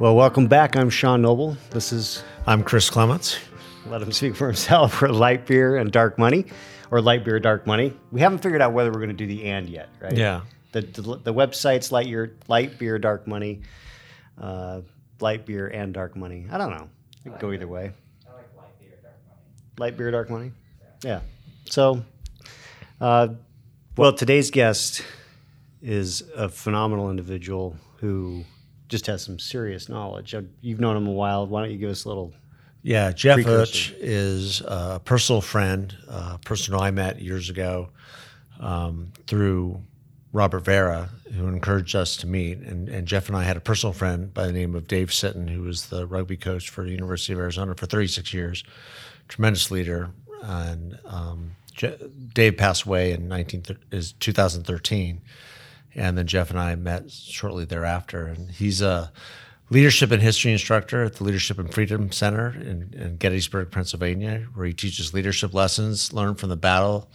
Well, 0.00 0.16
welcome 0.16 0.48
back. 0.48 0.76
I'm 0.76 0.90
Sean 0.90 1.22
Noble. 1.22 1.56
This 1.70 1.92
is 1.92 2.24
I'm 2.48 2.64
Chris 2.64 2.90
Clements. 2.90 3.38
let 3.86 4.02
him 4.02 4.10
speak 4.10 4.34
for 4.34 4.48
himself 4.48 4.92
for 4.94 5.08
light 5.08 5.46
beer 5.46 5.76
and 5.76 5.90
dark 5.92 6.18
money, 6.18 6.46
or 6.90 7.00
light 7.00 7.24
beer, 7.24 7.38
dark 7.38 7.64
money. 7.64 7.96
We 8.10 8.20
haven't 8.20 8.38
figured 8.38 8.60
out 8.60 8.72
whether 8.72 8.90
we're 8.90 8.98
going 8.98 9.10
to 9.10 9.14
do 9.14 9.26
the 9.26 9.44
and 9.44 9.68
yet, 9.68 9.88
right? 10.00 10.16
Yeah. 10.16 10.40
The 10.72 10.80
the, 10.80 11.02
the 11.22 11.32
website's 11.32 11.92
light 11.92 12.06
beer, 12.06 12.34
light 12.48 12.76
beer, 12.76 12.98
dark 12.98 13.28
money, 13.28 13.62
uh, 14.36 14.80
light 15.20 15.46
beer 15.46 15.68
and 15.68 15.94
dark 15.94 16.16
money. 16.16 16.46
I 16.50 16.58
don't 16.58 16.70
know. 16.70 16.88
It 17.24 17.30
could 17.30 17.40
go 17.40 17.52
either 17.52 17.68
way. 17.68 17.92
I 18.28 18.32
like 18.34 18.56
light 18.56 18.78
beer, 18.80 18.98
dark 19.00 19.14
money. 19.28 19.40
Light 19.78 19.96
beer, 19.96 20.10
dark 20.10 20.28
money. 20.28 20.52
Yeah. 21.04 21.20
So, 21.66 22.04
uh, 23.00 23.28
well, 23.96 24.12
today's 24.12 24.50
guest 24.50 25.04
is 25.80 26.24
a 26.34 26.48
phenomenal 26.48 27.10
individual 27.10 27.76
who 27.98 28.44
just 28.88 29.06
has 29.06 29.22
some 29.22 29.38
serious 29.38 29.88
knowledge. 29.88 30.34
Uh, 30.34 30.42
You've 30.60 30.80
known 30.80 30.96
him 30.96 31.06
a 31.06 31.12
while. 31.12 31.46
Why 31.46 31.62
don't 31.62 31.70
you 31.70 31.78
give 31.78 31.90
us 31.90 32.04
a 32.04 32.08
little? 32.08 32.32
Yeah, 32.82 33.12
Jeff 33.12 33.36
Precursor. 33.36 33.58
Hutch 33.58 33.94
is 33.98 34.60
a 34.60 35.00
personal 35.04 35.40
friend, 35.40 35.96
a 36.06 36.38
person 36.38 36.74
I 36.74 36.90
met 36.90 37.20
years 37.20 37.48
ago 37.48 37.88
um, 38.60 39.12
through 39.26 39.80
Robert 40.34 40.60
Vera, 40.60 41.08
who 41.32 41.46
encouraged 41.48 41.96
us 41.96 42.16
to 42.18 42.26
meet. 42.26 42.58
And, 42.58 42.88
and 42.88 43.06
Jeff 43.06 43.28
and 43.28 43.36
I 43.36 43.44
had 43.44 43.56
a 43.56 43.60
personal 43.60 43.92
friend 43.94 44.34
by 44.34 44.46
the 44.46 44.52
name 44.52 44.74
of 44.74 44.86
Dave 44.86 45.08
Sitton, 45.08 45.48
who 45.48 45.62
was 45.62 45.86
the 45.86 46.06
rugby 46.06 46.36
coach 46.36 46.68
for 46.68 46.84
the 46.84 46.90
University 46.90 47.32
of 47.32 47.38
Arizona 47.38 47.74
for 47.74 47.86
36 47.86 48.34
years, 48.34 48.64
tremendous 49.28 49.70
leader. 49.70 50.10
And 50.42 50.98
um, 51.06 51.52
Je- 51.72 51.96
Dave 52.34 52.56
passed 52.58 52.82
away 52.82 53.12
in 53.12 53.28
19, 53.28 53.64
is 53.92 54.12
2013. 54.12 55.22
And 55.94 56.18
then 56.18 56.26
Jeff 56.26 56.50
and 56.50 56.58
I 56.58 56.74
met 56.74 57.10
shortly 57.10 57.64
thereafter. 57.64 58.26
And 58.26 58.50
he's 58.50 58.82
a 58.82 59.12
leadership 59.70 60.10
and 60.10 60.20
history 60.20 60.52
instructor 60.52 61.04
at 61.04 61.16
the 61.16 61.24
Leadership 61.24 61.58
and 61.58 61.72
Freedom 61.72 62.10
Center 62.12 62.48
in, 62.48 62.94
in 62.96 63.16
Gettysburg, 63.16 63.70
Pennsylvania, 63.70 64.46
where 64.54 64.66
he 64.66 64.72
teaches 64.72 65.14
leadership 65.14 65.54
lessons 65.54 66.12
learned 66.12 66.38
from 66.38 66.48
the 66.48 66.56
battle 66.56 67.10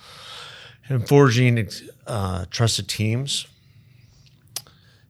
and 0.88 1.08
forging 1.08 1.70
uh, 2.08 2.46
trusted 2.50 2.88
teams 2.88 3.48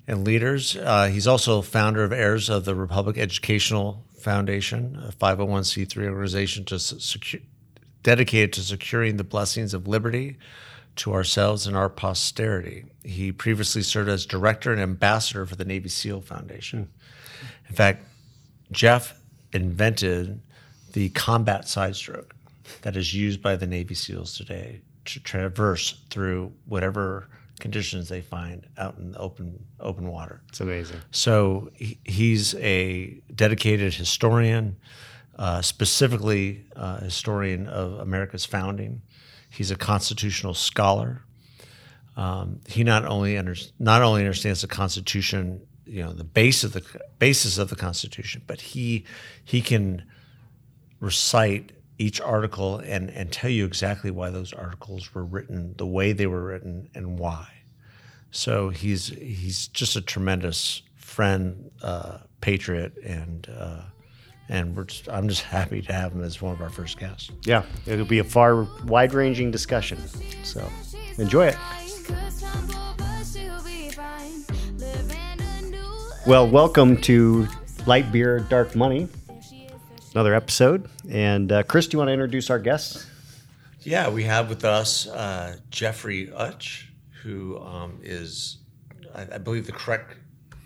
and 0.08 0.26
leaders. 0.26 0.76
Uh, 0.76 1.08
he's 1.08 1.28
also 1.28 1.62
founder 1.62 2.04
of 2.04 2.12
Heirs 2.12 2.50
of 2.50 2.66
the 2.66 2.76
Republic 2.76 3.18
Educational 3.18 4.04
Foundation, 4.20 5.02
a 5.08 5.12
501c3 5.12 6.08
organization 6.08 6.66
to 6.66 7.42
dedicated 8.02 8.54
to 8.54 8.62
securing 8.62 9.18
the 9.18 9.24
blessings 9.24 9.74
of 9.74 9.88
liberty 9.88 10.38
to 10.96 11.14
ourselves 11.14 11.68
and 11.68 11.76
our 11.76 11.90
posterity. 11.90 12.86
He 13.10 13.32
previously 13.32 13.82
served 13.82 14.08
as 14.08 14.26
director 14.26 14.72
and 14.72 14.80
ambassador 14.80 15.46
for 15.46 15.56
the 15.56 15.66
Navy 15.66 15.90
SEAL 15.90 16.22
Foundation. 16.22 16.90
In 17.68 17.76
fact, 17.76 18.04
Jeff 18.72 19.20
invented 19.52 20.42
the 20.94 21.10
combat 21.10 21.68
side 21.68 21.96
stroke 21.96 22.36
that 22.84 22.96
is 22.96 23.14
used 23.14 23.42
by 23.42 23.56
the 23.56 23.66
Navy 23.66 23.96
SEALs 23.96 24.38
today 24.38 24.82
to 25.06 25.20
traverse 25.20 26.00
through 26.12 26.52
whatever 26.66 27.30
conditions 27.60 28.10
they 28.10 28.22
find 28.22 28.68
out 28.78 28.98
in 29.00 29.12
the 29.12 29.18
open 29.18 29.66
open 29.80 30.08
water. 30.08 30.42
It's 30.50 30.62
amazing. 30.62 30.98
So 31.12 31.72
he, 31.74 32.00
he's 32.04 32.54
a 32.56 33.22
dedicated 33.34 33.96
historian, 33.96 34.78
uh, 35.38 35.64
specifically 35.64 36.66
a 36.76 37.04
historian 37.04 37.68
of 37.68 38.00
America's 38.00 38.46
founding. 38.46 39.02
He's 39.50 39.72
a 39.72 39.76
constitutional 39.76 40.54
scholar. 40.54 41.24
Um, 42.20 42.60
he 42.68 42.84
not 42.84 43.06
only 43.06 43.38
under, 43.38 43.56
not 43.80 44.02
only 44.02 44.20
understands 44.24 44.62
the 44.62 44.68
Constitution, 44.68 45.62
you 45.86 46.04
know, 46.04 46.12
the 46.12 46.26
base 46.26 46.66
of 46.66 46.74
the 46.74 46.84
basis 47.18 47.58
of 47.58 47.70
the 47.70 47.78
Constitution, 47.78 48.42
but 48.46 48.60
he 48.60 49.06
he 49.46 49.62
can 49.62 50.04
recite 51.00 51.72
each 51.98 52.20
article 52.20 52.80
and 52.80 53.10
and 53.10 53.32
tell 53.32 53.50
you 53.50 53.66
exactly 53.66 54.12
why 54.12 54.32
those 54.32 54.52
articles 54.52 55.14
were 55.14 55.24
written 55.24 55.76
the 55.78 55.86
way 55.86 56.12
they 56.12 56.28
were 56.28 56.44
written 56.44 56.90
and 56.94 57.18
why. 57.18 57.48
So 58.32 58.68
he's 58.68 59.08
he's 59.08 59.70
just 59.70 59.96
a 59.96 60.02
tremendous 60.02 60.82
friend, 60.98 61.72
uh, 61.82 62.18
patriot, 62.42 62.98
and 63.02 63.48
uh, 63.58 63.84
and 64.50 64.76
just, 64.90 65.08
I'm 65.08 65.30
just 65.30 65.44
happy 65.58 65.82
to 65.84 65.94
have 65.94 66.12
him 66.12 66.22
as 66.22 66.42
one 66.42 66.54
of 66.54 66.62
our 66.62 66.70
first 66.70 67.00
guests. 67.00 67.32
Yeah, 67.46 67.64
it'll 67.86 68.04
be 68.04 68.20
a 68.20 68.26
far 68.26 68.64
wide-ranging 68.84 69.52
discussion. 69.52 70.06
So 70.44 70.70
enjoy 71.18 71.48
it. 71.48 71.56
Well, 76.28 76.48
welcome 76.48 76.98
to 77.02 77.48
Light 77.88 78.12
Beer, 78.12 78.40
Dark 78.40 78.76
Money, 78.76 79.08
another 80.14 80.36
episode. 80.36 80.88
And 81.10 81.52
uh, 81.52 81.64
Chris, 81.64 81.88
do 81.88 81.96
you 81.96 82.00
want 82.00 82.10
to 82.10 82.14
introduce 82.14 82.50
our 82.50 82.60
guests? 82.60 83.08
Yeah, 83.82 84.10
we 84.10 84.24
have 84.26 84.48
with 84.50 84.64
us 84.64 85.08
uh, 85.08 85.58
Jeffrey 85.72 86.28
Utsch, 86.28 86.84
who 87.24 87.58
um, 87.60 88.00
is, 88.04 88.58
I, 89.16 89.28
I 89.34 89.38
believe 89.40 89.66
the 89.66 89.72
correct 89.72 90.18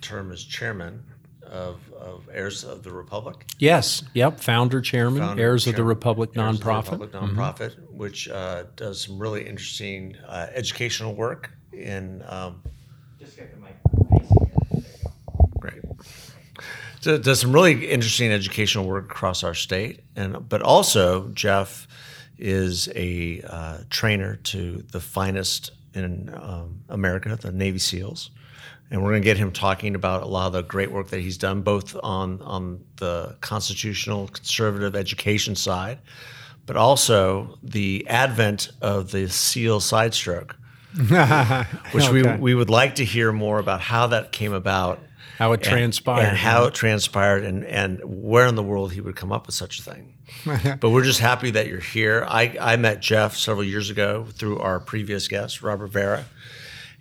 term 0.01 0.31
is 0.31 0.43
chairman 0.43 1.03
of, 1.53 1.79
of 1.93 2.27
Heirs 2.33 2.63
of 2.63 2.83
the 2.83 2.91
Republic. 2.91 3.45
Yes. 3.59 4.03
Yep. 4.13 4.39
Founder, 4.39 4.81
chairman, 4.81 5.21
Founder, 5.21 5.41
heirs 5.41 5.67
of 5.67 5.75
the 5.75 5.83
Republic 5.83 6.31
Heirs 6.35 6.55
of 6.55 6.59
the 6.59 6.65
nonprofit. 6.65 6.91
Republic 6.99 7.11
nonprofit, 7.11 7.91
which 7.91 8.27
uh, 8.27 8.63
does 8.75 9.01
some 9.01 9.19
really 9.19 9.47
interesting 9.47 10.17
uh, 10.27 10.47
educational 10.53 11.13
work 11.13 11.51
in 11.71 12.23
um, 12.27 12.61
Just 13.19 13.37
get 13.37 13.53
the 13.53 13.59
mic 13.61 13.75
facing 14.09 14.37
here. 14.71 14.81
There 15.61 15.75
you 15.75 15.81
go. 15.81 15.97
Great. 15.99 16.63
So 17.01 17.17
does 17.17 17.41
some 17.41 17.51
really 17.53 17.87
interesting 17.87 18.31
educational 18.31 18.85
work 18.85 19.05
across 19.05 19.43
our 19.43 19.53
state, 19.53 20.01
and 20.15 20.49
but 20.49 20.61
also 20.61 21.29
Jeff 21.29 21.87
is 22.37 22.89
a 22.95 23.41
uh, 23.47 23.77
trainer 23.89 24.37
to 24.37 24.83
the 24.91 24.99
finest 24.99 25.71
in 25.93 26.33
um, 26.33 26.79
America, 26.89 27.37
the 27.39 27.51
Navy 27.51 27.77
SEALs, 27.77 28.31
and 28.91 29.01
we're 29.01 29.09
going 29.11 29.21
to 29.21 29.25
get 29.25 29.37
him 29.37 29.51
talking 29.51 29.95
about 29.95 30.23
a 30.23 30.25
lot 30.27 30.47
of 30.47 30.53
the 30.53 30.61
great 30.63 30.91
work 30.91 31.07
that 31.09 31.19
he's 31.19 31.37
done, 31.37 31.61
both 31.61 31.95
on 32.03 32.41
on 32.41 32.83
the 32.97 33.35
constitutional 33.41 34.27
conservative 34.27 34.95
education 34.95 35.55
side, 35.55 35.99
but 36.65 36.75
also 36.75 37.57
the 37.63 38.05
advent 38.07 38.71
of 38.81 39.11
the 39.11 39.27
SEAL 39.29 39.79
side 39.79 40.13
stroke, 40.13 40.55
which 40.97 41.11
Okay. 42.05 42.11
we 42.11 42.23
we 42.37 42.55
would 42.55 42.69
like 42.69 42.95
to 42.95 43.05
hear 43.05 43.31
more 43.31 43.59
about 43.59 43.81
how 43.81 44.07
that 44.07 44.31
came 44.31 44.53
about 44.53 44.99
How 45.37 45.51
it 45.53 45.61
and- 45.61 45.63
transpired. 45.63 46.25
and 46.27 46.37
how 46.37 46.65
it 46.65 46.73
transpired 46.73 47.43
and, 47.43 47.65
and 47.65 47.99
where 48.03 48.45
in 48.47 48.55
the 48.55 48.63
world 48.63 48.93
he 48.93 49.01
would 49.01 49.15
come 49.15 49.31
up 49.31 49.47
with 49.47 49.55
such 49.55 49.79
a 49.79 49.81
thing. 49.83 50.13
but 50.79 50.89
we're 50.89 51.03
just 51.03 51.19
happy 51.19 51.51
that 51.51 51.67
you're 51.67 51.79
here. 51.79 52.25
I, 52.27 52.55
I 52.59 52.75
met 52.77 53.01
Jeff 53.01 53.35
several 53.35 53.63
years 53.63 53.89
ago 53.89 54.25
through 54.31 54.59
our 54.59 54.79
previous 54.79 55.27
guest, 55.27 55.61
Robert 55.61 55.87
Vera, 55.87 56.25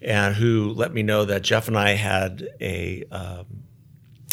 and 0.04 0.34
who 0.34 0.72
let 0.74 0.92
me 0.92 1.02
know 1.02 1.24
that 1.24 1.42
Jeff 1.42 1.68
and 1.68 1.78
I 1.78 1.90
had 1.90 2.48
a 2.60 3.04
um, 3.10 3.46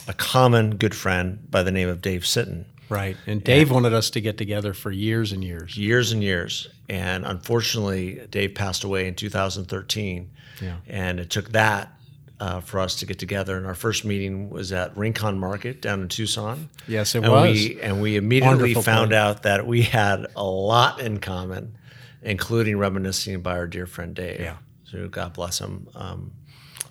a 0.08 0.14
common 0.14 0.78
good 0.78 0.96
friend 0.96 1.40
by 1.50 1.64
the 1.64 1.72
name 1.72 1.88
of 1.88 2.02
Dave 2.02 2.22
Sitton. 2.22 2.66
Right. 2.90 3.16
And 3.28 3.44
Dave 3.44 3.70
wanted 3.70 3.94
us 3.94 4.10
to 4.12 4.22
get 4.22 4.38
together 4.38 4.74
for 4.74 4.92
years 4.92 5.32
and 5.32 5.44
years. 5.44 5.78
years 5.78 6.12
and 6.12 6.24
years. 6.24 6.68
And 6.90 7.24
unfortunately, 7.24 8.26
Dave 8.32 8.56
passed 8.56 8.84
away 8.84 9.08
in 9.08 9.14
2013. 9.14 10.32
Yeah. 10.60 10.78
And 10.88 11.20
it 11.20 11.30
took 11.30 11.50
that 11.52 11.94
uh, 12.40 12.62
for 12.62 12.80
us 12.80 12.96
to 12.96 13.06
get 13.06 13.20
together. 13.20 13.58
And 13.58 13.68
our 13.68 13.76
first 13.76 14.06
meeting 14.06 14.50
was 14.50 14.72
at 14.72 14.98
Rincon 14.98 15.38
Market 15.38 15.82
down 15.82 16.02
in 16.02 16.08
Tucson. 16.08 16.70
Yes, 16.88 17.14
it 17.14 17.24
and 17.24 17.32
was. 17.32 17.54
We, 17.54 17.80
and 17.82 18.02
we 18.02 18.16
immediately 18.16 18.58
Wonderful 18.58 18.82
found 18.82 19.12
place. 19.12 19.20
out 19.20 19.44
that 19.44 19.68
we 19.68 19.84
had 19.84 20.26
a 20.36 20.44
lot 20.44 21.00
in 21.00 21.20
common, 21.20 21.78
including 22.24 22.78
reminiscing 22.80 23.42
by 23.42 23.58
our 23.58 23.68
dear 23.68 23.86
friend 23.86 24.16
Dave. 24.16 24.40
Yeah. 24.40 24.58
So 24.92 25.08
God 25.08 25.34
bless 25.34 25.60
him. 25.60 25.88
Um, 25.96 26.32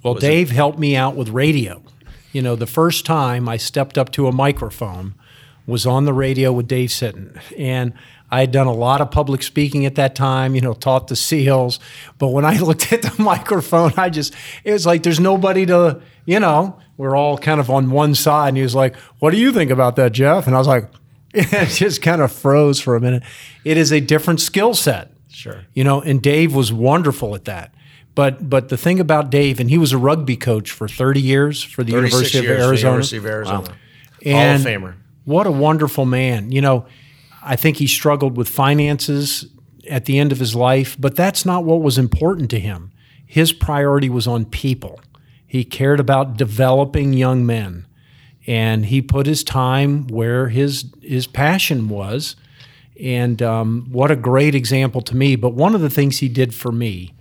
Well, 0.02 0.14
Was 0.14 0.22
it- 0.22 0.26
Dave 0.28 0.50
helped 0.50 0.78
me 0.78 0.94
out 0.94 1.16
with 1.16 1.28
radio. 1.30 1.82
You 2.32 2.42
know, 2.42 2.54
the 2.54 2.66
first 2.66 3.04
time 3.04 3.48
I 3.48 3.56
stepped 3.56 3.98
up 3.98 4.12
to 4.12 4.28
a 4.28 4.32
microphone 4.32 5.14
was 5.66 5.86
on 5.86 6.04
the 6.04 6.12
radio 6.12 6.52
with 6.52 6.68
Dave 6.68 6.90
Sitton. 6.90 7.36
And 7.58 7.92
I 8.30 8.40
had 8.40 8.52
done 8.52 8.66
a 8.66 8.72
lot 8.72 9.00
of 9.00 9.10
public 9.10 9.42
speaking 9.42 9.84
at 9.86 9.96
that 9.96 10.14
time, 10.14 10.54
you 10.54 10.60
know, 10.60 10.74
taught 10.74 11.08
the 11.08 11.16
SEALs. 11.16 11.80
But 12.18 12.28
when 12.28 12.44
I 12.44 12.58
looked 12.60 12.92
at 12.92 13.02
the 13.02 13.20
microphone, 13.22 13.92
I 13.96 14.10
just, 14.10 14.34
it 14.64 14.72
was 14.72 14.86
like 14.86 15.02
there's 15.02 15.18
nobody 15.20 15.66
to, 15.66 16.00
you 16.26 16.38
know, 16.38 16.78
we're 16.96 17.16
all 17.16 17.36
kind 17.38 17.58
of 17.60 17.68
on 17.70 17.90
one 17.90 18.14
side. 18.14 18.48
And 18.48 18.56
he 18.56 18.62
was 18.62 18.74
like, 18.74 18.94
What 19.18 19.30
do 19.32 19.38
you 19.38 19.52
think 19.52 19.70
about 19.70 19.96
that, 19.96 20.12
Jeff? 20.12 20.46
And 20.46 20.54
I 20.54 20.58
was 20.58 20.68
like, 20.68 20.88
It 21.34 21.68
just 21.70 22.02
kind 22.02 22.22
of 22.22 22.30
froze 22.30 22.78
for 22.80 22.94
a 22.94 23.00
minute. 23.00 23.22
It 23.64 23.76
is 23.76 23.90
a 23.92 24.00
different 24.00 24.40
skill 24.40 24.74
set. 24.74 25.10
Sure. 25.28 25.64
You 25.74 25.84
know, 25.84 26.00
and 26.00 26.22
Dave 26.22 26.54
was 26.54 26.72
wonderful 26.72 27.34
at 27.34 27.44
that. 27.46 27.74
But 28.18 28.50
but 28.50 28.68
the 28.68 28.76
thing 28.76 28.98
about 28.98 29.30
Dave, 29.30 29.60
and 29.60 29.70
he 29.70 29.78
was 29.78 29.92
a 29.92 29.96
rugby 29.96 30.36
coach 30.36 30.72
for 30.72 30.88
30 30.88 31.20
years 31.20 31.62
for 31.62 31.84
the 31.84 31.92
University 31.92 32.38
of 32.38 32.44
years 32.46 32.60
Arizona. 32.66 32.90
University 32.94 33.16
of 33.18 33.26
Arizona. 33.26 33.68
Hall 33.68 33.76
And 34.24 34.66
of 34.66 34.66
Famer. 34.66 34.94
What 35.24 35.46
a 35.46 35.52
wonderful 35.52 36.04
man. 36.04 36.50
You 36.50 36.60
know, 36.60 36.84
I 37.44 37.54
think 37.54 37.76
he 37.76 37.86
struggled 37.86 38.36
with 38.36 38.48
finances 38.48 39.46
at 39.88 40.06
the 40.06 40.18
end 40.18 40.32
of 40.32 40.40
his 40.40 40.56
life, 40.56 40.96
but 40.98 41.14
that's 41.14 41.46
not 41.46 41.62
what 41.62 41.80
was 41.80 41.96
important 41.96 42.50
to 42.50 42.58
him. 42.58 42.90
His 43.24 43.52
priority 43.52 44.10
was 44.10 44.26
on 44.26 44.46
people. 44.46 44.98
He 45.46 45.62
cared 45.62 46.00
about 46.00 46.36
developing 46.36 47.12
young 47.12 47.46
men. 47.46 47.86
and 48.48 48.86
he 48.86 49.00
put 49.00 49.26
his 49.26 49.44
time 49.44 50.08
where 50.08 50.48
his 50.48 50.92
his 51.02 51.28
passion 51.28 51.88
was. 51.88 52.34
And 53.00 53.40
um, 53.42 53.86
what 53.92 54.10
a 54.10 54.16
great 54.16 54.56
example 54.56 55.02
to 55.02 55.14
me. 55.14 55.36
But 55.36 55.50
one 55.54 55.76
of 55.76 55.82
the 55.82 55.90
things 55.90 56.18
he 56.18 56.28
did 56.28 56.52
for 56.52 56.72
me 56.72 57.12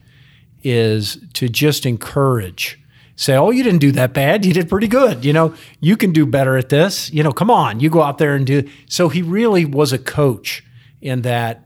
is 0.68 1.18
to 1.34 1.48
just 1.48 1.86
encourage 1.86 2.80
say, 3.18 3.36
"Oh, 3.36 3.50
you 3.50 3.64
didn't 3.64 3.80
do 3.80 3.92
that 3.94 4.14
bad. 4.14 4.46
You 4.46 4.54
did 4.54 4.70
pretty 4.70 4.88
good. 4.88 5.26
You 5.26 5.34
know, 5.34 5.54
you 5.82 5.98
can 5.98 6.14
do 6.14 6.26
better 6.26 6.56
at 6.56 6.70
this. 6.70 7.12
You 7.12 7.24
know, 7.24 7.32
come 7.32 7.52
on, 7.52 7.80
you 7.80 7.90
go 7.90 8.02
out 8.02 8.20
there 8.20 8.36
and 8.36 8.46
do." 8.46 8.70
So 8.88 9.10
he 9.10 9.22
really 9.22 9.66
was 9.66 9.92
a 9.92 9.98
coach 9.98 10.64
in 11.02 11.24
that 11.24 11.66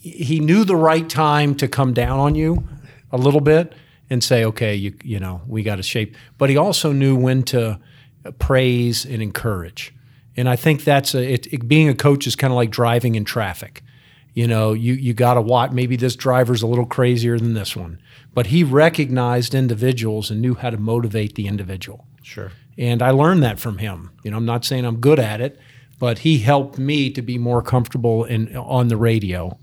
he 0.00 0.38
knew 0.38 0.64
the 0.64 0.76
right 0.76 1.08
time 1.08 1.54
to 1.56 1.66
come 1.66 1.94
down 1.94 2.20
on 2.20 2.34
you 2.34 2.68
a 3.10 3.16
little 3.16 3.40
bit 3.40 3.72
and 4.10 4.22
say, 4.22 4.44
"Okay, 4.44 4.74
you 4.74 4.94
you 5.02 5.18
know, 5.18 5.40
we 5.48 5.62
got 5.62 5.76
to 5.76 5.82
shape." 5.82 6.14
But 6.38 6.50
he 6.50 6.56
also 6.56 6.92
knew 6.92 7.16
when 7.16 7.42
to 7.44 7.80
praise 8.38 9.04
and 9.04 9.22
encourage. 9.22 9.92
And 10.36 10.48
I 10.48 10.56
think 10.56 10.84
that's 10.84 11.14
a, 11.14 11.34
it, 11.34 11.52
it, 11.52 11.68
being 11.68 11.88
a 11.88 11.94
coach 11.94 12.26
is 12.26 12.34
kind 12.34 12.52
of 12.52 12.56
like 12.56 12.70
driving 12.70 13.14
in 13.14 13.24
traffic. 13.24 13.82
You 14.34 14.48
know, 14.48 14.72
you 14.72 14.94
you 14.94 15.14
got 15.14 15.34
to 15.34 15.40
watch. 15.40 15.70
Maybe 15.70 15.96
this 15.96 16.16
driver's 16.16 16.62
a 16.62 16.66
little 16.66 16.86
crazier 16.86 17.38
than 17.38 17.54
this 17.54 17.76
one, 17.76 18.00
but 18.34 18.46
he 18.46 18.64
recognized 18.64 19.54
individuals 19.54 20.30
and 20.30 20.40
knew 20.40 20.54
how 20.54 20.70
to 20.70 20.76
motivate 20.76 21.36
the 21.36 21.46
individual. 21.46 22.04
Sure. 22.22 22.50
And 22.76 23.00
I 23.00 23.10
learned 23.10 23.44
that 23.44 23.60
from 23.60 23.78
him. 23.78 24.10
You 24.24 24.32
know, 24.32 24.36
I'm 24.36 24.44
not 24.44 24.64
saying 24.64 24.84
I'm 24.84 24.96
good 24.96 25.20
at 25.20 25.40
it, 25.40 25.60
but 26.00 26.18
he 26.18 26.38
helped 26.38 26.78
me 26.78 27.10
to 27.10 27.22
be 27.22 27.38
more 27.38 27.62
comfortable 27.62 28.24
in 28.24 28.56
on 28.56 28.88
the 28.88 28.96
radio 28.96 29.56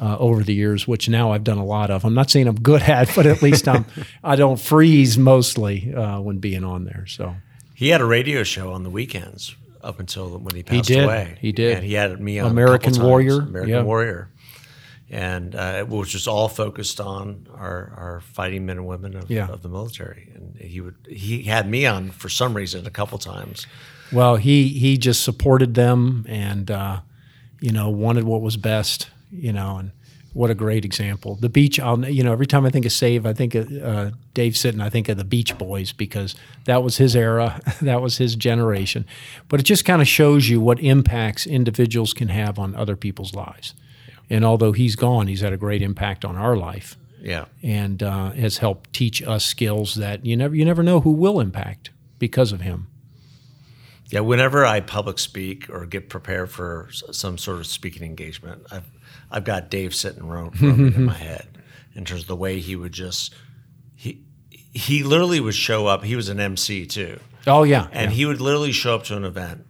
uh, 0.00 0.16
over 0.18 0.42
the 0.42 0.54
years, 0.54 0.86
which 0.86 1.08
now 1.08 1.32
I've 1.32 1.44
done 1.44 1.58
a 1.58 1.64
lot 1.64 1.90
of. 1.90 2.04
I'm 2.04 2.14
not 2.14 2.30
saying 2.30 2.46
I'm 2.46 2.60
good 2.60 2.82
at, 2.82 3.12
but 3.16 3.26
at 3.26 3.42
least 3.42 3.66
I'm 3.66 3.86
I 4.24 4.36
don't 4.36 4.60
freeze 4.60 5.18
mostly 5.18 5.92
uh, 5.92 6.20
when 6.20 6.38
being 6.38 6.62
on 6.62 6.84
there. 6.84 7.06
So 7.06 7.34
he 7.74 7.88
had 7.88 8.00
a 8.00 8.06
radio 8.06 8.44
show 8.44 8.72
on 8.72 8.84
the 8.84 8.90
weekends 8.90 9.56
up 9.82 10.00
until 10.00 10.38
when 10.38 10.54
he 10.54 10.62
passed 10.62 10.88
he 10.88 10.94
did. 10.94 11.04
away. 11.04 11.36
He 11.40 11.52
did. 11.52 11.76
And 11.78 11.84
he 11.86 11.94
had 11.94 12.20
me 12.20 12.38
on 12.38 12.50
American 12.50 13.00
Warrior. 13.02 13.40
American 13.40 13.74
yeah. 13.74 13.82
Warrior. 13.82 14.28
And 15.10 15.54
uh, 15.54 15.74
it 15.78 15.88
was 15.88 16.08
just 16.08 16.26
all 16.26 16.48
focused 16.48 16.98
on 16.98 17.46
our, 17.54 17.92
our 17.96 18.20
fighting 18.32 18.64
men 18.64 18.78
and 18.78 18.86
women 18.86 19.14
of, 19.14 19.30
Yeah. 19.30 19.46
of 19.48 19.62
the 19.62 19.68
military. 19.68 20.30
And 20.34 20.56
he 20.58 20.80
would 20.80 20.94
he 21.08 21.42
had 21.42 21.68
me 21.68 21.84
on 21.84 22.10
for 22.10 22.28
some 22.30 22.54
reason 22.54 22.86
a 22.86 22.90
couple 22.90 23.18
times. 23.18 23.66
Well, 24.10 24.36
he 24.36 24.68
he 24.68 24.96
just 24.96 25.22
supported 25.22 25.74
them 25.74 26.24
and 26.28 26.70
uh, 26.70 27.00
you 27.60 27.72
know 27.72 27.90
wanted 27.90 28.24
what 28.24 28.40
was 28.40 28.56
best. 28.56 29.10
You 29.30 29.52
know, 29.52 29.76
and 29.78 29.92
what 30.34 30.50
a 30.50 30.54
great 30.54 30.84
example. 30.84 31.34
The 31.36 31.48
beach. 31.48 31.78
I'll 31.78 32.04
you 32.08 32.22
know 32.22 32.32
every 32.32 32.46
time 32.46 32.64
I 32.64 32.70
think 32.70 32.86
of 32.86 32.92
Dave, 32.96 33.26
I 33.26 33.32
think 33.32 33.54
of 33.54 33.70
uh, 33.82 34.10
Dave 34.34 34.54
Sitton. 34.54 34.80
I 34.82 34.88
think 34.90 35.08
of 35.08 35.16
the 35.18 35.24
Beach 35.24 35.56
Boys 35.58 35.92
because 35.92 36.34
that 36.64 36.82
was 36.82 36.96
his 36.96 37.14
era, 37.14 37.60
that 37.82 38.00
was 38.00 38.18
his 38.18 38.34
generation. 38.36 39.04
But 39.48 39.60
it 39.60 39.64
just 39.64 39.84
kind 39.84 40.00
of 40.00 40.08
shows 40.08 40.48
you 40.48 40.60
what 40.60 40.80
impacts 40.80 41.46
individuals 41.46 42.14
can 42.14 42.28
have 42.28 42.58
on 42.58 42.74
other 42.74 42.96
people's 42.96 43.34
lives. 43.34 43.74
And 44.30 44.44
although 44.44 44.72
he's 44.72 44.96
gone, 44.96 45.26
he's 45.26 45.40
had 45.42 45.52
a 45.52 45.58
great 45.58 45.82
impact 45.82 46.24
on 46.24 46.36
our 46.36 46.56
life 46.56 46.96
Yeah. 47.20 47.44
and 47.62 48.02
uh, 48.02 48.30
has 48.30 48.58
helped 48.58 48.92
teach 48.94 49.22
us 49.22 49.44
skills 49.44 49.96
that 49.96 50.24
you 50.24 50.36
never 50.36 50.54
you 50.54 50.64
never 50.64 50.82
know 50.82 51.00
who 51.00 51.12
will 51.12 51.40
impact 51.40 51.90
because 52.18 52.52
of 52.52 52.62
him. 52.62 52.86
Yeah, 54.10 54.20
whenever 54.20 54.64
I 54.64 54.80
public 54.80 55.18
speak 55.18 55.68
or 55.70 55.84
get 55.86 56.08
prepared 56.08 56.50
for 56.50 56.88
some 56.90 57.36
sort 57.38 57.58
of 57.60 57.66
speaking 57.66 58.02
engagement, 58.02 58.62
I've 58.70 58.84
I've 59.30 59.44
got 59.44 59.70
Dave 59.70 59.90
Sitton 59.90 60.22
ro- 60.28 60.52
roaming 60.60 60.94
in 60.94 61.04
my 61.04 61.14
head 61.14 61.46
in 61.94 62.04
terms 62.04 62.22
of 62.22 62.28
the 62.28 62.36
way 62.36 62.60
he 62.60 62.76
would 62.76 62.92
just 62.92 63.34
he 63.94 64.22
he 64.72 65.02
literally 65.02 65.40
would 65.40 65.54
show 65.54 65.86
up. 65.86 66.04
He 66.04 66.16
was 66.16 66.28
an 66.28 66.40
MC 66.40 66.86
too, 66.86 67.18
Oh 67.46 67.62
yeah, 67.62 67.88
and 67.92 68.10
yeah. 68.10 68.16
he 68.16 68.26
would 68.26 68.40
literally 68.40 68.72
show 68.72 68.94
up 68.94 69.04
to 69.04 69.16
an 69.16 69.24
event, 69.24 69.66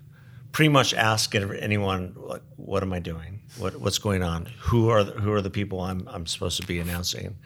pretty 0.52 0.68
much 0.68 0.94
ask 0.94 1.34
anyone 1.34 2.14
like, 2.16 2.42
"What 2.56 2.82
am 2.82 2.92
I 2.92 2.98
doing? 3.00 3.40
What 3.58 3.80
what's 3.80 3.98
going 3.98 4.22
on? 4.22 4.46
Who 4.60 4.88
are 4.88 5.02
the, 5.04 5.12
who 5.12 5.32
are 5.32 5.42
the 5.42 5.50
people 5.50 5.80
I'm 5.80 6.06
I'm 6.08 6.26
supposed 6.26 6.60
to 6.60 6.66
be 6.66 6.78
announcing?" 6.78 7.36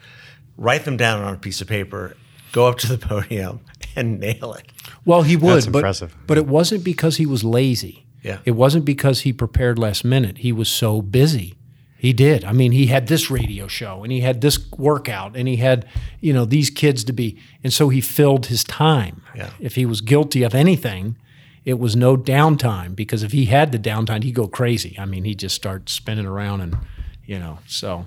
Write 0.59 0.85
them 0.85 0.97
down 0.97 1.21
on 1.23 1.35
a 1.35 1.37
piece 1.37 1.61
of 1.61 1.67
paper, 1.67 2.17
go 2.51 2.67
up 2.67 2.79
to 2.79 2.87
the 2.87 2.97
podium, 3.07 3.59
and 3.95 4.19
nail 4.19 4.53
it. 4.53 4.71
Well, 5.05 5.21
he 5.21 5.35
would, 5.37 5.55
That's 5.57 5.65
but 5.67 5.79
impressive. 5.79 6.15
but 6.25 6.37
it 6.37 6.47
wasn't 6.47 6.83
because 6.83 7.17
he 7.17 7.25
was 7.27 7.43
lazy. 7.43 8.05
Yeah. 8.23 8.39
It 8.43 8.51
wasn't 8.51 8.83
because 8.83 9.21
he 9.21 9.31
prepared 9.33 9.77
last 9.77 10.03
minute. 10.03 10.39
He 10.39 10.51
was 10.51 10.67
so 10.67 11.01
busy. 11.01 11.53
He 11.97 12.13
did. 12.13 12.45
I 12.45 12.51
mean, 12.51 12.71
he 12.71 12.87
had 12.87 13.07
this 13.07 13.31
radio 13.31 13.67
show 13.67 14.03
and 14.03 14.11
he 14.11 14.21
had 14.21 14.41
this 14.41 14.71
workout 14.71 15.35
and 15.35 15.47
he 15.47 15.55
had, 15.55 15.85
you 16.21 16.31
know, 16.31 16.45
these 16.45 16.69
kids 16.69 17.03
to 17.05 17.13
be. 17.13 17.39
And 17.63 17.73
so 17.73 17.89
he 17.89 18.01
filled 18.01 18.47
his 18.47 18.63
time. 18.63 19.23
Yeah. 19.35 19.49
If 19.59 19.75
he 19.75 19.85
was 19.85 20.01
guilty 20.01 20.43
of 20.43 20.53
anything, 20.53 21.17
it 21.65 21.79
was 21.79 21.95
no 21.95 22.15
downtime 22.15 22.95
because 22.95 23.23
if 23.23 23.31
he 23.31 23.45
had 23.45 23.71
the 23.71 23.79
downtime, 23.79 24.23
he'd 24.23 24.35
go 24.35 24.47
crazy. 24.47 24.95
I 24.99 25.05
mean, 25.05 25.23
he'd 25.23 25.39
just 25.39 25.55
start 25.55 25.89
spinning 25.89 26.27
around 26.27 26.61
and, 26.61 26.77
you 27.25 27.39
know, 27.39 27.59
so 27.67 28.05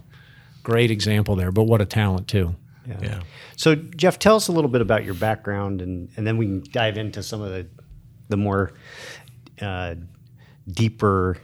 great 0.63 0.91
example 0.91 1.35
there. 1.35 1.51
But 1.51 1.65
what 1.65 1.81
a 1.81 1.87
talent, 1.87 2.29
too. 2.29 2.55
Yeah. 2.87 3.21
So, 3.57 3.75
Jeff, 3.75 4.19
tell 4.19 4.37
us 4.37 4.49
a 4.49 4.53
little 4.53 4.71
bit 4.71 4.81
about 4.81 5.05
your 5.05 5.15
background, 5.15 5.83
and, 5.83 6.09
and 6.17 6.27
then 6.27 6.37
we 6.37 6.47
can 6.47 6.65
dive 6.73 6.97
into 6.97 7.23
some 7.23 7.41
of 7.41 7.51
the 7.51 7.67
the 8.29 8.37
more 8.37 8.73
uh, 9.61 9.97
deeper 10.69 11.37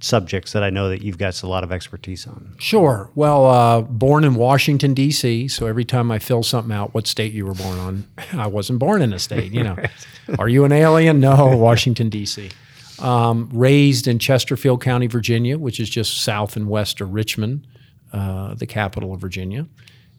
subjects 0.00 0.52
that 0.52 0.62
I 0.62 0.70
know 0.70 0.88
that 0.90 1.02
you've 1.02 1.18
got 1.18 1.42
a 1.42 1.46
lot 1.46 1.64
of 1.64 1.72
expertise 1.72 2.26
on. 2.26 2.54
Sure. 2.58 3.10
Well, 3.14 3.46
uh, 3.46 3.80
born 3.80 4.24
in 4.24 4.34
Washington 4.34 4.94
D.C., 4.94 5.48
so 5.48 5.66
every 5.66 5.84
time 5.84 6.10
I 6.10 6.18
fill 6.18 6.42
something 6.42 6.72
out, 6.72 6.94
what 6.94 7.06
state 7.06 7.32
you 7.32 7.46
were 7.46 7.54
born 7.54 7.78
on, 7.78 8.06
I 8.32 8.46
wasn't 8.46 8.78
born 8.78 9.02
in 9.02 9.12
a 9.12 9.18
state. 9.18 9.52
You 9.52 9.64
know, 9.64 9.76
are 10.38 10.48
you 10.48 10.64
an 10.64 10.72
alien? 10.72 11.20
No, 11.20 11.56
Washington 11.56 12.08
D.C. 12.10 12.50
Um, 12.98 13.48
raised 13.52 14.06
in 14.06 14.18
Chesterfield 14.18 14.82
County, 14.82 15.06
Virginia, 15.06 15.58
which 15.58 15.80
is 15.80 15.88
just 15.88 16.22
south 16.22 16.56
and 16.56 16.68
west 16.68 17.00
of 17.00 17.12
Richmond, 17.12 17.66
uh, 18.12 18.54
the 18.54 18.66
capital 18.66 19.12
of 19.14 19.20
Virginia, 19.20 19.66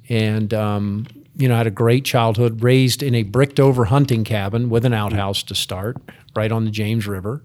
and 0.10 0.54
um, 0.54 1.08
you 1.36 1.48
know, 1.48 1.54
I 1.54 1.60
had 1.60 1.68
a 1.68 1.72
great 1.72 2.04
childhood. 2.04 2.64
Raised 2.64 3.04
in 3.04 3.14
a 3.14 3.24
bricked-over 3.24 3.86
hunting 3.86 4.24
cabin 4.24 4.70
with 4.70 4.86
an 4.86 4.94
outhouse 4.94 5.44
to 5.44 5.56
start, 5.56 5.98
right 6.36 6.52
on 6.52 6.66
the 6.66 6.72
James 6.72 7.08
River. 7.08 7.44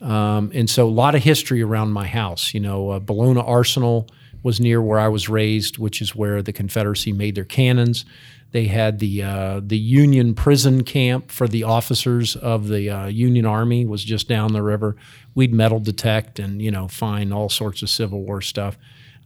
Um, 0.00 0.50
and 0.54 0.70
so 0.70 0.86
a 0.86 0.90
lot 0.90 1.14
of 1.14 1.22
history 1.22 1.62
around 1.62 1.92
my 1.92 2.06
house. 2.06 2.54
You 2.54 2.60
know, 2.60 2.90
uh, 2.90 3.00
Bellona 3.00 3.46
Arsenal 3.46 4.08
was 4.42 4.60
near 4.60 4.80
where 4.80 4.98
I 4.98 5.08
was 5.08 5.28
raised, 5.28 5.78
which 5.78 6.00
is 6.00 6.14
where 6.14 6.42
the 6.42 6.52
Confederacy 6.52 7.12
made 7.12 7.34
their 7.34 7.44
cannons. 7.44 8.04
They 8.50 8.66
had 8.66 8.98
the 8.98 9.22
uh, 9.22 9.60
the 9.62 9.76
Union 9.76 10.34
prison 10.34 10.82
camp 10.82 11.30
for 11.30 11.46
the 11.46 11.64
officers 11.64 12.34
of 12.34 12.68
the 12.68 12.88
uh, 12.88 13.06
Union 13.08 13.44
Army 13.44 13.84
was 13.84 14.02
just 14.04 14.26
down 14.26 14.54
the 14.54 14.62
river. 14.62 14.96
We'd 15.34 15.52
metal 15.52 15.80
detect 15.80 16.38
and 16.38 16.62
you 16.62 16.70
know 16.70 16.88
find 16.88 17.34
all 17.34 17.50
sorts 17.50 17.82
of 17.82 17.90
Civil 17.90 18.22
War 18.22 18.40
stuff. 18.40 18.78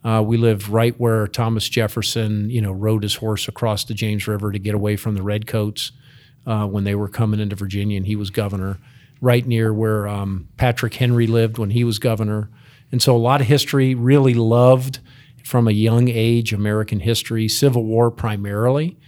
Uh, 0.04 0.22
we 0.26 0.36
lived 0.36 0.68
right 0.68 0.98
where 0.98 1.28
Thomas 1.28 1.68
Jefferson, 1.68 2.50
you 2.50 2.60
know, 2.60 2.72
rode 2.72 3.04
his 3.04 3.14
horse 3.14 3.46
across 3.46 3.84
the 3.84 3.94
James 3.94 4.26
River 4.26 4.50
to 4.50 4.58
get 4.58 4.74
away 4.74 4.96
from 4.96 5.14
the 5.14 5.22
redcoats 5.22 5.92
uh, 6.44 6.66
when 6.66 6.82
they 6.82 6.96
were 6.96 7.08
coming 7.08 7.38
into 7.38 7.54
Virginia, 7.54 7.96
and 7.96 8.06
he 8.06 8.16
was 8.16 8.30
governor. 8.30 8.78
Right 9.22 9.46
near 9.46 9.72
where 9.72 10.06
um, 10.06 10.48
Patrick 10.56 10.94
Henry 10.94 11.26
lived 11.26 11.56
when 11.56 11.70
he 11.70 11.84
was 11.84 11.98
governor, 11.98 12.50
and 12.90 13.00
so 13.00 13.16
a 13.16 13.18
lot 13.18 13.40
of 13.40 13.46
history. 13.46 13.94
Really 13.94 14.34
loved 14.34 14.98
from 15.44 15.68
a 15.68 15.70
young 15.70 16.08
age 16.08 16.52
American 16.52 16.98
history, 16.98 17.48
Civil 17.48 17.84
War 17.84 18.10
primarily, 18.10 18.98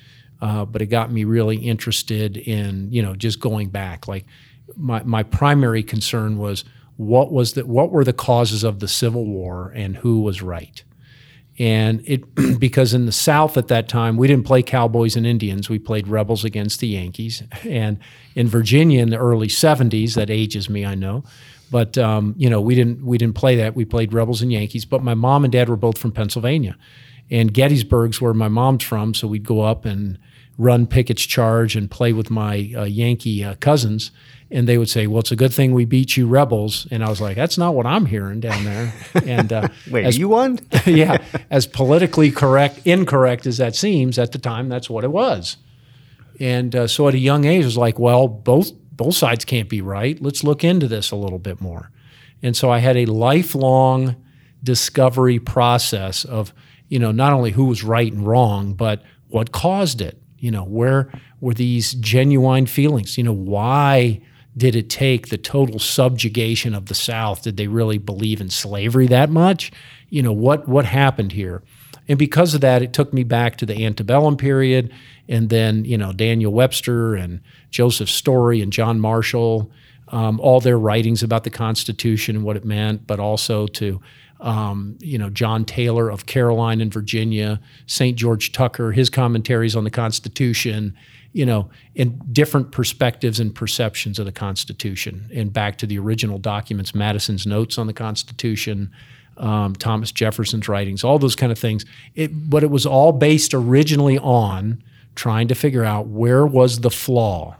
uh, 0.40 0.64
but 0.64 0.80
it 0.80 0.86
got 0.86 1.10
me 1.10 1.24
really 1.24 1.56
interested 1.56 2.36
in 2.36 2.92
you 2.92 3.02
know 3.02 3.16
just 3.16 3.40
going 3.40 3.70
back. 3.70 4.06
Like 4.06 4.24
my 4.76 5.02
my 5.02 5.24
primary 5.24 5.82
concern 5.82 6.38
was 6.38 6.64
what 6.96 7.32
was 7.32 7.54
the 7.54 7.66
what 7.66 7.90
were 7.90 8.04
the 8.04 8.12
causes 8.12 8.62
of 8.62 8.78
the 8.78 8.88
Civil 8.88 9.26
War 9.26 9.72
and 9.74 9.96
who 9.96 10.20
was 10.20 10.42
right 10.42 10.84
and 11.58 12.02
it 12.06 12.24
because 12.58 12.94
in 12.94 13.06
the 13.06 13.12
South 13.12 13.56
at 13.56 13.68
that 13.68 13.88
time 13.88 14.16
we 14.16 14.26
didn't 14.26 14.46
play 14.46 14.62
Cowboys 14.62 15.16
and 15.16 15.26
Indians, 15.26 15.68
we 15.68 15.78
played 15.78 16.08
Rebels 16.08 16.44
against 16.44 16.80
the 16.80 16.88
Yankees. 16.88 17.42
And 17.64 17.98
in 18.34 18.48
Virginia 18.48 19.02
in 19.02 19.10
the 19.10 19.18
early 19.18 19.48
'70s, 19.48 20.14
that 20.14 20.30
ages 20.30 20.68
me, 20.68 20.84
I 20.84 20.94
know, 20.94 21.24
but 21.70 21.96
um, 21.98 22.34
you 22.36 22.50
know 22.50 22.60
we 22.60 22.74
didn't 22.74 23.04
we 23.04 23.18
didn't 23.18 23.36
play 23.36 23.56
that. 23.56 23.74
We 23.74 23.84
played 23.84 24.12
Rebels 24.12 24.42
and 24.42 24.52
Yankees. 24.52 24.84
But 24.84 25.02
my 25.02 25.14
mom 25.14 25.44
and 25.44 25.52
dad 25.52 25.68
were 25.68 25.76
both 25.76 25.98
from 25.98 26.12
Pennsylvania, 26.12 26.76
and 27.30 27.52
Gettysburg's 27.52 28.20
where 28.20 28.34
my 28.34 28.48
mom's 28.48 28.84
from, 28.84 29.14
so 29.14 29.28
we'd 29.28 29.44
go 29.44 29.60
up 29.60 29.84
and 29.84 30.18
run 30.58 30.86
Pickett's 30.86 31.24
Charge 31.24 31.76
and 31.76 31.90
play 31.90 32.12
with 32.12 32.30
my 32.30 32.72
uh, 32.76 32.84
Yankee 32.84 33.44
uh, 33.44 33.54
cousins. 33.56 34.10
And 34.50 34.68
they 34.68 34.78
would 34.78 34.88
say, 34.90 35.06
"Well, 35.06 35.20
it's 35.20 35.32
a 35.32 35.36
good 35.36 35.52
thing 35.52 35.72
we 35.72 35.84
beat 35.84 36.16
you, 36.16 36.26
rebels." 36.28 36.86
And 36.90 37.02
I 37.02 37.08
was 37.08 37.20
like, 37.20 37.34
"That's 37.34 37.58
not 37.58 37.74
what 37.74 37.86
I'm 37.86 38.06
hearing 38.06 38.40
down 38.40 38.64
there." 38.64 38.92
And 39.26 39.52
uh, 39.52 39.68
Wait, 39.90 40.04
as- 40.04 40.18
you 40.18 40.28
won? 40.28 40.60
yeah, 40.86 41.18
as 41.50 41.66
politically 41.66 42.30
correct, 42.30 42.80
incorrect 42.84 43.46
as 43.46 43.56
that 43.56 43.74
seems, 43.74 44.18
at 44.18 44.32
the 44.32 44.38
time, 44.38 44.68
that's 44.68 44.88
what 44.88 45.02
it 45.02 45.10
was. 45.10 45.56
And 46.38 46.74
uh, 46.76 46.86
so 46.86 47.08
at 47.08 47.14
a 47.14 47.18
young 47.18 47.44
age, 47.46 47.62
it 47.62 47.64
was 47.64 47.76
like, 47.76 47.98
well, 47.98 48.28
both 48.28 48.70
both 48.92 49.14
sides 49.16 49.44
can't 49.44 49.68
be 49.68 49.80
right. 49.80 50.20
Let's 50.22 50.44
look 50.44 50.62
into 50.62 50.86
this 50.86 51.10
a 51.10 51.16
little 51.16 51.38
bit 51.40 51.60
more. 51.60 51.90
And 52.42 52.56
so 52.56 52.70
I 52.70 52.78
had 52.78 52.96
a 52.96 53.06
lifelong 53.06 54.16
discovery 54.62 55.38
process 55.38 56.24
of, 56.24 56.52
you 56.88 56.98
know, 56.98 57.10
not 57.10 57.32
only 57.32 57.52
who 57.52 57.64
was 57.64 57.82
right 57.82 58.12
and 58.12 58.26
wrong, 58.26 58.74
but 58.74 59.02
what 59.28 59.50
caused 59.50 60.00
it. 60.00 60.20
You 60.44 60.50
know, 60.50 60.64
where 60.64 61.10
were 61.40 61.54
these 61.54 61.94
genuine 61.94 62.66
feelings? 62.66 63.16
You 63.16 63.24
know, 63.24 63.32
why 63.32 64.20
did 64.54 64.76
it 64.76 64.90
take 64.90 65.28
the 65.28 65.38
total 65.38 65.78
subjugation 65.78 66.74
of 66.74 66.84
the 66.86 66.94
South? 66.94 67.40
Did 67.40 67.56
they 67.56 67.66
really 67.66 67.96
believe 67.96 68.42
in 68.42 68.50
slavery 68.50 69.06
that 69.06 69.30
much? 69.30 69.72
You 70.10 70.22
know, 70.22 70.34
what, 70.34 70.68
what 70.68 70.84
happened 70.84 71.32
here? 71.32 71.62
And 72.08 72.18
because 72.18 72.52
of 72.52 72.60
that, 72.60 72.82
it 72.82 72.92
took 72.92 73.14
me 73.14 73.24
back 73.24 73.56
to 73.56 73.64
the 73.64 73.86
antebellum 73.86 74.36
period, 74.36 74.92
and 75.30 75.48
then 75.48 75.86
you 75.86 75.96
know 75.96 76.12
Daniel 76.12 76.52
Webster 76.52 77.14
and 77.14 77.40
Joseph 77.70 78.10
Story 78.10 78.60
and 78.60 78.70
John 78.70 79.00
Marshall, 79.00 79.70
um, 80.08 80.38
all 80.40 80.60
their 80.60 80.78
writings 80.78 81.22
about 81.22 81.44
the 81.44 81.50
Constitution 81.50 82.36
and 82.36 82.44
what 82.44 82.58
it 82.58 82.66
meant, 82.66 83.06
but 83.06 83.18
also 83.18 83.66
to 83.68 84.02
um, 84.44 84.96
you 85.00 85.18
know 85.18 85.30
John 85.30 85.64
Taylor 85.64 86.08
of 86.08 86.26
Caroline 86.26 86.80
and 86.80 86.92
Virginia, 86.92 87.60
St. 87.86 88.16
George 88.16 88.52
Tucker, 88.52 88.92
his 88.92 89.10
commentaries 89.10 89.74
on 89.74 89.82
the 89.82 89.90
Constitution, 89.90 90.96
you 91.32 91.44
know, 91.44 91.70
and 91.96 92.32
different 92.32 92.70
perspectives 92.70 93.40
and 93.40 93.52
perceptions 93.52 94.18
of 94.18 94.26
the 94.26 94.32
Constitution, 94.32 95.28
and 95.34 95.52
back 95.52 95.78
to 95.78 95.86
the 95.86 95.98
original 95.98 96.38
documents, 96.38 96.94
Madison's 96.94 97.46
notes 97.46 97.78
on 97.78 97.88
the 97.88 97.92
Constitution 97.92 98.92
um, 99.36 99.74
Thomas 99.74 100.12
Jefferson's 100.12 100.68
writings, 100.68 101.04
all 101.04 101.18
those 101.18 101.36
kind 101.36 101.50
of 101.50 101.58
things. 101.58 101.84
It, 102.14 102.48
but 102.48 102.62
it 102.62 102.70
was 102.70 102.86
all 102.86 103.12
based 103.12 103.54
originally 103.54 104.18
on 104.18 104.82
trying 105.14 105.48
to 105.48 105.54
figure 105.54 105.84
out 105.84 106.06
where 106.06 106.46
was 106.46 106.80
the 106.80 106.90
flaw, 106.90 107.56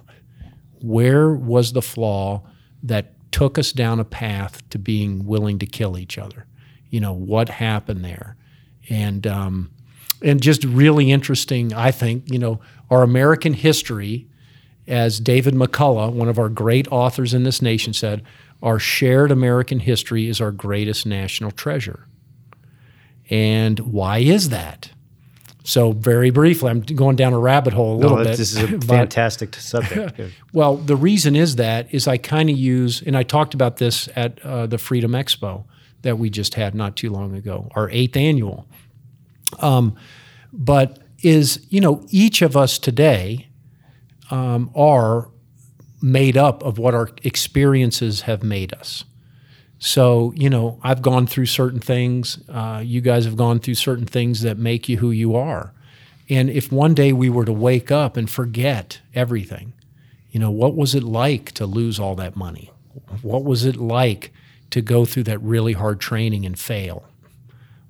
where 0.81 1.33
was 1.33 1.73
the 1.73 1.83
flaw 1.83 2.43
that 2.83 3.13
took 3.33 3.59
us 3.59 3.73
down 3.73 3.99
a 3.99 4.05
path 4.05 4.69
to 4.71 4.79
being 4.79 5.25
willing 5.27 5.59
to 5.59 5.67
kill 5.67 5.99
each 5.99 6.19
other. 6.19 6.47
You 6.95 7.01
know 7.01 7.13
what 7.13 7.49
happened 7.49 8.05
there, 8.05 8.37
and 8.89 9.27
um, 9.27 9.73
and 10.23 10.41
just 10.41 10.63
really 10.63 11.11
interesting. 11.11 11.75
I 11.75 11.91
think 11.91 12.31
you 12.31 12.39
know 12.39 12.61
our 12.89 13.03
American 13.03 13.53
history, 13.53 14.29
as 14.87 15.19
David 15.19 15.55
McCullough, 15.55 16.13
one 16.13 16.29
of 16.29 16.39
our 16.39 16.49
great 16.49 16.87
authors 16.93 17.35
in 17.35 17.43
this 17.43 17.61
nation, 17.61 17.95
said 17.95 18.23
our 18.63 18.79
shared 18.79 19.33
American 19.33 19.81
history 19.81 20.29
is 20.29 20.41
our 20.41 20.53
greatest 20.53 21.05
national 21.05 21.51
treasure. 21.51 22.07
And 23.29 23.81
why 23.81 24.19
is 24.19 24.51
that? 24.51 24.91
So, 25.65 25.91
very 25.91 26.31
briefly, 26.31 26.71
I'm 26.71 26.83
going 26.83 27.17
down 27.17 27.33
a 27.33 27.41
rabbit 27.41 27.73
hole 27.73 27.97
a 27.97 27.99
little 27.99 28.19
no, 28.19 28.23
bit. 28.23 28.37
This 28.37 28.53
is 28.55 28.63
a 28.63 28.81
fantastic 28.87 29.57
subject. 29.57 30.21
well, 30.53 30.77
the 30.77 30.95
reason 30.95 31.35
is 31.35 31.57
that 31.57 31.93
is 31.93 32.07
I 32.07 32.19
kind 32.19 32.49
of 32.51 32.57
use, 32.57 33.03
and 33.03 33.17
I 33.17 33.25
talked 33.25 33.53
about 33.53 33.79
this 33.79 34.09
at 34.15 34.41
uh, 34.45 34.69
the 34.69 34.79
Freedom 34.79 35.11
Expo 35.11 35.65
that 36.05 36.19
we 36.19 36.31
just 36.31 36.55
had 36.55 36.75
not 36.75 36.97
too 36.97 37.11
long 37.11 37.35
ago, 37.35 37.69
our 37.75 37.91
eighth 37.91 38.17
annual. 38.17 38.67
Um, 39.59 39.97
but 40.53 41.01
is 41.23 41.67
you 41.71 41.81
know 41.81 42.07
each 42.11 42.43
of 42.43 42.57
us 42.57 42.79
today 42.79 43.49
um, 44.31 44.71
are 44.75 45.29
made 46.01 46.37
up 46.37 46.63
of 46.63 46.79
what 46.79 46.95
our 46.95 47.11
experiences 47.23 48.23
have 48.23 48.43
made 48.43 48.73
us. 48.75 49.05
So, 49.79 50.33
you 50.37 50.49
know, 50.49 50.79
I've 50.83 51.03
gone 51.03 51.27
through 51.27 51.47
certain 51.47 51.81
things. 51.81 52.39
Uh, 52.49 52.83
you 52.85 53.01
guys 53.01 53.25
have 53.25 53.37
gone 53.37 53.59
through 53.59 53.75
certain 53.75 54.07
things 54.07 54.43
that 54.43 54.59
make 54.59 54.89
you 54.89 54.99
who 54.99 55.11
you 55.11 55.35
are. 55.35 55.73
And 56.29 56.49
if 56.49 56.73
one 56.73 56.95
day 56.95 57.13
we 57.13 57.29
were 57.29 57.45
to 57.45 57.53
wake 57.53 57.91
up 57.91 58.17
and 58.17 58.29
forget 58.29 59.01
everything, 59.15 59.73
you 60.31 60.41
know, 60.41 60.51
what 60.51 60.75
was 60.75 60.95
it 60.95 61.03
like 61.03 61.53
to 61.53 61.67
lose 61.67 61.99
all 61.99 62.15
that 62.17 62.37
money? 62.37 62.71
What 63.23 63.45
was 63.45 63.65
it 63.65 63.77
like 63.77 64.33
to 64.71 64.81
go 64.81 65.05
through 65.05 65.25
that 65.25 65.41
really 65.41 65.73
hard 65.73 66.01
training 66.01 66.45
and 66.47 66.59
fail? 66.59 67.05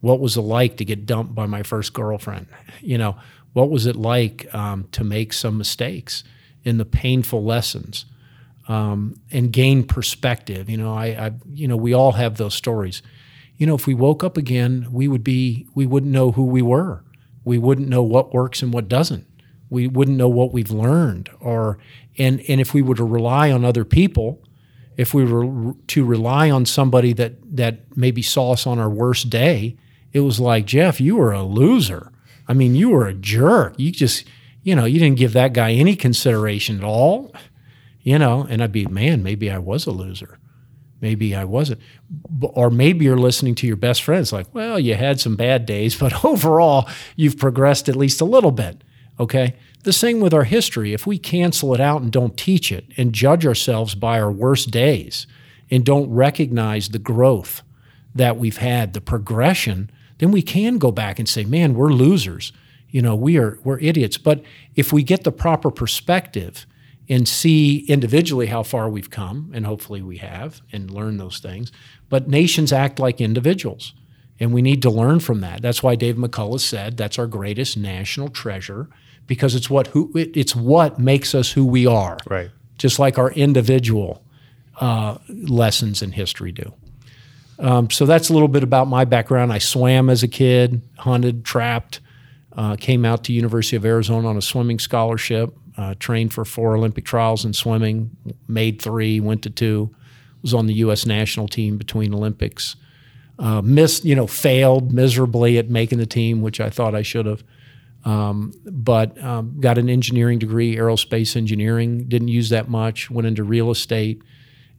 What 0.01 0.21
was 0.21 0.37
it 0.37 0.43
like 0.43 0.77
to 0.79 0.85
get 0.85 1.07
dumped 1.07 1.35
by 1.35 1.47
my 1.47 1.63
first 1.63 1.93
girlfriend? 1.93 2.47
You 2.81 2.99
know, 2.99 3.17
what 3.55 3.71
was 3.71 3.87
it 3.87 3.97
like 3.97 4.53
um, 4.55 4.89
to 4.93 5.03
make 5.03 5.33
some 5.33 5.57
mistakes? 5.57 6.25
in 6.65 6.79
the 6.79 6.85
painful 6.85 7.45
lessons 7.45 8.07
um, 8.69 9.21
and 9.31 9.53
gain 9.53 9.85
perspective. 9.85 10.69
You 10.69 10.79
know, 10.79 10.95
I, 10.95 11.07
I, 11.07 11.33
you 11.53 11.69
know, 11.69 11.77
we 11.77 11.93
all 11.93 12.13
have 12.13 12.37
those 12.37 12.55
stories. 12.55 13.03
You 13.57 13.67
know, 13.67 13.75
if 13.75 13.87
we 13.87 13.95
woke 13.95 14.25
up 14.25 14.37
again, 14.37 14.89
we 14.91 15.07
would 15.07 15.23
be, 15.23 15.69
we 15.75 15.87
wouldn't 15.87 16.13
know 16.13 16.33
who 16.33 16.45
we 16.45 16.63
were. 16.63 17.05
We 17.45 17.59
wouldn't 17.59 17.89
know 17.89 18.03
what 18.03 18.33
works 18.33 18.63
and 18.63 18.73
what 18.73 18.89
doesn't. 18.89 19.27
We 19.71 19.87
wouldn't 19.87 20.17
know 20.17 20.29
what 20.29 20.53
we've 20.53 20.71
learned, 20.71 21.31
or 21.41 21.79
and 22.17 22.41
and 22.49 22.61
if 22.61 22.75
we 22.75 22.81
were 22.81 22.95
to 22.95 23.05
rely 23.05 23.51
on 23.51 23.65
other 23.65 23.85
people, 23.85 24.41
if 24.97 25.15
we 25.15 25.25
were 25.25 25.75
to 25.89 26.05
rely 26.05 26.51
on 26.51 26.67
somebody 26.67 27.13
that 27.15 27.35
that 27.57 27.97
maybe 27.97 28.23
saw 28.23 28.53
us 28.53 28.67
on 28.67 28.79
our 28.79 28.91
worst 28.91 29.31
day, 29.31 29.77
it 30.13 30.21
was 30.21 30.41
like 30.41 30.67
Jeff, 30.67 31.01
you 31.01 31.17
were 31.17 31.33
a 31.33 31.43
loser. 31.43 32.11
I 32.47 32.53
mean, 32.53 32.75
you 32.75 32.91
were 32.91 33.07
a 33.07 33.15
jerk. 33.15 33.75
You 33.79 33.91
just 33.91 34.25
you 34.65 34.75
know, 34.75 34.87
you 34.87 34.99
didn't 34.99 35.19
give 35.19 35.35
that 35.35 35.53
guy 35.53 35.73
any 35.73 35.95
consideration 35.95 36.79
at 36.79 36.85
all, 36.85 37.33
you 38.01 38.19
know, 38.19 38.47
and 38.49 38.63
I'd 38.63 38.73
be, 38.73 38.87
man, 38.87 39.23
maybe 39.23 39.51
I 39.51 39.59
was 39.59 39.87
a 39.87 39.91
loser. 39.91 40.39
Maybe 41.01 41.37
I 41.37 41.45
wasn't. 41.45 41.83
Or 42.41 42.71
maybe 42.71 43.05
you're 43.05 43.19
listening 43.19 43.55
to 43.57 43.67
your 43.67 43.77
best 43.77 44.03
friends 44.03 44.33
like, 44.33 44.47
well, 44.55 44.81
you 44.81 44.95
had 44.95 45.21
some 45.21 45.37
bad 45.37 45.67
days, 45.67 45.95
but 46.01 46.25
overall, 46.25 46.89
you've 47.15 47.39
progressed 47.39 47.89
at 47.89 47.97
least 47.97 48.23
a 48.23 48.25
little 48.25 48.51
bit. 48.51 48.83
Okay. 49.21 49.55
The 49.85 49.93
same 49.93 50.21
with 50.21 50.35
our 50.35 50.45
history. 50.45 50.93
If 50.93 51.07
we 51.07 51.19
cancel 51.19 51.75
it 51.75 51.81
out 51.81 52.03
and 52.03 52.11
don't 52.11 52.37
teach 52.37 52.73
it 52.73 52.87
and 52.97 53.13
judge 53.13 53.47
ourselves 53.47 53.95
by 53.95 54.21
our 54.21 54.33
worst 54.33 54.71
days 54.71 55.27
and 55.71 55.85
don't 55.85 56.11
recognize 56.11 56.89
the 56.89 56.99
growth 56.99 57.63
that 58.15 58.37
we've 58.37 58.59
had, 58.59 58.93
the 58.93 59.01
progression, 59.01 59.91
then 60.19 60.31
we 60.31 60.43
can 60.43 60.79
go 60.79 60.91
back 60.91 61.19
and 61.19 61.29
say, 61.29 61.45
man, 61.45 61.75
we're 61.75 61.93
losers 61.93 62.53
you 62.95 63.03
know, 63.03 63.17
we 63.17 63.39
are 63.39 63.59
we're 63.65 63.81
idiots. 63.81 64.19
But 64.19 64.45
if 64.77 64.93
we 64.93 65.03
get 65.03 65.25
the 65.25 65.33
proper 65.33 65.73
perspective 65.73 66.65
and 67.09 67.27
see 67.27 67.79
individually 67.89 68.47
how 68.47 68.63
far 68.63 68.89
we've 68.89 69.11
come, 69.11 69.51
and 69.53 69.67
hopefully 69.67 70.01
we 70.01 70.19
have, 70.19 70.61
and 70.73 70.89
learn 70.93 71.17
those 71.17 71.41
things. 71.41 71.73
But 72.09 72.29
nations 72.29 72.73
act 72.73 73.01
like 73.01 73.21
individuals, 73.21 73.95
and 74.39 74.55
we 74.55 74.63
need 74.63 74.81
to 74.83 74.91
learn 74.91 75.19
from 75.19 75.41
that. 75.41 75.61
That's 75.61 75.83
why 75.83 75.97
Dave 75.97 76.15
McCullough 76.15 76.61
said 76.61 76.97
that's 76.97 77.19
our 77.19 77.27
greatest 77.27 77.77
national 77.77 78.29
treasure 78.29 78.89
because 79.27 79.55
it's 79.55 79.71
what 79.71 79.89
who 79.89 80.11
it's 80.15 80.55
what 80.55 80.99
makes 80.99 81.35
us 81.35 81.53
who 81.53 81.65
we 81.65 81.87
are. 81.87 82.19
Right. 82.27 82.51
Just 82.79 82.99
like 82.99 83.19
our 83.19 83.31
individual 83.33 84.25
uh, 84.81 85.19
lessons 85.29 86.03
in 86.03 86.13
history 86.13 86.53
do. 86.53 86.73
Um, 87.59 87.91
so 87.91 88.05
that's 88.05 88.31
a 88.31 88.33
little 88.33 88.49
bit 88.49 88.63
about 88.63 88.89
my 88.89 89.05
background. 89.05 89.53
I 89.53 89.59
swam 89.59 90.11
as 90.11 90.23
a 90.23 90.29
kid, 90.29 90.83
hunted, 90.99 91.45
trapped, 91.45 92.01
uh, 92.57 92.77
came 92.77 93.05
out 93.05 93.25
to 93.25 93.33
University 93.33 93.77
of 93.77 93.85
Arizona 93.85 94.29
on 94.29 94.37
a 94.37 94.43
swimming 94.43 94.79
scholarship. 94.79 95.57
Uh, 95.77 95.95
trained 95.99 96.33
for 96.33 96.45
four 96.45 96.77
Olympic 96.77 97.05
trials 97.05 97.45
in 97.45 97.53
swimming. 97.53 98.17
Made 98.47 98.81
three, 98.81 99.19
went 99.19 99.43
to 99.43 99.51
two. 99.51 99.95
Was 100.43 100.55
on 100.55 100.67
the 100.67 100.75
U.S. 100.75 101.05
national 101.05 101.49
team 101.49 101.79
between 101.79 102.15
Olympics. 102.15 102.77
Uh, 103.41 103.61
missed, 103.63 104.05
you 104.05 104.15
know, 104.15 104.29
failed 104.29 104.93
miserably 104.93 105.59
at 105.59 105.69
making 105.69 105.99
the 105.99 106.07
team, 106.07 106.43
which 106.43 106.61
I 106.61 106.71
thought 106.71 106.95
I 106.95 107.03
should 107.03 107.27
have. 107.27 107.43
Um, 108.05 108.53
but 108.65 109.23
um, 109.23 109.61
got 109.61 109.79
an 109.79 109.89
engineering 109.89 110.39
degree, 110.39 110.77
aerospace 110.77 111.37
engineering. 111.37 112.05
Didn't 112.05 112.29
use 112.29 112.51
that 112.51 112.69
much. 112.69 113.11
Went 113.11 113.27
into 113.27 113.45
real 113.45 113.71
estate, 113.71 114.23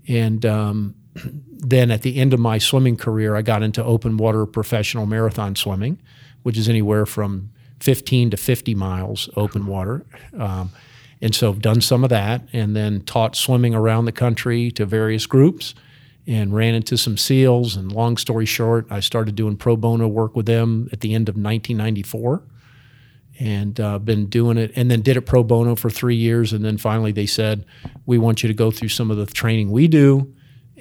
and 0.07 0.45
um, 0.45 0.95
then 1.49 1.91
at 1.91 2.03
the 2.03 2.17
end 2.17 2.33
of 2.33 2.39
my 2.39 2.57
swimming 2.57 2.97
career, 2.97 3.35
I 3.35 3.41
got 3.41 3.63
into 3.63 3.83
open 3.83 4.17
water 4.17 4.45
professional 4.45 5.05
marathon 5.05 5.55
swimming, 5.55 5.99
which 6.43 6.57
is 6.57 6.69
anywhere 6.69 7.05
from 7.05 7.49
15 7.79 8.31
to 8.31 8.37
50 8.37 8.75
miles 8.75 9.29
open 9.35 9.65
water. 9.65 10.05
Um, 10.37 10.69
and 11.21 11.33
so 11.33 11.49
I've 11.49 11.61
done 11.61 11.81
some 11.81 12.03
of 12.03 12.09
that 12.11 12.41
and 12.53 12.75
then 12.75 13.01
taught 13.01 13.35
swimming 13.35 13.73
around 13.73 14.05
the 14.05 14.11
country 14.11 14.69
to 14.71 14.85
various 14.85 15.25
groups 15.25 15.73
and 16.27 16.53
ran 16.53 16.75
into 16.75 16.97
some 16.97 17.17
SEALs. 17.17 17.75
And 17.75 17.91
long 17.91 18.17
story 18.17 18.45
short, 18.45 18.85
I 18.89 18.99
started 18.99 19.35
doing 19.35 19.57
pro 19.57 19.75
bono 19.75 20.07
work 20.07 20.35
with 20.35 20.45
them 20.45 20.89
at 20.91 20.99
the 20.99 21.13
end 21.13 21.29
of 21.29 21.35
1994 21.35 22.43
and 23.39 23.79
uh, 23.79 23.99
been 23.99 24.27
doing 24.27 24.57
it 24.57 24.71
and 24.75 24.89
then 24.89 25.01
did 25.01 25.17
it 25.17 25.21
pro 25.21 25.43
bono 25.43 25.75
for 25.75 25.89
three 25.89 26.15
years. 26.15 26.53
And 26.53 26.63
then 26.63 26.77
finally 26.77 27.11
they 27.11 27.25
said, 27.25 27.65
We 28.05 28.17
want 28.17 28.43
you 28.43 28.47
to 28.47 28.53
go 28.53 28.71
through 28.71 28.89
some 28.89 29.11
of 29.11 29.17
the 29.17 29.25
training 29.25 29.71
we 29.71 29.87
do. 29.87 30.33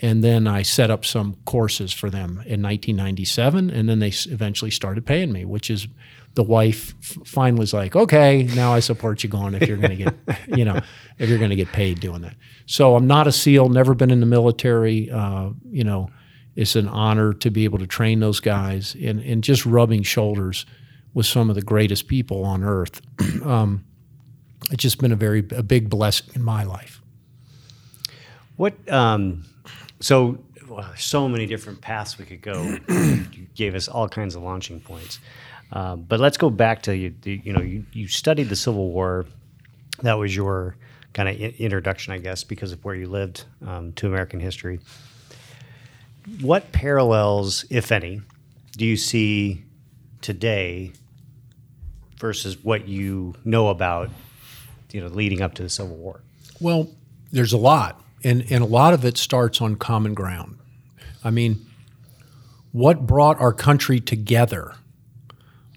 And 0.03 0.25
then 0.25 0.49
I 0.49 0.63
set 0.63 0.91
up 0.91 1.05
some 1.05 1.37
courses 1.45 1.93
for 1.93 2.11
them 2.11 2.31
in 2.47 2.61
1997. 2.63 3.71
And 3.71 3.89
then 3.89 4.01
they 4.01 4.13
eventually 4.27 4.71
started 4.71 5.07
paying 5.07 5.33
me, 5.33 5.45
which 5.45 5.71
is 5.71 5.87
the 6.35 6.43
wife 6.43 6.95
finally 7.25 7.61
was 7.61 7.73
like, 7.73 7.95
okay, 7.95 8.43
now 8.55 8.73
I 8.73 8.81
support 8.81 9.23
you 9.23 9.31
going 9.31 9.55
if 9.55 9.69
you're 9.69 9.77
going 9.77 9.97
to 9.97 10.05
get, 10.05 10.15
you 10.59 10.65
know, 10.65 10.81
if 11.19 11.29
you're 11.29 11.39
going 11.39 11.51
to 11.51 11.57
get 11.57 11.69
paid 11.69 12.01
doing 12.01 12.23
that. 12.23 12.35
So 12.67 12.97
I'm 12.97 13.07
not 13.07 13.29
a 13.29 13.33
SEAL, 13.33 13.69
never 13.69 13.95
been 13.95 14.11
in 14.11 14.19
the 14.19 14.27
military. 14.27 15.11
Uh, 15.11 15.51
you 15.71 15.85
know, 15.85 16.11
it's 16.57 16.75
an 16.75 16.89
honor 16.89 17.33
to 17.35 17.51
be 17.51 17.65
able 17.65 17.79
to 17.79 17.87
train 17.87 18.19
those 18.19 18.41
guys 18.41 18.97
and, 19.01 19.21
and 19.21 19.45
just 19.45 19.65
rubbing 19.65 20.03
shoulders 20.03 20.67
with 21.15 21.27
some 21.27 21.49
of 21.49 21.57
the 21.57 21.63
greatest 21.63 22.09
people 22.09 22.45
on 22.45 22.63
earth. 22.63 23.01
um, 23.45 23.85
it's 24.71 24.83
just 24.83 24.99
been 24.99 25.13
a 25.13 25.17
very 25.17 25.47
a 25.53 25.63
big 25.63 25.89
blessing 25.89 26.29
in 26.35 26.43
my 26.43 26.65
life. 26.65 27.01
What? 28.57 28.75
Um, 28.91 29.45
so 30.01 30.39
well, 30.69 30.91
so 30.97 31.29
many 31.29 31.47
different 31.47 31.81
paths 31.81 32.19
we 32.19 32.25
could 32.25 32.43
go. 32.43 32.79
you 32.89 33.47
gave 33.55 33.75
us 33.75 33.89
all 33.89 34.09
kinds 34.09 34.35
of 34.35 34.43
launching 34.43 34.81
points. 34.81 35.19
Uh, 35.73 35.97
but 35.97 36.21
let's 36.21 36.37
go 36.37 36.51
back 36.51 36.83
to 36.83 36.97
you. 36.97 37.15
You 37.25 37.53
know, 37.53 37.63
you, 37.63 37.85
you 37.93 38.09
studied 38.09 38.49
the 38.49 38.57
Civil 38.57 38.91
War, 38.91 39.27
that 40.03 40.15
was 40.15 40.35
your 40.35 40.77
kind 41.13 41.29
of 41.29 41.37
introduction, 41.37 42.13
I 42.13 42.19
guess, 42.19 42.45
because 42.45 42.73
of 42.73 42.85
where 42.85 42.95
you 42.95 43.07
lived 43.07 43.45
um, 43.67 43.93
to 43.95 44.07
American 44.07 44.41
history. 44.41 44.81
What 46.41 46.73
parallels, 46.73 47.65
if 47.71 47.93
any, 47.93 48.23
do 48.77 48.85
you 48.85 48.97
see 48.97 49.65
today 50.21 50.93
versus 52.19 52.63
what 52.63 52.89
you 52.89 53.35
know 53.45 53.69
about, 53.69 54.11
you 54.93 55.01
know, 55.01 55.09
leading 55.09 55.43
up 55.43 55.55
to 55.55 55.63
the 55.63 55.69
Civil 55.69 55.97
War? 55.97 56.21
Well, 56.61 56.91
there's 57.33 57.53
a 57.53 57.59
lot, 57.59 58.01
and, 58.23 58.45
and 58.51 58.63
a 58.63 58.67
lot 58.67 58.95
of 58.95 59.05
it 59.05 59.19
starts 59.19 59.61
on 59.61 59.77
common 59.77 60.15
ground. 60.15 60.59
I 61.23 61.31
mean, 61.31 61.67
what 62.73 63.07
brought 63.07 63.41
our 63.41 63.53
country 63.53 64.01
together 64.01 64.75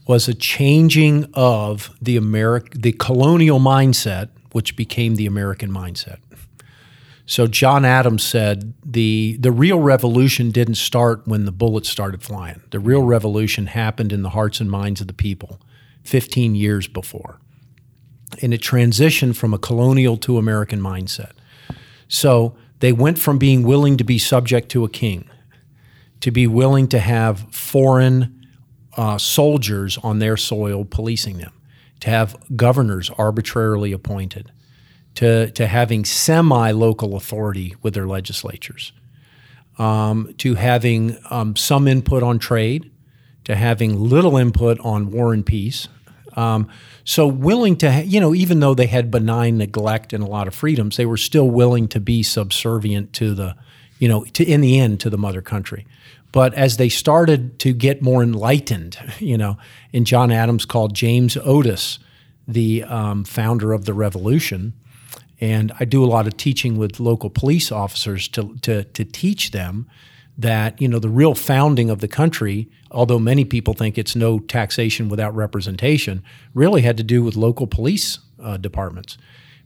was 0.08 0.28
a 0.28 0.34
changing 0.34 1.30
of 1.34 1.96
the 2.02 2.16
American, 2.18 2.82
the 2.82 2.94
colonial 2.94 3.60
mindset, 3.60 4.30
which 4.52 4.76
became 4.76 5.16
the 5.16 5.26
American 5.26 5.72
mindset. 5.72 6.18
So 7.26 7.46
John 7.46 7.84
Adams 7.84 8.24
said 8.24 8.74
the 8.86 9.38
the 9.38 9.52
real 9.52 9.82
revolution 9.82 10.50
didn't 10.50 10.76
start 10.76 11.28
when 11.28 11.44
the 11.44 11.52
bullets 11.52 11.90
started 11.90 12.24
flying. 12.24 12.62
The 12.72 12.80
real 12.80 13.04
revolution 13.04 13.68
happened 13.68 14.14
in 14.14 14.22
the 14.22 14.30
hearts 14.30 14.62
and 14.62 14.72
minds 14.72 15.02
of 15.02 15.08
the 15.08 15.14
people 15.14 15.60
15 16.08 16.56
years 16.56 16.88
before. 16.88 17.40
And 18.42 18.54
it 18.54 18.62
transitioned 18.62 19.36
from 19.36 19.54
a 19.54 19.58
colonial 19.58 20.18
to 20.18 20.38
American 20.38 20.82
mindset. 20.82 21.32
So 22.08 22.56
they 22.80 22.92
went 22.92 23.20
from 23.20 23.38
being 23.38 23.64
willing 23.64 23.98
to 23.98 24.04
be 24.04 24.18
subject 24.18 24.70
to 24.70 24.84
a 24.84 24.90
king 24.90 25.30
to 26.22 26.32
be 26.32 26.48
willing 26.48 26.88
to 26.90 27.00
have 27.00 27.40
foreign 27.54 28.48
uh, 28.96 29.18
soldiers 29.18 29.98
on 30.00 30.20
their 30.20 30.38
soil 30.38 30.86
policing 30.86 31.38
them, 31.38 31.54
to 32.00 32.10
have 32.10 32.36
governors 32.56 33.10
arbitrarily 33.18 33.92
appointed, 33.92 34.52
to, 35.16 35.52
to 35.52 35.68
having 35.68 36.06
semi 36.06 36.72
local 36.72 37.16
authority 37.16 37.76
with 37.82 37.94
their 37.94 38.08
legislatures, 38.08 38.92
um, 39.78 40.34
to 40.38 40.56
having 40.56 41.18
um, 41.30 41.56
some 41.56 41.88
input 41.88 42.24
on 42.24 42.40
trade, 42.40 42.92
to 43.44 43.56
having 43.56 44.00
little 44.00 44.38
input 44.38 44.80
on 44.80 45.12
war 45.12 45.34
and 45.34 45.46
peace. 45.46 45.88
Um, 46.38 46.70
so 47.04 47.26
willing 47.26 47.76
to, 47.78 47.92
ha- 47.92 48.04
you 48.06 48.20
know, 48.22 48.34
even 48.34 48.60
though 48.60 48.76
they 48.76 48.86
had 48.86 49.10
benign 49.10 49.58
neglect 49.58 50.14
and 50.14 50.24
a 50.24 50.28
lot 50.28 50.48
of 50.48 50.54
freedoms, 50.54 50.96
they 50.96 51.06
were 51.06 51.18
still 51.18 51.50
willing 51.50 51.88
to 51.90 52.00
be 52.00 52.22
subservient 52.22 53.12
to 53.14 53.34
the, 53.34 53.56
you 53.98 54.08
know, 54.08 54.24
to 54.24 54.46
in 54.46 54.62
the 54.62 54.80
end 54.80 55.00
to 55.02 55.10
the 55.10 55.18
mother 55.18 55.42
country. 55.42 55.88
But 56.32 56.54
as 56.54 56.78
they 56.78 56.90
started 56.90 57.58
to 57.60 57.74
get 57.74 58.02
more 58.04 58.22
enlightened, 58.22 58.98
you 59.20 59.38
know, 59.38 59.58
and 59.92 60.06
John 60.06 60.32
Adams 60.32 60.66
called 60.66 60.96
James 60.96 61.36
Otis 61.38 62.00
the 62.48 62.84
um, 62.84 63.26
founder 63.26 63.74
of 63.74 63.84
the 63.84 63.94
revolution, 63.94 64.74
and 65.42 65.74
I 65.80 65.86
do 65.86 66.04
a 66.04 66.08
lot 66.08 66.28
of 66.28 66.38
teaching 66.38 66.78
with 66.78 67.00
local 67.00 67.30
police 67.30 67.72
officers 67.72 68.28
to, 68.30 68.56
to, 68.62 68.86
to 68.86 69.04
teach 69.04 69.52
them 69.52 69.88
that 70.38 70.82
you 70.82 70.88
know 70.88 71.00
the 71.00 71.10
real 71.10 71.34
founding 71.34 71.90
of 71.90 72.00
the 72.00 72.08
country, 72.08 72.70
although 72.92 73.20
many 73.20 73.44
people 73.44 73.74
think 73.74 73.98
it's 73.98 74.16
no 74.16 74.40
taxation 74.40 75.10
without 75.10 75.36
representation, 75.36 76.24
really 76.54 76.84
had 76.84 76.96
to 76.98 77.04
do 77.04 77.24
with 77.24 77.36
local 77.36 77.68
police 77.68 78.20
uh, 78.42 78.58
departments, 78.58 79.18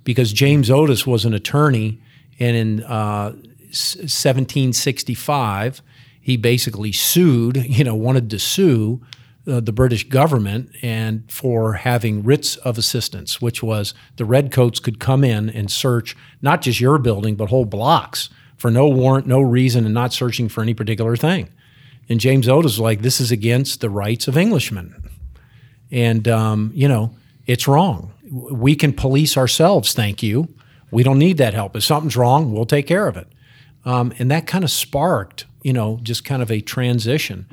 because 0.03 0.31
James 0.31 0.69
Otis 0.69 1.05
was 1.05 1.25
an 1.25 1.33
attorney, 1.33 1.99
and 2.39 2.55
in 2.55 2.83
uh, 2.83 3.31
1765 3.31 5.81
he 6.21 6.37
basically 6.37 6.91
sued, 6.91 7.57
you 7.67 7.83
know, 7.83 7.95
wanted 7.95 8.29
to 8.29 8.39
sue 8.39 9.01
uh, 9.47 9.59
the 9.59 9.73
British 9.73 10.07
government 10.07 10.69
and 10.83 11.29
for 11.29 11.73
having 11.73 12.23
writs 12.23 12.57
of 12.57 12.77
assistance, 12.77 13.41
which 13.41 13.63
was 13.63 13.95
the 14.17 14.25
redcoats 14.25 14.79
could 14.79 14.99
come 14.99 15.23
in 15.23 15.49
and 15.49 15.71
search 15.71 16.15
not 16.41 16.61
just 16.61 16.79
your 16.79 16.99
building 16.99 17.35
but 17.35 17.49
whole 17.49 17.65
blocks 17.65 18.29
for 18.61 18.69
no 18.69 18.87
warrant, 18.87 19.25
no 19.25 19.41
reason, 19.41 19.85
and 19.85 19.93
not 19.93 20.13
searching 20.13 20.47
for 20.47 20.61
any 20.61 20.73
particular 20.73 21.15
thing. 21.15 21.49
And 22.07 22.19
James 22.19 22.47
Otis 22.47 22.73
was 22.73 22.79
like, 22.79 23.01
"This 23.01 23.19
is 23.19 23.31
against 23.31 23.81
the 23.81 23.89
rights 23.89 24.27
of 24.27 24.37
Englishmen," 24.37 25.09
and 25.89 26.27
um, 26.27 26.71
you 26.75 26.87
know, 26.87 27.15
it's 27.47 27.67
wrong. 27.67 28.13
We 28.31 28.75
can 28.75 28.93
police 28.93 29.35
ourselves, 29.35 29.93
thank 29.93 30.23
you. 30.23 30.47
We 30.91 31.03
don't 31.03 31.19
need 31.19 31.37
that 31.37 31.53
help. 31.53 31.75
If 31.75 31.83
something's 31.83 32.15
wrong, 32.15 32.53
we'll 32.53 32.65
take 32.65 32.87
care 32.87 33.07
of 33.07 33.17
it. 33.17 33.27
Um, 33.83 34.13
and 34.19 34.29
that 34.31 34.47
kind 34.47 34.63
of 34.63 34.71
sparked, 34.71 35.45
you 35.63 35.73
know, 35.73 35.99
just 36.03 36.23
kind 36.23 36.41
of 36.41 36.51
a 36.51 36.61
transition. 36.61 37.47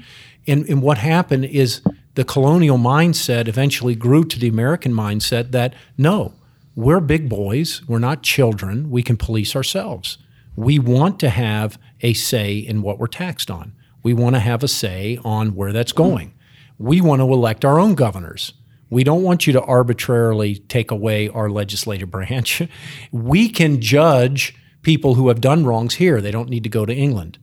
And, 0.46 0.68
and 0.68 0.82
what 0.82 0.98
happened 0.98 1.46
is 1.46 1.80
the 2.14 2.24
colonial 2.24 2.78
mindset 2.78 3.48
eventually 3.48 3.94
grew 3.94 4.24
to 4.24 4.38
the 4.38 4.48
American 4.48 4.92
mindset 4.92 5.52
that 5.52 5.74
no, 5.96 6.34
we're 6.74 7.00
big 7.00 7.28
boys, 7.28 7.82
we're 7.88 7.98
not 7.98 8.22
children, 8.22 8.90
we 8.90 9.02
can 9.02 9.16
police 9.16 9.56
ourselves. 9.56 10.18
We 10.58 10.80
want 10.80 11.20
to 11.20 11.28
have 11.28 11.78
a 12.00 12.14
say 12.14 12.58
in 12.58 12.82
what 12.82 12.98
we're 12.98 13.06
taxed 13.06 13.48
on. 13.48 13.76
We 14.02 14.12
want 14.12 14.34
to 14.34 14.40
have 14.40 14.64
a 14.64 14.66
say 14.66 15.16
on 15.24 15.54
where 15.54 15.72
that's 15.72 15.92
going. 15.92 16.34
We 16.78 17.00
want 17.00 17.20
to 17.20 17.32
elect 17.32 17.64
our 17.64 17.78
own 17.78 17.94
governors. 17.94 18.54
We 18.90 19.04
don't 19.04 19.22
want 19.22 19.46
you 19.46 19.52
to 19.52 19.62
arbitrarily 19.62 20.56
take 20.56 20.90
away 20.90 21.28
our 21.28 21.48
legislative 21.48 22.10
branch. 22.10 22.60
we 23.12 23.48
can 23.48 23.80
judge 23.80 24.56
people 24.82 25.14
who 25.14 25.28
have 25.28 25.40
done 25.40 25.64
wrongs 25.64 25.94
here. 25.94 26.20
They 26.20 26.32
don't 26.32 26.50
need 26.50 26.64
to 26.64 26.68
go 26.68 26.84
to 26.84 26.92
England. 26.92 27.38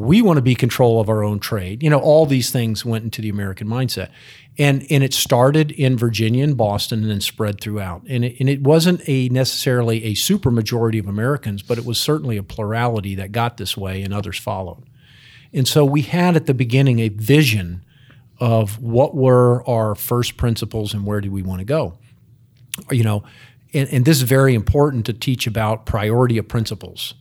We 0.00 0.22
want 0.22 0.38
to 0.38 0.42
be 0.42 0.54
control 0.54 1.00
of 1.00 1.08
our 1.08 1.22
own 1.22 1.40
trade. 1.40 1.82
You 1.82 1.90
know, 1.90 1.98
all 1.98 2.26
these 2.26 2.50
things 2.50 2.84
went 2.84 3.04
into 3.04 3.20
the 3.20 3.28
American 3.28 3.68
mindset. 3.68 4.10
And, 4.58 4.86
and 4.90 5.04
it 5.04 5.14
started 5.14 5.70
in 5.70 5.96
Virginia 5.96 6.44
and 6.44 6.56
Boston 6.56 7.02
and 7.02 7.10
then 7.10 7.20
spread 7.20 7.60
throughout. 7.60 8.02
And 8.08 8.24
it, 8.24 8.40
and 8.40 8.48
it 8.48 8.62
wasn't 8.62 9.02
a 9.08 9.28
necessarily 9.28 10.04
a 10.04 10.14
super 10.14 10.50
majority 10.50 10.98
of 10.98 11.06
Americans, 11.06 11.62
but 11.62 11.78
it 11.78 11.84
was 11.84 11.98
certainly 11.98 12.36
a 12.36 12.42
plurality 12.42 13.14
that 13.14 13.32
got 13.32 13.56
this 13.56 13.76
way 13.76 14.02
and 14.02 14.12
others 14.12 14.38
followed. 14.38 14.84
And 15.52 15.66
so 15.66 15.84
we 15.84 16.02
had 16.02 16.36
at 16.36 16.46
the 16.46 16.54
beginning 16.54 16.98
a 16.98 17.08
vision 17.08 17.84
of 18.38 18.80
what 18.80 19.14
were 19.14 19.66
our 19.68 19.94
first 19.94 20.36
principles 20.36 20.94
and 20.94 21.04
where 21.04 21.20
do 21.20 21.30
we 21.30 21.42
want 21.42 21.60
to 21.60 21.64
go. 21.64 21.98
You 22.90 23.04
know, 23.04 23.24
and, 23.72 23.88
and 23.90 24.04
this 24.04 24.16
is 24.16 24.22
very 24.22 24.54
important 24.54 25.06
to 25.06 25.12
teach 25.12 25.46
about 25.46 25.86
priority 25.86 26.38
of 26.38 26.48
principles. 26.48 27.14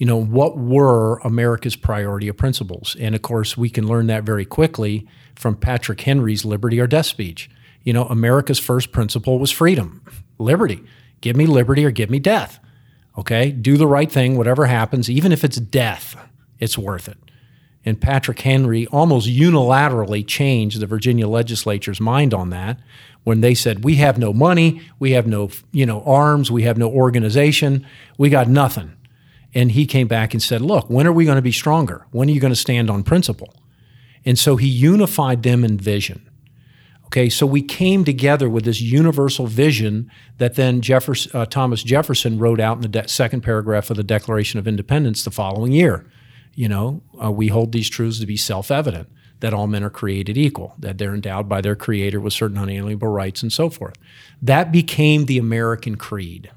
You 0.00 0.06
know, 0.06 0.16
what 0.16 0.56
were 0.56 1.18
America's 1.18 1.76
priority 1.76 2.26
of 2.28 2.38
principles? 2.38 2.96
And 2.98 3.14
of 3.14 3.20
course, 3.20 3.58
we 3.58 3.68
can 3.68 3.86
learn 3.86 4.06
that 4.06 4.24
very 4.24 4.46
quickly 4.46 5.06
from 5.34 5.56
Patrick 5.56 6.00
Henry's 6.00 6.42
Liberty 6.42 6.80
or 6.80 6.86
Death 6.86 7.04
speech. 7.04 7.50
You 7.82 7.92
know, 7.92 8.06
America's 8.06 8.58
first 8.58 8.92
principle 8.92 9.38
was 9.38 9.50
freedom, 9.50 10.02
liberty. 10.38 10.82
Give 11.20 11.36
me 11.36 11.44
liberty 11.44 11.84
or 11.84 11.90
give 11.90 12.08
me 12.08 12.18
death. 12.18 12.58
Okay? 13.18 13.50
Do 13.50 13.76
the 13.76 13.86
right 13.86 14.10
thing, 14.10 14.38
whatever 14.38 14.64
happens, 14.64 15.10
even 15.10 15.32
if 15.32 15.44
it's 15.44 15.58
death, 15.58 16.16
it's 16.58 16.78
worth 16.78 17.06
it. 17.06 17.18
And 17.84 18.00
Patrick 18.00 18.40
Henry 18.40 18.86
almost 18.86 19.28
unilaterally 19.28 20.26
changed 20.26 20.80
the 20.80 20.86
Virginia 20.86 21.28
legislature's 21.28 22.00
mind 22.00 22.32
on 22.32 22.48
that 22.50 22.80
when 23.24 23.42
they 23.42 23.54
said 23.54 23.84
we 23.84 23.96
have 23.96 24.16
no 24.16 24.32
money, 24.32 24.80
we 24.98 25.10
have 25.10 25.26
no 25.26 25.50
you 25.72 25.84
know 25.84 26.02
arms, 26.04 26.50
we 26.50 26.62
have 26.62 26.78
no 26.78 26.90
organization, 26.90 27.86
we 28.16 28.30
got 28.30 28.48
nothing. 28.48 28.96
And 29.54 29.72
he 29.72 29.84
came 29.86 30.06
back 30.06 30.32
and 30.32 30.42
said, 30.42 30.60
"Look, 30.60 30.88
when 30.88 31.06
are 31.06 31.12
we 31.12 31.24
going 31.24 31.36
to 31.36 31.42
be 31.42 31.52
stronger? 31.52 32.06
When 32.10 32.28
are 32.28 32.32
you 32.32 32.40
going 32.40 32.52
to 32.52 32.56
stand 32.56 32.90
on 32.90 33.02
principle?" 33.02 33.54
And 34.24 34.38
so 34.38 34.56
he 34.56 34.68
unified 34.68 35.42
them 35.42 35.64
in 35.64 35.78
vision. 35.78 36.30
Okay, 37.06 37.28
so 37.28 37.44
we 37.44 37.62
came 37.62 38.04
together 38.04 38.48
with 38.48 38.64
this 38.64 38.80
universal 38.80 39.48
vision 39.48 40.08
that 40.38 40.54
then 40.54 40.80
Jefferson, 40.80 41.32
uh, 41.34 41.44
Thomas 41.44 41.82
Jefferson 41.82 42.38
wrote 42.38 42.60
out 42.60 42.76
in 42.76 42.82
the 42.82 42.88
de- 42.88 43.08
second 43.08 43.40
paragraph 43.40 43.90
of 43.90 43.96
the 43.96 44.04
Declaration 44.04 44.60
of 44.60 44.68
Independence 44.68 45.24
the 45.24 45.32
following 45.32 45.72
year. 45.72 46.06
You 46.54 46.68
know, 46.68 47.02
uh, 47.20 47.32
we 47.32 47.48
hold 47.48 47.72
these 47.72 47.90
truths 47.90 48.20
to 48.20 48.26
be 48.26 48.36
self 48.36 48.70
evident 48.70 49.08
that 49.40 49.52
all 49.52 49.66
men 49.66 49.82
are 49.82 49.90
created 49.90 50.38
equal, 50.38 50.74
that 50.78 50.98
they're 50.98 51.14
endowed 51.14 51.48
by 51.48 51.60
their 51.60 51.74
creator 51.74 52.20
with 52.20 52.32
certain 52.32 52.58
unalienable 52.58 53.08
rights 53.08 53.42
and 53.42 53.52
so 53.52 53.70
forth. 53.70 53.96
That 54.40 54.70
became 54.70 55.26
the 55.26 55.38
American 55.38 55.96
creed. 55.96 56.50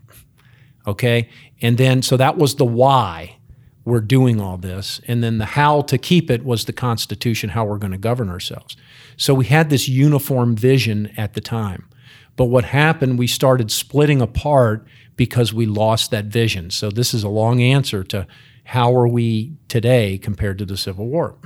Okay? 0.86 1.30
And 1.62 1.78
then, 1.78 2.02
so 2.02 2.18
that 2.18 2.38
was 2.38 2.56
the 2.56 2.66
why 2.66 3.38
we're 3.86 4.02
doing 4.02 4.40
all 4.40 4.58
this. 4.58 5.02
And 5.08 5.24
then 5.24 5.38
the 5.38 5.46
how 5.46 5.82
to 5.82 5.98
keep 5.98 6.32
it 6.32 6.44
was 6.44 6.66
the 6.66 6.74
Constitution, 6.74 7.50
how 7.50 7.66
we're 7.66 7.78
going 7.78 7.92
to 7.92 7.98
govern 7.98 8.30
ourselves. 8.30 8.78
So 9.18 9.34
we 9.34 9.46
had 9.46 9.70
this 9.70 9.88
uniform 9.88 10.56
vision 10.56 11.12
at 11.18 11.34
the 11.34 11.42
time. 11.42 11.90
But 12.36 12.46
what 12.46 12.66
happened, 12.66 13.20
we 13.20 13.28
started 13.28 13.72
splitting 13.72 14.22
apart 14.22 14.88
because 15.16 15.54
we 15.54 15.66
lost 15.66 16.12
that 16.12 16.26
vision. 16.26 16.72
So 16.72 16.90
this 16.90 17.14
is 17.14 17.24
a 17.24 17.30
long 17.30 17.62
answer 17.62 18.04
to 18.06 18.26
how 18.64 18.96
are 18.96 19.08
we 19.08 19.54
today 19.68 20.18
compared 20.18 20.58
to 20.58 20.66
the 20.66 20.78
Civil 20.78 21.08
War. 21.08 21.38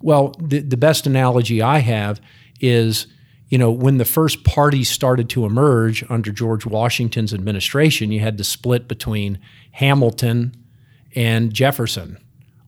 Well, 0.00 0.34
the, 0.40 0.60
the 0.60 0.76
best 0.76 1.06
analogy 1.06 1.62
I 1.62 1.78
have 1.78 2.20
is, 2.60 3.06
you 3.48 3.56
know, 3.56 3.70
when 3.70 3.98
the 3.98 4.04
first 4.04 4.44
parties 4.44 4.90
started 4.90 5.28
to 5.30 5.46
emerge 5.46 6.04
under 6.10 6.30
George 6.30 6.66
Washington's 6.66 7.32
administration, 7.32 8.12
you 8.12 8.20
had 8.20 8.36
the 8.36 8.44
split 8.44 8.86
between 8.88 9.38
Hamilton 9.72 10.54
and 11.14 11.52
Jefferson 11.52 12.18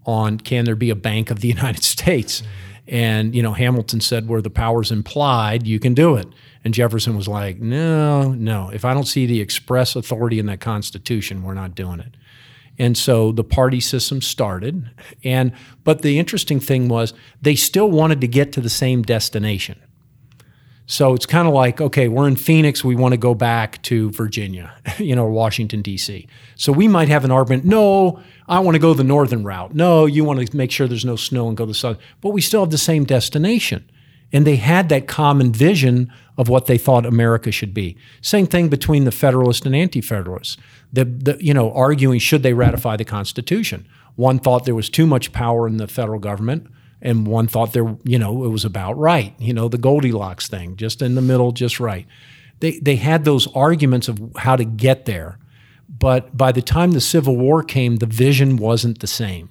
on 0.07 0.39
can 0.39 0.65
there 0.65 0.75
be 0.75 0.91
a 0.91 0.95
Bank 0.95 1.31
of 1.31 1.41
the 1.41 1.49
United 1.57 1.85
States? 1.85 2.43
And, 2.87 3.35
you 3.37 3.43
know, 3.43 3.53
Hamilton 3.53 4.01
said, 4.01 4.27
where 4.27 4.43
the 4.43 4.51
power's 4.51 4.91
implied, 4.91 5.67
you 5.67 5.79
can 5.79 5.95
do 5.95 6.17
it. 6.17 6.27
And 6.65 6.75
Jefferson 6.75 7.17
was 7.17 7.29
like, 7.29 7.61
no, 7.61 8.33
no. 8.33 8.71
If 8.71 8.85
I 8.85 8.95
don't 8.95 9.07
see 9.07 9.27
the 9.27 9.41
express 9.41 9.95
authority 9.95 10.39
in 10.39 10.47
that 10.47 10.61
Constitution, 10.61 11.43
we're 11.43 11.55
not 11.55 11.75
doing 11.75 12.01
it. 12.01 12.17
And 12.79 12.97
so 12.97 13.31
the 13.31 13.45
party 13.45 13.79
system 13.79 14.21
started. 14.21 14.91
And 15.23 15.53
but 15.85 16.03
the 16.03 16.19
interesting 16.19 16.59
thing 16.61 16.89
was 16.89 17.13
they 17.41 17.55
still 17.55 17.91
wanted 17.91 18.21
to 18.23 18.27
get 18.27 18.53
to 18.55 18.61
the 18.61 18.71
same 18.71 19.03
destination. 19.03 19.79
So 20.91 21.15
it's 21.15 21.25
kind 21.25 21.47
of 21.47 21.55
like, 21.55 21.81
okay, 21.81 22.09
we're 22.09 22.27
in 22.27 22.35
Phoenix, 22.35 22.83
we 22.83 22.97
want 22.97 23.13
to 23.13 23.17
go 23.17 23.33
back 23.33 23.81
to 23.83 24.11
Virginia, 24.11 24.75
you 24.99 25.15
know, 25.15 25.25
Washington, 25.27 25.83
D.C. 25.83 26.27
So 26.57 26.73
we 26.73 26.89
might 26.89 27.07
have 27.07 27.25
an 27.25 27.31
argument, 27.31 27.65
no, 27.65 28.21
I 28.49 28.59
want 28.59 28.75
to 28.75 28.81
go 28.81 28.93
the 28.93 29.05
northern 29.05 29.45
route. 29.45 29.73
No, 29.73 30.07
you 30.07 30.25
want 30.25 30.45
to 30.45 30.57
make 30.57 30.73
sure 30.73 30.89
there's 30.89 31.05
no 31.05 31.15
snow 31.15 31.47
and 31.47 31.57
go 31.57 31.65
the 31.65 31.75
south. 31.75 31.99
But 32.21 32.31
we 32.31 32.41
still 32.41 32.63
have 32.63 32.71
the 32.71 32.77
same 32.79 33.05
destination. 33.05 33.89
And 34.33 34.45
they 34.45 34.57
had 34.57 34.89
that 34.89 35.07
common 35.07 35.53
vision 35.53 36.13
of 36.37 36.49
what 36.49 36.67
they 36.67 36.77
thought 36.77 37.07
America 37.07 37.53
should 37.53 37.73
be. 37.73 37.97
Same 38.21 38.49
thing 38.49 38.69
between 38.69 39.05
the 39.05 39.13
Federalists 39.13 39.65
and 39.65 39.77
Anti-Federalists. 39.77 40.57
The, 40.93 41.05
the, 41.05 41.39
you 41.41 41.55
know, 41.55 41.73
arguing 41.73 42.19
should 42.19 42.43
they 42.43 42.53
ratify 42.53 42.97
the 42.97 43.05
Constitution. 43.05 43.87
One 44.17 44.41
thought 44.41 44.65
there 44.65 44.75
was 44.75 44.91
too 44.91 45.07
much 45.07 45.33
power 45.33 45.69
in 45.69 45.77
the 45.77 45.87
federal 45.87 46.19
government 46.19 46.67
and 47.03 47.27
one 47.27 47.47
thought 47.47 47.73
there, 47.73 47.97
you 48.05 48.19
know, 48.19 48.45
it 48.45 48.49
was 48.49 48.65
about 48.65 48.99
right. 48.99 49.35
You 49.39 49.55
know, 49.55 49.69
the 49.69 49.79
Goldilocks 49.79 50.49
thing, 50.49 50.77
just 50.77 51.03
in 51.03 51.15
the 51.15 51.23
middle, 51.23 51.53
just 51.53 51.81
right. 51.81 52.07
They 52.61 52.79
they 52.79 52.97
had 52.97 53.25
those 53.25 53.47
arguments 53.55 54.09
of 54.09 54.21
how 54.37 54.57
to 54.57 54.65
get 54.65 55.07
there, 55.07 55.39
but 55.89 56.37
by 56.37 56.53
the 56.53 56.63
time 56.63 56.93
the 56.93 57.01
Civil 57.01 57.37
War 57.37 57.63
came, 57.63 57.97
the 57.97 58.07
vision 58.07 58.57
wasn't 58.57 59.01
the 59.01 59.07
same. 59.07 59.49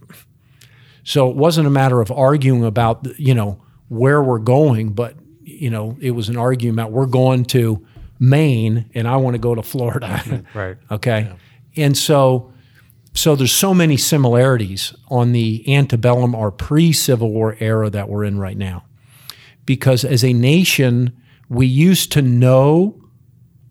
So 1.04 1.30
it 1.30 1.36
wasn't 1.36 1.66
a 1.66 1.72
matter 1.72 2.02
of 2.02 2.12
arguing 2.12 2.64
about 2.64 3.08
you 3.20 3.34
know 3.34 3.62
where 3.88 4.22
we're 4.22 4.40
going, 4.40 4.94
but 4.94 5.16
you 5.44 5.72
know 5.72 5.98
it 6.00 6.12
was 6.12 6.30
an 6.30 6.38
argument 6.38 6.92
we're 6.92 7.08
going 7.08 7.46
to 7.46 7.86
Maine 8.20 8.90
and 8.94 9.08
I 9.08 9.16
want 9.16 9.34
to 9.34 9.40
go 9.40 9.56
to 9.56 9.64
Florida. 9.64 10.44
Right. 10.54 10.78
okay, 10.92 11.32
and 11.76 11.98
so 11.98 12.54
so 13.20 13.36
there's 13.36 13.52
so 13.52 13.74
many 13.74 13.98
similarities 13.98 14.94
on 15.10 15.34
the 15.34 15.62
antebellum 15.68 16.34
or 16.34 16.52
pre-Civil 16.52 17.30
War 17.30 17.58
era 17.60 17.90
that 17.90 18.08
we're 18.08 18.24
in 18.24 18.40
right 18.40 18.56
now. 18.56 18.86
Because 19.66 20.06
as 20.06 20.24
a 20.24 20.32
nation, 20.32 21.12
we 21.50 21.68
used 21.68 22.14
to 22.14 22.22
know, 22.22 23.04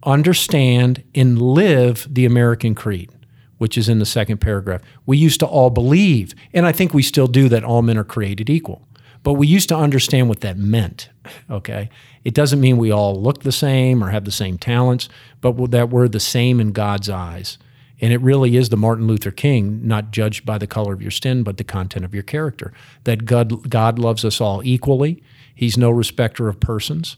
understand, 0.03 1.03
and 1.15 1.41
live 1.41 2.07
the 2.11 2.27
American 2.27 2.75
creed, 2.75 3.11
which 3.57 3.79
is 3.79 3.89
in 3.89 3.99
the 4.01 4.05
second 4.05 4.37
paragraph. 4.37 4.83
We 5.07 5.17
used 5.17 5.41
to 5.41 5.47
all 5.47 5.71
believe, 5.71 6.35
and 6.53 6.67
I 6.67 6.73
think 6.73 6.93
we 6.93 7.03
still 7.03 7.27
do, 7.27 7.49
that 7.49 7.65
all 7.65 7.81
men 7.81 7.97
are 7.97 8.05
created 8.05 8.51
equal. 8.51 8.87
But 9.23 9.33
we 9.33 9.47
used 9.47 9.71
to 9.71 9.77
understand 9.77 10.29
what 10.29 10.43
that 10.43 10.59
meant. 10.59 11.09
Okay. 11.51 11.89
It 12.23 12.35
doesn't 12.35 12.61
mean 12.61 12.77
we 12.77 12.91
all 12.91 13.19
look 13.21 13.45
the 13.45 13.53
same 13.53 14.05
or 14.05 14.11
have 14.11 14.27
the 14.27 14.31
same 14.31 14.59
talents, 14.59 15.09
but 15.41 15.71
that 15.71 15.89
we're 15.89 16.09
the 16.09 16.21
same 16.21 16.61
in 16.61 16.73
God's 16.73 17.09
eyes. 17.09 17.57
And 18.01 18.13
it 18.13 18.21
really 18.21 18.57
is 18.57 18.69
the 18.69 18.77
Martin 18.77 19.07
Luther 19.07 19.31
King, 19.31 19.87
not 19.87 20.13
judged 20.13 20.47
by 20.47 20.59
the 20.59 20.67
color 20.67 20.93
of 20.93 21.03
your 21.03 21.11
skin, 21.11 21.43
but 21.43 21.57
the 21.57 21.65
content 21.65 22.05
of 22.05 22.15
your 22.15 22.23
character. 22.23 22.73
That 23.05 23.25
God, 23.25 23.69
God 23.69 23.99
loves 23.99 24.25
us 24.25 24.41
all 24.41 24.63
equally. 24.65 25.23
He's 25.55 25.77
no 25.77 25.91
respecter 25.91 26.49
of 26.49 26.61
persons, 26.61 27.17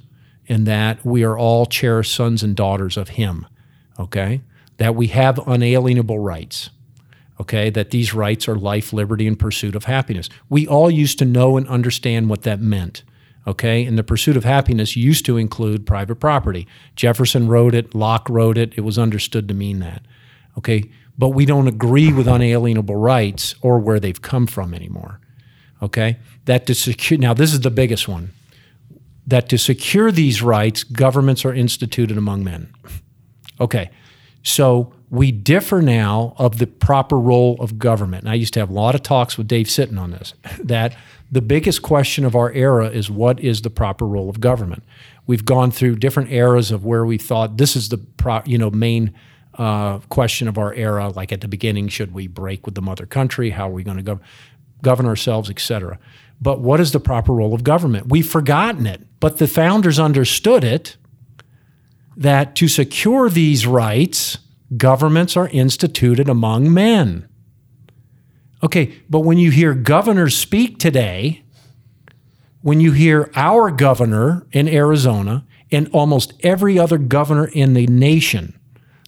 and 0.49 0.67
that 0.67 1.05
we 1.05 1.23
are 1.23 1.37
all 1.37 1.67
cherished 1.67 2.15
sons 2.15 2.43
and 2.43 2.57
daughters 2.57 2.97
of 2.97 3.11
Him. 3.11 3.47
Okay? 3.99 4.41
That 4.79 4.95
we 4.95 5.09
have 5.09 5.39
unalienable 5.47 6.19
rights. 6.19 6.71
Okay? 7.39 7.69
That 7.69 7.91
these 7.91 8.15
rights 8.15 8.49
are 8.49 8.57
life, 8.57 8.95
liberty, 8.95 9.27
and 9.27 9.39
pursuit 9.39 9.75
of 9.75 9.85
happiness. 9.85 10.31
We 10.49 10.67
all 10.67 10.91
used 10.91 11.19
to 11.19 11.27
know 11.27 11.59
and 11.59 11.69
understand 11.69 12.31
what 12.31 12.43
that 12.43 12.61
meant. 12.61 13.03
Okay? 13.47 13.85
And 13.85 13.99
the 13.99 14.03
pursuit 14.03 14.39
of 14.39 14.45
happiness 14.45 14.97
used 14.97 15.27
to 15.27 15.37
include 15.37 15.87
private 15.87 16.17
property. 16.17 16.67
Jefferson 16.97 17.49
wrote 17.49 17.75
it, 17.75 17.95
Locke 17.95 18.31
wrote 18.31 18.57
it, 18.57 18.73
it 18.77 18.81
was 18.81 18.99
understood 18.99 19.47
to 19.49 19.55
mean 19.55 19.81
that 19.81 20.03
okay? 20.61 20.91
But 21.19 21.31
we 21.31 21.45
don't 21.45 21.69
agree 21.69 22.13
with 22.13 22.29
unalienable 22.29 22.97
rights 22.97 23.55
or 23.63 23.79
where 23.79 23.99
they've 23.99 24.21
come 24.21 24.47
from 24.47 24.73
anymore, 24.73 25.21
okay? 25.83 26.19
That 26.45 26.67
to 26.67 26.75
secure, 26.75 27.19
now 27.19 27.35
this 27.35 27.53
is 27.53 27.61
the 27.61 27.71
biggest 27.71 28.09
one, 28.09 28.31
that 29.27 29.49
to 29.49 29.59
secure 29.59 30.13
these 30.13 30.43
rights, 30.43 30.85
governments 30.85 31.45
are 31.45 31.55
instituted 31.55 32.17
among 32.17 32.45
men. 32.45 32.73
Okay, 33.61 33.91
so 34.43 34.93
we 35.11 35.33
differ 35.33 35.83
now 35.83 36.35
of 36.39 36.59
the 36.59 36.67
proper 36.67 37.19
role 37.19 37.57
of 37.61 37.79
government. 37.79 38.23
And 38.23 38.31
I 38.31 38.35
used 38.35 38.55
to 38.55 38.61
have 38.61 38.71
a 38.71 38.73
lot 38.73 38.95
of 38.95 39.03
talks 39.03 39.37
with 39.37 39.49
Dave 39.49 39.67
Sitton 39.67 39.99
on 39.99 40.13
this, 40.13 40.35
that 40.63 40.97
the 41.31 41.43
biggest 41.43 41.83
question 41.83 42.25
of 42.25 42.35
our 42.35 42.53
era 42.53 42.89
is 42.89 43.11
what 43.11 43.41
is 43.41 43.63
the 43.63 43.71
proper 43.71 44.07
role 44.07 44.29
of 44.29 44.41
government? 44.41 44.85
We've 45.27 45.45
gone 45.45 45.71
through 45.71 45.97
different 45.97 46.33
eras 46.33 46.71
of 46.71 46.85
where 46.85 47.05
we 47.05 47.19
thought 47.19 47.57
this 47.57 47.77
is 47.77 47.89
the 47.89 47.99
pro, 47.99 48.43
you 48.47 48.59
know 48.59 48.71
main 48.71 49.15
uh, 49.61 49.99
question 50.09 50.49
of 50.49 50.57
our 50.57 50.73
era. 50.73 51.11
Like 51.11 51.33
at 51.33 51.43
the 51.43 51.49
beginning, 51.49 51.89
should 51.89 52.15
we 52.15 52.27
break 52.27 52.65
with 52.65 52.75
the 52.75 52.81
mother 52.81 53.05
country? 53.05 53.51
How 53.51 53.69
are 53.69 53.73
we 53.73 53.85
going 53.85 53.99
to 53.99 54.03
gov- 54.03 54.21
govern 54.83 55.05
ourselves, 55.05 55.51
etc. 55.51 55.99
But 56.41 56.61
what 56.61 56.81
is 56.81 56.93
the 56.93 57.01
proper 57.01 57.35
role 57.35 57.53
of 57.53 57.63
government? 57.63 58.09
We've 58.09 58.29
forgotten 58.29 58.87
it, 58.87 59.03
but 59.21 59.37
the 59.37 59.47
founders 59.47 59.99
understood 59.99 60.65
it 60.65 60.97
that 62.17 62.57
to 62.57 62.69
secure 62.69 63.29
these 63.29 63.67
rights, 63.67 64.39
governments 64.79 65.37
are 65.37 65.49
instituted 65.49 66.31
among 66.31 66.73
men. 66.73 67.29
Okay, 68.63 68.95
but 69.11 69.21
when 69.21 69.37
you 69.37 69.51
hear 69.51 69.75
governors 69.75 70.37
speak 70.37 70.79
today, 70.79 71.43
when 72.63 72.81
you 72.81 72.93
hear 72.93 73.31
our 73.35 73.71
governor 73.71 74.47
in 74.53 74.69
Arizona 74.69 75.47
and 75.71 75.89
almost 75.93 76.33
every 76.41 76.79
other 76.79 76.97
governor 76.97 77.47
in 77.47 77.75
the 77.75 77.87
nation 77.87 78.60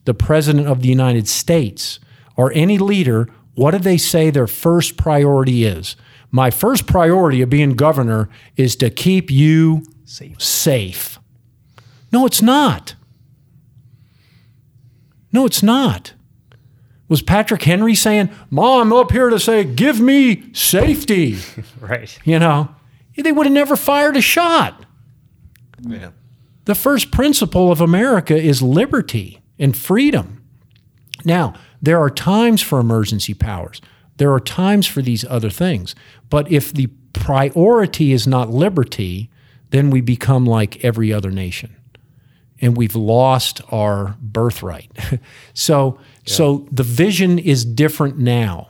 the 0.05 0.15
President 0.15 0.67
of 0.67 0.83
the 0.83 0.89
United 0.89 1.29
States 1.29 2.01
or 2.37 2.53
any 2.55 2.79
leader, 2.79 3.29
what 3.55 3.73
do 3.73 3.79
they 3.79 3.97
say 3.97 4.31
their 4.31 4.47
first 4.47 4.97
priority 4.97 5.65
is? 5.65 5.97
My 6.31 6.51
first 6.51 6.87
priority 6.87 7.43
of 7.43 7.51
being 7.51 7.75
governor 7.75 8.29
is 8.57 8.75
to 8.77 8.89
keep 8.89 9.31
you 9.31 9.85
safe. 10.05 10.41
safe. 10.41 11.19
No, 12.11 12.27
it's 12.27 12.41
not. 12.41 12.95
No, 15.31 15.47
it's 15.47 15.63
not. 15.63 16.15
Was 17.09 17.21
Patrick 17.21 17.63
Henry 17.63 17.95
saying, 17.95 18.31
Mom, 18.49 18.93
I'm 18.93 18.99
up 18.99 19.13
here 19.13 19.29
to 19.29 19.39
say, 19.39 19.65
give 19.65 20.01
me 20.01 20.51
safety? 20.55 21.39
right. 21.81 22.19
You 22.25 22.39
know, 22.39 22.75
they 23.17 23.33
would 23.33 23.45
have 23.45 23.53
never 23.53 23.77
fired 23.77 24.17
a 24.17 24.23
shot. 24.23 24.87
Yeah. 25.83 26.13
The 26.65 26.75
first 26.75 27.11
principle 27.11 27.71
of 27.71 27.83
America 27.83 28.35
is 28.35 28.63
liberty 28.63 29.42
and 29.63 29.77
freedom. 29.77 30.43
Now, 31.25 31.55
there 31.81 32.01
are 32.01 32.11
times 32.11 32.61
for 32.61 32.81
emergency 32.81 33.33
powers. 33.33 33.81
There 34.17 34.33
are 34.33 34.41
times 34.41 34.87
for 34.87 35.01
these 35.01 35.25
other 35.25 35.51
things. 35.51 35.95
But 36.29 36.51
if 36.51 36.73
the 36.73 36.89
priority 37.13 38.13
is 38.13 38.27
not 38.27 38.51
liberty, 38.51 39.31
then 39.71 39.91
we 39.91 40.01
become 40.01 40.45
like 40.45 40.85
every 40.85 41.13
other 41.13 41.31
nation. 41.31 41.77
And 42.61 42.77
we've 42.77 42.97
lost 42.97 43.61
our 43.71 44.17
birthright. 44.21 44.91
so 45.55 45.99
yeah. 45.99 46.35
so 46.35 46.69
the 46.71 46.83
vision 46.83 47.39
is 47.39 47.65
different 47.65 48.19
now. 48.19 48.69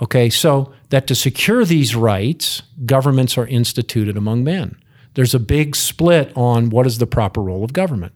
Okay, 0.00 0.30
so 0.30 0.72
that 0.90 1.06
to 1.06 1.14
secure 1.14 1.64
these 1.64 1.94
rights, 1.94 2.62
governments 2.84 3.38
are 3.38 3.46
instituted 3.46 4.16
among 4.16 4.44
men. 4.44 4.76
There's 5.14 5.34
a 5.34 5.38
big 5.38 5.76
split 5.76 6.32
on 6.36 6.70
what 6.70 6.86
is 6.86 6.98
the 6.98 7.06
proper 7.06 7.40
role 7.40 7.64
of 7.64 7.72
government. 7.72 8.12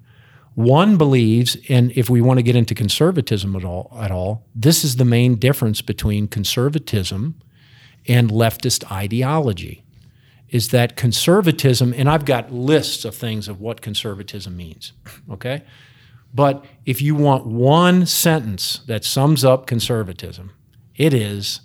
One 0.59 0.97
believes, 0.97 1.57
and 1.69 1.93
if 1.93 2.11
we 2.11 2.21
want 2.21 2.41
to 2.41 2.43
get 2.43 2.57
into 2.57 2.75
conservatism 2.75 3.55
at 3.55 3.65
all, 3.65 3.97
at 3.97 4.11
all, 4.11 4.45
this 4.57 4.83
is 4.83 4.97
the 4.97 5.05
main 5.05 5.37
difference 5.37 5.83
between 5.83 6.27
conservatism 6.27 7.41
and 8.09 8.29
leftist 8.29 8.91
ideology. 8.91 9.85
Is 10.49 10.71
that 10.71 10.97
conservatism, 10.97 11.95
and 11.97 12.11
I've 12.11 12.25
got 12.25 12.53
lists 12.53 13.05
of 13.05 13.15
things 13.15 13.47
of 13.47 13.61
what 13.61 13.83
conservatism 13.83 14.57
means, 14.57 14.95
okay? 15.31 15.63
But 16.35 16.65
if 16.85 17.01
you 17.01 17.15
want 17.15 17.47
one 17.47 18.05
sentence 18.05 18.81
that 18.89 19.05
sums 19.05 19.45
up 19.45 19.69
conservatism, 19.69 20.51
it 20.97 21.15
is 21.15 21.61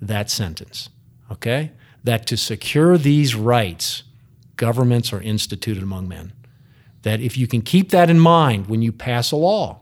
that 0.00 0.30
sentence, 0.30 0.88
okay? 1.30 1.72
That 2.02 2.26
to 2.28 2.38
secure 2.38 2.96
these 2.96 3.34
rights, 3.34 4.04
governments 4.56 5.12
are 5.12 5.20
instituted 5.20 5.82
among 5.82 6.08
men 6.08 6.32
that 7.02 7.20
if 7.20 7.36
you 7.38 7.46
can 7.46 7.62
keep 7.62 7.90
that 7.90 8.10
in 8.10 8.18
mind 8.18 8.66
when 8.68 8.82
you 8.82 8.92
pass 8.92 9.32
a 9.32 9.36
law, 9.36 9.80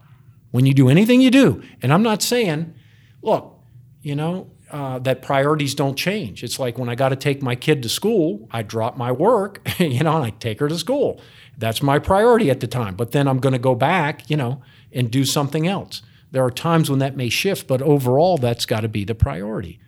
when 0.51 0.67
you 0.67 0.75
do 0.75 0.89
anything 0.89 1.21
you 1.21 1.31
do, 1.31 1.63
and 1.83 1.93
I'm 1.93 2.03
not 2.03 2.23
saying, 2.23 2.75
look, 3.23 3.59
you 4.03 4.15
know, 4.15 4.51
uh, 4.71 4.99
that 5.01 5.23
priorities 5.23 5.75
don't 5.75 5.97
change. 5.97 6.43
It's 6.43 6.59
like 6.59 6.79
when 6.79 6.89
I 6.89 6.95
got 6.95 7.11
to 7.11 7.17
take 7.17 7.43
my 7.43 7.55
kid 7.55 7.83
to 7.83 7.89
school, 7.89 8.49
I 8.51 8.63
drop 8.63 8.97
my 8.97 9.13
work, 9.13 9.61
you 9.79 10.03
know, 10.03 10.17
and 10.17 10.25
I 10.25 10.31
take 10.31 10.61
her 10.61 10.69
to 10.69 10.79
school. 10.79 11.21
That's 11.59 11.83
my 11.83 11.99
priority 11.99 12.51
at 12.51 12.61
the 12.61 12.67
time. 12.67 12.97
But 12.97 13.13
then 13.13 13.29
I'm 13.29 13.39
going 13.39 13.53
to 13.55 13.59
go 13.59 13.75
back, 13.75 14.29
you 14.29 14.37
know, 14.37 14.63
and 14.93 15.11
do 15.11 15.25
something 15.25 15.67
else. 15.67 16.03
There 16.33 16.45
are 16.45 16.51
times 16.51 16.91
when 16.91 16.99
that 16.99 17.17
may 17.17 17.29
shift, 17.29 17.67
but 17.69 17.81
overall, 17.81 18.37
that's 18.39 18.67
got 18.67 18.81
to 18.81 18.89
be 18.89 19.05
the 19.05 19.15
priority. 19.15 19.79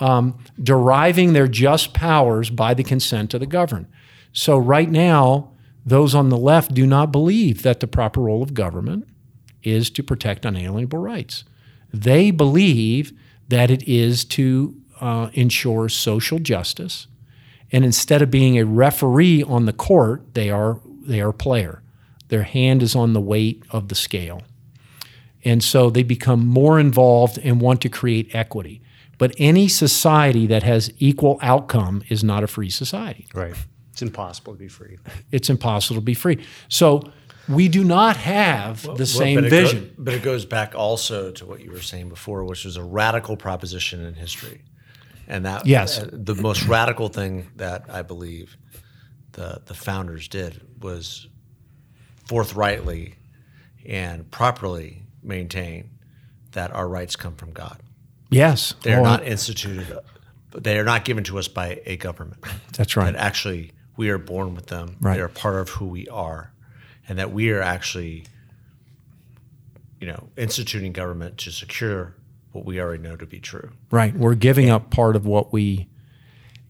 um, 0.00 0.38
deriving 0.62 1.32
their 1.32 1.48
just 1.48 1.94
powers 1.94 2.50
by 2.50 2.74
the 2.74 2.84
consent 2.84 3.32
of 3.34 3.40
the 3.40 3.46
governed. 3.46 3.86
So, 4.32 4.58
right 4.58 4.90
now, 4.90 5.52
those 5.86 6.16
on 6.16 6.30
the 6.30 6.36
left 6.36 6.74
do 6.74 6.84
not 6.84 7.12
believe 7.12 7.62
that 7.62 7.78
the 7.78 7.86
proper 7.86 8.20
role 8.20 8.42
of 8.42 8.52
government 8.52 9.08
is 9.62 9.88
to 9.90 10.02
protect 10.02 10.44
unalienable 10.44 10.98
rights. 10.98 11.44
They 11.94 12.32
believe 12.32 13.12
that 13.48 13.70
it 13.70 13.84
is 13.84 14.24
to 14.24 14.74
uh, 15.00 15.30
ensure 15.32 15.88
social 15.88 16.40
justice, 16.40 17.06
and 17.70 17.84
instead 17.84 18.20
of 18.20 18.30
being 18.30 18.58
a 18.58 18.64
referee 18.64 19.44
on 19.44 19.66
the 19.66 19.72
court, 19.72 20.34
they 20.34 20.50
are 20.50 20.80
they 20.84 21.20
are 21.20 21.28
a 21.28 21.34
player. 21.34 21.82
Their 22.28 22.42
hand 22.42 22.82
is 22.82 22.96
on 22.96 23.12
the 23.12 23.20
weight 23.20 23.62
of 23.70 23.88
the 23.88 23.94
scale, 23.94 24.42
and 25.44 25.62
so 25.62 25.88
they 25.88 26.02
become 26.02 26.44
more 26.44 26.80
involved 26.80 27.38
and 27.38 27.60
want 27.60 27.80
to 27.82 27.88
create 27.88 28.34
equity. 28.34 28.82
But 29.18 29.34
any 29.38 29.68
society 29.68 30.46
that 30.48 30.64
has 30.64 30.92
equal 30.98 31.38
outcome 31.40 32.02
is 32.08 32.24
not 32.24 32.42
a 32.42 32.48
free 32.48 32.70
society. 32.70 33.28
Right. 33.32 33.54
It's 33.96 34.02
impossible 34.02 34.52
to 34.52 34.58
be 34.58 34.68
free. 34.68 34.98
It's 35.32 35.48
impossible 35.48 35.96
to 36.02 36.04
be 36.04 36.12
free. 36.12 36.44
So 36.68 37.10
we 37.48 37.66
do 37.68 37.82
not 37.82 38.18
have 38.18 38.82
the 38.82 38.88
Well, 38.92 39.06
same 39.06 39.40
but 39.40 39.48
vision. 39.48 39.84
Go, 39.84 39.90
but 40.04 40.12
it 40.12 40.22
goes 40.22 40.44
back 40.44 40.74
also 40.74 41.30
to 41.30 41.46
what 41.46 41.60
you 41.64 41.70
were 41.70 41.80
saying 41.80 42.10
before, 42.10 42.44
which 42.44 42.66
was 42.66 42.76
a 42.76 42.84
radical 42.84 43.38
proposition 43.38 44.04
in 44.04 44.12
history, 44.12 44.60
and 45.26 45.46
that 45.46 45.64
Yes. 45.64 45.98
uh, 45.98 46.10
the 46.12 46.34
most 46.34 46.64
radical 46.66 47.08
thing 47.08 47.46
that 47.56 47.84
I 47.88 48.02
believe 48.02 48.58
the 49.32 49.62
the 49.64 49.72
founders 49.74 50.28
did 50.28 50.60
was 50.82 51.26
forthrightly 52.26 53.14
and 53.86 54.30
properly 54.30 55.04
maintain 55.22 55.88
that 56.52 56.70
our 56.72 56.86
rights 56.88 57.16
come 57.16 57.34
from 57.36 57.52
God. 57.52 57.78
yes, 58.30 58.74
They 58.82 58.92
are 58.92 59.00
Oh, 59.00 59.04
not 59.04 59.24
instituted. 59.24 59.98
They 60.54 60.78
are 60.78 60.84
not 60.84 61.04
given 61.04 61.22
to 61.24 61.38
us 61.38 61.48
by 61.48 61.80
a 61.86 61.96
government. 61.96 62.42
That's 62.76 62.96
right. 62.96 63.12
That 63.12 63.20
actually 63.20 63.72
we 63.96 64.08
are 64.10 64.18
born 64.18 64.54
with 64.54 64.66
them. 64.66 64.96
Right. 65.00 65.14
They 65.16 65.20
are 65.20 65.28
part 65.28 65.56
of 65.56 65.68
who 65.70 65.86
we 65.86 66.06
are, 66.08 66.52
and 67.08 67.18
that 67.18 67.32
we 67.32 67.50
are 67.50 67.62
actually, 67.62 68.24
you 70.00 70.06
know, 70.06 70.28
instituting 70.36 70.92
government 70.92 71.38
to 71.38 71.50
secure 71.50 72.14
what 72.52 72.64
we 72.64 72.80
already 72.80 73.02
know 73.02 73.16
to 73.16 73.26
be 73.26 73.40
true. 73.40 73.70
Right. 73.90 74.14
We're 74.14 74.34
giving 74.34 74.70
up 74.70 74.90
part 74.90 75.16
of 75.16 75.26
what 75.26 75.52
we, 75.52 75.88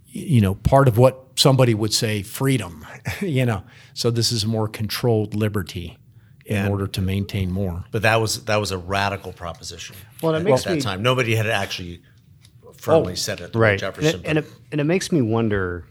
you 0.06 0.40
know, 0.40 0.54
part 0.54 0.88
of 0.88 0.98
what 0.98 1.24
somebody 1.36 1.74
would 1.74 1.92
say 1.94 2.22
freedom, 2.22 2.84
you 3.20 3.44
know. 3.46 3.62
So 3.94 4.10
this 4.10 4.32
is 4.32 4.46
more 4.46 4.68
controlled 4.68 5.34
liberty 5.34 5.98
in 6.44 6.56
And- 6.56 6.70
order 6.70 6.86
to 6.86 7.02
maintain 7.02 7.50
more. 7.50 7.84
But 7.90 8.02
that 8.02 8.16
was 8.20 8.44
that 8.44 8.56
was 8.56 8.70
a 8.70 8.78
radical 8.78 9.32
proposition. 9.32 9.96
Well, 10.22 10.34
it 10.34 10.38
at 10.38 10.44
makes 10.44 10.64
that 10.64 10.76
me- 10.76 10.80
time 10.80 11.02
nobody 11.02 11.34
had 11.34 11.46
actually 11.46 12.02
firmly 12.76 13.16
said 13.16 13.40
it. 13.40 13.52
the 13.52 13.58
way 13.58 13.62
right. 13.68 13.70
And 13.72 13.80
Jefferson. 13.80 14.20
it, 14.20 14.26
and, 14.26 14.38
it, 14.38 14.46
and 14.70 14.80
it 14.80 14.84
makes 14.84 15.10
me 15.10 15.22
wonder 15.22 15.84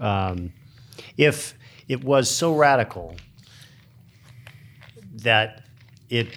um, 0.00 0.52
if 1.16 1.54
it 1.88 2.04
was 2.04 2.30
so 2.30 2.54
radical 2.54 3.16
that 5.16 5.64
it 6.08 6.28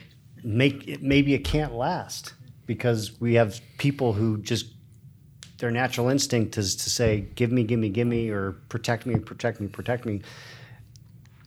make 0.43 0.87
it, 0.87 1.01
maybe 1.01 1.33
it 1.33 1.43
can't 1.43 1.73
last 1.73 2.33
because 2.65 3.19
we 3.19 3.35
have 3.35 3.59
people 3.77 4.13
who 4.13 4.37
just 4.37 4.73
their 5.59 5.71
natural 5.71 6.09
instinct 6.09 6.57
is 6.57 6.75
to 6.75 6.89
say 6.89 7.21
give 7.35 7.51
me 7.51 7.63
give 7.63 7.79
me 7.79 7.89
give 7.89 8.07
me 8.07 8.29
or 8.29 8.53
protect 8.69 9.05
me 9.05 9.15
protect 9.15 9.59
me 9.59 9.67
protect 9.67 10.05
me 10.05 10.21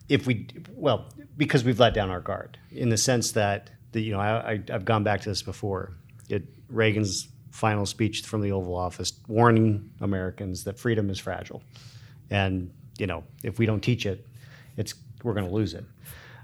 if 0.07 0.27
we 0.27 0.47
well 0.75 1.09
because 1.37 1.63
we've 1.63 1.79
let 1.79 1.93
down 1.93 2.09
our 2.09 2.21
guard 2.21 2.57
in 2.71 2.89
the 2.89 2.97
sense 2.97 3.31
that 3.33 3.69
the, 3.91 4.01
you 4.01 4.11
know 4.11 4.19
I, 4.19 4.61
I've 4.71 4.85
gone 4.85 5.03
back 5.03 5.21
to 5.21 5.29
this 5.29 5.41
before. 5.41 5.93
It, 6.29 6.43
Reagan's 6.69 7.27
final 7.51 7.85
speech 7.85 8.21
from 8.23 8.41
the 8.41 8.51
Oval 8.51 8.75
Office 8.75 9.13
warning 9.27 9.89
Americans 10.01 10.63
that 10.65 10.77
freedom 10.77 11.09
is 11.09 11.19
fragile, 11.19 11.63
and 12.29 12.71
you 12.99 13.07
know 13.07 13.23
if 13.43 13.57
we 13.59 13.65
don't 13.65 13.81
teach 13.81 14.05
it, 14.05 14.25
it's 14.77 14.93
we're 15.23 15.33
going 15.33 15.47
to 15.47 15.53
lose 15.53 15.73
it. 15.73 15.85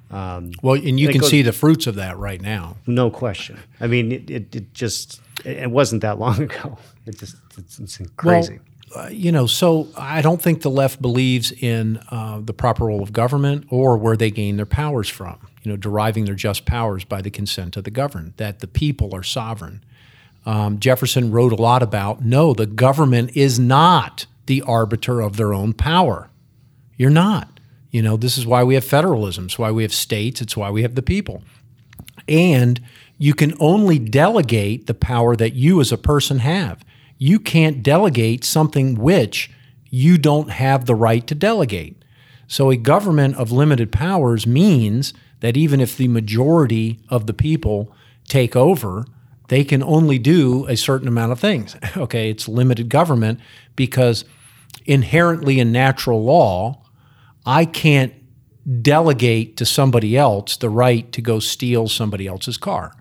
Um, 0.09 0.51
Well, 0.61 0.75
and 0.75 0.99
you 0.99 1.07
It 1.09 1.13
can 1.13 1.21
goes- 1.21 1.29
see 1.29 1.41
the 1.41 1.53
fruits 1.53 1.87
of 1.87 1.95
that 1.95 2.17
right 2.17 2.41
now. 2.41 2.75
no 2.85 3.09
question. 3.09 3.59
I 3.79 3.87
mean, 3.87 4.11
it, 4.11 4.29
it, 4.29 4.55
it 4.55 4.73
just 4.73 5.21
it, 5.45 5.57
it 5.57 5.71
wasn't 5.71 6.01
that 6.01 6.19
long 6.19 6.41
ago. 6.49 6.77
It 7.05 7.17
just 7.17 7.35
it's, 7.57 7.79
it's 7.79 7.99
crazy. 8.17 8.59
Well, 8.93 9.05
uh, 9.05 9.09
you 9.09 9.31
know, 9.31 9.47
so 9.47 9.87
I 9.95 10.21
don't 10.21 10.41
think 10.41 10.63
the 10.63 10.69
left 10.69 11.01
believes 11.01 11.53
in 11.53 11.97
uh, 12.11 12.41
the 12.43 12.53
proper 12.53 12.85
role 12.87 13.01
of 13.01 13.13
government 13.13 13.67
or 13.69 13.95
where 13.97 14.17
they 14.17 14.29
gain 14.31 14.57
their 14.57 14.65
powers 14.65 15.07
from. 15.07 15.37
You 15.63 15.71
know, 15.71 15.77
deriving 15.77 16.25
their 16.25 16.35
just 16.35 16.65
powers 16.65 17.05
by 17.05 17.21
the 17.21 17.29
consent 17.29 17.77
of 17.77 17.85
the 17.85 17.91
governed. 17.91 18.33
That 18.37 18.59
the 18.59 18.67
people 18.67 19.15
are 19.15 19.23
sovereign. 19.23 19.81
Um, 20.45 20.79
Jefferson 20.79 21.31
wrote 21.31 21.53
a 21.53 21.55
lot 21.55 21.83
about 21.83 22.25
no, 22.25 22.53
the 22.53 22.65
government 22.65 23.31
is 23.37 23.59
not 23.59 24.25
the 24.47 24.61
arbiter 24.63 25.21
of 25.21 25.37
their 25.37 25.53
own 25.53 25.71
power. 25.71 26.27
You're 26.97 27.09
not. 27.09 27.59
You 27.91 28.01
know, 28.01 28.15
this 28.15 28.37
is 28.37 28.45
why 28.45 28.63
we 28.63 28.75
have 28.75 28.85
federalism. 28.85 29.45
It's 29.45 29.59
why 29.59 29.71
we 29.71 29.83
have 29.83 29.93
states. 29.93 30.41
It's 30.41 30.55
why 30.55 30.69
we 30.69 30.81
have 30.83 30.95
the 30.95 31.01
people. 31.01 31.43
And 32.27 32.81
you 33.17 33.33
can 33.33 33.53
only 33.59 33.99
delegate 33.99 34.87
the 34.87 34.93
power 34.93 35.35
that 35.35 35.53
you 35.53 35.81
as 35.81 35.91
a 35.91 35.97
person 35.97 36.39
have. 36.39 36.83
You 37.17 37.39
can't 37.39 37.83
delegate 37.83 38.43
something 38.43 38.95
which 38.95 39.51
you 39.89 40.17
don't 40.17 40.49
have 40.49 40.85
the 40.85 40.95
right 40.95 41.27
to 41.27 41.35
delegate. 41.35 42.03
So, 42.47 42.71
a 42.71 42.77
government 42.77 43.35
of 43.35 43.51
limited 43.51 43.91
powers 43.91 44.47
means 44.47 45.13
that 45.41 45.55
even 45.55 45.79
if 45.79 45.95
the 45.95 46.07
majority 46.07 46.99
of 47.09 47.27
the 47.27 47.33
people 47.33 47.93
take 48.27 48.55
over, 48.55 49.05
they 49.49 49.63
can 49.63 49.83
only 49.83 50.17
do 50.17 50.65
a 50.67 50.77
certain 50.77 51.07
amount 51.07 51.31
of 51.31 51.39
things. 51.39 51.75
Okay, 51.97 52.29
it's 52.29 52.47
limited 52.47 52.89
government 52.89 53.39
because 53.75 54.23
inherently 54.85 55.59
in 55.59 55.71
natural 55.71 56.23
law, 56.23 56.80
I 57.45 57.65
can't 57.65 58.13
delegate 58.81 59.57
to 59.57 59.65
somebody 59.65 60.17
else 60.17 60.57
the 60.57 60.69
right 60.69 61.11
to 61.11 61.21
go 61.21 61.39
steal 61.39 61.87
somebody 61.87 62.27
else's 62.27 62.57
car. 62.57 62.93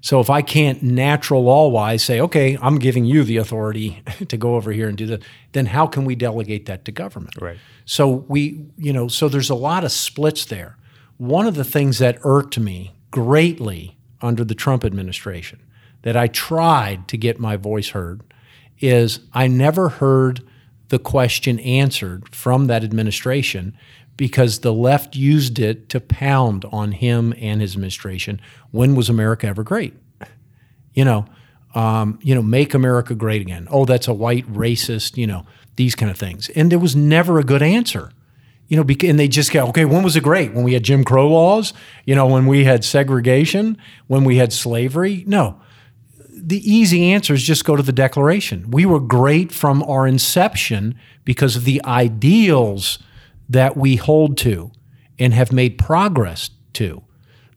So 0.00 0.20
if 0.20 0.28
I 0.28 0.42
can't 0.42 0.82
natural 0.82 1.44
law 1.44 1.68
wise 1.68 2.02
say, 2.02 2.20
okay, 2.20 2.58
I'm 2.60 2.78
giving 2.78 3.06
you 3.06 3.24
the 3.24 3.38
authority 3.38 4.02
to 4.28 4.36
go 4.36 4.54
over 4.54 4.70
here 4.70 4.88
and 4.88 4.98
do 4.98 5.06
that, 5.06 5.22
then 5.52 5.66
how 5.66 5.86
can 5.86 6.04
we 6.04 6.14
delegate 6.14 6.66
that 6.66 6.84
to 6.84 6.92
government? 6.92 7.40
Right. 7.40 7.56
So 7.86 8.08
we, 8.28 8.66
you 8.76 8.92
know, 8.92 9.08
so 9.08 9.28
there's 9.28 9.48
a 9.48 9.54
lot 9.54 9.82
of 9.82 9.92
splits 9.92 10.44
there. 10.44 10.76
One 11.16 11.46
of 11.46 11.54
the 11.54 11.64
things 11.64 11.98
that 12.00 12.18
irked 12.22 12.58
me 12.58 12.92
greatly 13.10 13.96
under 14.20 14.44
the 14.44 14.54
Trump 14.54 14.84
administration 14.84 15.60
that 16.02 16.18
I 16.18 16.26
tried 16.26 17.08
to 17.08 17.16
get 17.16 17.38
my 17.38 17.56
voice 17.56 17.90
heard 17.90 18.22
is 18.80 19.20
I 19.32 19.46
never 19.46 19.88
heard 19.88 20.46
the 20.94 20.98
question 21.00 21.58
answered 21.58 22.32
from 22.32 22.68
that 22.68 22.84
administration 22.84 23.76
because 24.16 24.60
the 24.60 24.72
left 24.72 25.16
used 25.16 25.58
it 25.58 25.88
to 25.88 25.98
pound 25.98 26.64
on 26.66 26.92
him 26.92 27.34
and 27.36 27.60
his 27.60 27.74
administration. 27.74 28.40
When 28.70 28.94
was 28.94 29.08
America 29.08 29.48
ever 29.48 29.64
great? 29.64 29.92
You 30.92 31.04
know, 31.04 31.26
um, 31.74 32.20
you 32.22 32.32
know, 32.32 32.42
make 32.42 32.74
America 32.74 33.16
great 33.16 33.42
again. 33.42 33.66
Oh, 33.72 33.84
that's 33.84 34.06
a 34.06 34.14
white 34.14 34.46
racist. 34.46 35.16
You 35.16 35.26
know, 35.26 35.46
these 35.74 35.96
kind 35.96 36.12
of 36.12 36.16
things, 36.16 36.48
and 36.50 36.70
there 36.70 36.78
was 36.78 36.94
never 36.94 37.40
a 37.40 37.42
good 37.42 37.60
answer. 37.60 38.12
You 38.68 38.76
know, 38.76 38.86
and 39.02 39.18
they 39.18 39.26
just 39.26 39.50
go, 39.50 39.66
okay, 39.70 39.84
when 39.84 40.04
was 40.04 40.14
it 40.14 40.22
great? 40.22 40.54
When 40.54 40.62
we 40.62 40.74
had 40.74 40.84
Jim 40.84 41.02
Crow 41.02 41.28
laws? 41.28 41.72
You 42.04 42.14
know, 42.14 42.28
when 42.28 42.46
we 42.46 42.62
had 42.62 42.84
segregation? 42.84 43.78
When 44.06 44.22
we 44.22 44.36
had 44.36 44.52
slavery? 44.52 45.24
No, 45.26 45.60
the 46.46 46.70
easy 46.70 47.12
answer 47.12 47.32
is 47.34 47.42
just 47.42 47.64
go 47.64 47.74
to 47.74 47.82
the 47.82 47.92
Declaration. 47.92 48.70
We 48.70 48.84
were 48.84 49.00
great 49.00 49.50
from 49.50 49.82
our 49.84 50.06
inception 50.06 50.94
because 51.24 51.56
of 51.56 51.64
the 51.64 51.82
ideals 51.84 52.98
that 53.48 53.76
we 53.76 53.96
hold 53.96 54.36
to 54.38 54.70
and 55.18 55.32
have 55.32 55.52
made 55.52 55.78
progress 55.78 56.50
to. 56.74 57.02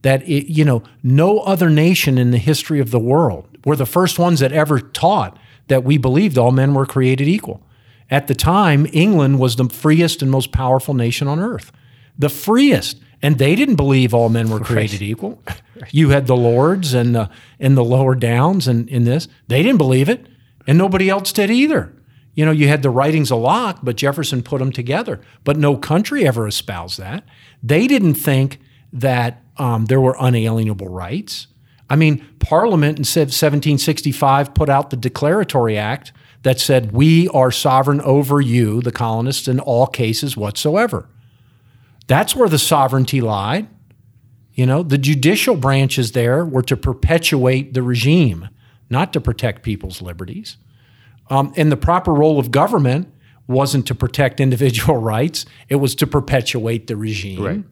That 0.03 0.23
it, 0.23 0.51
you 0.51 0.63
know, 0.63 0.83
no 1.03 1.39
other 1.39 1.69
nation 1.69 2.17
in 2.17 2.31
the 2.31 2.37
history 2.37 2.79
of 2.79 2.91
the 2.91 2.99
world 2.99 3.57
were 3.65 3.75
the 3.75 3.85
first 3.85 4.17
ones 4.19 4.39
that 4.39 4.53
ever 4.53 4.79
taught 4.79 5.37
that 5.67 5.83
we 5.83 5.97
believed 5.97 6.37
all 6.37 6.51
men 6.51 6.73
were 6.73 6.85
created 6.85 7.27
equal. 7.27 7.61
At 8.09 8.27
the 8.27 8.35
time, 8.35 8.87
England 8.93 9.39
was 9.39 9.57
the 9.57 9.67
freest 9.67 10.21
and 10.21 10.31
most 10.31 10.53
powerful 10.53 10.93
nation 10.93 11.27
on 11.27 11.39
earth, 11.39 11.73
the 12.17 12.29
freest, 12.29 13.01
and 13.21 13.37
they 13.37 13.55
didn't 13.55 13.75
believe 13.75 14.13
all 14.13 14.29
men 14.29 14.49
were 14.49 14.59
created 14.59 15.01
equal. 15.01 15.41
You 15.91 16.09
had 16.09 16.25
the 16.25 16.35
lords 16.35 16.95
and 16.95 17.13
the 17.13 17.29
and 17.59 17.77
the 17.77 17.83
lower 17.83 18.15
downs 18.15 18.67
and 18.67 18.89
in 18.89 19.03
this, 19.03 19.27
they 19.47 19.61
didn't 19.61 19.77
believe 19.77 20.09
it, 20.09 20.25
and 20.65 20.75
nobody 20.75 21.07
else 21.07 21.31
did 21.31 21.51
either. 21.51 21.93
You 22.33 22.45
know, 22.45 22.51
you 22.51 22.67
had 22.67 22.81
the 22.81 22.89
writings 22.89 23.31
of 23.31 23.39
Locke, 23.41 23.79
but 23.83 23.95
Jefferson 23.95 24.41
put 24.41 24.57
them 24.57 24.71
together. 24.71 25.21
But 25.43 25.57
no 25.57 25.77
country 25.77 26.27
ever 26.27 26.47
espoused 26.47 26.99
that. 26.99 27.23
They 27.61 27.85
didn't 27.85 28.15
think 28.15 28.59
that 28.91 29.43
um, 29.57 29.85
there 29.85 30.01
were 30.01 30.15
unalienable 30.19 30.89
rights. 30.89 31.45
I 31.89 31.95
mean, 31.95 32.25
Parliament 32.39 32.97
in 32.97 33.05
1765 33.05 34.53
put 34.53 34.69
out 34.69 34.89
the 34.89 34.97
Declaratory 34.97 35.77
Act 35.77 36.11
that 36.43 36.59
said, 36.59 36.91
We 36.91 37.27
are 37.29 37.51
sovereign 37.51 38.01
over 38.01 38.41
you, 38.41 38.81
the 38.81 38.91
colonists, 38.91 39.47
in 39.47 39.59
all 39.59 39.87
cases 39.87 40.35
whatsoever. 40.35 41.09
That's 42.07 42.35
where 42.35 42.49
the 42.49 42.59
sovereignty 42.59 43.21
lied. 43.21 43.67
You 44.53 44.65
know, 44.65 44.81
the 44.81 44.97
judicial 44.97 45.55
branches 45.55 46.13
there 46.13 46.43
were 46.43 46.63
to 46.63 46.75
perpetuate 46.75 47.73
the 47.73 47.83
regime, 47.83 48.49
not 48.89 49.13
to 49.13 49.21
protect 49.21 49.61
people's 49.61 50.01
liberties. 50.01 50.57
Um, 51.29 51.53
and 51.55 51.71
the 51.71 51.77
proper 51.77 52.13
role 52.13 52.39
of 52.39 52.49
government 52.49 53.13
wasn't 53.45 53.85
to 53.87 53.95
protect 53.95 54.39
individual 54.39 54.97
rights; 54.97 55.45
it 55.69 55.75
was 55.75 55.93
to 55.95 56.07
perpetuate 56.07 56.87
the 56.87 56.95
regime. 56.95 57.43
Right. 57.43 57.63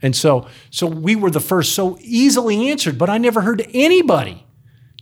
And 0.00 0.16
so, 0.16 0.48
so 0.70 0.86
we 0.86 1.14
were 1.14 1.30
the 1.30 1.40
first, 1.40 1.74
so 1.74 1.96
easily 2.00 2.70
answered. 2.70 2.98
But 2.98 3.08
I 3.08 3.18
never 3.18 3.42
heard 3.42 3.64
anybody 3.72 4.44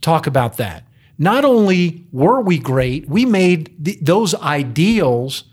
talk 0.00 0.26
about 0.26 0.58
that. 0.58 0.84
Not 1.16 1.44
only 1.44 2.06
were 2.12 2.40
we 2.40 2.58
great, 2.58 3.08
we 3.08 3.24
made 3.24 3.74
the, 3.78 3.98
those 4.00 4.34
ideals 4.34 5.44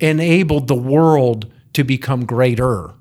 enabled 0.00 0.68
the 0.68 0.76
world 0.76 1.52
to 1.78 1.84
become 1.84 2.26
greater. 2.26 2.92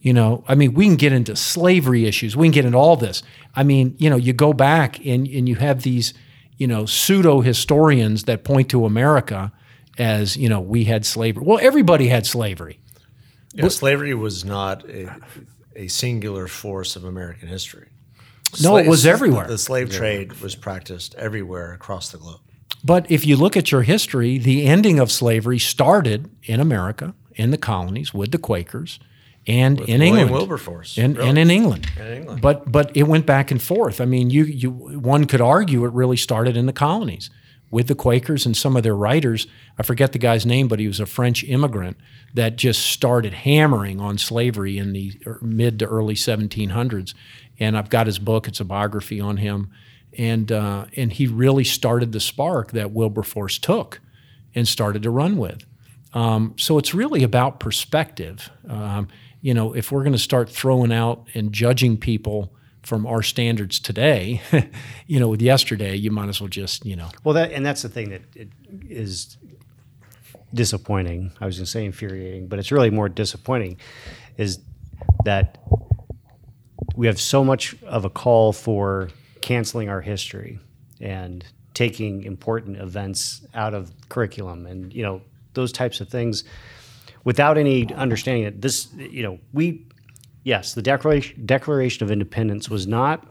You 0.00 0.12
know, 0.12 0.44
I 0.46 0.54
mean, 0.54 0.74
we 0.74 0.86
can 0.86 0.94
get 0.94 1.12
into 1.12 1.34
slavery 1.34 2.06
issues. 2.06 2.36
We 2.36 2.46
can 2.46 2.52
get 2.52 2.64
into 2.64 2.78
all 2.78 2.96
this. 2.96 3.24
I 3.52 3.64
mean, 3.64 3.96
you 3.98 4.08
know, 4.08 4.16
you 4.16 4.32
go 4.32 4.52
back 4.52 5.04
and, 5.04 5.26
and 5.26 5.48
you 5.48 5.56
have 5.56 5.82
these, 5.82 6.14
you 6.56 6.68
know, 6.68 6.86
pseudo 6.86 7.40
historians 7.40 8.24
that 8.24 8.44
point 8.44 8.68
to 8.70 8.84
America 8.84 9.52
as, 9.98 10.36
you 10.36 10.48
know, 10.48 10.60
we 10.60 10.84
had 10.84 11.04
slavery. 11.04 11.42
Well, 11.44 11.58
everybody 11.60 12.06
had 12.06 12.26
slavery. 12.26 12.78
Yeah, 13.54 13.66
slavery 13.68 14.14
was 14.14 14.44
not 14.44 14.88
a, 14.88 15.12
a 15.74 15.88
singular 15.88 16.46
force 16.46 16.94
of 16.94 17.04
American 17.04 17.48
history. 17.48 17.88
No, 18.62 18.76
it 18.76 18.86
was 18.86 19.04
everywhere. 19.04 19.48
The 19.48 19.58
slave 19.58 19.90
trade 19.90 20.34
was 20.34 20.54
practiced 20.54 21.16
everywhere 21.16 21.72
across 21.72 22.10
the 22.10 22.18
globe. 22.18 22.38
But 22.84 23.10
if 23.10 23.26
you 23.26 23.36
look 23.36 23.56
at 23.56 23.72
your 23.72 23.82
history, 23.82 24.38
the 24.38 24.66
ending 24.66 25.00
of 25.00 25.10
slavery 25.10 25.58
started 25.58 26.30
in 26.44 26.60
America, 26.60 27.14
in 27.34 27.50
the 27.50 27.58
colonies, 27.58 28.14
with 28.14 28.30
the 28.30 28.38
Quakers, 28.38 28.98
and 29.46 29.80
in 29.80 30.00
William 30.00 30.02
England, 30.02 30.30
Wilberforce, 30.30 30.96
and, 30.96 31.16
really. 31.16 31.28
and 31.28 31.38
in 31.38 31.50
England. 31.50 31.86
In 31.98 32.12
England. 32.12 32.40
But 32.40 32.70
but 32.70 32.96
it 32.96 33.04
went 33.04 33.26
back 33.26 33.50
and 33.50 33.60
forth. 33.60 34.00
I 34.00 34.04
mean, 34.04 34.30
you 34.30 34.44
you 34.44 34.70
one 34.70 35.26
could 35.26 35.40
argue 35.40 35.84
it 35.84 35.92
really 35.92 36.16
started 36.16 36.56
in 36.56 36.66
the 36.66 36.72
colonies 36.72 37.30
with 37.70 37.88
the 37.88 37.94
Quakers 37.94 38.46
and 38.46 38.56
some 38.56 38.76
of 38.76 38.82
their 38.82 38.96
writers. 38.96 39.46
I 39.78 39.82
forget 39.82 40.12
the 40.12 40.18
guy's 40.18 40.46
name, 40.46 40.68
but 40.68 40.78
he 40.78 40.86
was 40.86 41.00
a 41.00 41.06
French 41.06 41.42
immigrant 41.44 41.96
that 42.32 42.56
just 42.56 42.86
started 42.86 43.32
hammering 43.32 44.00
on 44.00 44.16
slavery 44.16 44.78
in 44.78 44.92
the 44.92 45.20
er- 45.26 45.40
mid 45.42 45.80
to 45.80 45.86
early 45.86 46.14
1700s. 46.14 47.14
And 47.58 47.76
I've 47.76 47.90
got 47.90 48.06
his 48.06 48.18
book; 48.18 48.48
it's 48.48 48.60
a 48.60 48.64
biography 48.64 49.20
on 49.20 49.38
him, 49.38 49.70
and 50.16 50.50
uh, 50.50 50.86
and 50.96 51.12
he 51.12 51.26
really 51.26 51.64
started 51.64 52.12
the 52.12 52.20
spark 52.20 52.72
that 52.72 52.92
Wilberforce 52.92 53.58
took 53.58 54.00
and 54.54 54.66
started 54.66 55.02
to 55.02 55.10
run 55.10 55.36
with. 55.36 55.64
Um, 56.14 56.54
so 56.56 56.78
it's 56.78 56.94
really 56.94 57.22
about 57.22 57.60
perspective. 57.60 58.50
Um, 58.68 59.08
you 59.40 59.52
know, 59.52 59.74
if 59.74 59.92
we're 59.92 60.02
going 60.02 60.12
to 60.12 60.18
start 60.18 60.48
throwing 60.48 60.92
out 60.92 61.26
and 61.34 61.52
judging 61.52 61.98
people 61.98 62.54
from 62.82 63.06
our 63.06 63.22
standards 63.22 63.78
today, 63.80 64.40
you 65.06 65.18
know, 65.20 65.28
with 65.28 65.42
yesterday, 65.42 65.96
you 65.96 66.10
might 66.10 66.28
as 66.28 66.40
well 66.40 66.48
just, 66.48 66.86
you 66.86 66.96
know, 66.96 67.08
Well, 67.24 67.34
that 67.34 67.52
and 67.52 67.66
that's 67.66 67.82
the 67.82 67.88
thing 67.88 68.10
that 68.10 68.22
it 68.34 68.48
is 68.88 69.36
disappointing. 70.54 71.32
I 71.40 71.46
was 71.46 71.56
going 71.56 71.64
to 71.64 71.70
say 71.70 71.84
infuriating, 71.84 72.46
but 72.46 72.58
it's 72.58 72.70
really 72.70 72.90
more 72.90 73.08
disappointing. 73.08 73.78
Is 74.36 74.60
that 75.24 75.58
we 76.96 77.06
have 77.06 77.20
so 77.20 77.44
much 77.44 77.74
of 77.82 78.04
a 78.04 78.10
call 78.10 78.52
for 78.52 79.10
canceling 79.40 79.88
our 79.88 80.00
history 80.00 80.58
and 81.00 81.44
taking 81.74 82.22
important 82.22 82.76
events 82.78 83.44
out 83.52 83.74
of 83.74 83.92
curriculum 84.08 84.64
and 84.64 84.92
you 84.92 85.02
know 85.02 85.20
those 85.54 85.72
types 85.72 86.00
of 86.00 86.08
things 86.08 86.44
without 87.24 87.56
any 87.56 87.92
understanding 87.94 88.44
that 88.44 88.60
this 88.60 88.88
you 88.94 89.22
know 89.22 89.38
we 89.52 89.86
yes 90.42 90.74
the 90.74 90.82
declaration 90.82 91.44
declaration 91.46 92.04
of 92.04 92.10
independence 92.10 92.68
was 92.68 92.86
not 92.86 93.26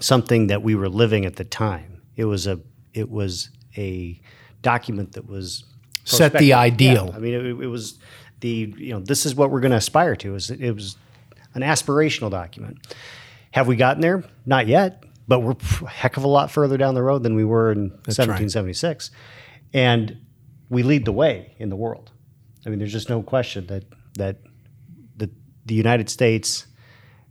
something 0.00 0.48
that 0.48 0.62
we 0.62 0.74
were 0.74 0.88
living 0.88 1.24
at 1.24 1.36
the 1.36 1.44
time. 1.44 2.02
It 2.16 2.24
was 2.24 2.46
a 2.46 2.60
it 2.94 3.10
was 3.10 3.50
a 3.76 4.20
document 4.62 5.12
that 5.12 5.28
was 5.28 5.64
Set 6.04 6.34
the 6.34 6.52
ideal. 6.52 7.08
Yeah, 7.10 7.16
I 7.16 7.18
mean 7.18 7.34
it, 7.34 7.44
it 7.44 7.66
was 7.66 7.98
the 8.40 8.72
you 8.76 8.92
know 8.92 9.00
this 9.00 9.26
is 9.26 9.34
what 9.34 9.50
we're 9.50 9.60
going 9.60 9.72
to 9.72 9.76
aspire 9.78 10.14
to 10.16 10.36
is 10.36 10.50
it 10.50 10.72
was 10.72 10.96
an 11.54 11.62
aspirational 11.62 12.30
document. 12.30 12.78
Have 13.50 13.66
we 13.66 13.74
gotten 13.74 14.02
there? 14.02 14.22
Not 14.44 14.68
yet 14.68 15.02
but 15.28 15.40
we're 15.40 15.56
a 15.82 15.88
heck 15.88 16.16
of 16.16 16.24
a 16.24 16.28
lot 16.28 16.50
further 16.50 16.76
down 16.76 16.94
the 16.94 17.02
road 17.02 17.22
than 17.22 17.34
we 17.34 17.44
were 17.44 17.72
in 17.72 17.90
1776 18.06 19.10
and 19.72 20.16
we 20.68 20.82
lead 20.82 21.04
the 21.04 21.12
way 21.12 21.54
in 21.58 21.68
the 21.68 21.76
world. 21.76 22.10
I 22.64 22.70
mean 22.70 22.78
there's 22.78 22.92
just 22.92 23.08
no 23.08 23.22
question 23.22 23.66
that 23.66 23.84
that 24.14 24.38
the, 25.16 25.30
the 25.66 25.74
united 25.74 26.08
states 26.08 26.66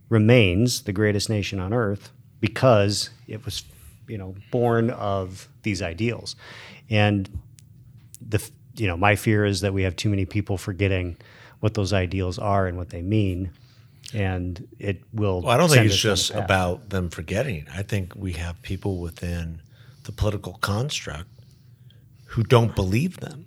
remains 0.08 0.82
the 0.82 0.92
greatest 0.92 1.28
nation 1.28 1.58
on 1.58 1.72
earth 1.72 2.10
because 2.40 3.10
it 3.26 3.44
was 3.44 3.64
you 4.08 4.18
know 4.18 4.34
born 4.50 4.90
of 4.90 5.48
these 5.62 5.82
ideals. 5.82 6.36
And 6.88 7.28
the 8.26 8.48
you 8.76 8.86
know 8.86 8.96
my 8.96 9.16
fear 9.16 9.44
is 9.44 9.60
that 9.60 9.72
we 9.74 9.82
have 9.82 9.96
too 9.96 10.08
many 10.08 10.24
people 10.24 10.56
forgetting 10.56 11.16
what 11.60 11.74
those 11.74 11.92
ideals 11.92 12.38
are 12.38 12.66
and 12.66 12.76
what 12.76 12.90
they 12.90 13.02
mean 13.02 13.50
and 14.14 14.68
it 14.78 15.02
will 15.12 15.42
Well, 15.42 15.52
I 15.52 15.56
don't 15.56 15.68
think 15.68 15.86
it's 15.86 15.96
just 15.96 16.32
the 16.32 16.44
about 16.44 16.90
them 16.90 17.10
forgetting. 17.10 17.66
I 17.74 17.82
think 17.82 18.14
we 18.14 18.34
have 18.34 18.60
people 18.62 18.98
within 18.98 19.62
the 20.04 20.12
political 20.12 20.54
construct 20.54 21.28
who 22.26 22.42
don't 22.42 22.74
believe 22.74 23.20
them. 23.20 23.46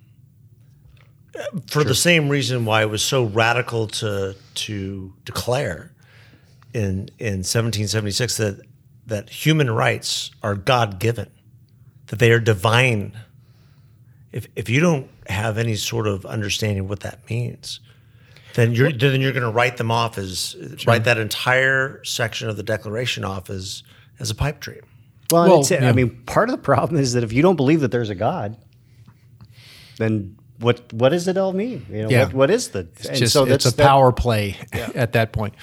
For 1.68 1.84
the 1.84 1.94
same 1.94 2.28
reason 2.28 2.64
why 2.64 2.82
it 2.82 2.90
was 2.90 3.02
so 3.02 3.24
radical 3.24 3.86
to 3.88 4.34
to 4.56 5.12
declare 5.24 5.92
in 6.74 7.08
in 7.18 7.42
1776 7.44 8.36
that 8.36 8.60
that 9.06 9.30
human 9.30 9.70
rights 9.70 10.30
are 10.42 10.54
God 10.54 10.98
given, 10.98 11.30
that 12.08 12.18
they 12.18 12.30
are 12.30 12.40
divine. 12.40 13.16
If 14.32 14.48
if 14.54 14.68
you 14.68 14.80
don't 14.80 15.08
have 15.28 15.56
any 15.56 15.76
sort 15.76 16.06
of 16.06 16.26
understanding 16.26 16.88
what 16.88 17.00
that 17.00 17.28
means, 17.30 17.80
then 18.54 18.72
you're 18.72 18.92
then 18.92 19.20
you're 19.20 19.32
going 19.32 19.44
to 19.44 19.50
write 19.50 19.76
them 19.78 19.90
off 19.90 20.18
as 20.18 20.56
write 20.86 21.04
that 21.04 21.16
entire 21.18 22.02
section 22.04 22.48
of 22.48 22.56
the 22.56 22.62
Declaration 22.62 23.24
off 23.24 23.48
as 23.48 23.82
as 24.18 24.30
a 24.30 24.34
pipe 24.34 24.60
dream. 24.60 24.82
Well, 25.30 25.48
Well, 25.48 25.60
it's, 25.60 25.72
I 25.72 25.92
mean, 25.92 26.22
part 26.26 26.48
of 26.50 26.56
the 26.56 26.62
problem 26.62 27.00
is 27.00 27.12
that 27.12 27.22
if 27.22 27.32
you 27.32 27.40
don't 27.40 27.56
believe 27.56 27.80
that 27.80 27.92
there's 27.92 28.10
a 28.10 28.16
God, 28.16 28.56
then 30.00 30.36
what 30.58 30.92
what 30.92 31.10
does 31.10 31.28
it 31.28 31.36
all 31.36 31.52
mean? 31.52 31.86
You 31.90 32.02
know, 32.02 32.08
Yeah. 32.10 32.24
what, 32.26 32.34
what 32.34 32.50
is 32.50 32.68
the? 32.68 32.80
It's 32.96 33.06
and 33.06 33.16
just 33.18 33.32
so 33.32 33.44
it's 33.44 33.66
a 33.66 33.74
that- 33.76 33.86
power 33.86 34.12
play 34.12 34.56
at 34.72 35.12
that 35.12 35.32
point. 35.32 35.54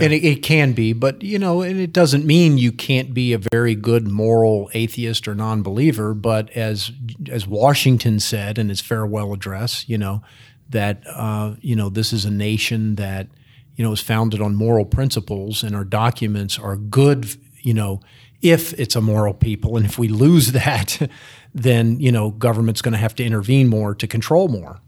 And 0.00 0.12
it, 0.12 0.22
it 0.22 0.42
can 0.42 0.72
be, 0.74 0.92
but 0.92 1.22
you 1.22 1.38
know, 1.38 1.62
and 1.62 1.80
it 1.80 1.92
doesn't 1.92 2.24
mean 2.24 2.58
you 2.58 2.70
can't 2.72 3.14
be 3.14 3.32
a 3.32 3.38
very 3.52 3.74
good 3.74 4.06
moral 4.06 4.70
atheist 4.74 5.26
or 5.26 5.34
non-believer. 5.34 6.14
But 6.14 6.50
as 6.50 6.92
as 7.30 7.46
Washington 7.46 8.20
said 8.20 8.58
in 8.58 8.68
his 8.68 8.80
farewell 8.80 9.32
address, 9.32 9.88
you 9.88 9.96
know 9.98 10.22
that 10.68 11.02
uh, 11.08 11.54
you 11.62 11.74
know 11.74 11.88
this 11.88 12.12
is 12.12 12.24
a 12.26 12.30
nation 12.30 12.96
that 12.96 13.28
you 13.76 13.82
know 13.84 13.92
is 13.92 14.00
founded 14.00 14.40
on 14.42 14.54
moral 14.54 14.84
principles, 14.84 15.62
and 15.64 15.74
our 15.74 15.84
documents 15.84 16.58
are 16.58 16.76
good. 16.76 17.26
You 17.62 17.74
know, 17.74 18.00
if 18.42 18.74
it's 18.78 18.94
a 18.94 19.00
moral 19.00 19.34
people, 19.34 19.76
and 19.78 19.86
if 19.86 19.98
we 19.98 20.08
lose 20.08 20.52
that, 20.62 21.10
then 21.54 21.98
you 22.00 22.12
know 22.12 22.30
government's 22.30 22.82
going 22.82 22.92
to 22.92 22.98
have 22.98 23.14
to 23.14 23.24
intervene 23.24 23.68
more 23.68 23.94
to 23.94 24.06
control 24.06 24.48
more 24.48 24.80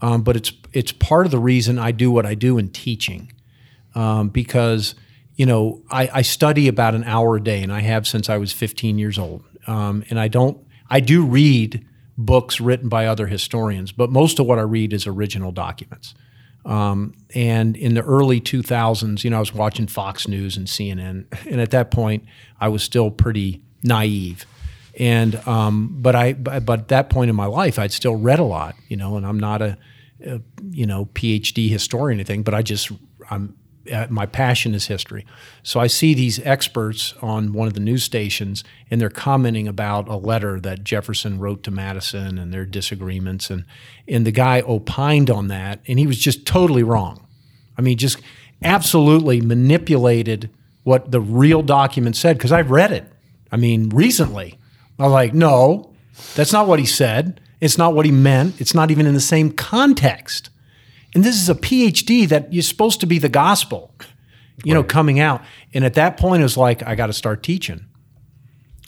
um, 0.00 0.22
but 0.22 0.36
it's 0.36 0.52
it's 0.72 0.92
part 0.92 1.26
of 1.26 1.32
the 1.32 1.38
reason 1.38 1.78
I 1.78 1.90
do 1.92 2.10
what 2.10 2.26
I 2.26 2.34
do 2.34 2.58
in 2.58 2.68
teaching, 2.68 3.32
um, 3.94 4.28
because 4.28 4.94
you 5.36 5.46
know 5.46 5.82
I, 5.90 6.10
I 6.14 6.22
study 6.22 6.68
about 6.68 6.94
an 6.94 7.04
hour 7.04 7.36
a 7.36 7.40
day, 7.40 7.62
and 7.62 7.72
I 7.72 7.80
have 7.80 8.06
since 8.06 8.28
I 8.28 8.36
was 8.36 8.52
15 8.52 8.98
years 8.98 9.18
old. 9.18 9.44
Um, 9.66 10.04
and 10.10 10.20
I 10.20 10.28
don't 10.28 10.64
I 10.90 11.00
do 11.00 11.24
read 11.24 11.84
books 12.18 12.60
written 12.60 12.88
by 12.88 13.06
other 13.06 13.26
historians, 13.26 13.92
but 13.92 14.10
most 14.10 14.38
of 14.38 14.46
what 14.46 14.58
I 14.58 14.62
read 14.62 14.92
is 14.92 15.06
original 15.06 15.52
documents. 15.52 16.14
Um, 16.64 17.14
and 17.34 17.76
in 17.76 17.94
the 17.94 18.02
early 18.02 18.40
2000s, 18.40 19.22
you 19.22 19.30
know, 19.30 19.36
I 19.36 19.40
was 19.40 19.54
watching 19.54 19.86
Fox 19.86 20.26
News 20.26 20.56
and 20.56 20.66
CNN, 20.66 21.26
and 21.46 21.60
at 21.60 21.70
that 21.70 21.90
point, 21.90 22.24
I 22.60 22.68
was 22.68 22.82
still 22.82 23.10
pretty 23.10 23.62
naive. 23.82 24.46
And 24.96 25.36
um, 25.46 25.98
but 26.00 26.14
I 26.14 26.32
but 26.32 26.80
at 26.80 26.88
that 26.88 27.10
point 27.10 27.28
in 27.28 27.36
my 27.36 27.46
life, 27.46 27.78
I'd 27.78 27.92
still 27.92 28.16
read 28.16 28.38
a 28.38 28.44
lot, 28.44 28.76
you 28.88 28.96
know, 28.96 29.16
and 29.16 29.26
I'm 29.26 29.38
not 29.38 29.60
a, 29.60 29.76
a 30.24 30.40
you 30.70 30.86
know 30.86 31.06
PhD 31.12 31.68
historian 31.68 32.16
or 32.16 32.20
anything, 32.20 32.42
but 32.42 32.54
I 32.54 32.62
just 32.62 32.90
I'm 33.30 33.54
uh, 33.92 34.06
my 34.10 34.26
passion 34.26 34.74
is 34.74 34.86
history. 34.86 35.24
So 35.62 35.80
I 35.80 35.86
see 35.86 36.14
these 36.14 36.38
experts 36.40 37.14
on 37.22 37.52
one 37.52 37.68
of 37.68 37.74
the 37.74 37.80
news 37.80 38.04
stations, 38.04 38.64
and 38.90 39.00
they're 39.00 39.10
commenting 39.10 39.68
about 39.68 40.08
a 40.08 40.16
letter 40.16 40.60
that 40.60 40.84
Jefferson 40.84 41.38
wrote 41.38 41.62
to 41.64 41.70
Madison 41.70 42.38
and 42.38 42.52
their 42.52 42.64
disagreements, 42.64 43.50
and 43.50 43.64
and 44.08 44.26
the 44.26 44.32
guy 44.32 44.62
opined 44.62 45.30
on 45.30 45.48
that, 45.48 45.80
and 45.86 45.98
he 45.98 46.06
was 46.06 46.18
just 46.18 46.46
totally 46.46 46.82
wrong. 46.82 47.26
I 47.76 47.82
mean, 47.82 47.98
just 47.98 48.20
absolutely 48.62 49.40
manipulated 49.40 50.50
what 50.84 51.10
the 51.10 51.20
real 51.20 51.62
document 51.62 52.16
said 52.16 52.38
because 52.38 52.52
I've 52.52 52.70
read 52.70 52.92
it. 52.92 53.04
I 53.52 53.56
mean, 53.56 53.90
recently. 53.90 54.58
I 54.98 55.04
was 55.04 55.12
like, 55.12 55.34
no, 55.34 55.92
that's 56.34 56.52
not 56.52 56.66
what 56.66 56.78
he 56.78 56.86
said. 56.86 57.40
It's 57.60 57.78
not 57.78 57.94
what 57.94 58.06
he 58.06 58.12
meant. 58.12 58.60
It's 58.60 58.74
not 58.74 58.90
even 58.90 59.06
in 59.06 59.14
the 59.14 59.20
same 59.20 59.50
context. 59.52 60.50
And 61.14 61.24
this 61.24 61.36
is 61.40 61.48
a 61.48 61.54
PhD 61.54 62.28
that 62.28 62.52
you're 62.52 62.62
supposed 62.62 63.00
to 63.00 63.06
be 63.06 63.18
the 63.18 63.28
gospel, 63.28 63.94
you 64.64 64.74
know, 64.74 64.84
coming 64.84 65.20
out. 65.20 65.42
And 65.74 65.84
at 65.84 65.94
that 65.94 66.16
point, 66.18 66.40
it 66.40 66.44
was 66.44 66.56
like, 66.56 66.82
I 66.86 66.94
got 66.94 67.06
to 67.08 67.12
start 67.14 67.42
teaching. 67.42 67.86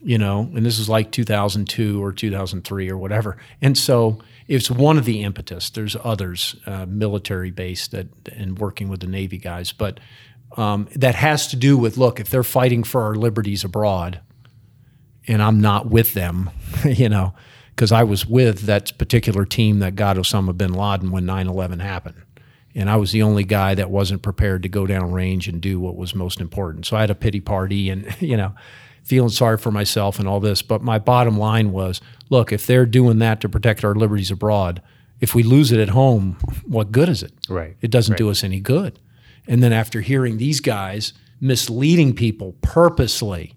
you 0.03 0.17
know, 0.19 0.51
and 0.55 0.65
this 0.65 0.79
is 0.79 0.89
like 0.89 1.11
2002 1.11 2.03
or 2.03 2.13
2003 2.13 2.91
or 2.91 2.97
whatever. 2.97 3.37
And 3.61 3.77
so 3.77 4.21
it's 4.47 4.71
one 4.71 4.97
of 4.97 5.05
the 5.05 5.23
impetus. 5.23 5.71
There's 5.71 5.97
others, 6.05 6.57
uh, 6.67 6.87
military 6.87 7.51
based 7.51 7.91
that 7.93 8.09
and 8.33 8.59
working 8.59 8.89
with 8.89 9.01
the 9.01 9.07
Navy 9.09 9.39
guys, 9.39 9.73
but 9.73 9.99
um, 10.57 10.89
that 10.95 11.15
has 11.17 11.49
to 11.49 11.57
do 11.57 11.77
with 11.77 11.97
look 11.99 12.21
if 12.21 12.31
they're 12.31 12.45
fighting 12.45 12.85
for 12.85 13.03
our 13.03 13.15
liberties 13.15 13.65
abroad, 13.65 14.21
and 15.29 15.41
I'm 15.43 15.61
not 15.61 15.89
with 15.89 16.14
them, 16.14 16.51
you 16.85 17.09
know, 17.09 17.35
because 17.70 17.93
I 17.93 18.03
was 18.03 18.26
with 18.26 18.62
that 18.62 18.97
particular 18.99 19.45
team 19.45 19.79
that 19.79 19.95
got 19.95 20.16
Osama 20.16 20.57
bin 20.57 20.72
Laden 20.72 21.11
when 21.12 21.24
9/11 21.24 21.81
happened. 21.81 22.16
And 22.74 22.89
I 22.91 22.97
was 22.97 23.12
the 23.12 23.22
only 23.22 23.45
guy 23.45 23.74
that 23.74 23.91
wasn't 23.91 24.22
prepared 24.22 24.62
to 24.62 24.68
go 24.68 24.87
down 24.87 25.11
range 25.12 25.49
and 25.49 25.61
do 25.61 25.81
what 25.81 25.97
was 25.97 26.14
most 26.14 26.41
important. 26.41 26.87
So 26.87 26.97
I 26.97 27.01
had 27.01 27.11
a 27.11 27.14
pity 27.14 27.41
party 27.41 27.91
and, 27.91 28.14
you 28.20 28.37
know, 28.37 28.55
feeling 29.03 29.31
sorry 29.31 29.57
for 29.59 29.70
myself 29.72 30.18
and 30.18 30.29
all 30.29 30.39
this. 30.41 30.62
But 30.62 30.83
my 30.83 30.99
bottom 30.99 31.39
line 31.39 31.72
was 31.72 32.01
look, 32.31 32.53
if 32.53 32.66
they're 32.66 32.87
doing 32.87 33.18
that 33.20 33.41
to 33.41 33.49
protect 33.49 33.85
our 33.85 33.95
liberties 33.95 34.31
abroad, 34.31 34.83
if 35.20 35.35
we 35.35 35.43
lose 35.43 35.72
it 35.72 35.81
at 35.81 35.89
home, 35.91 36.37
what 36.66 36.93
good 36.93 37.09
is 37.09 37.22
it? 37.22 37.33
Right. 37.49 37.76
It 37.81 37.91
doesn't 37.91 38.12
Right. 38.12 38.18
do 38.18 38.31
us 38.31 38.45
any 38.45 38.61
good. 38.61 38.99
And 39.49 39.62
then 39.62 39.72
after 39.72 40.01
hearing 40.03 40.37
these 40.39 40.61
guys 40.61 41.14
misleading 41.41 42.14
people 42.14 42.55
purposely, 42.61 43.55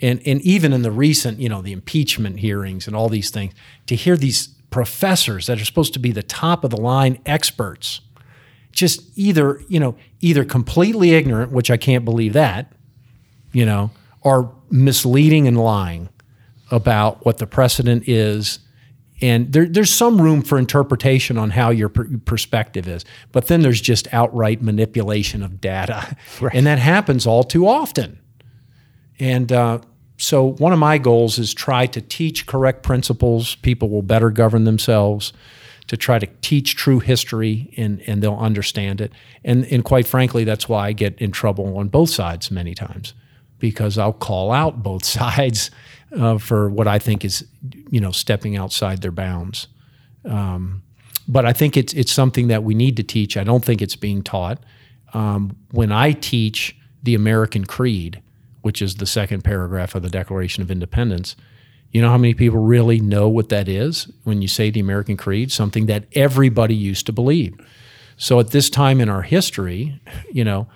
and, 0.00 0.20
and 0.26 0.40
even 0.42 0.72
in 0.72 0.82
the 0.82 0.90
recent, 0.90 1.38
you 1.38 1.48
know, 1.48 1.62
the 1.62 1.72
impeachment 1.72 2.40
hearings 2.40 2.86
and 2.86 2.96
all 2.96 3.08
these 3.08 3.30
things, 3.30 3.52
to 3.86 3.94
hear 3.94 4.16
these 4.16 4.48
professors 4.70 5.46
that 5.46 5.60
are 5.60 5.64
supposed 5.64 5.92
to 5.92 5.98
be 5.98 6.12
the 6.12 6.22
top 6.22 6.64
of 6.64 6.70
the 6.70 6.80
line 6.80 7.18
experts 7.26 8.00
just 8.72 9.02
either, 9.18 9.60
you 9.68 9.80
know, 9.80 9.96
either 10.20 10.44
completely 10.44 11.12
ignorant, 11.12 11.52
which 11.52 11.70
I 11.70 11.76
can't 11.76 12.04
believe 12.04 12.34
that, 12.34 12.72
you 13.52 13.66
know, 13.66 13.90
or 14.22 14.54
misleading 14.70 15.48
and 15.48 15.58
lying 15.58 16.08
about 16.70 17.24
what 17.24 17.38
the 17.38 17.46
precedent 17.46 18.08
is. 18.08 18.60
And 19.20 19.52
there, 19.52 19.66
there's 19.66 19.90
some 19.90 20.20
room 20.20 20.40
for 20.40 20.56
interpretation 20.56 21.36
on 21.36 21.50
how 21.50 21.70
your 21.70 21.88
per- 21.88 22.08
perspective 22.24 22.88
is, 22.88 23.04
but 23.32 23.48
then 23.48 23.60
there's 23.60 23.80
just 23.80 24.12
outright 24.14 24.62
manipulation 24.62 25.42
of 25.42 25.60
data. 25.60 26.16
And 26.52 26.66
that 26.66 26.78
happens 26.78 27.26
all 27.26 27.44
too 27.44 27.66
often. 27.66 28.20
And 29.18 29.52
uh, 29.52 29.80
so, 30.20 30.52
one 30.52 30.74
of 30.74 30.78
my 30.78 30.98
goals 30.98 31.38
is 31.38 31.54
try 31.54 31.86
to 31.86 32.00
teach 32.02 32.46
correct 32.46 32.82
principles. 32.82 33.54
People 33.56 33.88
will 33.88 34.02
better 34.02 34.28
govern 34.28 34.64
themselves. 34.64 35.32
To 35.86 35.96
try 35.96 36.20
to 36.20 36.28
teach 36.40 36.76
true 36.76 37.00
history, 37.00 37.72
and 37.76 38.02
and 38.06 38.22
they'll 38.22 38.36
understand 38.36 39.00
it. 39.00 39.12
And 39.44 39.64
and 39.72 39.82
quite 39.82 40.06
frankly, 40.06 40.44
that's 40.44 40.68
why 40.68 40.88
I 40.88 40.92
get 40.92 41.18
in 41.18 41.32
trouble 41.32 41.78
on 41.78 41.88
both 41.88 42.10
sides 42.10 42.50
many 42.50 42.74
times, 42.74 43.14
because 43.58 43.96
I'll 43.96 44.12
call 44.12 44.52
out 44.52 44.82
both 44.84 45.04
sides 45.04 45.70
uh, 46.16 46.36
for 46.36 46.68
what 46.68 46.86
I 46.86 46.98
think 46.98 47.24
is, 47.24 47.44
you 47.90 48.00
know, 48.00 48.12
stepping 48.12 48.56
outside 48.56 49.00
their 49.00 49.10
bounds. 49.10 49.68
Um, 50.26 50.82
but 51.26 51.46
I 51.46 51.54
think 51.54 51.78
it's 51.78 51.94
it's 51.94 52.12
something 52.12 52.48
that 52.48 52.62
we 52.62 52.74
need 52.74 52.96
to 52.98 53.02
teach. 53.02 53.38
I 53.38 53.42
don't 53.42 53.64
think 53.64 53.80
it's 53.80 53.96
being 53.96 54.22
taught. 54.22 54.62
Um, 55.14 55.56
when 55.70 55.90
I 55.90 56.12
teach 56.12 56.76
the 57.02 57.14
American 57.14 57.64
Creed, 57.64 58.20
which 58.62 58.82
is 58.82 58.96
the 58.96 59.06
second 59.06 59.42
paragraph 59.42 59.94
of 59.94 60.02
the 60.02 60.10
Declaration 60.10 60.62
of 60.62 60.70
Independence, 60.70 61.36
you 61.90 62.00
know 62.00 62.08
how 62.08 62.18
many 62.18 62.34
people 62.34 62.60
really 62.60 63.00
know 63.00 63.28
what 63.28 63.48
that 63.48 63.68
is 63.68 64.10
when 64.24 64.42
you 64.42 64.48
say 64.48 64.70
the 64.70 64.80
American 64.80 65.16
Creed? 65.16 65.50
Something 65.50 65.86
that 65.86 66.04
everybody 66.12 66.74
used 66.74 67.06
to 67.06 67.12
believe. 67.12 67.54
So 68.16 68.38
at 68.38 68.50
this 68.50 68.70
time 68.70 69.00
in 69.00 69.08
our 69.08 69.22
history, 69.22 70.00
you 70.30 70.44
know, 70.44 70.68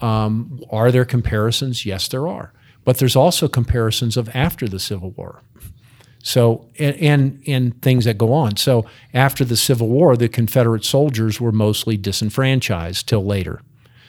um, 0.00 0.60
are 0.70 0.90
there 0.90 1.04
comparisons? 1.04 1.86
Yes, 1.86 2.08
there 2.08 2.26
are. 2.26 2.52
But 2.84 2.98
there's 2.98 3.16
also 3.16 3.48
comparisons 3.48 4.16
of 4.16 4.28
after 4.34 4.66
the 4.66 4.78
Civil 4.78 5.10
War. 5.12 5.42
So 6.22 6.68
and, 6.78 6.96
and 6.96 7.42
and 7.46 7.82
things 7.82 8.04
that 8.04 8.18
go 8.18 8.32
on. 8.32 8.56
So 8.56 8.84
after 9.14 9.44
the 9.44 9.56
Civil 9.56 9.88
War, 9.88 10.16
the 10.16 10.28
Confederate 10.28 10.84
soldiers 10.84 11.40
were 11.40 11.52
mostly 11.52 11.96
disenfranchised 11.96 13.08
till 13.08 13.24
later. 13.24 13.62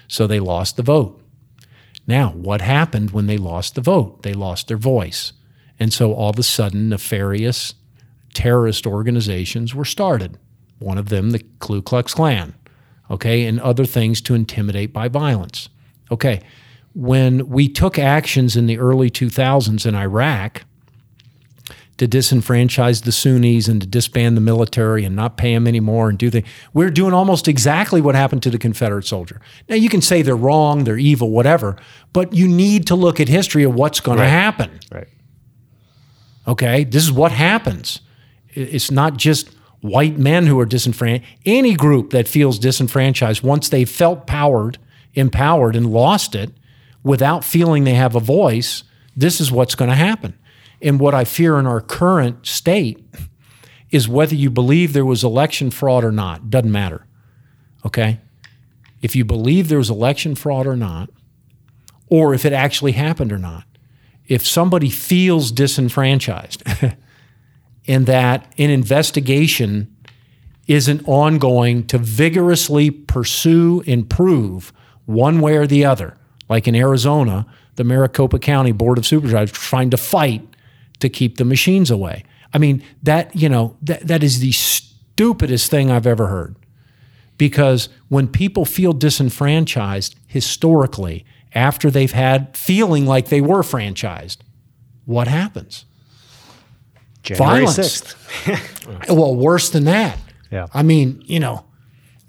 So 0.08 0.28
they 0.28 0.40
lost 0.40 0.76
the 0.76 0.84
vote. 0.84 1.21
Now, 2.08 2.32
what 2.32 2.62
happened 2.62 3.12
when 3.12 3.28
they 3.28 3.38
lost 3.38 3.76
the 3.76 3.82
vote? 3.82 4.24
They 4.24 4.34
lost 4.34 4.68
their 4.68 4.78
voice. 4.78 5.34
And 5.80 5.94
so 5.94 6.14
all 6.14 6.30
of 6.30 6.40
a 6.40 6.44
sudden 6.44 6.90
nefarious 6.90 7.76
terrorist 8.34 8.88
organizations 8.88 9.76
were 9.76 9.86
started. 9.86 10.38
One 10.80 10.98
of 10.98 11.10
them 11.10 11.32
the 11.32 11.44
Ku 11.60 11.82
Klux 11.82 12.14
Klan. 12.14 12.56
Okay, 13.10 13.46
and 13.46 13.60
other 13.60 13.86
things 13.86 14.22
to 14.22 14.36
intimidate 14.36 14.94
by 14.94 15.10
violence. 15.10 15.70
Okay. 16.12 16.42
When 16.94 17.48
we 17.48 17.68
took 17.68 17.98
actions 17.98 18.56
in 18.56 18.68
the 18.68 18.78
early 18.78 19.10
2000s 19.10 19.86
in 19.86 19.96
Iraq, 19.96 20.64
to 22.02 22.08
disenfranchise 22.08 23.04
the 23.04 23.12
Sunnis 23.12 23.68
and 23.68 23.80
to 23.80 23.86
disband 23.86 24.36
the 24.36 24.42
military 24.42 25.06
and 25.06 25.16
not 25.16 25.38
pay 25.38 25.54
them 25.54 25.68
anymore 25.68 26.10
and 26.10 26.18
do 26.18 26.32
things. 26.32 26.48
We're 26.74 26.90
doing 26.90 27.14
almost 27.14 27.48
exactly 27.48 28.02
what 28.02 28.16
happened 28.16 28.42
to 28.42 28.50
the 28.50 28.58
Confederate 28.58 29.06
soldier. 29.06 29.40
Now 29.70 29.76
you 29.76 29.88
can 29.88 30.02
say 30.02 30.24
they're 30.24 30.36
wrong, 30.36 30.84
they're 30.84 30.98
evil, 30.98 31.30
whatever, 31.30 31.78
but 32.12 32.34
you 32.34 32.48
need 32.48 32.88
to 32.88 32.96
look 32.96 33.20
at 33.20 33.28
history 33.28 33.62
of 33.62 33.76
what's 33.76 34.00
going 34.00 34.18
to 34.18 34.28
happen. 34.28 34.80
Right. 34.92 35.10
Okay, 36.48 36.86
this 36.86 37.04
is 37.04 37.12
what 37.12 37.32
happens. 37.32 38.00
It's 38.50 38.90
not 38.90 39.16
just 39.16 39.50
white 39.82 40.18
men 40.18 40.48
who 40.48 40.60
are 40.60 40.66
disenfranchised. 40.66 41.32
Any 41.46 41.76
group 41.76 42.10
that 42.10 42.28
feels 42.28 42.58
disenfranchised 42.58 43.44
once 43.44 43.70
they've 43.70 43.88
felt 43.88 44.26
powered, 44.26 44.80
empowered, 45.14 45.76
and 45.76 45.86
lost 45.86 46.34
it 46.34 46.50
without 47.04 47.46
feeling 47.46 47.84
they 47.84 47.94
have 47.94 48.16
a 48.16 48.20
voice, 48.20 48.86
this 49.16 49.40
is 49.40 49.52
what's 49.52 49.76
going 49.76 49.90
to 49.90 49.96
happen. 49.96 50.34
And 50.82 51.00
what 51.00 51.14
I 51.14 51.24
fear 51.24 51.60
in 51.60 51.68
our 51.68 51.82
current 51.82 52.46
state 52.46 53.06
is 53.92 54.08
whether 54.08 54.36
you 54.36 54.50
believe 54.50 54.94
there 54.94 55.06
was 55.06 55.24
election 55.24 55.70
fraud 55.70 56.04
or 56.04 56.12
not, 56.12 56.50
doesn't 56.50 56.72
matter. 56.72 57.06
Okay? 57.86 58.20
If 59.02 59.16
you 59.16 59.26
believe 59.26 59.68
there 59.68 59.78
was 59.78 59.90
election 59.90 60.36
fraud 60.36 60.66
or 60.66 60.76
not, 60.76 61.10
or 62.08 62.34
if 62.34 62.46
it 62.46 62.54
actually 62.54 62.94
happened 62.94 63.32
or 63.32 63.38
not, 63.38 63.66
if 64.28 64.46
somebody 64.46 64.90
feels 64.90 65.52
disenfranchised 65.52 66.64
and 67.88 68.06
that 68.06 68.52
an 68.58 68.70
investigation 68.70 69.96
isn't 70.68 71.06
ongoing 71.08 71.86
to 71.88 71.98
vigorously 71.98 72.90
pursue 72.92 73.84
and 73.88 74.10
prove 74.10 74.72
one 75.06 75.42
way 75.42 75.58
or 75.58 75.68
the 75.68 75.84
other, 75.84 76.16
like 76.48 76.68
in 76.68 76.76
Arizona, 76.76 77.46
the 77.76 77.84
Maricopa 77.84 78.40
County 78.40 78.72
Board 78.72 78.98
of 78.98 79.06
Supervisors 79.06 79.52
trying 79.58 79.90
to 79.90 79.98
fight 79.98 80.51
to 81.02 81.10
keep 81.10 81.38
the 81.38 81.46
machines 81.46 81.92
away. 81.92 82.24
I 82.54 82.58
mean, 82.58 82.84
that, 83.04 83.36
you 83.36 83.50
know, 83.50 83.78
that, 83.82 84.08
that 84.08 84.24
is 84.24 84.40
the 84.40 84.52
stupidest 84.52 85.70
thing 85.70 85.92
I've 85.92 86.08
ever 86.08 86.28
heard. 86.28 86.56
Because 87.38 87.90
when 88.10 88.28
people 88.28 88.66
feel 88.66 88.94
disenfranchised 88.94 90.16
historically, 90.28 91.26
after 91.54 91.92
they've 91.92 92.12
had 92.12 92.56
feeling 92.56 93.06
like 93.06 93.30
they 93.30 93.42
were 93.42 93.62
franchised, 93.62 94.38
what 95.06 95.28
happens? 95.28 95.86
January 97.24 97.66
Violence. 97.66 97.78
6th. 97.78 99.08
Well, 99.16 99.36
worse 99.36 99.70
than 99.70 99.86
that. 99.86 100.18
Yeah. 100.52 100.68
I 100.74 100.84
mean, 100.84 101.22
you 101.26 101.40
know, 101.40 101.66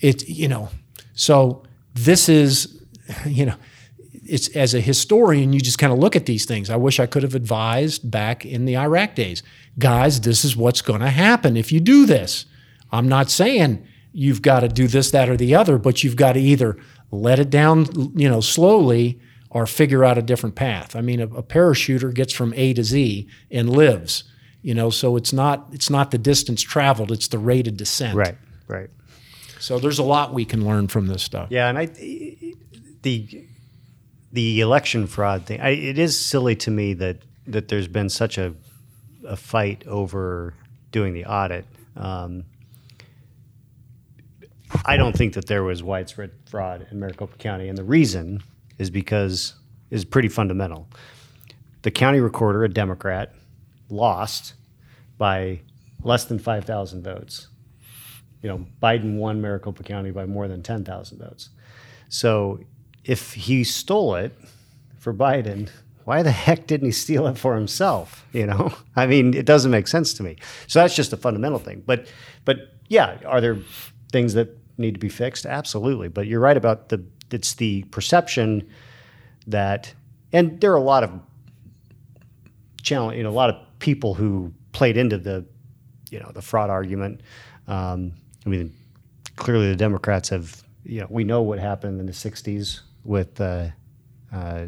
it, 0.01 0.29
you 0.29 0.49
know, 0.49 0.69
so 1.15 1.63
this 1.95 2.29
is, 2.29 2.83
you 3.27 3.47
know, 3.47 3.55
it's 4.33 4.49
as 4.57 4.73
a 4.73 4.81
historian, 4.81 5.53
you 5.53 5.61
just 5.61 5.79
kind 5.79 5.93
of 5.93 5.99
look 5.99 6.17
at 6.17 6.25
these 6.25 6.47
things. 6.47 6.71
I 6.71 6.77
wish 6.77 6.99
I 6.99 7.05
could 7.07 7.23
have 7.23 7.35
advised 7.35 8.11
back 8.11 8.47
in 8.47 8.65
the 8.65 8.79
Iraq 8.79 9.15
days, 9.15 9.43
guys, 9.79 10.23
this 10.23 10.43
is 10.43 10.57
what's 10.57 10.81
going 10.81 11.01
to 11.01 11.11
happen 11.11 11.57
if 11.57 11.71
you 11.71 11.81
do 11.81 12.07
this. 12.07 12.47
I'm 12.91 13.09
not 13.09 13.31
saying 13.31 13.87
you've 14.13 14.41
got 14.41 14.61
to 14.61 14.69
do 14.69 14.87
this, 14.87 15.11
that, 15.11 15.29
or 15.29 15.37
the 15.37 15.55
other, 15.55 15.77
but 15.77 16.03
you've 16.03 16.17
got 16.17 16.33
to 16.33 16.41
either 16.41 16.79
let 17.11 17.39
it 17.39 17.51
down, 17.51 17.87
you 18.17 18.29
know, 18.29 18.41
slowly 18.41 19.21
or 19.51 19.67
figure 19.67 20.03
out 20.03 20.17
a 20.17 20.23
different 20.23 20.55
path. 20.55 20.97
I 20.97 21.03
mean, 21.03 21.21
a, 21.21 21.27
a 21.27 21.43
parachuter 21.43 22.13
gets 22.13 22.33
from 22.33 22.55
A 22.55 22.73
to 22.73 22.83
Z 22.83 23.29
and 23.51 23.69
lives, 23.69 24.25
you 24.63 24.75
know, 24.75 24.89
so 24.89 25.17
it's 25.17 25.35
not 25.35 25.67
it's 25.73 25.91
not 25.91 26.11
the 26.11 26.17
distance 26.17 26.63
traveled, 26.63 27.13
it's 27.13 27.29
the 27.29 27.39
rate 27.39 27.69
of 27.69 27.77
descent. 27.77 28.17
Right. 28.17 28.37
Right. 28.67 28.89
So 29.61 29.79
there's 29.79 29.99
a 29.99 30.03
lot 30.03 30.33
we 30.33 30.47
can 30.47 30.65
learn 30.65 30.89
from 30.89 31.07
this 31.07 31.23
stuff. 31.23 31.49
Yeah, 31.51 31.69
and 31.69 31.79
I 31.79 31.87
the 33.03 33.45
the 34.33 34.61
election 34.61 35.07
fraud 35.07 35.47
thing. 35.47 35.61
I, 35.61 35.71
it 35.71 35.99
is 35.99 36.19
silly 36.19 36.57
to 36.57 36.71
me 36.71 36.95
that 36.95 37.19
that 37.47 37.69
there's 37.69 37.89
been 37.89 38.09
such 38.09 38.39
a 38.39 38.55
a 39.25 39.37
fight 39.37 39.87
over 39.87 40.55
doing 40.91 41.13
the 41.15 41.25
audit. 41.27 41.65
Um, 41.97 42.45
I 44.85 44.97
don't 44.97 45.17
think 45.17 45.35
that 45.35 45.47
there 45.47 45.63
was 45.63 45.83
widespread 45.83 46.33
fraud 46.47 46.87
in 46.91 46.99
Maricopa 46.99 47.37
County, 47.37 47.69
and 47.69 47.77
the 47.77 47.85
reason 47.85 48.43
is 48.79 48.91
because 48.91 49.55
is 49.91 50.05
pretty 50.05 50.29
fundamental. 50.29 50.89
The 51.83 51.91
county 51.91 52.21
recorder, 52.21 52.65
a 52.65 52.69
Democrat, 52.69 53.35
lost 53.91 54.55
by 55.19 55.61
less 56.03 56.25
than 56.25 56.39
five 56.39 56.65
thousand 56.65 57.05
votes. 57.05 57.49
You 58.41 58.49
know, 58.49 58.67
Biden 58.83 59.19
won 59.19 59.41
Maricopa 59.41 59.83
County 59.83 60.11
by 60.11 60.27
more 60.27 60.49
than 60.49 60.63
ten 60.63 60.85
thousand 60.85 61.19
votes. 61.19 61.51
So 62.09 62.61
if 63.05 63.35
he 63.35 63.65
stole 63.65 64.15
it 64.15 64.37
for 64.99 65.13
Biden, 65.13 65.69
why 66.05 66.23
the 66.23 66.31
heck 66.31 66.67
didn't 66.67 66.87
he 66.87 66.93
steal 66.93 67.27
it 67.27 67.39
for 67.39 67.55
himself? 67.55 68.27
You 68.33 68.47
know, 68.47 68.73
I 68.97 69.07
mean, 69.07 69.35
it 69.35 69.47
doesn't 69.47 69.71
make 69.71 69.89
sense 69.89 70.15
to 70.15 70.23
me. 70.23 70.37
So 70.67 70.81
that's 70.81 70.95
just 70.95 71.13
a 71.13 71.17
fundamental 71.17 71.59
thing. 71.59 71.83
But, 71.87 72.07
but 72.45 72.75
yeah, 72.89 73.19
are 73.27 73.41
there 73.41 73.59
things 74.11 74.35
that 74.35 74.57
need 74.79 74.95
to 74.95 75.01
be 75.01 75.09
fixed? 75.09 75.47
Absolutely. 75.47 76.09
But 76.09 76.27
you're 76.27 76.41
right 76.41 76.57
about 76.57 76.89
the 76.89 77.05
it's 77.31 77.55
the 77.55 77.83
perception 77.85 78.69
that, 79.47 79.95
and 80.33 80.61
there 80.61 80.73
are 80.73 80.77
a 80.77 80.83
lot 80.83 81.03
of 81.03 81.19
challenge, 82.83 83.17
you 83.17 83.23
know, 83.23 83.31
a 83.31 83.33
lot 83.33 83.49
of 83.49 83.57
people 83.79 84.15
who 84.15 84.53
played 84.73 84.97
into 84.97 85.17
the, 85.19 85.45
you 86.11 86.21
know, 86.21 86.31
the 86.35 86.43
fraud 86.43 86.69
argument. 86.69 87.23
Um, 87.69 88.13
I 88.45 88.49
mean, 88.51 88.75
clearly 89.37 89.71
the 89.71 89.77
Democrats 89.77 90.29
have, 90.29 90.63
you 90.85 91.01
know, 91.01 91.07
we 91.09 91.25
know 91.25 91.43
what 91.43 91.59
happened 91.59 92.01
in 92.01 92.07
the 92.07 92.13
'60s 92.13 92.81
with 93.05 93.41
uh, 93.41 93.69
uh, 94.33 94.67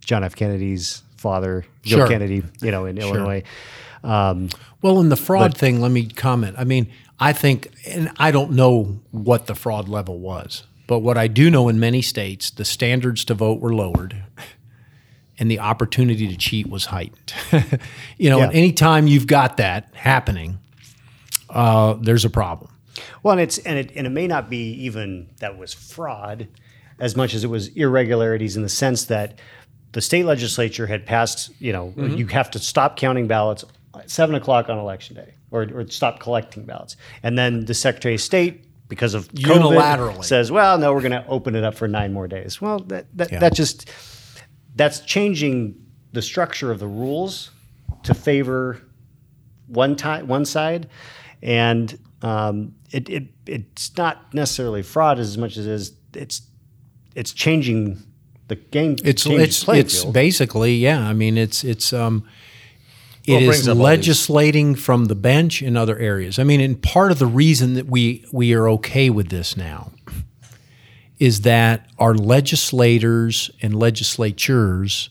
John 0.00 0.24
F. 0.24 0.34
Kennedy's 0.36 1.02
father, 1.16 1.64
Joe 1.82 1.98
Sure. 1.98 2.08
Kennedy, 2.08 2.42
you 2.60 2.70
know, 2.70 2.84
in 2.86 2.98
Illinois. 2.98 3.42
Um, 4.02 4.48
Well, 4.80 5.00
in 5.00 5.08
the 5.10 5.16
fraud 5.16 5.56
thing, 5.56 5.80
let 5.80 5.92
me 5.92 6.06
comment. 6.06 6.56
I 6.58 6.64
mean, 6.64 6.88
I 7.20 7.32
think, 7.32 7.68
and 7.86 8.10
I 8.18 8.32
don't 8.32 8.52
know 8.52 9.00
what 9.12 9.46
the 9.46 9.54
fraud 9.54 9.88
level 9.88 10.18
was, 10.18 10.64
but 10.88 10.98
what 11.00 11.16
I 11.16 11.28
do 11.28 11.50
know 11.50 11.68
in 11.68 11.78
many 11.78 12.02
states, 12.02 12.50
the 12.50 12.64
standards 12.64 13.24
to 13.26 13.34
vote 13.34 13.60
were 13.60 13.72
lowered 13.72 14.16
and 15.38 15.48
the 15.50 15.60
opportunity 15.60 16.26
to 16.26 16.36
cheat 16.36 16.68
was 16.68 16.86
heightened. 16.86 17.32
you 18.18 18.28
know, 18.28 18.38
Yeah. 18.38 18.50
anytime 18.52 19.06
you've 19.06 19.28
got 19.28 19.56
that 19.58 19.88
happening, 19.94 20.58
uh, 21.50 21.94
there's 21.94 22.24
a 22.24 22.30
problem. 22.30 22.70
Well, 23.22 23.32
and 23.32 23.40
it's 23.40 23.58
and 23.58 23.78
it 23.78 23.92
and 23.94 24.06
it 24.06 24.10
may 24.10 24.26
not 24.26 24.50
be 24.50 24.72
even 24.84 25.28
that 25.38 25.56
was 25.56 25.72
fraud, 25.72 26.48
as 27.02 27.16
much 27.16 27.34
as 27.34 27.42
it 27.42 27.48
was 27.48 27.66
irregularities 27.68 28.56
in 28.56 28.62
the 28.62 28.68
sense 28.68 29.06
that 29.06 29.38
the 29.90 30.00
state 30.00 30.24
legislature 30.24 30.86
had 30.86 31.04
passed. 31.04 31.50
You 31.60 31.72
know, 31.72 31.92
you 31.96 32.26
have 32.28 32.50
to 32.52 32.58
stop 32.58 32.96
counting 32.96 33.26
ballots 33.26 33.64
at 33.94 34.08
seven 34.08 34.34
o'clock 34.36 34.70
on 34.70 34.78
election 34.78 35.16
day, 35.16 35.34
or 35.50 35.62
or 35.74 35.86
stop 35.88 36.20
collecting 36.20 36.64
ballots, 36.64 36.96
and 37.22 37.36
then 37.36 37.66
the 37.66 37.74
Secretary 37.74 38.14
of 38.14 38.20
State. 38.22 38.66
Because 38.88 39.14
of 39.14 39.26
COVID, 39.32 39.72
Unilaterally. 39.72 40.22
says, 40.24 40.52
"Well, 40.52 40.76
no, 40.76 40.92
we're 40.92 41.00
going 41.00 41.12
to 41.12 41.26
open 41.26 41.54
it 41.54 41.64
up 41.64 41.74
for 41.74 41.88
nine 41.88 42.12
more 42.12 42.28
days." 42.28 42.60
Well, 42.60 42.80
that 42.88 43.06
that, 43.16 43.32
Yeah. 43.32 43.38
that 43.38 43.54
just 43.54 43.90
that's 44.76 45.00
changing 45.00 45.76
the 46.12 46.20
structure 46.20 46.70
of 46.70 46.78
the 46.78 46.86
rules 46.86 47.50
to 48.02 48.12
favor 48.12 48.82
one 49.66 49.96
time 49.96 50.26
one 50.28 50.44
side, 50.44 50.90
and 51.42 51.98
um, 52.20 52.74
it, 52.90 53.08
it 53.08 53.24
it's 53.46 53.96
not 53.96 54.34
necessarily 54.34 54.82
fraud 54.82 55.18
as 55.18 55.38
much 55.38 55.56
as 55.56 55.66
it 55.66 55.72
is 55.72 55.92
it's 56.14 56.42
it's 57.14 57.32
changing 57.32 58.02
the 58.48 58.56
game. 58.56 58.96
It's 59.04 59.26
it's 59.26 59.68
it's 59.68 60.02
field. 60.02 60.14
basically 60.14 60.76
yeah. 60.76 61.00
I 61.08 61.12
mean, 61.12 61.36
it's 61.38 61.64
it's 61.64 61.92
um, 61.92 62.24
Well, 63.28 63.36
it 63.38 63.42
it 63.42 63.42
is 63.42 63.48
brings 63.48 63.68
up 63.68 63.70
all 63.72 63.74
these- 63.76 63.84
legislating 63.84 64.74
from 64.74 65.06
the 65.06 65.14
bench 65.14 65.62
in 65.62 65.76
other 65.76 65.98
areas. 65.98 66.38
I 66.38 66.44
mean, 66.44 66.60
and 66.60 66.80
part 66.82 67.12
of 67.12 67.18
the 67.18 67.26
reason 67.26 67.74
that 67.74 67.86
we 67.86 68.24
we 68.32 68.52
are 68.54 68.68
okay 68.70 69.10
with 69.10 69.28
this 69.28 69.56
now 69.56 69.92
is 71.18 71.42
that 71.42 71.86
our 71.98 72.14
legislators 72.14 73.50
and 73.62 73.74
legislatures 73.76 75.10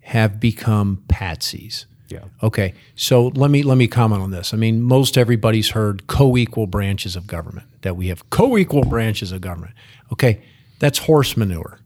have 0.00 0.40
become 0.40 1.02
patsies. 1.08 1.84
Yeah. 2.08 2.24
Okay, 2.42 2.74
so 2.94 3.28
let 3.28 3.50
me 3.50 3.62
let 3.62 3.76
me 3.78 3.86
comment 3.88 4.20
on 4.22 4.30
this. 4.30 4.52
I 4.52 4.56
mean, 4.56 4.82
most 4.82 5.16
everybody's 5.16 5.70
heard 5.70 6.06
co-equal 6.06 6.66
branches 6.66 7.16
of 7.16 7.26
government. 7.26 7.66
That 7.82 7.96
we 7.96 8.08
have 8.08 8.28
co-equal 8.30 8.84
branches 8.84 9.32
of 9.32 9.40
government. 9.40 9.74
Okay, 10.12 10.42
that's 10.78 11.00
horse 11.00 11.36
manure. 11.36 11.78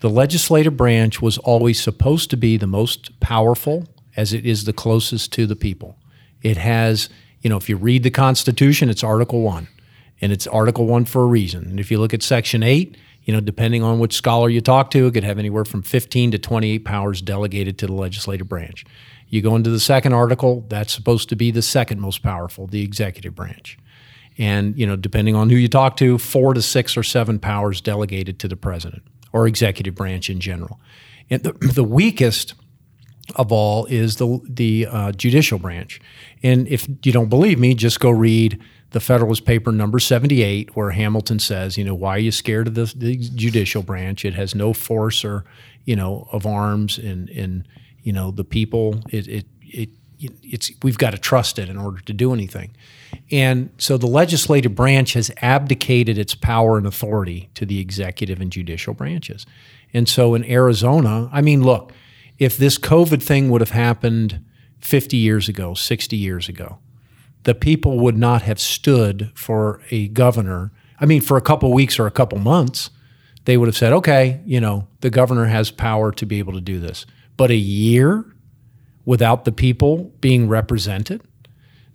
The 0.00 0.10
legislative 0.10 0.76
branch 0.76 1.20
was 1.20 1.38
always 1.38 1.80
supposed 1.80 2.30
to 2.30 2.36
be 2.36 2.56
the 2.56 2.66
most 2.66 3.18
powerful, 3.20 3.88
as 4.16 4.32
it 4.32 4.46
is 4.46 4.64
the 4.64 4.72
closest 4.72 5.32
to 5.32 5.46
the 5.46 5.56
people. 5.56 5.98
It 6.42 6.56
has, 6.56 7.08
you 7.40 7.50
know, 7.50 7.56
if 7.56 7.68
you 7.68 7.76
read 7.76 8.04
the 8.04 8.10
Constitution, 8.10 8.90
it's 8.90 9.02
Article 9.02 9.42
One, 9.42 9.68
and 10.20 10.30
it's 10.30 10.46
Article 10.46 10.86
One 10.86 11.04
for 11.04 11.22
a 11.22 11.26
reason. 11.26 11.64
And 11.64 11.80
if 11.80 11.90
you 11.90 11.98
look 11.98 12.14
at 12.14 12.22
Section 12.22 12.62
Eight, 12.62 12.96
you 13.24 13.34
know, 13.34 13.40
depending 13.40 13.82
on 13.82 13.98
which 13.98 14.14
scholar 14.14 14.48
you 14.48 14.60
talk 14.60 14.90
to, 14.92 15.06
it 15.06 15.14
could 15.14 15.24
have 15.24 15.38
anywhere 15.38 15.64
from 15.64 15.82
15 15.82 16.30
to 16.30 16.38
28 16.38 16.84
powers 16.84 17.20
delegated 17.20 17.76
to 17.78 17.86
the 17.86 17.92
legislative 17.92 18.48
branch. 18.48 18.84
You 19.28 19.42
go 19.42 19.54
into 19.54 19.68
the 19.68 19.80
second 19.80 20.14
article, 20.14 20.64
that's 20.68 20.94
supposed 20.94 21.28
to 21.28 21.36
be 21.36 21.50
the 21.50 21.60
second 21.60 22.00
most 22.00 22.22
powerful, 22.22 22.66
the 22.66 22.82
executive 22.82 23.34
branch. 23.34 23.78
And, 24.38 24.78
you 24.78 24.86
know, 24.86 24.96
depending 24.96 25.34
on 25.34 25.50
who 25.50 25.56
you 25.56 25.68
talk 25.68 25.96
to, 25.96 26.16
four 26.16 26.54
to 26.54 26.62
six 26.62 26.96
or 26.96 27.02
seven 27.02 27.38
powers 27.38 27.80
delegated 27.80 28.38
to 28.40 28.48
the 28.48 28.56
president 28.56 29.02
or 29.32 29.46
executive 29.46 29.94
branch 29.94 30.30
in 30.30 30.40
general. 30.40 30.80
And 31.28 31.42
the, 31.42 31.52
the 31.52 31.84
weakest 31.84 32.54
of 33.36 33.52
all 33.52 33.84
is 33.86 34.16
the 34.16 34.40
the 34.48 34.86
uh, 34.90 35.12
judicial 35.12 35.58
branch. 35.58 36.00
And 36.42 36.66
if 36.68 36.88
you 37.02 37.12
don't 37.12 37.28
believe 37.28 37.58
me, 37.58 37.74
just 37.74 38.00
go 38.00 38.10
read 38.10 38.62
the 38.90 39.00
Federalist 39.00 39.44
Paper 39.44 39.70
number 39.70 39.98
78, 39.98 40.74
where 40.74 40.90
Hamilton 40.90 41.38
says, 41.38 41.76
you 41.76 41.84
know, 41.84 41.94
why 41.94 42.16
are 42.16 42.20
you 42.20 42.32
scared 42.32 42.68
of 42.68 42.74
the, 42.74 42.92
the 42.96 43.16
judicial 43.16 43.82
branch? 43.82 44.24
It 44.24 44.32
has 44.34 44.54
no 44.54 44.72
force 44.72 45.24
or, 45.24 45.44
you 45.84 45.94
know, 45.94 46.26
of 46.32 46.46
arms 46.46 46.96
and, 46.96 47.28
and 47.30 47.68
you 48.02 48.12
know, 48.12 48.30
the 48.30 48.44
people. 48.44 49.02
It, 49.10 49.28
it, 49.28 49.46
it, 49.60 49.90
it's, 50.18 50.70
we've 50.82 50.96
got 50.96 51.10
to 51.10 51.18
trust 51.18 51.58
it 51.58 51.68
in 51.68 51.76
order 51.76 52.00
to 52.00 52.12
do 52.14 52.32
anything. 52.32 52.74
And 53.30 53.70
so 53.78 53.96
the 53.96 54.06
legislative 54.06 54.74
branch 54.74 55.12
has 55.12 55.30
abdicated 55.42 56.18
its 56.18 56.34
power 56.34 56.78
and 56.78 56.86
authority 56.86 57.50
to 57.54 57.66
the 57.66 57.80
executive 57.80 58.40
and 58.40 58.50
judicial 58.50 58.94
branches. 58.94 59.46
And 59.92 60.08
so 60.08 60.34
in 60.34 60.44
Arizona, 60.44 61.28
I 61.32 61.40
mean, 61.40 61.62
look, 61.62 61.92
if 62.38 62.56
this 62.56 62.78
COVID 62.78 63.22
thing 63.22 63.50
would 63.50 63.60
have 63.60 63.70
happened 63.70 64.44
50 64.80 65.16
years 65.16 65.48
ago, 65.48 65.74
60 65.74 66.16
years 66.16 66.48
ago, 66.48 66.78
the 67.44 67.54
people 67.54 67.98
would 67.98 68.16
not 68.16 68.42
have 68.42 68.60
stood 68.60 69.30
for 69.34 69.80
a 69.90 70.08
governor. 70.08 70.72
I 71.00 71.06
mean, 71.06 71.20
for 71.20 71.36
a 71.36 71.42
couple 71.42 71.72
weeks 71.72 71.98
or 71.98 72.06
a 72.06 72.10
couple 72.10 72.38
months, 72.38 72.90
they 73.44 73.56
would 73.56 73.68
have 73.68 73.76
said, 73.76 73.92
okay, 73.92 74.40
you 74.44 74.60
know, 74.60 74.88
the 75.00 75.10
governor 75.10 75.46
has 75.46 75.70
power 75.70 76.12
to 76.12 76.26
be 76.26 76.38
able 76.38 76.52
to 76.52 76.60
do 76.60 76.78
this. 76.78 77.06
But 77.36 77.50
a 77.50 77.56
year 77.56 78.24
without 79.08 79.46
the 79.46 79.52
people 79.52 80.12
being 80.20 80.48
represented? 80.48 81.22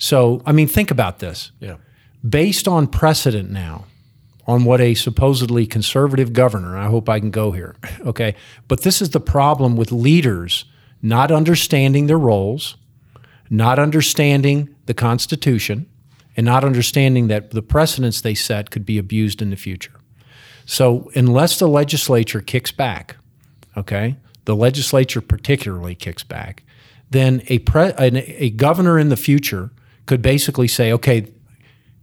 So, 0.03 0.41
I 0.45 0.51
mean, 0.51 0.67
think 0.67 0.91
about 0.91 1.19
this 1.19 1.53
Yeah. 1.61 1.75
based 2.27 2.67
on 2.67 2.87
precedent 2.87 3.49
now 3.49 3.85
on 4.45 4.65
what 4.65 4.81
a 4.81 4.95
supposedly 4.95 5.65
conservative 5.65 6.33
governor, 6.33 6.77
I 6.77 6.87
hope 6.87 7.07
I 7.07 7.21
can 7.21 7.31
go 7.31 7.53
here, 7.53 7.77
okay? 8.05 8.35
But 8.67 8.81
this 8.81 9.01
is 9.01 9.11
the 9.11 9.21
problem 9.21 9.77
with 9.77 9.93
leaders 9.93 10.65
not 11.01 11.31
understanding 11.31 12.07
their 12.07 12.17
roles, 12.17 12.75
not 13.49 13.79
understanding 13.79 14.75
the 14.87 14.93
Constitution, 14.93 15.85
and 16.35 16.45
not 16.45 16.65
understanding 16.65 17.29
that 17.29 17.51
the 17.51 17.61
precedents 17.61 18.19
they 18.19 18.35
set 18.35 18.71
could 18.71 18.85
be 18.85 18.97
abused 18.97 19.41
in 19.41 19.51
the 19.51 19.55
future. 19.55 19.93
So, 20.65 21.11
unless 21.15 21.59
the 21.59 21.67
legislature 21.69 22.41
kicks 22.41 22.73
back, 22.73 23.15
okay, 23.77 24.17
the 24.43 24.55
legislature 24.55 25.21
particularly 25.21 25.95
kicks 25.95 26.23
back, 26.23 26.63
then 27.09 27.41
a, 27.47 27.59
pre- 27.59 27.93
an, 27.97 28.17
a 28.17 28.49
governor 28.49 28.99
in 28.99 29.07
the 29.07 29.17
future 29.17 29.71
could 30.05 30.21
basically 30.21 30.67
say, 30.67 30.91
okay, 30.91 31.31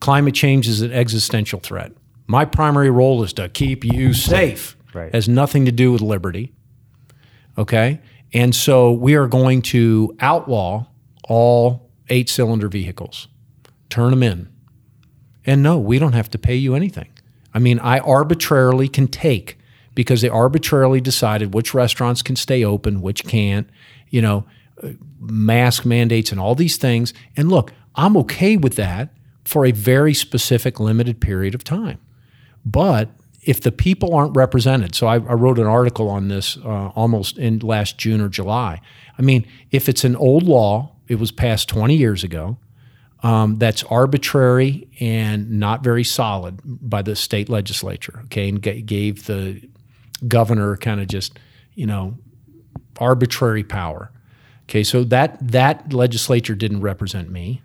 climate 0.01 0.35
change 0.35 0.69
is 0.69 0.81
an 0.81 0.93
existential 0.93 1.61
threat. 1.61 1.93
My 2.27 2.45
primary 2.45 2.91
role 2.91 3.23
is 3.23 3.33
to 3.35 3.49
keep 3.49 3.85
you 3.85 4.15
safe. 4.15 4.77
Right. 4.95 5.13
Has 5.15 5.29
nothing 5.29 5.65
to 5.67 5.73
do 5.73 5.93
with 5.93 6.01
liberty. 6.01 6.53
Okay? 7.59 8.01
And 8.33 8.55
so 8.55 8.93
we 8.93 9.15
are 9.15 9.27
going 9.27 9.63
to 9.63 10.17
outlaw 10.21 10.87
all 11.29 11.91
eight 12.09 12.29
cylinder 12.29 12.69
vehicles, 12.69 13.29
turn 13.89 14.11
them 14.11 14.23
in. 14.23 14.49
And 15.47 15.63
no, 15.63 15.79
we 15.79 15.99
don't 15.99 16.13
have 16.13 16.31
to 16.31 16.39
pay 16.39 16.55
you 16.55 16.75
anything. 16.75 17.09
I 17.53 17.59
mean, 17.59 17.79
I 17.81 17.99
arbitrarily 17.99 18.89
can 18.89 19.09
take 19.09 19.59
because 19.95 20.21
they 20.21 20.29
arbitrarily 20.29 21.01
decided 21.01 21.55
which 21.55 21.75
restaurants 21.75 22.23
can 22.23 22.37
stay 22.37 22.65
open, 22.65 23.01
which 23.01 23.25
can't, 23.25 23.69
you 24.09 24.23
know, 24.23 24.45
uh, 24.83 24.91
mask 25.19 25.85
mandates 25.85 26.31
and 26.31 26.41
all 26.41 26.55
these 26.55 26.77
things. 26.77 27.13
And 27.37 27.51
look, 27.51 27.73
I'm 28.01 28.17
okay 28.17 28.57
with 28.57 28.77
that 28.77 29.11
for 29.45 29.67
a 29.67 29.73
very 29.73 30.15
specific 30.15 30.81
limited 30.81 31.21
period 31.21 31.55
of 31.55 31.65
time. 31.65 31.99
But 32.65 33.11
if 33.43 33.61
the 33.61 33.73
people 33.73 34.15
aren't 34.15 34.35
represented, 34.35 34.95
so 34.95 35.07
I, 35.07 35.15
I 35.15 35.35
wrote 35.35 35.59
an 35.59 35.67
article 35.67 36.09
on 36.09 36.29
this 36.29 36.57
uh, 36.59 36.89
almost 36.89 37.37
in 37.37 37.59
last 37.59 37.99
June 37.99 38.23
or 38.23 38.29
July. 38.29 38.81
I 39.19 39.23
mean, 39.23 39.47
if 39.71 39.87
it's 39.89 40.03
an 40.05 40.17
old 40.17 40.45
law, 40.45 40.93
it 41.09 41.17
was 41.17 41.31
passed 41.31 41.69
20 41.69 41.95
years 41.95 42.25
ago, 42.25 42.57
um, 43.23 43.59
that's 43.59 43.83
arbitrary 43.85 44.89
and 44.99 45.51
not 45.51 45.85
very 45.85 46.05
solid 46.05 46.61
by 46.65 47.03
the 47.03 47.15
state 47.15 47.51
legislature, 47.51 48.21
okay, 48.25 48.49
and 48.49 48.63
ga- 48.63 48.81
gave 48.81 49.27
the 49.27 49.61
governor 50.27 50.79
kind 50.79 51.03
of 51.03 51.09
just, 51.09 51.39
you 51.75 51.85
know, 51.85 52.17
arbitrary 52.99 53.63
power. 53.63 54.11
Okay, 54.65 54.85
so 54.85 55.05
that 55.05 55.37
that 55.47 55.93
legislature 55.93 56.55
didn't 56.55 56.81
represent 56.81 57.31
me. 57.31 57.61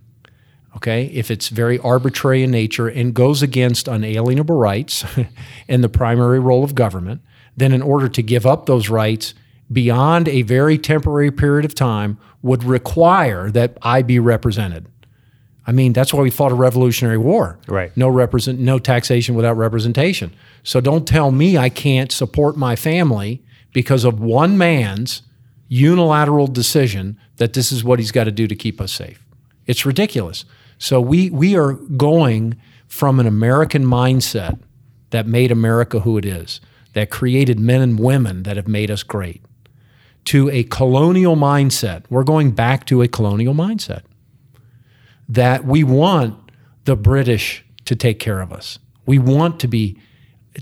Okay, 0.76 1.06
if 1.06 1.32
it's 1.32 1.48
very 1.48 1.80
arbitrary 1.80 2.44
in 2.44 2.52
nature 2.52 2.88
and 2.88 3.14
goes 3.14 3.42
against 3.42 3.88
unalienable 3.88 4.58
rights 4.58 5.06
and 5.70 5.84
the 5.84 5.90
primary 5.90 6.40
role 6.40 6.64
of 6.64 6.76
government, 6.76 7.22
then 7.56 7.72
in 7.72 7.82
order 7.82 8.10
to 8.10 8.22
give 8.22 8.46
up 8.46 8.66
those 8.66 8.90
rights 8.90 9.34
beyond 9.72 10.28
a 10.28 10.42
very 10.42 10.78
temporary 10.78 11.32
period 11.32 11.66
of 11.66 11.74
time 11.74 12.18
would 12.42 12.64
require 12.64 13.50
that 13.52 13.78
I 13.82 14.02
be 14.02 14.20
represented. 14.20 14.86
I 15.68 15.72
mean, 15.72 15.94
that's 15.94 16.14
why 16.14 16.22
we 16.22 16.30
fought 16.30 16.52
a 16.52 16.56
revolutionary 16.56 17.18
war. 17.18 17.58
Right. 17.68 17.96
No 17.98 18.08
represent 18.08 18.60
no 18.60 18.78
taxation 18.78 19.34
without 19.34 19.58
representation. 19.58 20.32
So 20.64 20.80
don't 20.80 21.08
tell 21.08 21.32
me 21.32 21.58
I 21.58 21.70
can't 21.70 22.12
support 22.12 22.56
my 22.56 22.76
family 22.76 23.44
because 23.74 24.04
of 24.04 24.20
one 24.20 24.58
man's 24.58 25.24
unilateral 25.68 26.48
decision 26.48 27.18
that 27.38 27.54
this 27.54 27.72
is 27.72 27.84
what 27.84 27.98
he's 27.98 28.12
got 28.12 28.26
to 28.26 28.32
do 28.32 28.46
to 28.46 28.56
keep 28.56 28.80
us 28.80 28.92
safe. 28.92 29.24
It's 29.66 29.86
ridiculous. 29.86 30.46
So 30.78 31.00
we 31.02 31.30
we 31.30 31.56
are 31.56 31.74
going 31.74 32.56
from 32.88 33.20
an 33.20 33.28
American 33.28 33.86
mindset 33.86 34.60
that 35.10 35.28
made 35.28 35.52
America 35.52 36.02
who 36.02 36.18
it 36.18 36.26
is, 36.26 36.62
that 36.94 37.10
created 37.10 37.60
men 37.60 37.82
and 37.82 38.00
women 38.00 38.44
that 38.44 38.58
have 38.58 38.68
made 38.68 38.92
us 38.92 39.04
great, 39.04 39.42
to 40.26 40.50
a 40.50 40.64
colonial 40.64 41.36
mindset. 41.36 42.04
We're 42.10 42.24
going 42.24 42.52
back 42.52 42.86
to 42.88 43.02
a 43.02 43.08
colonial 43.08 43.54
mindset 43.54 44.02
that 45.30 45.66
we 45.66 45.84
want 45.84 46.38
the 46.86 46.96
British 46.96 47.66
to 47.86 47.96
take 47.96 48.20
care 48.20 48.42
of 48.42 48.52
us. 48.52 48.80
We 49.06 49.20
want 49.20 49.60
to 49.62 49.68
be, 49.68 50.00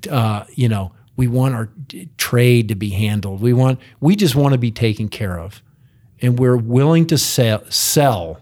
uh, 0.10 0.46
you 0.54 0.70
know, 0.70 0.94
we 1.16 1.28
want 1.28 1.54
our 1.56 1.70
trade 2.18 2.68
to 2.70 2.76
be 2.76 2.90
handled. 2.90 3.42
We 3.42 3.54
want, 3.54 3.80
we 4.00 4.16
just 4.16 4.36
want 4.36 4.54
to 4.54 4.58
be 4.58 4.72
taken 4.72 5.10
care 5.10 5.38
of, 5.40 5.62
and 6.22 6.40
we're 6.40 6.58
willing 6.58 7.06
to 7.08 7.18
sell, 7.18 7.64
sell 7.70 8.42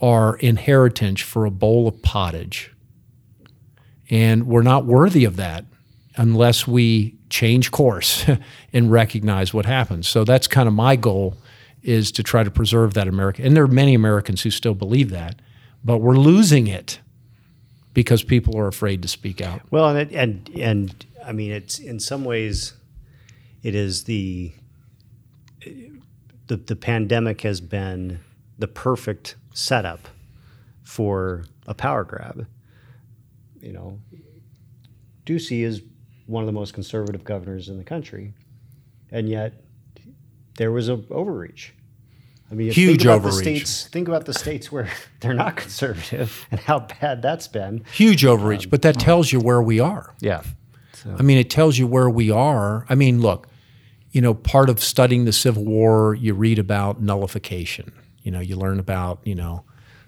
our 0.00 0.36
inheritance 0.36 1.20
for 1.20 1.44
a 1.44 1.50
bowl 1.50 1.88
of 1.88 2.02
pottage. 2.02 2.72
And 4.10 4.46
we're 4.46 4.62
not 4.62 4.84
worthy 4.84 5.24
of 5.24 5.36
that 5.36 5.64
unless 6.16 6.66
we 6.66 7.16
change 7.28 7.70
course 7.70 8.24
and 8.72 8.90
recognize 8.90 9.52
what 9.52 9.66
happens. 9.66 10.08
So 10.08 10.24
that's 10.24 10.46
kind 10.46 10.68
of 10.68 10.74
my 10.74 10.96
goal 10.96 11.36
is 11.82 12.10
to 12.12 12.22
try 12.22 12.42
to 12.42 12.50
preserve 12.50 12.94
that 12.94 13.08
America. 13.08 13.42
And 13.42 13.56
there 13.56 13.64
are 13.64 13.68
many 13.68 13.94
Americans 13.94 14.42
who 14.42 14.50
still 14.50 14.74
believe 14.74 15.10
that, 15.10 15.40
but 15.84 15.98
we're 15.98 16.16
losing 16.16 16.66
it 16.66 17.00
because 17.94 18.22
people 18.22 18.58
are 18.58 18.66
afraid 18.66 19.02
to 19.02 19.08
speak 19.08 19.40
out. 19.40 19.62
Well, 19.70 19.88
and 19.88 19.98
it, 19.98 20.12
and 20.12 20.50
and 20.58 21.06
I 21.24 21.32
mean, 21.32 21.52
it's 21.52 21.78
in 21.78 22.00
some 22.00 22.24
ways, 22.24 22.74
it 23.62 23.74
is 23.74 24.04
the 24.04 24.52
the 26.48 26.56
the 26.56 26.76
pandemic 26.76 27.42
has 27.42 27.60
been 27.60 28.20
the 28.58 28.68
perfect 28.68 29.36
setup 29.56 30.08
for 30.82 31.44
a 31.66 31.74
power 31.74 32.04
grab. 32.04 32.46
You 33.60 33.72
know, 33.72 33.98
Ducey 35.24 35.62
is 35.62 35.82
one 36.26 36.42
of 36.42 36.46
the 36.46 36.52
most 36.52 36.74
conservative 36.74 37.24
governors 37.24 37.68
in 37.68 37.78
the 37.78 37.84
country, 37.84 38.34
and 39.10 39.28
yet 39.28 39.64
there 40.58 40.70
was 40.70 40.88
a 40.88 41.02
overreach. 41.10 41.72
I 42.50 42.54
mean, 42.54 42.70
Huge 42.70 42.98
think 43.00 43.02
about 43.02 43.22
the 43.22 43.28
overreach. 43.28 43.42
states. 43.66 43.86
Think 43.88 44.08
about 44.08 44.24
the 44.26 44.34
states 44.34 44.70
where 44.70 44.88
they're 45.20 45.34
not 45.34 45.56
conservative 45.56 46.46
and 46.50 46.60
how 46.60 46.80
bad 46.80 47.22
that's 47.22 47.48
been. 47.48 47.82
Huge 47.92 48.24
overreach, 48.24 48.70
but 48.70 48.82
that 48.82 49.00
tells 49.00 49.32
you 49.32 49.40
where 49.40 49.62
we 49.62 49.80
are. 49.80 50.14
Yeah. 50.20 50.42
I 51.18 51.22
mean, 51.22 51.38
it 51.38 51.50
tells 51.50 51.78
you 51.78 51.86
where 51.86 52.10
we 52.10 52.30
are. 52.30 52.84
I 52.88 52.96
mean, 52.96 53.20
look, 53.20 53.48
you 54.10 54.20
know, 54.20 54.34
part 54.34 54.68
of 54.68 54.82
studying 54.82 55.24
the 55.24 55.32
Civil 55.32 55.64
War, 55.64 56.14
you 56.14 56.34
read 56.34 56.58
about 56.58 57.00
nullification. 57.00 57.92
You 58.26 58.32
know, 58.32 58.40
you 58.40 58.56
learn 58.56 58.80
about, 58.80 59.20
you 59.22 59.36
know, 59.36 59.62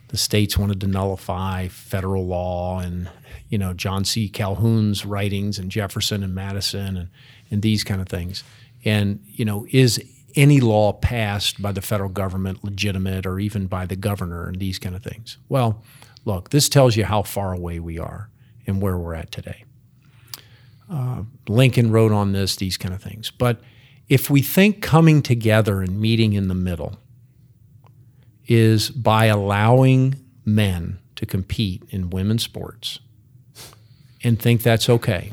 the 0.09 0.17
states 0.17 0.59
wanted 0.59 0.81
to 0.81 0.89
nullify 0.89 1.69
federal 1.69 2.27
law 2.27 2.81
and, 2.81 3.09
you 3.49 3.59
know, 3.59 3.73
John 3.73 4.05
C. 4.05 4.29
Calhoun's 4.29 5.07
writings 5.07 5.57
and 5.57 5.71
Jefferson 5.71 6.25
and 6.25 6.35
Madison 6.35 6.97
and, 6.97 7.09
and 7.49 7.63
these 7.63 7.85
kind 7.85 8.01
of 8.01 8.09
things. 8.09 8.43
And, 8.85 9.21
you 9.29 9.45
know, 9.45 9.69
is 9.71 10.03
any 10.35 10.59
law 10.59 10.95
passed 10.95 11.63
by 11.63 11.71
the 11.71 11.81
federal 11.81 12.11
government 12.11 12.65
legitimate 12.65 13.25
or 13.25 13.39
even 13.39 13.69
by 13.69 13.87
the 13.87 13.95
governor 13.95 14.49
and 14.49 14.59
these 14.59 14.81
kind 14.81 14.97
of 14.97 15.03
things? 15.05 15.39
Well, 15.49 15.85
look, 16.25 16.51
this 16.51 16.69
tells 16.69 16.97
you 16.97 17.05
how 17.05 17.23
far 17.23 17.53
away 17.53 17.79
we 17.79 18.01
are 18.01 18.31
and 18.67 18.83
where 18.83 18.99
we're 18.99 19.15
at 19.15 19.31
today. 19.31 19.65
Uh, 20.91 21.23
Lincoln 21.47 21.93
wrote 21.93 22.11
on 22.11 22.33
this, 22.33 22.57
these 22.57 22.77
kind 22.77 22.93
of 22.93 23.01
things. 23.01 23.31
But 23.31 23.61
if 24.09 24.29
we 24.29 24.43
think 24.43 24.83
coming 24.83 25.23
together 25.23 25.83
and 25.83 26.01
meeting 26.01 26.33
in 26.33 26.49
the 26.49 26.55
middle 26.55 26.99
is 28.49 28.91
by 28.91 29.27
allowing 29.27 30.17
men 30.45 30.99
to 31.17 31.27
compete 31.27 31.83
in 31.91 32.11
women's 32.11 32.43
sports 32.43 32.99
and 34.25 34.41
think 34.41 34.63
that's 34.63 34.89
okay. 34.89 35.33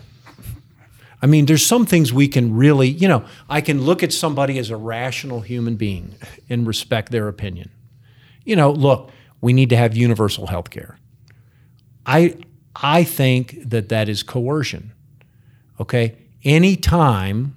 I 1.21 1.27
mean, 1.27 1.47
there's 1.47 1.65
some 1.65 1.85
things 1.85 2.13
we 2.13 2.27
can 2.27 2.53
really, 2.55 2.89
you 2.89 3.07
know, 3.07 3.25
I 3.49 3.61
can 3.61 3.81
look 3.81 4.03
at 4.03 4.13
somebody 4.13 4.59
as 4.59 4.69
a 4.69 4.77
rational 4.77 5.41
human 5.41 5.75
being 5.75 6.13
and 6.49 6.67
respect 6.67 7.11
their 7.11 7.27
opinion. 7.27 7.71
You 8.43 8.55
know, 8.55 8.69
look, 8.69 9.09
we 9.41 9.53
need 9.53 9.69
to 9.69 9.77
have 9.77 9.95
universal 9.95 10.47
health 10.47 10.69
care. 10.69 10.99
I, 12.05 12.37
I 12.75 13.03
think 13.03 13.57
that 13.69 13.89
that 13.89 14.09
is 14.09 14.21
coercion. 14.21 14.91
Okay. 15.79 16.15
Anytime 16.43 17.55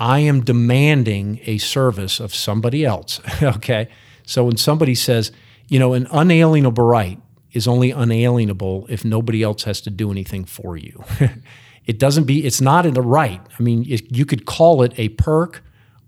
I 0.00 0.20
am 0.20 0.40
demanding 0.40 1.40
a 1.44 1.58
service 1.58 2.20
of 2.20 2.34
somebody 2.34 2.84
else, 2.86 3.20
okay. 3.42 3.88
So 4.24 4.44
when 4.44 4.56
somebody 4.56 4.94
says, 4.94 5.30
you 5.68 5.78
know, 5.78 5.92
an 5.92 6.08
unalienable 6.10 6.82
right 6.82 7.20
is 7.52 7.68
only 7.68 7.90
unalienable 7.90 8.86
if 8.88 9.04
nobody 9.04 9.42
else 9.42 9.64
has 9.64 9.80
to 9.82 9.90
do 9.90 10.10
anything 10.10 10.44
for 10.44 10.76
you. 10.76 11.04
it 11.86 11.98
doesn't 11.98 12.24
be, 12.24 12.46
it's 12.46 12.60
not 12.60 12.86
in 12.86 12.94
the 12.94 13.02
right. 13.02 13.40
I 13.58 13.62
mean, 13.62 13.84
it, 13.88 14.16
you 14.16 14.24
could 14.24 14.46
call 14.46 14.82
it 14.82 14.94
a 14.96 15.10
perk 15.10 15.62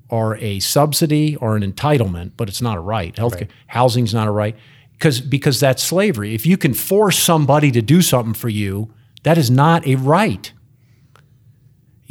or 0.09 0.37
a 0.37 0.61
subsidy 0.61 1.37
or 1.37 1.55
an 1.57 1.63
entitlement, 1.63 2.33
but 2.37 2.49
it's 2.49 2.63
not 2.63 2.79
a 2.79 2.81
right. 2.81 3.15
Healthcare, 3.15 3.49
housing's 3.67 4.15
not 4.15 4.27
a 4.27 4.31
right 4.31 4.57
because 4.93 5.21
because 5.21 5.59
that's 5.59 5.83
slavery. 5.83 6.35
If 6.35 6.47
you 6.47 6.57
can 6.57 6.75
force 6.75 7.19
somebody 7.19 7.71
to 7.73 7.83
do 7.83 8.01
something 8.01 8.35
for 8.35 8.49
you, 8.49 8.95
that 9.25 9.37
is 9.37 9.51
not 9.51 9.87
a 9.87 9.97
right. 9.97 10.53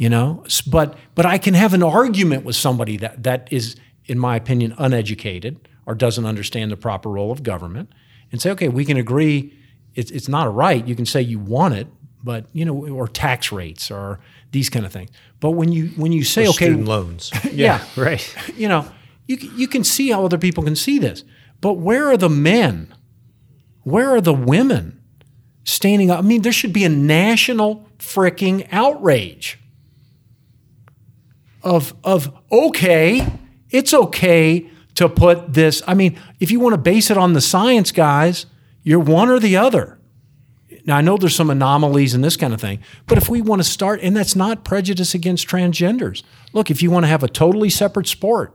You 0.02 0.10
know, 0.10 0.42
but 0.66 0.98
but 1.14 1.26
I 1.26 1.38
can 1.38 1.54
have 1.54 1.74
an 1.74 1.82
argument 1.84 2.44
with 2.44 2.56
somebody 2.56 2.96
that 2.96 3.22
that 3.22 3.46
is, 3.52 3.76
in 4.06 4.18
my 4.18 4.34
opinion, 4.34 4.74
uneducated 4.76 5.68
or 5.86 5.94
doesn't 5.94 6.26
understand 6.26 6.72
the 6.72 6.76
proper 6.76 7.08
role 7.08 7.30
of 7.30 7.44
government, 7.44 7.92
and 8.32 8.42
say, 8.42 8.50
okay, 8.50 8.68
we 8.68 8.84
can 8.84 8.96
agree. 8.96 9.56
It's 9.94 10.10
it's 10.10 10.26
not 10.26 10.48
a 10.48 10.50
right. 10.50 10.84
You 10.84 10.96
can 10.96 11.06
say 11.06 11.22
you 11.22 11.38
want 11.38 11.74
it, 11.74 11.86
but 12.20 12.46
you 12.52 12.64
know, 12.64 12.84
or 12.88 13.06
tax 13.06 13.52
rates 13.52 13.92
or 13.92 14.18
these 14.50 14.68
kind 14.68 14.84
of 14.84 14.90
things. 14.90 15.10
But 15.38 15.52
when 15.52 15.70
you 15.70 15.90
when 15.90 16.10
you 16.10 16.24
say, 16.24 16.48
okay, 16.48 16.66
Student 16.66 16.86
loans. 16.86 17.30
yeah, 17.52 17.84
Right. 17.96 18.36
you 18.56 18.66
know, 18.66 18.84
you, 19.28 19.36
you 19.54 19.68
can 19.68 19.84
see 19.84 20.10
how 20.10 20.24
other 20.24 20.36
people 20.36 20.64
can 20.64 20.74
see 20.74 20.98
this. 20.98 21.22
But 21.60 21.74
where 21.74 22.08
are 22.08 22.16
the 22.16 22.28
men? 22.28 22.92
Where 23.84 24.10
are 24.10 24.20
the 24.20 24.34
women 24.34 25.00
standing 25.62 26.10
up? 26.10 26.18
I 26.18 26.22
mean, 26.22 26.42
there 26.42 26.50
should 26.50 26.72
be 26.72 26.84
a 26.84 26.88
national 26.88 27.88
freaking 28.00 28.66
outrage 28.72 29.60
of, 31.62 31.94
of 32.04 32.36
okay, 32.50 33.26
it's 33.70 33.94
okay 33.94 34.70
to 34.94 35.08
put 35.08 35.54
this. 35.54 35.82
I 35.86 35.94
mean, 35.94 36.18
if 36.40 36.50
you 36.50 36.60
want 36.60 36.74
to 36.74 36.78
base 36.78 37.10
it 37.10 37.16
on 37.16 37.32
the 37.32 37.40
science, 37.40 37.92
guys, 37.92 38.46
you're 38.82 39.00
one 39.00 39.28
or 39.28 39.38
the 39.38 39.56
other. 39.56 39.98
Now, 40.84 40.96
I 40.96 41.00
know 41.00 41.16
there's 41.16 41.34
some 41.34 41.50
anomalies 41.50 42.12
and 42.14 42.24
this 42.24 42.36
kind 42.36 42.52
of 42.52 42.60
thing, 42.60 42.80
but 43.06 43.16
if 43.16 43.28
we 43.28 43.40
want 43.40 43.62
to 43.62 43.68
start, 43.68 44.00
and 44.02 44.16
that's 44.16 44.34
not 44.34 44.64
prejudice 44.64 45.14
against 45.14 45.46
transgenders. 45.46 46.22
Look, 46.52 46.70
if 46.70 46.82
you 46.82 46.90
want 46.90 47.04
to 47.04 47.08
have 47.08 47.22
a 47.22 47.28
totally 47.28 47.70
separate 47.70 48.08
sport, 48.08 48.54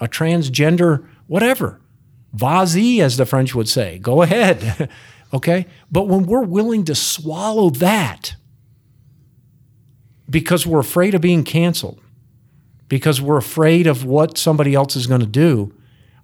a 0.00 0.08
transgender, 0.08 1.06
whatever, 1.28 1.80
vas-y, 2.32 2.98
as 3.00 3.16
the 3.16 3.26
French 3.26 3.54
would 3.54 3.68
say, 3.68 3.98
go 3.98 4.22
ahead. 4.22 4.90
okay? 5.32 5.66
But 5.90 6.08
when 6.08 6.26
we're 6.26 6.42
willing 6.42 6.84
to 6.86 6.94
swallow 6.94 7.70
that 7.70 8.34
because 10.28 10.66
we're 10.66 10.80
afraid 10.80 11.14
of 11.14 11.20
being 11.20 11.44
canceled, 11.44 12.00
because 12.88 13.20
we're 13.20 13.36
afraid 13.36 13.86
of 13.86 14.04
what 14.04 14.38
somebody 14.38 14.74
else 14.74 14.96
is 14.96 15.06
going 15.06 15.20
to 15.20 15.26
do, 15.26 15.74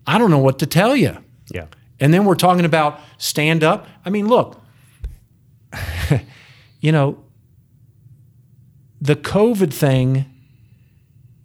I 0.06 0.18
don't 0.18 0.30
know 0.30 0.38
what 0.38 0.58
to 0.60 0.66
tell 0.66 0.96
you. 0.96 1.16
Yeah. 1.50 1.66
And 2.00 2.12
then 2.12 2.24
we're 2.24 2.34
talking 2.34 2.64
about 2.64 3.00
stand 3.18 3.62
up. 3.62 3.86
I 4.04 4.10
mean, 4.10 4.26
look, 4.26 4.60
you 6.80 6.92
know, 6.92 7.22
the 9.00 9.16
COVID 9.16 9.72
thing 9.72 10.26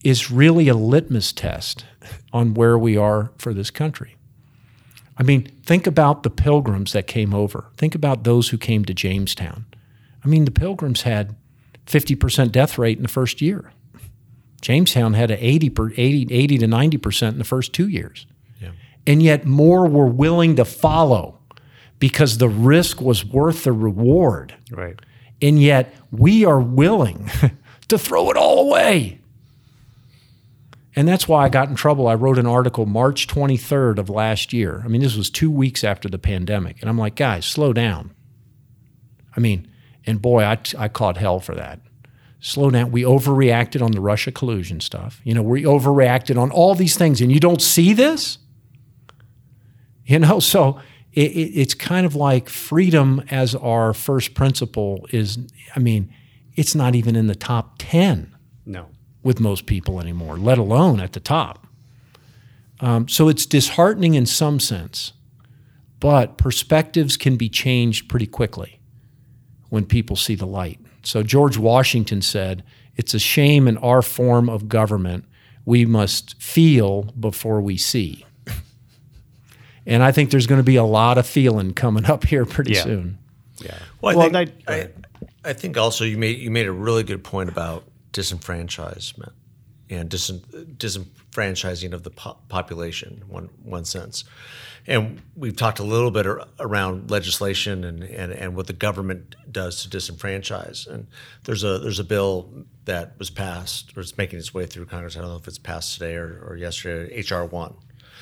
is 0.04 0.32
really 0.32 0.68
a 0.68 0.74
litmus 0.74 1.34
test 1.34 1.86
on 2.32 2.54
where 2.54 2.78
we 2.78 2.96
are 2.96 3.32
for 3.38 3.54
this 3.54 3.70
country. 3.70 4.16
I 5.18 5.24
mean, 5.24 5.46
think 5.66 5.86
about 5.86 6.24
the 6.24 6.30
pilgrims 6.30 6.94
that 6.94 7.06
came 7.06 7.34
over. 7.34 7.66
Think 7.76 7.94
about 7.94 8.24
those 8.24 8.50
who 8.50 8.58
came 8.58 8.86
to 8.86 8.94
Jamestown. 8.94 9.66
I 10.24 10.28
mean, 10.30 10.46
the 10.46 10.52
pilgrims 10.52 11.02
had 11.02 11.36
50% 11.86 12.52
death 12.52 12.78
rate 12.78 12.98
in 12.98 13.04
the 13.04 13.10
first 13.10 13.42
year. 13.42 13.74
Jamestown 14.60 15.14
had 15.14 15.32
a 15.32 15.46
80, 15.46 15.70
per, 15.70 15.92
80, 15.92 16.34
80 16.34 16.58
to 16.60 16.68
90% 16.68 17.30
in 17.30 17.38
the 17.38 17.44
first 17.44 17.74
two 17.74 17.88
years. 17.88 18.26
And 19.08 19.24
yet 19.24 19.46
more 19.46 19.88
were 19.88 20.06
willing 20.06 20.56
to 20.58 20.66
follow 20.66 21.40
because 21.98 22.38
the 22.38 22.50
risk 22.50 23.02
was 23.02 23.26
worth 23.26 23.64
the 23.64 23.74
reward. 23.74 24.54
Right. 24.70 25.00
And 25.42 25.60
yet 25.60 25.94
we 26.12 26.46
are 26.46 26.60
willing 26.60 27.30
to 27.88 27.98
throw 27.98 28.30
it 28.30 28.38
all 28.38 28.68
away. 28.68 29.20
And 30.96 31.08
that's 31.08 31.28
why 31.28 31.46
I 31.46 31.50
got 31.50 31.70
in 31.70 31.76
trouble. 31.76 32.08
I 32.08 32.14
wrote 32.14 32.38
an 32.38 32.46
article 32.46 32.86
March 32.86 33.28
23rd 33.28 34.00
of 34.00 34.10
last 34.10 34.54
year. 34.54 34.82
I 34.84 34.88
mean, 34.88 35.02
this 35.02 35.16
was 35.16 35.30
two 35.30 35.50
weeks 35.50 35.84
after 35.84 36.10
the 36.10 36.20
pandemic. 36.20 36.82
And 36.82 36.90
I'm 36.90 36.98
like, 36.98 37.16
guys, 37.16 37.46
slow 37.46 37.74
down. 37.74 38.14
I 39.36 39.40
mean, 39.40 39.68
and 40.06 40.22
boy, 40.22 40.44
I, 40.44 40.58
I 40.78 40.88
caught 40.88 41.18
hell 41.18 41.40
for 41.40 41.56
that. 41.56 41.80
Slow 42.42 42.70
down. 42.70 42.92
We 42.92 43.04
overreacted 43.04 43.82
on 43.82 43.92
the 43.92 44.00
Russia 44.00 44.32
collusion 44.32 44.80
stuff. 44.80 45.20
You 45.24 45.34
know, 45.34 45.42
we 45.42 45.64
overreacted 45.64 46.38
on 46.42 46.52
all 46.52 46.74
these 46.76 46.96
things, 46.98 47.20
and 47.22 47.32
you 47.32 47.40
don't 47.40 47.62
see 47.62 47.94
this? 47.94 48.38
You 50.06 50.20
know, 50.20 50.40
so 50.54 50.80
it, 51.14 51.32
it, 51.32 51.52
it's 51.60 51.74
kind 51.74 52.06
of 52.06 52.16
like 52.16 52.50
freedom 52.50 53.24
as 53.30 53.56
our 53.56 53.94
first 53.94 54.34
principle 54.34 55.06
is, 55.12 55.38
I 55.76 55.80
mean, 55.80 56.14
it's 56.56 56.76
not 56.76 56.96
even 56.96 57.16
in 57.16 57.28
the 57.28 57.36
top 57.36 57.76
10 57.78 58.36
No. 58.66 58.88
with 59.24 59.40
most 59.40 59.66
people 59.66 60.00
anymore, 60.00 60.38
let 60.38 60.58
alone 60.58 61.00
at 61.00 61.14
the 61.14 61.20
top. 61.20 61.68
Um, 62.82 63.08
so 63.10 63.28
it's 63.28 63.46
disheartening 63.46 64.14
in 64.14 64.26
some 64.26 64.60
sense, 64.60 65.12
but 66.00 66.38
perspectives 66.38 67.18
can 67.18 67.36
be 67.36 67.50
changed 67.50 68.08
pretty 68.08 68.28
quickly 68.28 68.80
when 69.70 69.86
people 69.86 70.16
see 70.16 70.36
the 70.36 70.48
light. 70.48 70.79
So 71.04 71.24
George 71.24 71.58
Washington 71.58 72.22
said, 72.22 72.64
It's 72.96 73.14
a 73.14 73.20
shame 73.20 73.68
in 73.68 73.78
our 73.78 74.02
form 74.02 74.50
of 74.50 74.68
government 74.70 75.26
we 75.66 75.86
must 75.86 76.42
feel 76.42 77.04
before 77.20 77.62
we 77.62 77.78
see. 77.78 78.26
and 79.86 80.04
I 80.04 80.12
think 80.12 80.32
there's 80.32 80.48
going 80.48 80.60
to 80.60 80.64
be 80.64 80.76
a 80.76 80.84
lot 80.84 81.18
of 81.18 81.26
feeling 81.28 81.74
coming 81.74 82.06
up 82.06 82.26
here 82.26 82.46
pretty 82.46 82.74
Yeah. 82.74 82.84
soon. 82.84 83.18
Yeah. 83.62 83.78
Well, 84.02 84.14
I, 84.14 84.16
Well, 84.18 84.30
think, 84.46 84.52
I- 84.68 84.74
I, 84.74 84.90
I 85.46 85.54
think 85.54 85.78
also 85.78 86.04
you 86.06 86.18
made 86.18 86.40
you 86.40 86.52
made 86.52 86.68
a 86.68 86.72
really 86.72 87.04
good 87.04 87.24
point 87.24 87.50
about 87.50 87.84
disenfranchisement 88.14 89.32
and 89.90 90.10
dis, 90.10 90.32
disenfranchising 90.32 91.94
of 91.94 92.04
the 92.04 92.12
po- 92.12 92.38
population, 92.48 93.24
one 93.28 93.50
one 93.64 93.86
sense. 93.86 94.24
And 94.88 95.22
we've 95.36 95.56
talked 95.56 95.80
a 95.80 95.84
little 95.84 96.12
bit 96.12 96.26
ar- 96.26 96.48
around 96.60 97.12
legislation 97.12 97.84
and, 97.84 98.04
and, 98.04 98.32
and 98.32 98.56
what 98.56 98.68
the 98.68 98.74
government 98.74 99.36
does 99.52 99.84
to 99.84 99.90
disenfranchise. 99.90 100.88
And 100.88 101.08
there's 101.44 101.64
a 101.64 101.80
there's 101.80 102.00
a 102.00 102.04
bill 102.04 102.66
that 102.86 103.18
was 103.20 103.30
passed 103.30 103.96
or 103.96 104.02
it's 104.02 104.18
making 104.18 104.40
its 104.40 104.54
way 104.54 104.66
through 104.66 104.86
Congress. 104.86 105.18
I 105.18 105.22
don't 105.22 105.30
know 105.30 105.38
if 105.38 105.48
it's 105.48 105.60
passed 105.60 105.94
today 105.94 106.16
or, 106.16 106.44
or 106.48 106.56
yesterday. 106.56 107.22
HR 107.22 107.44
one. 107.44 107.76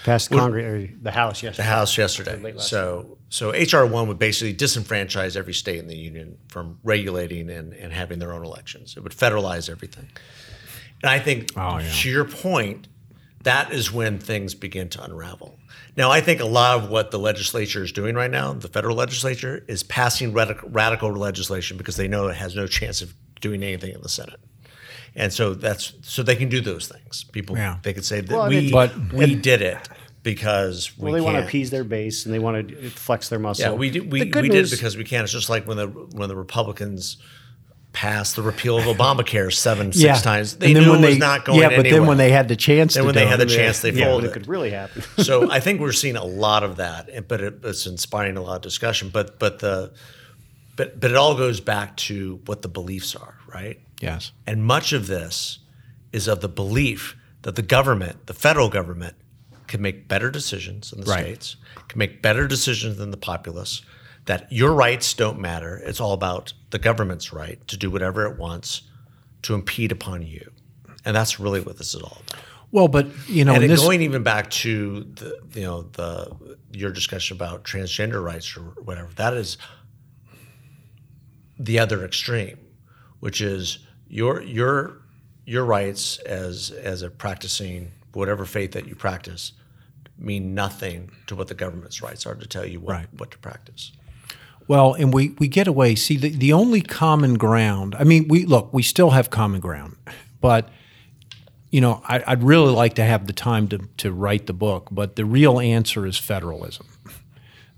Passed 0.04 0.30
Congress, 0.30 0.92
the 1.02 1.12
House 1.12 1.42
yesterday. 1.42 1.64
The 1.64 1.70
House 1.70 1.98
yesterday. 1.98 2.54
So, 2.60 3.18
so 3.30 3.50
HR 3.50 3.86
one 3.86 4.08
would 4.08 4.20
basically 4.20 4.54
disenfranchise 4.54 5.36
every 5.36 5.54
state 5.54 5.80
in 5.80 5.88
the 5.88 5.98
union 5.98 6.38
from 6.50 6.80
regulating 6.84 7.50
and, 7.50 7.74
and 7.74 7.92
having 7.92 8.20
their 8.20 8.32
own 8.32 8.46
elections. 8.46 8.96
It 8.96 9.02
would 9.02 9.12
federalize 9.12 9.70
everything. 9.70 10.08
And 11.04 11.10
I 11.10 11.20
think, 11.20 11.52
Oh, 11.56 11.78
yeah. 11.78 11.92
to 11.92 12.10
your 12.10 12.26
point, 12.26 12.88
that 13.44 13.72
is 13.72 13.92
when 13.92 14.20
things 14.20 14.56
begin 14.56 14.90
to 14.90 15.04
unravel. 15.04 15.58
Now, 15.96 16.12
I 16.12 16.22
think 16.22 16.40
a 16.42 16.46
lot 16.46 16.78
of 16.78 16.90
what 16.90 17.12
the 17.12 17.20
legislature 17.20 17.84
is 17.84 17.92
doing 17.92 18.16
right 18.16 18.30
now, 18.30 18.54
the 18.54 18.68
federal 18.68 18.96
legislature, 18.96 19.64
is 19.68 19.84
passing 19.84 20.34
radical, 20.34 20.70
radical 20.70 21.12
legislation 21.12 21.78
because 21.78 21.96
they 21.96 22.08
know 22.08 22.28
it 22.28 22.36
has 22.36 22.56
no 22.56 22.68
chance 22.68 23.02
of 23.02 23.14
doing 23.42 23.64
anything 23.64 23.94
in 23.94 24.02
the 24.02 24.10
Senate. 24.10 24.40
And 25.16 25.34
so 25.34 25.56
that's 25.56 25.94
so 26.04 26.22
they 26.22 26.36
can 26.36 26.50
do 26.50 26.62
those 26.62 26.88
things. 26.88 27.24
People 27.32 27.58
Yeah. 27.58 27.78
they 27.82 27.94
could 27.94 28.06
say 28.06 28.22
that 28.22 28.30
Well, 28.36 28.50
we 28.50 28.72
But- 28.72 29.12
we 29.14 29.34
did 29.34 29.64
it 29.64 29.78
because 30.22 30.92
we 30.98 31.06
well, 31.06 31.14
they 31.14 31.22
want 31.22 31.38
to 31.38 31.44
appease 31.44 31.72
their 31.72 31.84
base 31.84 32.26
and 32.26 32.34
they 32.34 32.40
want 32.40 32.68
to 32.70 32.90
flex 32.92 33.30
their 33.30 33.40
muscle. 33.40 33.66
Yeah, 33.66 33.72
we 33.72 33.90
did, 33.90 34.12
we, 34.12 34.20
The 34.20 34.26
good 34.26 34.44
we 34.44 34.50
did 34.50 34.66
it 34.66 34.72
because 34.72 34.96
we 34.98 35.04
can. 35.04 35.24
It's 35.24 35.34
just 35.34 35.50
like 35.50 35.66
when 35.68 35.78
the 35.78 35.88
when 35.88 36.30
the 36.30 36.36
Republicans 36.36 37.18
passed 37.94 38.36
the 38.36 38.42
repeal 38.44 38.78
of 38.78 38.86
Obamacare 38.86 39.52
seven 39.52 39.92
six 39.92 40.22
times. 40.22 40.58
They 40.58 40.68
And 40.68 40.76
then 40.76 40.84
knew 40.84 40.92
when 40.92 41.04
it 41.04 41.08
was 41.08 41.16
they- 41.16 41.20
not 41.20 41.46
going. 41.46 41.60
Yeah, 41.62 41.70
but 41.76 41.84
then 41.84 42.06
when 42.06 42.18
they 42.18 42.32
had 42.32 42.48
the 42.48 42.56
chance 42.56 42.94
then 42.94 43.06
when 43.06 43.16
they 43.16 43.26
had 43.26 43.40
the 43.40 43.46
it, 43.46 43.50
chance, 43.50 43.80
they 43.82 43.92
yeah, 43.92 44.06
folded. 44.06 44.30
it 44.30 44.34
could 44.34 44.48
really 44.48 44.70
happen. 44.72 45.02
so 45.24 45.50
I 45.58 45.60
think 45.60 45.80
we're 45.82 45.92
seeing 45.92 46.16
a 46.16 46.24
lot 46.26 46.64
of 46.64 46.76
that, 46.78 47.28
but 47.28 47.42
it, 47.42 47.60
it's 47.64 47.86
inspiring 47.88 48.38
a 48.38 48.42
lot 48.42 48.58
of 48.58 48.62
discussion. 48.62 49.10
But 49.10 49.40
but 49.40 49.60
the 49.60 49.94
but 50.76 51.00
but 51.00 51.10
it 51.12 51.18
all 51.18 51.36
goes 51.36 51.60
back 51.60 51.98
to 51.98 52.40
what 52.46 52.62
the 52.62 52.68
beliefs 52.70 53.16
are, 53.16 53.36
right? 53.52 53.80
Yes. 54.00 54.32
And 54.46 54.64
much 54.64 54.94
of 54.94 55.08
this 55.08 55.60
is 56.14 56.28
of 56.28 56.42
the 56.42 56.50
belief 56.50 57.16
that 57.42 57.56
the 57.56 57.62
government, 57.64 58.28
the 58.28 58.34
federal 58.34 58.70
government, 58.70 59.16
can 59.68 59.82
make 59.82 60.08
better 60.08 60.30
decisions 60.30 60.94
in 60.94 61.02
the 61.02 61.08
Right. 61.08 61.22
states, 61.24 61.56
can 61.88 61.98
make 61.98 62.22
better 62.22 62.48
decisions 62.48 62.98
than 62.98 63.10
the 63.12 63.18
populace, 63.18 63.82
that 64.26 64.52
your 64.52 64.72
rights 64.72 65.14
don't 65.14 65.40
matter. 65.40 65.78
It's 65.84 66.00
all 66.00 66.14
about 66.14 66.54
the 66.70 66.80
government's 66.80 67.32
right 67.34 67.66
to 67.68 67.78
do 67.78 67.90
whatever 67.90 68.26
it 68.26 68.38
wants 68.38 68.82
to 69.44 69.54
impede 69.54 69.92
upon 69.92 70.22
you. 70.22 70.52
And 71.06 71.16
that's 71.16 71.40
really 71.40 71.62
what 71.62 71.78
this 71.78 71.94
is 71.94 72.02
all 72.02 72.22
about. 72.28 72.42
Well, 72.72 72.88
but 72.90 73.08
you 73.30 73.46
know, 73.46 73.54
and 73.54 73.64
this, 73.64 73.82
going 73.82 74.02
even 74.02 74.24
back 74.24 74.50
to 74.50 75.04
the 75.16 75.40
you 75.54 75.62
know 75.64 75.84
the 75.84 76.58
your 76.74 76.92
discussion 76.92 77.38
about 77.38 77.64
transgender 77.64 78.22
rights 78.22 78.58
or 78.58 78.62
whatever 78.84 79.10
that 79.16 79.34
is 79.34 79.58
the 81.58 81.80
other 81.80 82.04
extreme, 82.04 82.58
which 83.20 83.40
is 83.42 83.80
your 84.08 84.42
your 84.42 85.02
your 85.46 85.64
rights 85.64 86.20
as 86.20 86.72
as 86.72 87.02
a 87.02 87.10
practicing 87.10 87.92
whatever 88.14 88.46
faith 88.46 88.74
that 88.74 88.88
you 88.88 88.96
practice 88.96 89.54
mean 90.18 90.54
nothing 90.56 91.12
to 91.28 91.36
what 91.36 91.48
the 91.48 91.54
government's 91.54 92.02
rights 92.02 92.26
are 92.26 92.36
to 92.36 92.48
tell 92.48 92.66
you 92.66 92.80
what, 92.80 92.94
Right. 92.94 93.08
what 93.18 93.32
to 93.32 93.38
practice. 93.38 93.92
Well, 94.68 94.94
and 94.94 95.14
we, 95.14 95.30
we 95.40 95.48
get 95.48 95.68
away. 95.68 95.96
See, 95.96 96.18
the, 96.18 96.30
the 96.30 96.54
only 96.54 96.82
common 96.82 97.36
ground, 97.36 97.96
I 97.98 98.04
mean, 98.04 98.28
we 98.28 98.46
look, 98.46 98.74
we 98.74 98.84
still 98.84 99.12
have 99.12 99.30
common 99.30 99.62
ground, 99.62 99.96
but, 100.42 100.70
you 101.72 101.80
know, 101.82 102.02
I, 102.06 102.24
I'd 102.28 102.44
really 102.44 102.74
like 102.74 102.96
to 102.96 103.04
have 103.04 103.28
the 103.28 103.34
time 103.34 103.68
to, 103.70 103.80
to 103.98 104.12
write 104.12 104.46
the 104.48 104.54
book, 104.54 104.90
but 104.92 105.16
the 105.16 105.24
real 105.26 105.60
answer 105.60 106.06
is 106.06 106.18
federalism. 106.18 106.88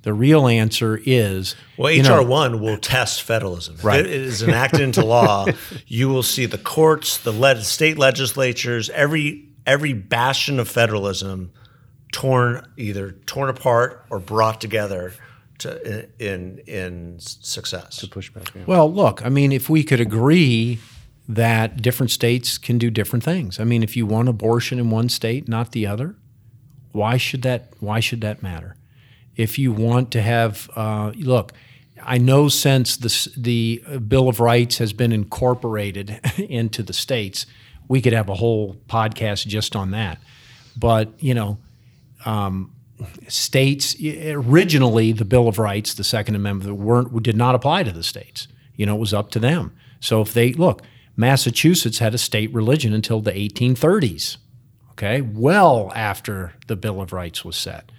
The 0.01 0.13
real 0.13 0.47
answer 0.47 0.99
is 1.05 1.55
Well, 1.77 1.93
HR 1.93 2.25
one 2.25 2.61
will 2.61 2.77
test 2.77 3.21
federalism. 3.21 3.75
If 3.75 3.83
Right. 3.83 3.99
it 3.99 4.07
is 4.07 4.41
enacted 4.41 4.79
into 4.79 5.03
law, 5.05 5.45
you 5.87 6.07
will 6.07 6.23
see 6.23 6.45
the 6.45 6.57
courts, 6.57 7.17
the 7.17 7.33
le- 7.33 7.61
state 7.61 7.97
legislatures, 7.97 8.89
every 8.91 9.45
every 9.67 9.91
bastion 9.93 10.57
of 10.59 10.67
federalism 10.69 11.51
torn 12.13 12.65
either 12.77 13.11
torn 13.27 13.49
apart 13.49 14.05
or 14.09 14.19
brought 14.19 14.59
together 14.61 15.13
to 15.59 16.07
in 16.19 16.59
in 16.67 17.19
success. 17.19 18.03
Pushback. 18.05 18.53
Yeah. 18.55 18.63
Well, 18.65 18.91
look, 18.91 19.25
I 19.25 19.29
mean, 19.29 19.51
if 19.51 19.69
we 19.69 19.83
could 19.83 19.99
agree 19.99 20.79
that 21.29 21.79
different 21.81 22.09
states 22.09 22.57
can 22.57 22.79
do 22.79 22.89
different 22.89 23.23
things. 23.23 23.59
I 23.59 23.63
mean, 23.63 23.83
if 23.83 23.95
you 23.95 24.07
want 24.07 24.27
abortion 24.27 24.79
in 24.79 24.89
one 24.89 25.09
state, 25.09 25.47
not 25.47 25.73
the 25.73 25.85
other, 25.85 26.15
why 26.91 27.17
should 27.17 27.43
that? 27.43 27.71
Why 27.79 27.99
should 27.99 28.21
that 28.21 28.41
matter? 28.41 28.75
If 29.35 29.59
you 29.59 29.71
want 29.71 30.11
to 30.11 30.21
have, 30.21 30.69
uh, 30.75 31.11
look, 31.15 31.53
I 32.03 32.17
know 32.17 32.49
since 32.49 32.97
the 32.97 33.31
the 33.37 33.99
Bill 33.99 34.27
of 34.27 34.39
Rights 34.39 34.79
has 34.79 34.91
been 34.91 35.11
incorporated 35.11 36.19
into 36.37 36.81
the 36.81 36.93
states, 36.93 37.45
we 37.87 38.01
could 38.01 38.13
have 38.13 38.27
a 38.27 38.35
whole 38.35 38.75
podcast 38.89 39.45
just 39.45 39.75
on 39.75 39.91
that. 39.91 40.19
But 40.75 41.11
you 41.19 41.35
know, 41.35 41.59
states 43.27 43.95
originally 44.01 45.11
the 45.11 45.25
Bill 45.25 45.47
of 45.47 45.59
Rights, 45.59 45.93
the 45.93 46.03
Second 46.03 46.35
Amendment, 46.35 46.77
weren't 46.77 47.23
did 47.23 47.37
not 47.37 47.55
apply 47.55 47.83
to 47.83 47.91
the 47.91 48.03
states. 48.03 48.47
You 48.75 48.85
know, 48.85 48.95
it 48.95 48.99
was 48.99 49.13
up 49.13 49.31
to 49.31 49.39
them. 49.39 49.73
So 49.99 50.21
if 50.21 50.33
they 50.33 50.53
look, 50.53 50.81
Massachusetts 51.15 51.99
had 51.99 52.13
a 52.13 52.17
state 52.17 52.53
religion 52.53 52.93
until 52.93 53.21
the 53.21 53.31
1830s. 53.31 54.37
Okay, 54.91 55.21
well 55.21 55.91
after 55.95 56.53
the 56.67 56.75
Bill 56.75 57.01
of 57.01 57.13
Rights 57.13 57.45
was 57.45 57.55
set. 57.55 57.91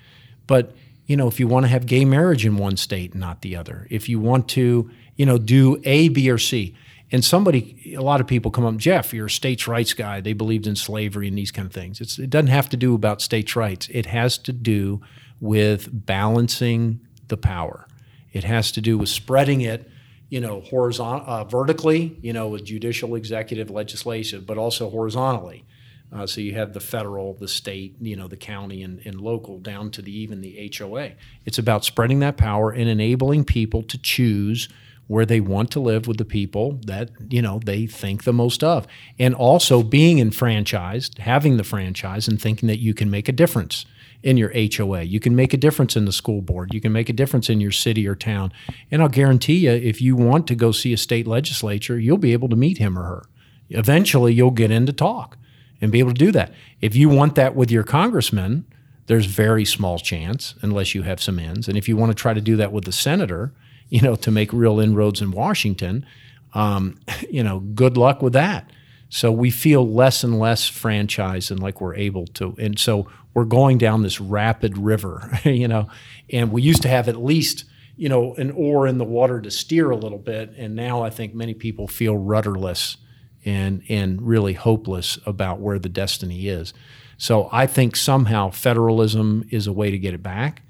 But 0.46 0.74
you 1.06 1.16
know, 1.16 1.26
if 1.26 1.40
you 1.40 1.48
want 1.48 1.64
to 1.64 1.68
have 1.68 1.86
gay 1.86 2.04
marriage 2.04 2.46
in 2.46 2.56
one 2.56 2.76
state 2.76 3.12
and 3.12 3.20
not 3.20 3.42
the 3.42 3.56
other, 3.56 3.88
if 3.90 4.08
you 4.08 4.20
want 4.20 4.48
to, 4.50 4.90
you 5.16 5.26
know, 5.26 5.38
do 5.38 5.80
A, 5.84 6.08
B, 6.08 6.30
or 6.30 6.38
C, 6.38 6.76
and 7.12 7.24
somebody, 7.24 7.94
a 7.96 8.02
lot 8.02 8.20
of 8.20 8.26
people 8.26 8.50
come 8.50 8.64
up, 8.64 8.76
Jeff, 8.76 9.12
you're 9.12 9.26
a 9.26 9.30
states' 9.30 9.66
rights 9.66 9.94
guy. 9.94 10.20
They 10.20 10.32
believed 10.32 10.66
in 10.66 10.76
slavery 10.76 11.26
and 11.26 11.36
these 11.36 11.50
kind 11.50 11.66
of 11.66 11.72
things. 11.72 12.00
It's, 12.00 12.18
it 12.18 12.30
doesn't 12.30 12.48
have 12.48 12.68
to 12.68 12.76
do 12.76 12.94
about 12.94 13.20
states' 13.20 13.56
rights. 13.56 13.88
It 13.90 14.06
has 14.06 14.38
to 14.38 14.52
do 14.52 15.00
with 15.40 15.88
balancing 15.92 17.00
the 17.26 17.36
power. 17.36 17.88
It 18.32 18.44
has 18.44 18.70
to 18.72 18.80
do 18.80 18.96
with 18.96 19.08
spreading 19.08 19.60
it, 19.60 19.90
you 20.28 20.40
know, 20.40 20.60
horizontal, 20.60 21.28
uh, 21.28 21.44
vertically, 21.44 22.16
you 22.22 22.32
know, 22.32 22.48
with 22.48 22.64
judicial, 22.64 23.16
executive, 23.16 23.70
legislative, 23.70 24.46
but 24.46 24.56
also 24.56 24.88
horizontally. 24.88 25.64
Uh, 26.12 26.26
so 26.26 26.40
you 26.40 26.54
have 26.54 26.72
the 26.72 26.80
federal, 26.80 27.34
the 27.34 27.48
state, 27.48 27.96
you 28.00 28.16
know, 28.16 28.28
the 28.28 28.36
county, 28.36 28.82
and, 28.82 29.00
and 29.04 29.20
local, 29.20 29.58
down 29.58 29.90
to 29.92 30.02
the 30.02 30.16
even 30.16 30.40
the 30.40 30.70
HOA. 30.76 31.12
It's 31.44 31.58
about 31.58 31.84
spreading 31.84 32.20
that 32.20 32.36
power 32.36 32.70
and 32.70 32.88
enabling 32.88 33.44
people 33.44 33.82
to 33.84 33.98
choose 33.98 34.68
where 35.10 35.26
they 35.26 35.40
want 35.40 35.72
to 35.72 35.80
live 35.80 36.06
with 36.06 36.18
the 36.18 36.24
people 36.24 36.78
that 36.86 37.10
you 37.30 37.42
know 37.42 37.58
they 37.64 37.84
think 37.84 38.22
the 38.22 38.32
most 38.32 38.62
of, 38.62 38.86
and 39.18 39.34
also 39.34 39.82
being 39.82 40.20
enfranchised, 40.20 41.18
having 41.18 41.56
the 41.56 41.64
franchise, 41.64 42.28
and 42.28 42.40
thinking 42.40 42.68
that 42.68 42.78
you 42.78 42.94
can 42.94 43.10
make 43.10 43.28
a 43.28 43.32
difference 43.32 43.86
in 44.22 44.36
your 44.36 44.52
HOA. 44.54 45.02
You 45.02 45.18
can 45.18 45.34
make 45.34 45.52
a 45.52 45.56
difference 45.56 45.96
in 45.96 46.04
the 46.04 46.12
school 46.12 46.42
board. 46.42 46.72
You 46.72 46.80
can 46.80 46.92
make 46.92 47.08
a 47.08 47.12
difference 47.12 47.50
in 47.50 47.60
your 47.60 47.72
city 47.72 48.06
or 48.06 48.14
town. 48.14 48.52
And 48.88 49.02
I'll 49.02 49.08
guarantee 49.08 49.66
you, 49.66 49.72
if 49.72 50.00
you 50.00 50.14
want 50.14 50.46
to 50.46 50.54
go 50.54 50.70
see 50.70 50.92
a 50.92 50.96
state 50.96 51.26
legislature, 51.26 51.98
you'll 51.98 52.16
be 52.16 52.32
able 52.32 52.48
to 52.48 52.54
meet 52.54 52.78
him 52.78 52.96
or 52.96 53.02
her. 53.02 53.24
Eventually, 53.68 54.32
you'll 54.32 54.52
get 54.52 54.70
in 54.70 54.86
to 54.86 54.92
talk 54.92 55.36
and 55.80 55.90
be 55.90 55.98
able 55.98 56.12
to 56.12 56.24
do 56.24 56.30
that. 56.30 56.54
If 56.80 56.94
you 56.94 57.08
want 57.08 57.34
that 57.34 57.56
with 57.56 57.72
your 57.72 57.82
congressman, 57.82 58.64
there's 59.08 59.26
very 59.26 59.64
small 59.64 59.98
chance 59.98 60.54
unless 60.62 60.94
you 60.94 61.02
have 61.02 61.20
some 61.20 61.40
ends. 61.40 61.66
And 61.66 61.76
if 61.76 61.88
you 61.88 61.96
want 61.96 62.12
to 62.12 62.14
try 62.14 62.32
to 62.32 62.40
do 62.40 62.54
that 62.58 62.70
with 62.70 62.84
the 62.84 62.92
senator, 62.92 63.52
you 64.00 64.00
know, 64.00 64.16
to 64.16 64.30
make 64.30 64.52
real 64.52 64.80
inroads 64.80 65.20
in 65.20 65.32
Washington, 65.32 66.06
um, 66.54 66.98
you 67.30 67.42
know, 67.42 67.60
good 67.60 67.96
luck 67.96 68.22
with 68.22 68.32
that. 68.32 68.70
So 69.10 69.32
we 69.32 69.50
feel 69.50 69.86
less 69.86 70.22
and 70.22 70.38
less 70.38 70.70
franchised 70.70 71.50
and 71.50 71.60
like 71.60 71.80
we're 71.80 71.96
able 71.96 72.26
to. 72.28 72.54
And 72.58 72.78
so 72.78 73.08
we're 73.34 73.44
going 73.44 73.76
down 73.76 74.02
this 74.02 74.20
rapid 74.20 74.78
river, 74.78 75.38
you 75.44 75.68
know, 75.68 75.88
and 76.32 76.52
we 76.52 76.62
used 76.62 76.82
to 76.82 76.88
have 76.88 77.08
at 77.08 77.16
least, 77.16 77.64
you 77.96 78.08
know, 78.08 78.34
an 78.36 78.52
oar 78.52 78.86
in 78.86 78.98
the 78.98 79.04
water 79.04 79.40
to 79.40 79.50
steer 79.50 79.90
a 79.90 79.96
little 79.96 80.18
bit. 80.18 80.54
And 80.56 80.76
now 80.76 81.02
I 81.02 81.10
think 81.10 81.34
many 81.34 81.54
people 81.54 81.88
feel 81.88 82.16
rudderless 82.16 82.96
and, 83.44 83.82
and 83.88 84.22
really 84.22 84.52
hopeless 84.52 85.18
about 85.26 85.58
where 85.58 85.78
the 85.78 85.88
destiny 85.88 86.46
is. 86.46 86.72
So 87.18 87.48
I 87.50 87.66
think 87.66 87.96
somehow 87.96 88.50
federalism 88.50 89.44
is 89.50 89.66
a 89.66 89.72
way 89.72 89.90
to 89.90 89.98
get 89.98 90.14
it 90.14 90.22
back. 90.22 90.62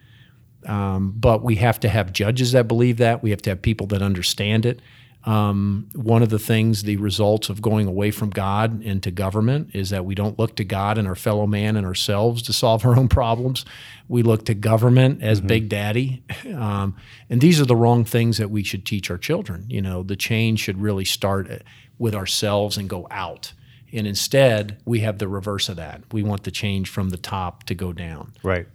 Um, 0.66 1.14
but 1.16 1.42
we 1.42 1.56
have 1.56 1.80
to 1.80 1.88
have 1.88 2.12
judges 2.12 2.52
that 2.52 2.68
believe 2.68 2.98
that. 2.98 3.22
We 3.22 3.30
have 3.30 3.42
to 3.42 3.50
have 3.50 3.62
people 3.62 3.86
that 3.88 4.02
understand 4.02 4.66
it. 4.66 4.80
Um, 5.24 5.88
one 5.94 6.22
of 6.22 6.30
the 6.30 6.38
things, 6.38 6.84
the 6.84 6.96
results 6.96 7.50
of 7.50 7.60
going 7.60 7.86
away 7.86 8.10
from 8.10 8.30
God 8.30 8.82
into 8.82 9.10
government 9.10 9.70
is 9.74 9.90
that 9.90 10.06
we 10.06 10.14
don't 10.14 10.38
look 10.38 10.56
to 10.56 10.64
God 10.64 10.96
and 10.96 11.06
our 11.06 11.14
fellow 11.14 11.46
man 11.46 11.76
and 11.76 11.86
ourselves 11.86 12.40
to 12.42 12.54
solve 12.54 12.86
our 12.86 12.96
own 12.96 13.08
problems. 13.08 13.66
We 14.08 14.22
look 14.22 14.46
to 14.46 14.54
government 14.54 15.22
as 15.22 15.40
Big 15.42 15.68
Daddy. 15.68 16.22
Um, 16.54 16.96
and 17.28 17.40
these 17.40 17.60
are 17.60 17.66
the 17.66 17.76
wrong 17.76 18.04
things 18.04 18.38
that 18.38 18.50
we 18.50 18.64
should 18.64 18.86
teach 18.86 19.10
our 19.10 19.18
children. 19.18 19.66
You 19.68 19.82
know, 19.82 20.02
the 20.02 20.16
change 20.16 20.60
should 20.60 20.80
really 20.80 21.04
start 21.04 21.64
with 21.98 22.14
ourselves 22.14 22.78
and 22.78 22.88
go 22.88 23.06
out. 23.10 23.52
And 23.92 24.06
instead, 24.06 24.80
we 24.84 25.00
have 25.00 25.18
the 25.18 25.28
reverse 25.28 25.68
of 25.68 25.76
that. 25.76 26.02
We 26.12 26.22
want 26.22 26.44
the 26.44 26.50
change 26.50 26.88
from 26.88 27.10
the 27.10 27.16
top 27.16 27.64
to 27.64 27.74
go 27.74 27.92
down. 27.92 28.32
Right. 28.42 28.66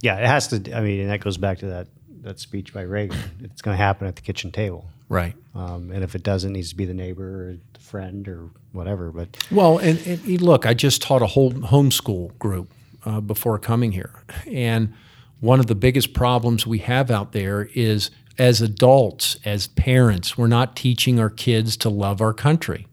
Yeah, 0.00 0.16
it 0.16 0.26
has 0.26 0.48
to. 0.48 0.76
I 0.76 0.80
mean, 0.80 1.00
and 1.00 1.10
that 1.10 1.20
goes 1.20 1.36
back 1.36 1.58
to 1.58 1.66
that 1.66 1.88
that 2.22 2.38
speech 2.38 2.72
by 2.72 2.82
Reagan. 2.82 3.18
It's 3.42 3.62
going 3.62 3.76
to 3.76 3.82
happen 3.82 4.06
at 4.06 4.16
the 4.16 4.22
kitchen 4.22 4.50
table. 4.50 4.86
Right. 5.08 5.34
Um, 5.54 5.90
and 5.90 6.04
if 6.04 6.14
it 6.14 6.22
doesn't, 6.22 6.50
it 6.50 6.54
needs 6.54 6.70
to 6.70 6.76
be 6.76 6.84
the 6.84 6.94
neighbor 6.94 7.50
or 7.50 7.56
the 7.72 7.80
friend 7.80 8.28
or 8.28 8.50
whatever. 8.72 9.10
But 9.10 9.44
Well, 9.50 9.78
and, 9.78 9.98
and 10.06 10.40
look, 10.40 10.66
I 10.66 10.74
just 10.74 11.02
taught 11.02 11.22
a 11.22 11.26
whole 11.26 11.52
homeschool 11.52 12.38
group 12.38 12.72
uh, 13.04 13.20
before 13.20 13.58
coming 13.58 13.92
here. 13.92 14.22
And 14.46 14.94
one 15.40 15.58
of 15.58 15.66
the 15.66 15.74
biggest 15.74 16.12
problems 16.12 16.66
we 16.66 16.78
have 16.78 17.10
out 17.10 17.32
there 17.32 17.68
is 17.74 18.10
as 18.38 18.62
adults, 18.62 19.36
as 19.44 19.66
parents, 19.66 20.38
we're 20.38 20.46
not 20.46 20.76
teaching 20.76 21.18
our 21.18 21.30
kids 21.30 21.76
to 21.78 21.90
love 21.90 22.20
our 22.20 22.32
country. 22.32 22.86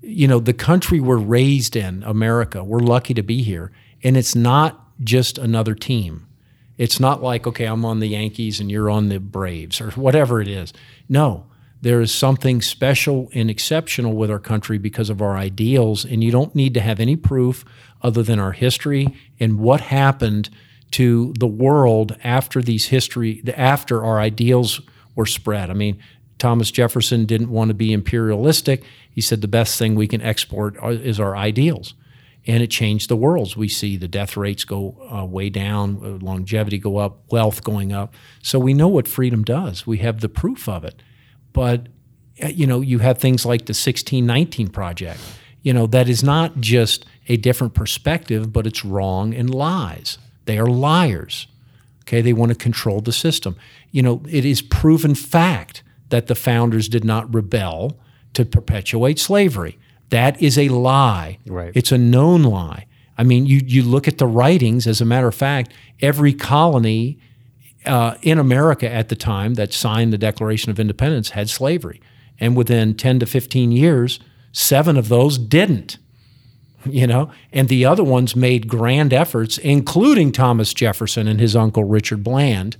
You 0.00 0.28
know, 0.28 0.38
the 0.38 0.52
country 0.52 1.00
we're 1.00 1.16
raised 1.16 1.76
in, 1.76 2.02
America, 2.02 2.62
we're 2.62 2.80
lucky 2.80 3.14
to 3.14 3.22
be 3.22 3.42
here. 3.42 3.72
And 4.02 4.16
it's 4.18 4.34
not 4.34 4.83
just 5.02 5.38
another 5.38 5.74
team. 5.74 6.26
It's 6.76 6.98
not 6.98 7.22
like, 7.22 7.46
okay, 7.46 7.66
I'm 7.66 7.84
on 7.84 8.00
the 8.00 8.08
Yankees 8.08 8.60
and 8.60 8.70
you're 8.70 8.90
on 8.90 9.08
the 9.08 9.20
Braves 9.20 9.80
or 9.80 9.90
whatever 9.92 10.40
it 10.40 10.48
is. 10.48 10.72
No, 11.08 11.46
there 11.82 12.00
is 12.00 12.12
something 12.12 12.62
special 12.62 13.28
and 13.32 13.50
exceptional 13.50 14.14
with 14.14 14.30
our 14.30 14.38
country 14.38 14.78
because 14.78 15.10
of 15.10 15.20
our 15.20 15.36
ideals, 15.36 16.04
and 16.04 16.24
you 16.24 16.30
don't 16.30 16.54
need 16.54 16.74
to 16.74 16.80
have 16.80 16.98
any 16.98 17.14
proof 17.14 17.64
other 18.02 18.22
than 18.22 18.38
our 18.38 18.52
history 18.52 19.06
and 19.38 19.58
what 19.58 19.82
happened 19.82 20.50
to 20.92 21.34
the 21.38 21.46
world 21.46 22.16
after 22.24 22.62
these 22.62 22.86
history 22.86 23.42
after 23.56 24.04
our 24.04 24.18
ideals 24.18 24.80
were 25.14 25.26
spread. 25.26 25.70
I 25.70 25.74
mean, 25.74 25.98
Thomas 26.38 26.70
Jefferson 26.70 27.26
didn't 27.26 27.50
want 27.50 27.68
to 27.68 27.74
be 27.74 27.92
imperialistic. 27.92 28.82
He 29.10 29.20
said 29.20 29.40
the 29.40 29.48
best 29.48 29.78
thing 29.78 29.94
we 29.94 30.08
can 30.08 30.22
export 30.22 30.76
is 30.82 31.20
our 31.20 31.36
ideals 31.36 31.94
and 32.46 32.62
it 32.62 32.70
changed 32.70 33.08
the 33.08 33.16
world. 33.16 33.56
We 33.56 33.68
see 33.68 33.96
the 33.96 34.08
death 34.08 34.36
rates 34.36 34.64
go 34.64 34.96
uh, 35.12 35.24
way 35.24 35.48
down, 35.48 35.98
uh, 36.02 36.24
longevity 36.24 36.78
go 36.78 36.98
up, 36.98 37.20
wealth 37.30 37.64
going 37.64 37.92
up. 37.92 38.14
So 38.42 38.58
we 38.58 38.74
know 38.74 38.88
what 38.88 39.08
freedom 39.08 39.44
does. 39.44 39.86
We 39.86 39.98
have 39.98 40.20
the 40.20 40.28
proof 40.28 40.68
of 40.68 40.84
it. 40.84 41.02
But 41.52 41.88
uh, 42.42 42.48
you 42.48 42.66
know, 42.66 42.80
you 42.80 42.98
have 42.98 43.18
things 43.18 43.46
like 43.46 43.60
the 43.60 43.70
1619 43.70 44.68
project. 44.68 45.20
You 45.62 45.72
know, 45.72 45.86
that 45.86 46.08
is 46.08 46.22
not 46.22 46.60
just 46.60 47.06
a 47.28 47.36
different 47.36 47.74
perspective, 47.74 48.52
but 48.52 48.66
it's 48.66 48.84
wrong 48.84 49.34
and 49.34 49.54
lies. 49.54 50.18
They 50.44 50.58
are 50.58 50.66
liars. 50.66 51.46
Okay, 52.02 52.20
they 52.20 52.34
want 52.34 52.50
to 52.52 52.58
control 52.58 53.00
the 53.00 53.12
system. 53.12 53.56
You 53.90 54.02
know, 54.02 54.22
it 54.28 54.44
is 54.44 54.60
proven 54.60 55.14
fact 55.14 55.82
that 56.10 56.26
the 56.26 56.34
founders 56.34 56.88
did 56.88 57.04
not 57.04 57.32
rebel 57.32 57.98
to 58.34 58.44
perpetuate 58.44 59.18
slavery. 59.18 59.78
That 60.10 60.40
is 60.40 60.58
a 60.58 60.68
lie. 60.68 61.38
Right. 61.46 61.72
It's 61.74 61.92
a 61.92 61.98
known 61.98 62.42
lie. 62.42 62.86
I 63.16 63.22
mean, 63.22 63.46
you, 63.46 63.60
you 63.64 63.82
look 63.82 64.08
at 64.08 64.18
the 64.18 64.26
writings, 64.26 64.86
as 64.86 65.00
a 65.00 65.04
matter 65.04 65.28
of 65.28 65.34
fact, 65.34 65.72
every 66.00 66.32
colony 66.32 67.18
uh, 67.86 68.16
in 68.22 68.38
America 68.38 68.90
at 68.90 69.08
the 69.08 69.16
time 69.16 69.54
that 69.54 69.72
signed 69.72 70.12
the 70.12 70.18
Declaration 70.18 70.70
of 70.70 70.80
Independence 70.80 71.30
had 71.30 71.48
slavery. 71.48 72.00
And 72.40 72.56
within 72.56 72.94
10 72.94 73.20
to 73.20 73.26
15 73.26 73.72
years, 73.72 74.18
seven 74.52 74.96
of 74.96 75.08
those 75.08 75.38
didn't. 75.38 75.98
You 76.86 77.06
know, 77.06 77.30
and 77.50 77.70
the 77.70 77.86
other 77.86 78.04
ones 78.04 78.36
made 78.36 78.68
grand 78.68 79.14
efforts, 79.14 79.56
including 79.56 80.32
Thomas 80.32 80.74
Jefferson 80.74 81.26
and 81.26 81.40
his 81.40 81.56
uncle 81.56 81.84
Richard 81.84 82.22
Bland, 82.22 82.76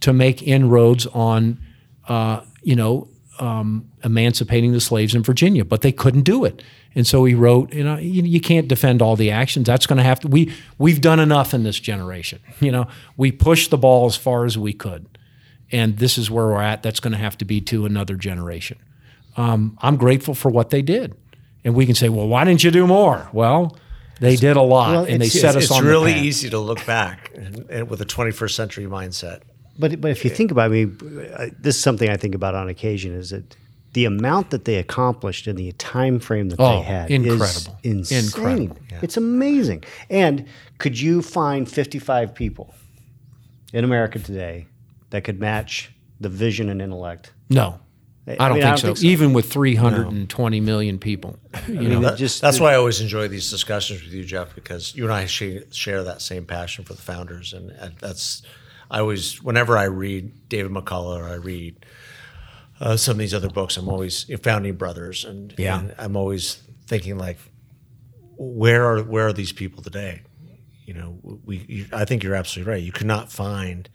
to 0.00 0.14
make 0.14 0.42
inroads 0.42 1.06
on, 1.08 1.60
uh, 2.08 2.40
you 2.62 2.74
know, 2.74 3.10
um, 3.42 3.90
emancipating 4.04 4.70
the 4.70 4.80
slaves 4.80 5.16
in 5.16 5.22
Virginia, 5.24 5.64
but 5.64 5.80
they 5.80 5.90
couldn't 5.90 6.22
do 6.22 6.44
it. 6.44 6.62
And 6.94 7.04
so 7.04 7.24
he 7.24 7.34
wrote, 7.34 7.74
you 7.74 7.82
know, 7.82 7.96
you, 7.96 8.22
you 8.22 8.40
can't 8.40 8.68
defend 8.68 9.02
all 9.02 9.16
the 9.16 9.32
actions. 9.32 9.66
That's 9.66 9.84
going 9.84 9.96
to 9.96 10.04
have 10.04 10.20
to. 10.20 10.28
We 10.28 10.54
we've 10.78 11.00
done 11.00 11.18
enough 11.18 11.52
in 11.52 11.64
this 11.64 11.78
generation. 11.78 12.38
You 12.62 12.70
know, 12.70 12.86
we 13.16 13.32
pushed 13.32 13.70
the 13.70 13.76
ball 13.76 14.06
as 14.06 14.14
far 14.14 14.44
as 14.44 14.56
we 14.56 14.72
could, 14.72 15.18
and 15.72 15.98
this 15.98 16.16
is 16.16 16.30
where 16.30 16.46
we're 16.46 16.62
at. 16.62 16.84
That's 16.84 17.00
going 17.00 17.12
to 17.12 17.18
have 17.18 17.36
to 17.38 17.44
be 17.44 17.60
to 17.62 17.84
another 17.86 18.14
generation. 18.14 18.78
Um, 19.36 19.76
I'm 19.82 19.96
grateful 19.96 20.32
for 20.34 20.48
what 20.48 20.70
they 20.70 20.80
did, 20.80 21.16
and 21.64 21.74
we 21.74 21.86
can 21.86 21.96
say, 21.96 22.08
well, 22.08 22.28
why 22.28 22.44
didn't 22.44 22.62
you 22.62 22.70
do 22.70 22.86
more? 22.86 23.28
Well. 23.32 23.76
They 24.20 24.36
did 24.36 24.56
a 24.56 24.62
lot, 24.62 24.92
Well, 24.92 25.04
and 25.06 25.20
they 25.20 25.28
set 25.28 25.56
us 25.56 25.64
it's 25.64 25.72
on 25.72 25.84
really 25.84 25.88
the 25.88 25.96
path. 25.96 26.04
It's 26.04 26.14
really 26.14 26.28
easy 26.28 26.50
to 26.50 26.58
look 26.60 26.86
back 26.86 27.32
and, 27.34 27.68
and 27.68 27.90
with 27.90 28.00
a 28.02 28.04
21st 28.04 28.52
century 28.52 28.84
mindset. 28.84 29.40
But 29.78 30.00
but 30.00 30.10
if 30.10 30.24
you 30.24 30.30
think 30.30 30.50
about 30.50 30.70
it, 30.70 30.74
I 30.74 30.84
mean, 30.84 31.30
uh, 31.34 31.46
this 31.58 31.76
is 31.76 31.82
something 31.82 32.08
I 32.10 32.16
think 32.16 32.34
about 32.34 32.54
on 32.54 32.68
occasion 32.68 33.14
is 33.14 33.30
that 33.30 33.56
the 33.94 34.04
amount 34.06 34.50
that 34.50 34.64
they 34.64 34.76
accomplished 34.76 35.46
in 35.46 35.56
the 35.56 35.72
time 35.72 36.18
frame 36.18 36.48
that 36.50 36.58
Oh, 36.60 36.76
they 36.76 36.82
had 36.82 37.10
incredible. 37.10 37.78
is 37.82 38.10
insane. 38.10 38.24
Incredible. 38.24 38.76
It's 39.02 39.16
amazing. 39.16 39.84
And 40.08 40.46
could 40.78 40.98
you 40.98 41.20
find 41.22 41.70
55 41.70 42.34
people 42.34 42.74
in 43.72 43.84
America 43.84 44.18
today 44.18 44.66
that 45.10 45.24
could 45.24 45.40
match 45.40 45.92
the 46.20 46.28
vision 46.30 46.68
and 46.70 46.80
intellect? 46.80 47.32
No, 47.50 47.80
I 48.26 48.32
I 48.32 48.48
don't, 48.48 48.48
mean, 48.48 48.52
think, 48.52 48.64
I 48.64 48.68
don't 48.70 48.78
so. 48.78 48.86
think 48.88 48.96
so. 48.98 49.06
Even 49.06 49.32
with 49.34 49.52
320 49.52 50.60
million 50.60 50.98
people, 50.98 51.38
you 51.68 51.74
I 51.74 51.78
mean, 51.80 52.00
know, 52.02 52.08
it 52.08 52.16
just 52.16 52.40
That's 52.40 52.60
why 52.60 52.72
I 52.72 52.76
always 52.76 53.00
enjoy 53.00 53.28
these 53.28 53.50
discussions 53.50 54.02
with 54.02 54.12
you, 54.12 54.24
Jeff, 54.24 54.54
because 54.54 54.94
you 54.94 55.04
and 55.04 55.12
I 55.12 55.26
share, 55.26 55.64
share 55.70 56.02
that 56.04 56.22
same 56.22 56.46
passion 56.46 56.84
for 56.84 56.94
the 56.94 57.02
founders, 57.02 57.52
and, 57.52 57.70
and 57.72 57.94
that's 58.00 58.42
I 58.92 59.00
always 59.00 59.42
whenever 59.42 59.76
I 59.76 59.84
read 59.84 60.48
David 60.48 60.70
McCullough 60.70 61.18
or 61.18 61.28
I 61.28 61.34
read 61.34 61.84
uh, 62.78 62.96
some 62.96 63.12
of 63.12 63.18
these 63.18 63.32
other 63.34 63.48
books, 63.48 63.76
I'm 63.76 63.88
always 63.88 64.30
founding 64.42 64.74
brothers, 64.76 65.24
and, 65.24 65.54
Yeah. 65.56 65.78
and 65.78 65.94
I'm 65.98 66.14
always 66.16 66.62
thinking 66.86 67.16
like, 67.16 67.38
where 68.36 68.84
are 68.86 69.02
where 69.02 69.26
are 69.28 69.32
these 69.32 69.52
people 69.52 69.82
today? 69.82 70.22
You 70.84 70.94
know, 70.94 71.18
we 71.44 71.64
you, 71.68 71.86
I 71.92 72.04
think 72.04 72.22
you're 72.22 72.34
absolutely 72.34 72.70
right. 72.72 72.82
You 72.82 72.92
cannot 72.92 73.32
find 73.32 73.88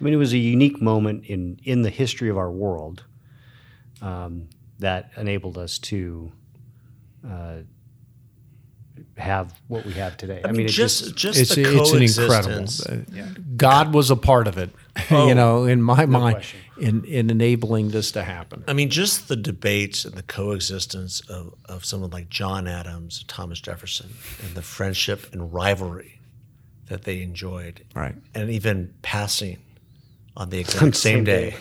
I 0.00 0.04
mean, 0.04 0.12
it 0.12 0.18
was 0.18 0.32
a 0.32 0.38
unique 0.38 0.82
moment 0.82 1.24
in 1.26 1.58
in 1.64 1.82
the 1.82 1.90
history 1.90 2.28
of 2.28 2.36
our 2.36 2.50
world 2.50 3.04
um, 4.02 4.48
that 4.80 5.12
enabled 5.16 5.56
us 5.56 5.78
to 5.78 6.32
uh, 7.26 7.58
have 9.18 9.52
what 9.68 9.84
we 9.84 9.92
have 9.92 10.16
today. 10.16 10.40
I, 10.44 10.52
mean, 10.52 10.66
it 10.66 10.70
just 10.70 11.14
just, 11.14 11.38
it's, 11.38 11.54
the 11.54 11.62
it's 11.62 11.92
an 11.92 12.02
incredible. 12.02 12.54
coexistence. 12.54 12.86
uh, 12.86 13.34
God 13.56 13.94
was 13.94 14.10
a 14.10 14.16
part 14.16 14.48
of 14.48 14.56
it, 14.58 14.70
Oh, 15.10 15.28
you 15.28 15.34
know, 15.34 15.64
in 15.64 15.82
my 15.82 16.06
mind, 16.06 16.36
question. 16.36 16.60
in, 16.78 17.04
in 17.04 17.30
enabling 17.30 17.90
this 17.90 18.10
to 18.12 18.22
happen. 18.22 18.64
I 18.66 18.72
mean, 18.72 18.88
just 18.88 19.28
the 19.28 19.36
debates 19.36 20.04
and 20.04 20.14
the 20.14 20.22
coexistence 20.22 21.20
of, 21.28 21.54
of 21.66 21.84
someone 21.84 22.10
like 22.10 22.30
John 22.30 22.66
Adams, 22.66 23.24
Thomas 23.28 23.60
Jefferson, 23.60 24.10
and 24.42 24.54
the 24.54 24.62
friendship 24.62 25.32
and 25.32 25.52
rivalry 25.52 26.18
that 26.88 27.04
they 27.04 27.22
enjoyed. 27.22 27.84
Right. 27.94 28.14
And 28.34 28.50
even 28.50 28.94
passing 29.02 29.58
on 30.36 30.48
the 30.50 30.58
exact 30.60 30.96
same, 30.96 31.24
day, 31.24 31.54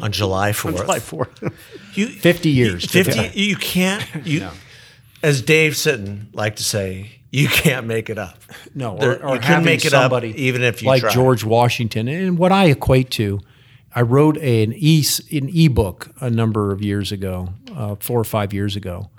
on 0.00 0.12
July 0.12 0.50
4th. 0.52 0.76
July 0.76 0.98
4th. 0.98 1.52
You, 1.94 2.08
50 2.08 2.50
years. 2.50 2.84
50, 2.84 3.38
you 3.40 3.56
can't, 3.56 4.04
you, 4.26 4.48
as 5.22 5.42
Dave 5.42 5.72
Sitton 5.72 6.34
liked 6.34 6.58
to 6.58 6.64
say, 6.64 7.10
you 7.30 7.48
can't 7.48 7.86
make 7.86 8.08
it 8.08 8.18
up. 8.18 8.38
No, 8.74 8.94
or, 8.94 8.98
There- 9.00 9.24
or 9.26 9.34
you 9.34 9.40
couldn't 9.40 9.64
make 9.64 9.84
it 9.84 9.90
somebody 9.90 10.30
up 10.30 10.36
even 10.36 10.62
if 10.62 10.82
you 10.82 10.88
like 10.88 11.00
tried. 11.02 11.12
George 11.12 11.44
Washington. 11.44 12.08
And 12.08 12.38
what 12.38 12.52
I 12.52 12.66
equate 12.66 13.10
to, 13.12 13.40
I 13.94 14.02
wrote 14.02 14.36
an 14.38 14.72
e 14.76 15.04
an 15.32 15.48
ebook 15.54 16.10
a 16.20 16.30
number 16.30 16.72
of 16.72 16.82
years 16.82 17.12
ago, 17.12 17.50
uh, 17.74 17.96
four 18.00 18.20
or 18.20 18.24
five 18.24 18.52
years 18.52 18.76
ago, 18.76 19.10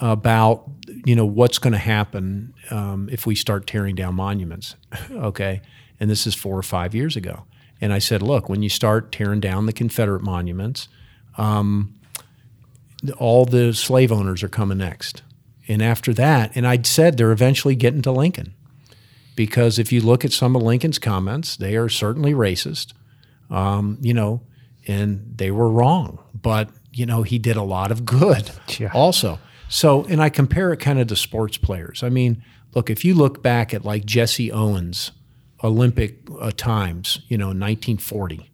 about 0.00 0.68
you 1.04 1.14
know 1.16 1.26
what's 1.26 1.58
going 1.58 1.72
to 1.72 1.78
happen 1.78 2.52
um, 2.70 3.08
if 3.12 3.26
we 3.26 3.34
start 3.34 3.66
tearing 3.66 3.94
down 3.94 4.14
monuments. 4.14 4.76
okay, 5.10 5.60
and 6.00 6.10
this 6.10 6.26
is 6.26 6.34
four 6.34 6.58
or 6.58 6.62
five 6.62 6.94
years 6.94 7.16
ago. 7.16 7.44
And 7.80 7.92
I 7.92 7.98
said, 8.00 8.22
look, 8.22 8.48
when 8.48 8.62
you 8.62 8.68
start 8.68 9.12
tearing 9.12 9.38
down 9.40 9.66
the 9.66 9.72
Confederate 9.72 10.22
monuments, 10.22 10.88
um, 11.36 11.94
all 13.18 13.44
the 13.44 13.72
slave 13.72 14.10
owners 14.10 14.42
are 14.42 14.48
coming 14.48 14.78
next. 14.78 15.22
And 15.68 15.82
after 15.82 16.14
that, 16.14 16.52
and 16.54 16.66
I'd 16.66 16.86
said 16.86 17.16
they're 17.16 17.30
eventually 17.32 17.76
getting 17.76 18.02
to 18.02 18.10
Lincoln. 18.10 18.54
Because 19.36 19.78
if 19.78 19.92
you 19.92 20.00
look 20.00 20.24
at 20.24 20.32
some 20.32 20.56
of 20.56 20.62
Lincoln's 20.62 20.98
comments, 20.98 21.56
they 21.56 21.76
are 21.76 21.88
certainly 21.88 22.32
racist, 22.34 22.92
um, 23.50 23.98
you 24.00 24.12
know, 24.12 24.40
and 24.88 25.32
they 25.36 25.50
were 25.52 25.70
wrong. 25.70 26.18
But, 26.34 26.70
you 26.92 27.06
know, 27.06 27.22
he 27.22 27.38
did 27.38 27.56
a 27.56 27.62
lot 27.62 27.92
of 27.92 28.04
good 28.04 28.50
Yeah. 28.78 28.90
also. 28.92 29.38
So, 29.68 30.04
and 30.06 30.20
I 30.20 30.28
compare 30.30 30.72
it 30.72 30.78
kind 30.78 30.98
of 30.98 31.06
to 31.08 31.16
sports 31.16 31.56
players. 31.58 32.02
I 32.02 32.08
mean, 32.08 32.42
look, 32.74 32.90
if 32.90 33.04
you 33.04 33.14
look 33.14 33.42
back 33.42 33.72
at 33.74 33.84
like 33.84 34.04
Jesse 34.06 34.50
Owens' 34.50 35.12
Olympic 35.62 36.18
uh, 36.40 36.50
times, 36.56 37.20
you 37.28 37.36
know, 37.38 37.48
1940 37.48 38.50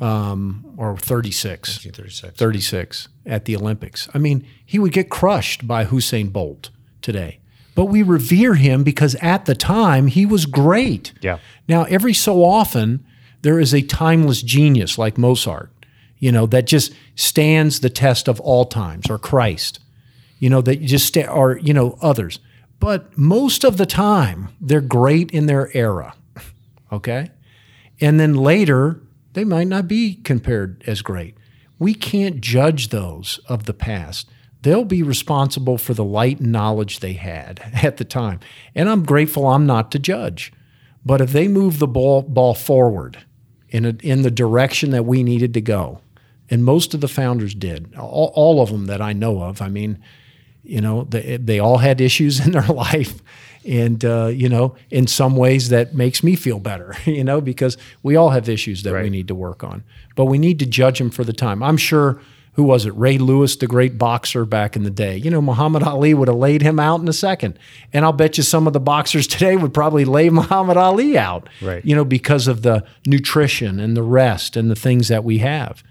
um, 0.00 0.74
or 0.76 0.96
36, 0.96 1.84
1936. 1.84 2.36
36 2.36 3.08
at 3.26 3.44
the 3.44 3.56
Olympics. 3.56 4.08
I 4.14 4.18
mean, 4.18 4.46
he 4.64 4.78
would 4.78 4.92
get 4.92 5.10
crushed 5.10 5.66
by 5.66 5.84
Usain 5.84 6.32
Bolt 6.32 6.70
today. 7.00 7.38
But 7.74 7.86
we 7.86 8.02
revere 8.02 8.54
him 8.54 8.84
because 8.84 9.16
at 9.16 9.46
the 9.46 9.54
time 9.54 10.06
he 10.06 10.26
was 10.26 10.46
great. 10.46 11.12
Yeah. 11.20 11.38
Now, 11.68 11.84
every 11.84 12.14
so 12.14 12.44
often, 12.44 13.04
there 13.42 13.58
is 13.58 13.74
a 13.74 13.82
timeless 13.82 14.42
genius 14.42 14.96
like 14.96 15.18
Mozart, 15.18 15.70
you 16.18 16.30
know, 16.32 16.46
that 16.46 16.66
just 16.66 16.92
stands 17.16 17.80
the 17.80 17.90
test 17.90 18.28
of 18.28 18.40
all 18.40 18.64
times, 18.64 19.10
or 19.10 19.18
Christ, 19.18 19.80
you 20.38 20.48
know, 20.48 20.60
that 20.62 20.80
just 20.82 21.06
sta- 21.06 21.26
or 21.26 21.58
you 21.58 21.74
know 21.74 21.98
others. 22.00 22.38
But 22.80 23.16
most 23.18 23.64
of 23.64 23.76
the 23.76 23.86
time, 23.86 24.48
they're 24.60 24.80
great 24.80 25.30
in 25.30 25.46
their 25.46 25.70
era. 25.76 26.14
Okay, 26.92 27.30
and 28.00 28.20
then 28.20 28.34
later 28.34 29.00
they 29.34 29.44
might 29.44 29.68
not 29.68 29.86
be 29.86 30.14
compared 30.24 30.82
as 30.86 31.02
great. 31.02 31.36
We 31.78 31.94
can't 31.94 32.40
judge 32.40 32.88
those 32.88 33.38
of 33.46 33.64
the 33.64 33.74
past. 33.74 34.28
They'll 34.62 34.84
be 34.84 35.02
responsible 35.02 35.76
for 35.76 35.92
the 35.92 36.04
light 36.04 36.40
and 36.40 36.50
knowledge 36.50 37.00
they 37.00 37.12
had 37.12 37.60
at 37.82 37.98
the 37.98 38.04
time. 38.04 38.40
And 38.74 38.88
I'm 38.88 39.04
grateful 39.04 39.46
I'm 39.46 39.66
not 39.66 39.92
to 39.92 39.98
judge. 39.98 40.52
But 41.04 41.20
if 41.20 41.32
they 41.32 41.48
move 41.48 41.78
the 41.78 41.86
ball, 41.86 42.22
ball 42.22 42.54
forward 42.54 43.18
in, 43.68 43.84
a, 43.84 43.90
in 44.02 44.22
the 44.22 44.30
direction 44.30 44.90
that 44.90 45.04
we 45.04 45.22
needed 45.22 45.52
to 45.54 45.60
go, 45.60 46.00
and 46.48 46.64
most 46.64 46.94
of 46.94 47.00
the 47.00 47.08
founders 47.08 47.54
did, 47.54 47.94
all, 47.96 48.32
all 48.34 48.62
of 48.62 48.70
them 48.70 48.86
that 48.86 49.02
I 49.02 49.12
know 49.12 49.42
of, 49.42 49.60
I 49.60 49.68
mean, 49.68 50.02
you 50.62 50.80
know, 50.80 51.04
they, 51.04 51.36
they 51.36 51.58
all 51.58 51.78
had 51.78 52.00
issues 52.00 52.40
in 52.46 52.52
their 52.52 52.66
life. 52.66 53.22
And, 53.66 54.04
uh, 54.04 54.26
you 54.26 54.48
know, 54.48 54.74
in 54.90 55.06
some 55.06 55.36
ways 55.36 55.70
that 55.70 55.94
makes 55.94 56.22
me 56.22 56.36
feel 56.36 56.58
better, 56.58 56.94
you 57.06 57.24
know, 57.24 57.40
because 57.40 57.76
we 58.02 58.14
all 58.16 58.30
have 58.30 58.48
issues 58.48 58.82
that 58.82 58.92
we 59.02 59.08
need 59.10 59.28
to 59.28 59.34
work 59.34 59.64
on. 59.64 59.82
But 60.16 60.26
we 60.26 60.38
need 60.38 60.58
to 60.58 60.66
judge 60.66 60.98
them 60.98 61.10
for 61.10 61.24
the 61.24 61.32
time. 61.32 61.62
I'm 61.62 61.76
sure, 61.78 62.20
who 62.52 62.62
was 62.62 62.86
it? 62.86 62.90
Ray 62.94 63.18
Lewis, 63.18 63.56
the 63.56 63.66
great 63.66 63.98
boxer 63.98 64.44
back 64.44 64.76
in 64.76 64.84
the 64.84 64.90
day. 64.90 65.16
You 65.16 65.30
know, 65.30 65.40
Muhammad 65.42 65.82
Ali 65.82 66.14
would 66.14 66.28
have 66.28 66.36
laid 66.36 66.62
him 66.62 66.78
out 66.78 67.00
in 67.00 67.08
a 67.08 67.12
second. 67.12 67.58
And 67.92 68.04
I'll 68.04 68.12
bet 68.12 68.36
you 68.36 68.42
some 68.44 68.66
of 68.66 68.72
the 68.74 68.80
boxers 68.80 69.26
today 69.34 69.56
would 69.56 69.74
probably 69.74 70.04
lay 70.04 70.28
Muhammad 70.30 70.76
Ali 70.76 71.16
out, 71.18 71.48
Right. 71.62 71.84
you 71.84 71.96
know, 71.96 72.04
because 72.04 72.46
of 72.46 72.62
the 72.62 72.84
nutrition 73.06 73.80
and 73.80 73.96
the 73.96 74.02
rest 74.04 74.56
and 74.56 74.70
the 74.70 74.76
things 74.76 75.08
that 75.08 75.24
we 75.24 75.38
have. 75.38 75.82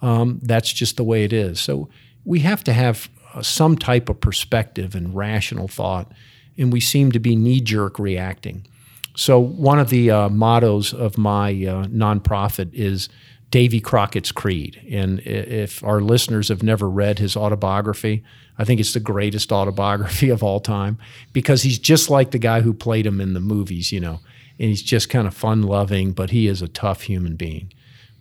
Um, 0.00 0.40
that's 0.42 0.72
just 0.72 0.96
the 0.96 1.04
way 1.04 1.24
it 1.24 1.32
is. 1.32 1.58
So 1.58 1.88
we 2.24 2.40
have 2.40 2.62
to 2.64 2.72
have 2.72 3.08
uh, 3.34 3.42
some 3.42 3.76
type 3.76 4.08
of 4.08 4.20
perspective 4.20 4.94
and 4.94 5.14
rational 5.14 5.68
thought, 5.68 6.12
and 6.58 6.72
we 6.72 6.80
seem 6.80 7.12
to 7.12 7.18
be 7.18 7.36
knee 7.36 7.60
jerk 7.60 7.98
reacting. 7.98 8.66
So 9.14 9.38
one 9.38 9.78
of 9.78 9.90
the 9.90 10.10
uh, 10.10 10.28
mottos 10.28 10.92
of 10.92 11.16
my 11.16 11.50
uh, 11.50 11.86
nonprofit 11.86 12.72
is 12.74 13.08
Davy 13.50 13.80
Crockett's 13.80 14.32
Creed. 14.32 14.80
And 14.90 15.20
if 15.20 15.82
our 15.82 16.00
listeners 16.00 16.48
have 16.48 16.62
never 16.62 16.88
read 16.88 17.18
his 17.18 17.36
autobiography, 17.36 18.22
I 18.58 18.64
think 18.64 18.80
it's 18.80 18.92
the 18.92 19.00
greatest 19.00 19.52
autobiography 19.52 20.28
of 20.30 20.42
all 20.42 20.60
time 20.60 20.98
because 21.32 21.62
he's 21.62 21.78
just 21.78 22.10
like 22.10 22.30
the 22.30 22.38
guy 22.38 22.60
who 22.60 22.74
played 22.74 23.06
him 23.06 23.20
in 23.20 23.32
the 23.34 23.40
movies, 23.40 23.92
you 23.92 24.00
know. 24.00 24.20
And 24.58 24.68
he's 24.70 24.82
just 24.82 25.10
kind 25.10 25.26
of 25.26 25.34
fun 25.34 25.62
loving, 25.62 26.12
but 26.12 26.30
he 26.30 26.46
is 26.46 26.62
a 26.62 26.68
tough 26.68 27.02
human 27.02 27.36
being 27.36 27.72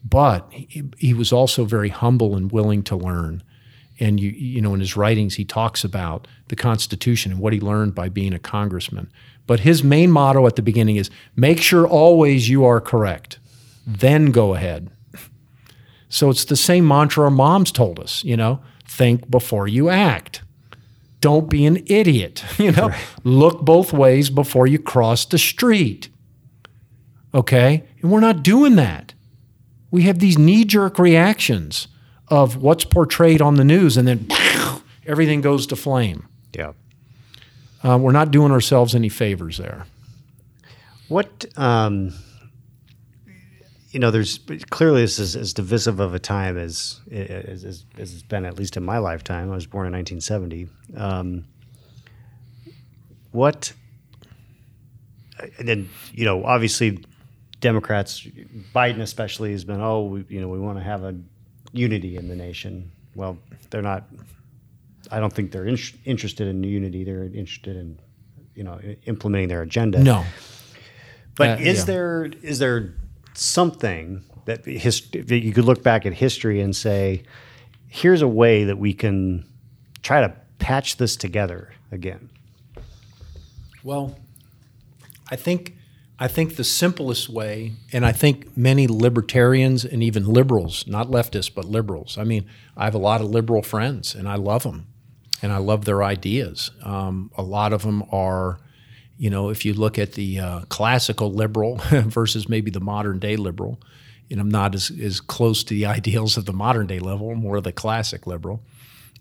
but 0.08 0.48
he, 0.52 0.84
he 0.98 1.14
was 1.14 1.34
also 1.34 1.66
very 1.66 1.90
humble 1.90 2.36
and 2.36 2.52
willing 2.52 2.84
to 2.84 2.96
learn. 2.96 3.42
And 4.00 4.20
you, 4.20 4.32
you 4.32 4.62
know, 4.62 4.74
in 4.74 4.80
his 4.80 4.98
writings, 4.98 5.36
he 5.36 5.46
talks 5.46 5.84
about 5.84 6.28
the 6.48 6.56
Constitution 6.56 7.32
and 7.32 7.41
what 7.41 7.54
he 7.54 7.60
learned 7.60 7.96
by 7.96 8.10
being 8.10 8.34
a 8.34 8.39
congressman. 8.39 9.10
But 9.48 9.62
his 9.62 9.84
main 9.84 10.12
motto 10.12 10.46
at 10.48 10.56
the 10.56 10.62
beginning 10.62 10.98
is 10.98 11.10
make 11.36 11.62
sure 11.62 11.88
always 11.88 12.50
you 12.50 12.66
are 12.66 12.82
correct, 12.82 13.39
then 13.86 14.32
go 14.32 14.54
ahead. 14.54 14.89
So 16.10 16.30
it's 16.30 16.46
the 16.46 16.56
same 16.56 16.88
mantra 16.88 17.26
our 17.26 17.32
moms 17.32 17.72
told 17.72 18.00
us, 18.00 18.24
you 18.24 18.38
know, 18.38 18.62
think 18.86 19.30
before 19.30 19.68
you 19.68 19.89
act. 19.89 20.41
Don't 21.22 21.50
be 21.50 21.66
an 21.66 21.84
idiot, 21.88 22.43
you 22.58 22.72
know, 22.72 22.91
look 23.24 23.62
both 23.62 23.93
ways 23.93 24.30
before 24.30 24.68
you 24.68 24.80
cross 24.80 25.26
the 25.26 25.38
street. 25.38 26.10
Okay? 27.34 27.84
And 28.02 28.12
we're 28.12 28.20
not 28.20 28.43
doing 28.43 28.76
that 28.76 29.16
we 29.96 30.04
have 30.04 30.20
these 30.20 30.38
knee 30.38 30.66
jerk 30.66 31.00
reactions 31.00 31.88
of 32.28 32.58
what's 32.58 32.86
portrayed 32.86 33.42
on 33.42 33.56
the 33.56 33.64
news, 33.64 33.98
and 33.98 34.08
then 34.08 34.28
everything 35.06 35.42
goes 35.42 35.68
to 35.68 35.76
flame. 35.76 36.28
Yeah. 36.54 36.74
Uh, 37.84 37.98
we're 37.98 38.12
not 38.12 38.32
doing 38.32 38.52
ourselves 38.52 38.96
any 38.96 39.10
favors 39.10 39.58
there. 39.58 39.86
What 41.08 41.46
um, 41.56 42.14
you 43.96 44.00
know, 44.00 44.12
there's 44.12 44.40
clearly 44.72 45.04
this 45.04 45.20
is 45.20 45.38
as 45.38 45.54
divisive 45.54 46.02
of 46.02 46.14
a 46.14 46.20
time 46.20 46.58
as, 46.58 47.00
as 47.10 47.64
as 47.64 47.86
as 47.98 48.14
it's 48.14 48.24
been 48.24 48.44
at 48.44 48.58
least 48.58 48.76
in 48.76 48.84
my 48.84 48.98
lifetime. 48.98 49.50
I 49.50 49.56
was 49.56 49.68
born 49.68 49.88
in 49.88 49.94
1970. 49.94 50.68
Um, 50.98 51.46
what? 53.32 53.72
And 55.58 55.66
then 55.66 55.90
you 56.12 56.26
know, 56.26 56.44
obviously, 56.44 57.06
Democrats, 57.62 58.28
Biden 58.76 59.00
especially, 59.00 59.54
has 59.54 59.64
been 59.64 59.80
oh, 59.80 60.04
we, 60.04 60.26
you 60.28 60.42
know, 60.42 60.50
we 60.50 60.60
want 60.60 60.78
to 60.78 60.84
have 60.84 61.06
a 61.06 61.16
unity 61.78 62.18
in 62.18 62.28
the 62.28 62.36
nation. 62.36 62.92
Well, 63.16 63.38
they're 63.70 63.82
not. 63.82 64.06
I 65.12 65.20
don't 65.20 65.32
think 65.32 65.52
they're 65.52 65.68
in, 65.68 65.78
interested 66.06 66.48
in 66.48 66.64
unity. 66.64 67.04
They're 67.04 67.26
interested 67.26 67.76
in, 67.76 68.00
you 68.56 68.64
know, 68.64 68.80
implementing 69.06 69.50
their 69.50 69.62
agenda. 69.62 70.00
No. 70.00 70.26
But 71.36 71.60
Uh, 71.60 71.62
is 71.62 71.80
yeah. 71.80 71.86
there 71.86 72.26
is 72.42 72.60
there 72.60 72.94
something 73.34 74.24
that 74.46 74.66
his, 74.66 75.02
that 75.12 75.44
you 75.44 75.54
could 75.54 75.66
look 75.66 75.84
back 75.84 76.06
at 76.06 76.14
history 76.14 76.62
and 76.62 76.76
say, 76.76 77.24
here's 77.88 78.22
a 78.22 78.28
way 78.28 78.64
that 78.64 78.78
we 78.78 78.94
can 78.94 79.46
try 80.02 80.22
to 80.22 80.34
patch 80.60 80.98
this 80.98 81.16
together 81.16 81.74
again? 81.92 82.30
Well, 83.84 84.16
I 85.30 85.36
think 85.36 85.76
I 86.18 86.30
think 86.30 86.55
the 86.55 86.63
simplest 86.63 87.28
way, 87.28 87.74
and 87.91 88.05
I 88.05 88.13
think 88.13 88.55
many 88.55 88.88
libertarians 88.88 89.84
and 89.84 90.01
even 90.01 90.26
liberals, 90.26 90.88
not 90.88 91.07
leftists, 91.07 91.53
but 91.53 91.66
liberals. 91.66 92.18
I 92.18 92.24
mean, 92.24 92.45
I 92.78 92.86
have 92.86 92.95
a 92.95 92.99
lot 92.99 93.20
of 93.20 93.30
liberal 93.30 93.61
friends, 93.61 94.16
and 94.16 94.28
I 94.28 94.36
love 94.36 94.63
them, 94.63 94.88
and 95.41 95.51
I 95.51 95.57
love 95.57 95.84
their 95.84 96.03
ideas. 96.03 96.72
Um, 96.84 97.32
a 97.38 97.43
lot 97.43 97.74
of 97.74 97.82
them 97.82 98.03
are, 98.11 98.59
you 99.18 99.30
know, 99.30 99.49
if 99.49 99.66
you 99.66 99.74
look 99.74 99.99
at 99.99 100.13
the 100.13 100.39
uh, 100.39 100.61
classical 100.70 101.34
liberal 101.34 101.78
versus 101.91 102.47
maybe 102.47 102.72
the 102.72 102.80
modern 102.80 103.20
day 103.20 103.36
liberal, 103.36 103.82
and 104.32 104.39
I'm 104.39 104.49
not 104.49 104.74
as, 104.74 104.91
as 104.91 105.20
close 105.20 105.66
to 105.66 105.74
the 105.74 105.86
ideals 105.97 106.38
of 106.38 106.45
the 106.45 106.53
modern 106.53 106.88
day 106.88 106.99
level, 106.99 107.36
more 107.36 107.57
of 107.57 107.66
the 107.66 107.74
classic 107.74 108.26
liberal. 108.26 108.61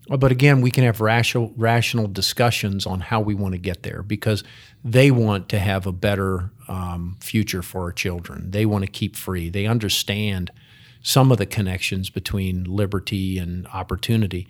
But 0.08 0.30
again, 0.30 0.60
we 0.60 0.70
can 0.70 0.84
have 0.84 1.00
rational, 1.00 1.52
rational 1.56 2.06
discussions 2.06 2.86
on 2.86 3.00
how 3.00 3.20
we 3.20 3.34
want 3.34 3.52
to 3.52 3.58
get 3.58 3.82
there 3.82 4.02
because 4.02 4.44
they 4.84 5.10
want 5.10 5.48
to 5.48 5.58
have 5.58 5.86
a 5.86 5.92
better 5.92 6.50
um, 6.68 7.16
future 7.20 7.62
for 7.62 7.82
our 7.82 7.92
children. 7.92 8.50
They 8.50 8.66
want 8.66 8.84
to 8.84 8.90
keep 8.90 9.16
free. 9.16 9.48
They 9.48 9.66
understand 9.66 10.50
some 11.02 11.32
of 11.32 11.38
the 11.38 11.46
connections 11.46 12.10
between 12.10 12.64
liberty 12.64 13.38
and 13.38 13.66
opportunity. 13.68 14.46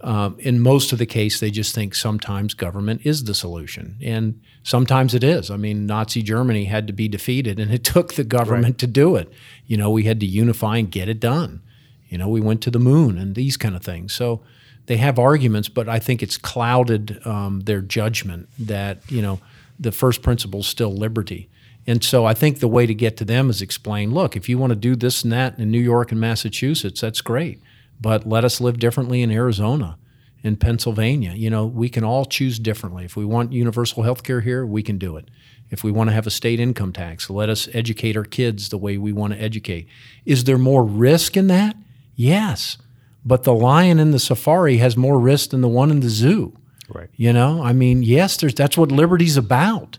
Um, 0.00 0.36
in 0.38 0.60
most 0.60 0.92
of 0.92 0.98
the 0.98 1.06
case, 1.06 1.38
they 1.40 1.50
just 1.50 1.74
think 1.74 1.94
sometimes 1.94 2.52
government 2.52 3.02
is 3.04 3.24
the 3.24 3.34
solution, 3.34 3.96
and 4.02 4.40
sometimes 4.62 5.14
it 5.14 5.24
is. 5.24 5.50
I 5.50 5.56
mean, 5.56 5.86
Nazi 5.86 6.22
Germany 6.22 6.66
had 6.66 6.86
to 6.88 6.92
be 6.92 7.08
defeated, 7.08 7.58
and 7.58 7.72
it 7.72 7.84
took 7.94 8.14
the 8.14 8.24
government 8.24 8.78
to 8.78 8.86
do 8.86 9.16
it. 9.16 9.32
You 9.66 9.76
know, 9.78 9.90
we 9.90 10.04
had 10.04 10.20
to 10.20 10.26
unify 10.26 10.78
and 10.78 10.90
get 10.90 11.08
it 11.08 11.20
done. 11.20 11.62
You 12.08 12.18
know, 12.18 12.28
we 12.28 12.40
went 12.40 12.60
to 12.62 12.70
the 12.70 12.78
moon 12.78 13.16
and 13.16 13.34
these 13.34 13.56
kind 13.56 13.74
of 13.74 13.82
things. 13.82 14.12
So 14.12 14.42
they 14.86 14.96
have 14.98 15.18
arguments, 15.18 15.68
but 15.68 15.88
I 15.88 15.98
think 15.98 16.22
it's 16.22 16.36
clouded 16.36 17.20
um, 17.26 17.60
their 17.60 17.80
judgment 17.80 18.48
that 18.58 18.98
you 19.08 19.22
know 19.22 19.40
the 19.78 19.92
first 19.92 20.22
principle 20.22 20.60
is 20.60 20.66
still 20.66 20.94
liberty. 20.94 21.48
And 21.86 22.02
so 22.02 22.24
I 22.24 22.32
think 22.32 22.60
the 22.60 22.68
way 22.68 22.86
to 22.86 22.94
get 22.94 23.18
to 23.18 23.26
them 23.26 23.50
is 23.50 23.60
explain, 23.60 24.14
look, 24.14 24.36
if 24.36 24.48
you 24.48 24.56
want 24.56 24.70
to 24.70 24.76
do 24.76 24.96
this 24.96 25.22
and 25.22 25.32
that 25.32 25.58
in 25.58 25.70
New 25.70 25.80
York 25.80 26.12
and 26.12 26.20
Massachusetts, 26.20 27.02
that's 27.02 27.20
great. 27.20 27.60
But 28.00 28.26
let 28.26 28.42
us 28.42 28.58
live 28.58 28.78
differently 28.78 29.20
in 29.20 29.30
Arizona 29.30 29.98
in 30.44 30.56
Pennsylvania. 30.56 31.32
You 31.32 31.50
know, 31.50 31.64
we 31.64 31.88
can 31.88 32.04
all 32.04 32.26
choose 32.26 32.58
differently. 32.58 33.04
If 33.04 33.16
we 33.16 33.24
want 33.24 33.52
universal 33.52 34.02
health 34.02 34.22
care 34.22 34.42
here, 34.42 34.64
we 34.64 34.82
can 34.82 34.98
do 34.98 35.16
it. 35.16 35.28
If 35.70 35.82
we 35.82 35.90
want 35.90 36.10
to 36.10 36.14
have 36.14 36.26
a 36.26 36.30
state 36.30 36.60
income 36.60 36.92
tax, 36.92 37.30
let 37.30 37.48
us 37.48 37.68
educate 37.72 38.16
our 38.16 38.24
kids 38.24 38.68
the 38.68 38.78
way 38.78 38.98
we 38.98 39.12
want 39.12 39.32
to 39.32 39.40
educate. 39.40 39.88
Is 40.26 40.44
there 40.44 40.58
more 40.58 40.84
risk 40.84 41.36
in 41.36 41.46
that? 41.48 41.76
Yes. 42.14 42.76
But 43.24 43.44
the 43.44 43.54
lion 43.54 43.98
in 43.98 44.10
the 44.10 44.18
safari 44.18 44.76
has 44.78 44.96
more 44.96 45.18
risk 45.18 45.50
than 45.50 45.62
the 45.62 45.68
one 45.68 45.90
in 45.90 46.00
the 46.00 46.10
zoo. 46.10 46.56
Right. 46.88 47.08
You 47.14 47.32
know, 47.32 47.62
I 47.62 47.72
mean, 47.72 48.02
yes, 48.02 48.36
there's 48.36 48.54
that's 48.54 48.76
what 48.76 48.92
liberty's 48.92 49.36
about. 49.36 49.98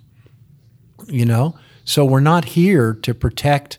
You 1.07 1.25
know, 1.25 1.57
so 1.83 2.05
we're 2.05 2.19
not 2.19 2.45
here 2.45 2.93
to 2.93 3.13
protect 3.13 3.77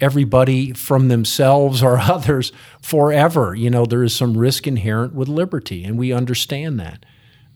everybody 0.00 0.72
from 0.72 1.08
themselves 1.08 1.82
or 1.82 1.98
others 1.98 2.52
forever. 2.80 3.54
You 3.54 3.70
know, 3.70 3.84
there 3.84 4.02
is 4.02 4.14
some 4.14 4.36
risk 4.36 4.66
inherent 4.66 5.14
with 5.14 5.28
liberty, 5.28 5.84
and 5.84 5.98
we 5.98 6.12
understand 6.12 6.78
that. 6.80 7.04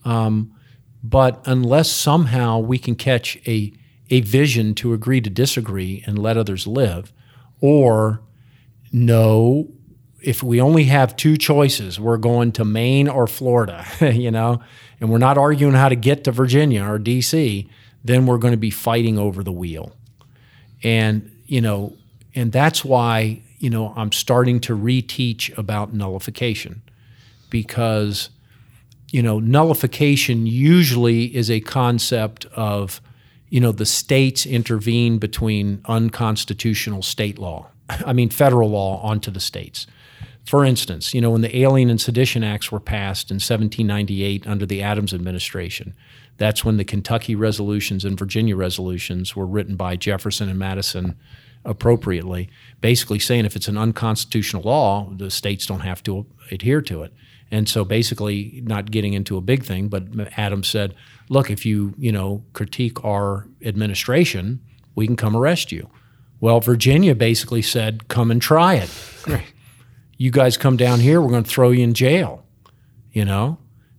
Um, 0.04 0.54
but 1.02 1.42
unless 1.46 1.90
somehow 1.90 2.58
we 2.58 2.78
can 2.78 2.94
catch 2.94 3.36
a 3.46 3.72
a 4.10 4.20
vision 4.20 4.74
to 4.74 4.92
agree 4.92 5.22
to 5.22 5.30
disagree 5.30 6.02
and 6.06 6.18
let 6.18 6.36
others 6.36 6.66
live, 6.66 7.12
or 7.60 8.22
no, 8.92 9.72
if 10.22 10.42
we 10.42 10.60
only 10.60 10.84
have 10.84 11.16
two 11.16 11.36
choices, 11.36 11.98
we're 11.98 12.16
going 12.16 12.52
to 12.52 12.64
Maine 12.64 13.08
or 13.08 13.26
Florida, 13.26 13.86
you 14.00 14.30
know, 14.30 14.62
and 15.00 15.10
we're 15.10 15.18
not 15.18 15.36
arguing 15.36 15.74
how 15.74 15.88
to 15.88 15.96
get 15.96 16.24
to 16.24 16.32
Virginia 16.32 16.84
or 16.84 16.98
DC, 16.98 17.68
then 18.04 18.26
we're 18.26 18.38
going 18.38 18.52
to 18.52 18.58
be 18.58 18.70
fighting 18.70 19.18
over 19.18 19.42
the 19.42 19.52
wheel. 19.52 19.94
And, 20.82 21.30
you 21.46 21.60
know, 21.60 21.96
and 22.34 22.52
that's 22.52 22.84
why, 22.84 23.42
you 23.58 23.70
know, 23.70 23.92
I'm 23.96 24.12
starting 24.12 24.60
to 24.60 24.76
reteach 24.76 25.56
about 25.56 25.92
nullification 25.92 26.82
because, 27.50 28.30
you 29.10 29.22
know, 29.22 29.38
nullification 29.38 30.46
usually 30.46 31.34
is 31.36 31.50
a 31.50 31.60
concept 31.60 32.46
of, 32.46 33.00
you 33.50 33.60
know, 33.60 33.72
the 33.72 33.86
states 33.86 34.46
intervene 34.46 35.18
between 35.18 35.82
unconstitutional 35.84 37.02
state 37.02 37.38
law, 37.38 37.68
I 37.88 38.12
mean, 38.12 38.30
federal 38.30 38.70
law 38.70 39.00
onto 39.02 39.30
the 39.30 39.40
states. 39.40 39.86
For 40.44 40.64
instance, 40.64 41.14
you 41.14 41.20
know, 41.20 41.30
when 41.30 41.40
the 41.40 41.56
Alien 41.56 41.88
and 41.88 42.00
Sedition 42.00 42.42
Acts 42.42 42.72
were 42.72 42.80
passed 42.80 43.30
in 43.30 43.36
1798 43.36 44.46
under 44.46 44.66
the 44.66 44.82
Adams 44.82 45.14
administration, 45.14 45.94
that's 46.36 46.64
when 46.64 46.78
the 46.78 46.84
Kentucky 46.84 47.34
resolutions 47.34 48.04
and 48.04 48.18
Virginia 48.18 48.56
resolutions 48.56 49.36
were 49.36 49.46
written 49.46 49.76
by 49.76 49.96
Jefferson 49.96 50.48
and 50.48 50.58
Madison 50.58 51.16
appropriately, 51.64 52.50
basically 52.80 53.20
saying 53.20 53.44
if 53.44 53.54
it's 53.54 53.68
an 53.68 53.78
unconstitutional 53.78 54.62
law, 54.62 55.08
the 55.16 55.30
states 55.30 55.66
don't 55.66 55.80
have 55.80 56.02
to 56.02 56.26
adhere 56.50 56.80
to 56.82 57.02
it. 57.02 57.12
And 57.52 57.68
so 57.68 57.84
basically, 57.84 58.62
not 58.64 58.90
getting 58.90 59.12
into 59.12 59.36
a 59.36 59.40
big 59.40 59.62
thing, 59.62 59.88
but 59.88 60.04
Adams 60.38 60.68
said, 60.68 60.94
look, 61.28 61.50
if 61.50 61.64
you, 61.66 61.94
you 61.98 62.10
know, 62.10 62.42
critique 62.54 63.04
our 63.04 63.46
administration, 63.64 64.60
we 64.94 65.06
can 65.06 65.16
come 65.16 65.36
arrest 65.36 65.70
you. 65.70 65.88
Well, 66.40 66.60
Virginia 66.60 67.14
basically 67.14 67.62
said, 67.62 68.08
come 68.08 68.30
and 68.30 68.42
try 68.42 68.74
it. 68.74 68.90
You 70.22 70.30
guys 70.30 70.56
come 70.56 70.76
down 70.76 71.00
here, 71.00 71.20
we're 71.20 71.30
going 71.30 71.42
to 71.42 71.50
throw 71.50 71.72
you 71.72 71.82
in 71.82 71.94
jail, 71.94 72.44
you 73.10 73.24
know? 73.24 73.58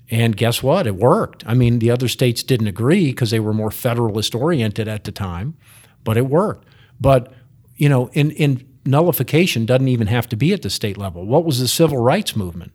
And 0.09 0.37
guess 0.37 0.63
what? 0.63 0.87
It 0.87 0.95
worked. 0.95 1.43
I 1.45 1.53
mean, 1.53 1.79
the 1.79 1.91
other 1.91 2.07
states 2.07 2.43
didn't 2.43 2.67
agree 2.67 3.07
because 3.07 3.29
they 3.29 3.41
were 3.41 3.53
more 3.53 3.71
federalist 3.71 4.33
oriented 4.33 4.87
at 4.87 5.03
the 5.03 5.11
time, 5.11 5.57
but 6.05 6.15
it 6.15 6.27
worked. 6.27 6.65
But, 6.97 7.33
you 7.75 7.89
know, 7.89 8.07
in, 8.13 8.31
in 8.31 8.65
nullification 8.85 9.65
doesn't 9.65 9.89
even 9.89 10.07
have 10.07 10.29
to 10.29 10.37
be 10.37 10.53
at 10.53 10.61
the 10.61 10.69
state 10.69 10.97
level. 10.97 11.25
What 11.25 11.43
was 11.43 11.59
the 11.59 11.67
civil 11.67 11.97
rights 11.97 12.37
movement? 12.37 12.71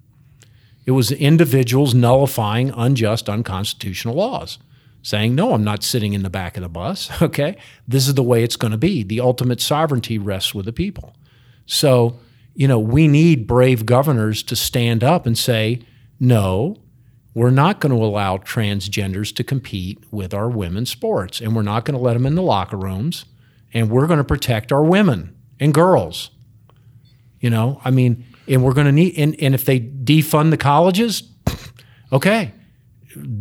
It 0.85 0.91
was 0.91 1.11
individuals 1.11 1.95
nullifying 1.95 2.71
unjust, 2.77 3.31
unconstitutional 3.31 4.15
laws, 4.15 4.59
saying, 5.01 5.35
no, 5.35 5.55
I'm 5.55 5.65
not 5.65 5.83
sitting 5.83 6.13
in 6.13 6.23
the 6.23 6.29
back 6.29 6.59
of 6.59 6.63
the 6.63 6.69
bus. 6.69 7.11
Okay. 7.23 7.57
This 7.87 8.09
is 8.09 8.13
the 8.13 8.23
way 8.23 8.43
it's 8.43 8.57
going 8.57 8.73
to 8.73 8.77
be. 8.77 9.05
The 9.05 9.21
ultimate 9.21 9.63
sovereignty 9.63 10.19
rests 10.19 10.55
with 10.55 10.67
the 10.67 10.73
people. 10.75 11.17
So, 11.65 12.19
you 12.59 12.67
know, 12.67 12.81
we 12.81 13.07
need 13.07 13.47
brave 13.47 13.87
governors 13.87 14.43
to 14.43 14.57
stand 14.57 15.05
up 15.05 15.27
and 15.27 15.39
say, 15.39 15.81
no, 16.19 16.77
we're 17.33 17.51
not 17.51 17.79
going 17.79 17.97
to 17.97 18.05
allow 18.05 18.37
transgenders 18.39 19.33
to 19.37 19.45
compete 19.45 20.03
with 20.11 20.35
our 20.35 20.51
women's 20.51 20.91
sports, 20.91 21.41
and 21.41 21.55
we're 21.55 21.63
not 21.63 21.85
going 21.85 21.97
to 21.97 22.03
let 22.03 22.15
them 22.15 22.27
in 22.27 22.35
the 22.35 22.43
locker 22.43 22.77
rooms, 22.77 23.27
and 23.73 23.89
we're 23.91 24.09
going 24.09 24.19
to 24.19 24.25
protect 24.25 24.73
our 24.73 24.83
women 24.83 25.37
and 25.61 25.73
girls. 25.73 26.33
You 27.39 27.49
know, 27.49 27.81
I 27.85 27.93
mean, 27.93 28.27
and 28.49 28.65
we're 28.65 28.75
going 28.75 28.89
to 28.89 28.93
need, 28.93 29.17
and, 29.17 29.37
and 29.41 29.55
if 29.55 29.65
they 29.65 29.79
defund 29.79 30.51
the 30.51 30.57
colleges, 30.57 31.23
okay, 32.13 32.53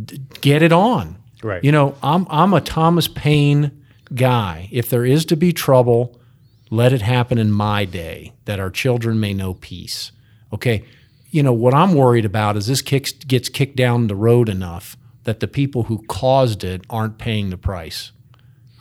d- 0.05 0.22
get 0.41 0.61
it 0.61 0.72
on. 0.72 1.18
Right. 1.41 1.63
You 1.63 1.72
know, 1.72 1.95
I'm 2.03 2.28
I'm 2.30 2.53
a 2.53 2.61
Thomas 2.61 3.07
Paine 3.07 3.84
guy. 4.13 4.70
If 4.72 4.91
there 4.91 5.05
is 5.05 5.26
to 5.26 5.36
be 5.36 5.53
trouble, 5.53 6.16
let 6.70 6.93
it 6.93 7.01
happen 7.01 7.38
in 7.38 7.51
my 7.51 7.86
day, 7.86 8.34
that 8.45 8.59
our 8.59 8.70
children 8.70 9.20
may 9.20 9.34
know 9.34 9.53
peace. 9.53 10.11
Okay. 10.53 10.84
You 11.30 11.43
know, 11.43 11.53
what 11.53 11.74
I'm 11.74 11.93
worried 11.93 12.26
about 12.26 12.55
is 12.57 12.68
this 12.68 12.82
kicks, 12.82 13.11
gets 13.11 13.49
kicked 13.49 13.76
down 13.76 14.07
the 14.07 14.15
road 14.15 14.49
enough 14.49 14.95
that 15.24 15.39
the 15.41 15.47
people 15.47 15.84
who 15.84 16.03
caused 16.07 16.63
it 16.63 16.84
aren't 16.89 17.18
paying 17.18 17.49
the 17.49 17.57
price. 17.57 18.11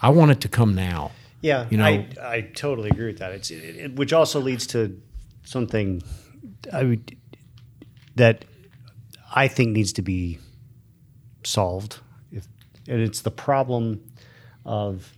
I 0.00 0.10
want 0.10 0.30
it 0.30 0.40
to 0.42 0.48
come 0.48 0.74
now. 0.74 1.10
Yeah, 1.40 1.66
You 1.70 1.78
know- 1.78 1.84
I, 1.84 2.08
I 2.22 2.40
totally 2.54 2.90
agree 2.90 3.06
with 3.06 3.18
that. 3.18 3.32
It's 3.32 3.50
it, 3.50 3.76
it- 3.76 3.96
which 3.96 4.12
also 4.12 4.40
leads 4.40 4.66
to 4.68 5.00
something 5.44 6.02
I 6.72 6.84
would, 6.84 7.16
that 8.16 8.44
I 9.34 9.48
think 9.48 9.70
needs 9.72 9.92
to 9.94 10.02
be 10.02 10.38
solved, 11.44 11.98
if, 12.32 12.46
and 12.88 13.00
it's 13.00 13.20
the 13.20 13.30
problem 13.30 14.02
of 14.64 15.12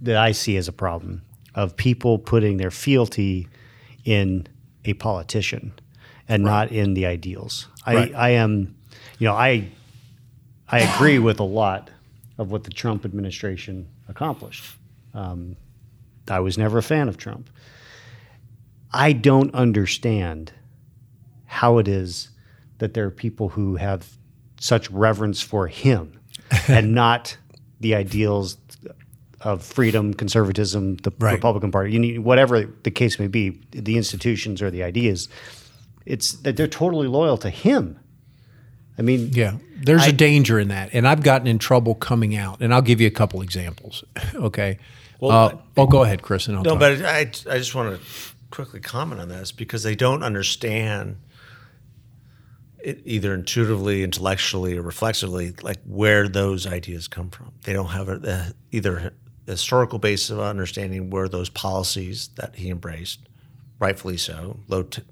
that 0.00 0.16
I 0.16 0.32
see 0.32 0.56
as 0.56 0.68
a 0.68 0.72
problem 0.72 1.22
of 1.54 1.76
people 1.76 2.18
putting 2.18 2.56
their 2.56 2.70
fealty 2.70 3.48
in 4.04 4.46
a 4.84 4.94
politician 4.94 5.72
and 6.28 6.42
not 6.42 6.72
in 6.72 6.94
the 6.94 7.06
ideals. 7.06 7.68
Right. 7.86 8.14
I, 8.14 8.18
I 8.18 8.28
am, 8.30 8.74
you 9.18 9.26
know, 9.26 9.34
I 9.34 9.68
I 10.68 10.80
agree 10.80 11.18
with 11.18 11.38
a 11.38 11.44
lot 11.44 11.90
of 12.38 12.50
what 12.50 12.64
the 12.64 12.70
Trump 12.70 13.04
administration 13.04 13.88
accomplished. 14.08 14.64
Um, 15.12 15.56
I 16.28 16.40
was 16.40 16.56
never 16.56 16.78
a 16.78 16.82
fan 16.82 17.08
of 17.08 17.18
Trump. 17.18 17.50
I 18.90 19.12
don't 19.12 19.54
understand 19.54 20.52
how 21.44 21.76
it 21.78 21.88
is 21.88 22.30
that 22.78 22.94
there 22.94 23.04
are 23.04 23.10
people 23.10 23.50
who 23.50 23.76
have 23.76 24.16
such 24.58 24.90
reverence 24.90 25.42
for 25.42 25.66
him 25.66 26.18
and 26.68 26.94
not 26.94 27.36
the 27.80 27.94
ideals 27.94 28.56
of 29.44 29.62
freedom, 29.62 30.14
conservatism, 30.14 30.96
the 30.98 31.12
Right. 31.18 31.32
Republican 31.34 31.70
Party, 31.70 31.92
you 31.92 31.98
need, 31.98 32.18
whatever 32.20 32.64
the 32.82 32.90
case 32.90 33.18
may 33.18 33.26
be, 33.28 33.60
the 33.70 33.96
institutions 33.96 34.62
or 34.62 34.70
the 34.70 34.82
ideas. 34.82 35.28
It's 36.06 36.32
that 36.42 36.56
they're 36.56 36.66
totally 36.68 37.06
loyal 37.08 37.36
to 37.38 37.50
him. 37.50 37.98
I 38.98 39.02
mean, 39.02 39.30
Yeah, 39.32 39.56
there's 39.76 40.06
a 40.06 40.12
danger 40.12 40.58
in 40.60 40.68
that, 40.68 40.90
and 40.92 41.08
I've 41.08 41.22
gotten 41.22 41.46
in 41.46 41.58
trouble 41.58 41.94
coming 41.94 42.36
out, 42.36 42.60
and 42.60 42.72
I'll 42.74 42.82
give 42.82 43.00
you 43.00 43.06
a 43.06 43.12
couple 43.12 43.42
examples. 43.42 44.04
Okay. 44.34 44.78
Well, 45.20 45.30
uh, 45.30 45.56
oh, 45.76 45.86
go 45.86 46.02
ahead, 46.02 46.20
Chris, 46.22 46.48
and 46.48 46.56
I'll 46.56 46.64
No, 46.64 46.70
talk. 46.70 46.80
but 46.80 47.02
I, 47.04 47.20
I 47.20 47.58
just 47.58 47.74
want 47.76 47.96
to 47.96 48.06
quickly 48.50 48.80
comment 48.80 49.20
on 49.20 49.28
this 49.28 49.52
because 49.52 49.84
they 49.84 49.94
don't 49.94 50.22
understand 50.24 51.16
it 52.82 53.00
either 53.04 53.32
intuitively, 53.32 54.02
intellectually, 54.02 54.76
or 54.76 54.82
reflexively, 54.82 55.54
like 55.62 55.78
where 55.86 56.26
those 56.28 56.66
ideas 56.66 57.06
come 57.06 57.30
from. 57.30 57.52
They 57.62 57.72
don't 57.72 57.86
have 57.90 58.08
a, 58.08 58.18
the, 58.18 58.54
either 58.72 59.14
a 59.52 59.54
historical 59.54 59.98
basis 59.98 60.30
of 60.30 60.40
understanding 60.40 61.10
where 61.10 61.28
those 61.28 61.48
policies 61.50 62.30
that 62.36 62.56
he 62.56 62.70
embraced, 62.70 63.20
rightfully 63.78 64.16
so, 64.16 64.58
low, 64.68 64.82
t- 64.82 65.02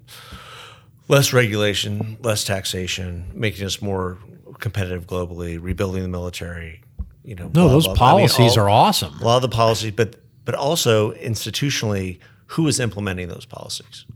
less 1.08 1.32
regulation, 1.32 2.16
less 2.22 2.44
taxation, 2.44 3.30
making 3.34 3.64
us 3.66 3.80
more 3.82 4.18
competitive 4.58 5.06
globally, 5.06 5.58
rebuilding 5.60 6.02
the 6.02 6.08
military. 6.08 6.82
You 7.24 7.34
know, 7.34 7.44
no, 7.44 7.50
blah, 7.50 7.68
those 7.68 7.84
blah, 7.86 7.94
blah. 7.94 8.06
I 8.06 8.10
mean, 8.16 8.28
policies 8.28 8.56
all- 8.56 8.64
are 8.64 8.70
awesome. 8.70 9.18
a 9.20 9.24
lot 9.24 9.36
of 9.36 9.42
the 9.42 9.48
policies, 9.54 9.92
but 9.92 10.16
but 10.44 10.54
also 10.54 11.12
institutionally, 11.12 12.18
who 12.46 12.66
is 12.66 12.80
implementing 12.80 13.28
those 13.28 13.44
policies? 13.44 14.06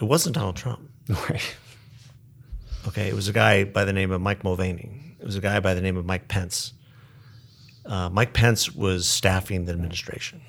It 0.00 0.04
wasn't 0.04 0.34
Donald 0.34 0.56
Trump. 0.56 0.80
right. 1.08 1.56
Okay, 2.88 3.08
it 3.08 3.14
was 3.14 3.28
a 3.28 3.32
guy 3.32 3.64
by 3.64 3.84
the 3.84 3.92
name 3.92 4.10
of 4.10 4.20
Mike 4.22 4.42
Mulvaney. 4.42 5.14
It 5.20 5.26
was 5.26 5.36
a 5.36 5.40
guy 5.40 5.60
by 5.60 5.74
the 5.74 5.82
name 5.82 5.98
of 5.98 6.06
Mike 6.06 6.28
Pence. 6.28 6.72
Uh, 7.84 8.08
Mike 8.10 8.32
Pence 8.34 8.72
was 8.74 9.08
staffing 9.08 9.64
the 9.64 9.72
administration. 9.72 10.40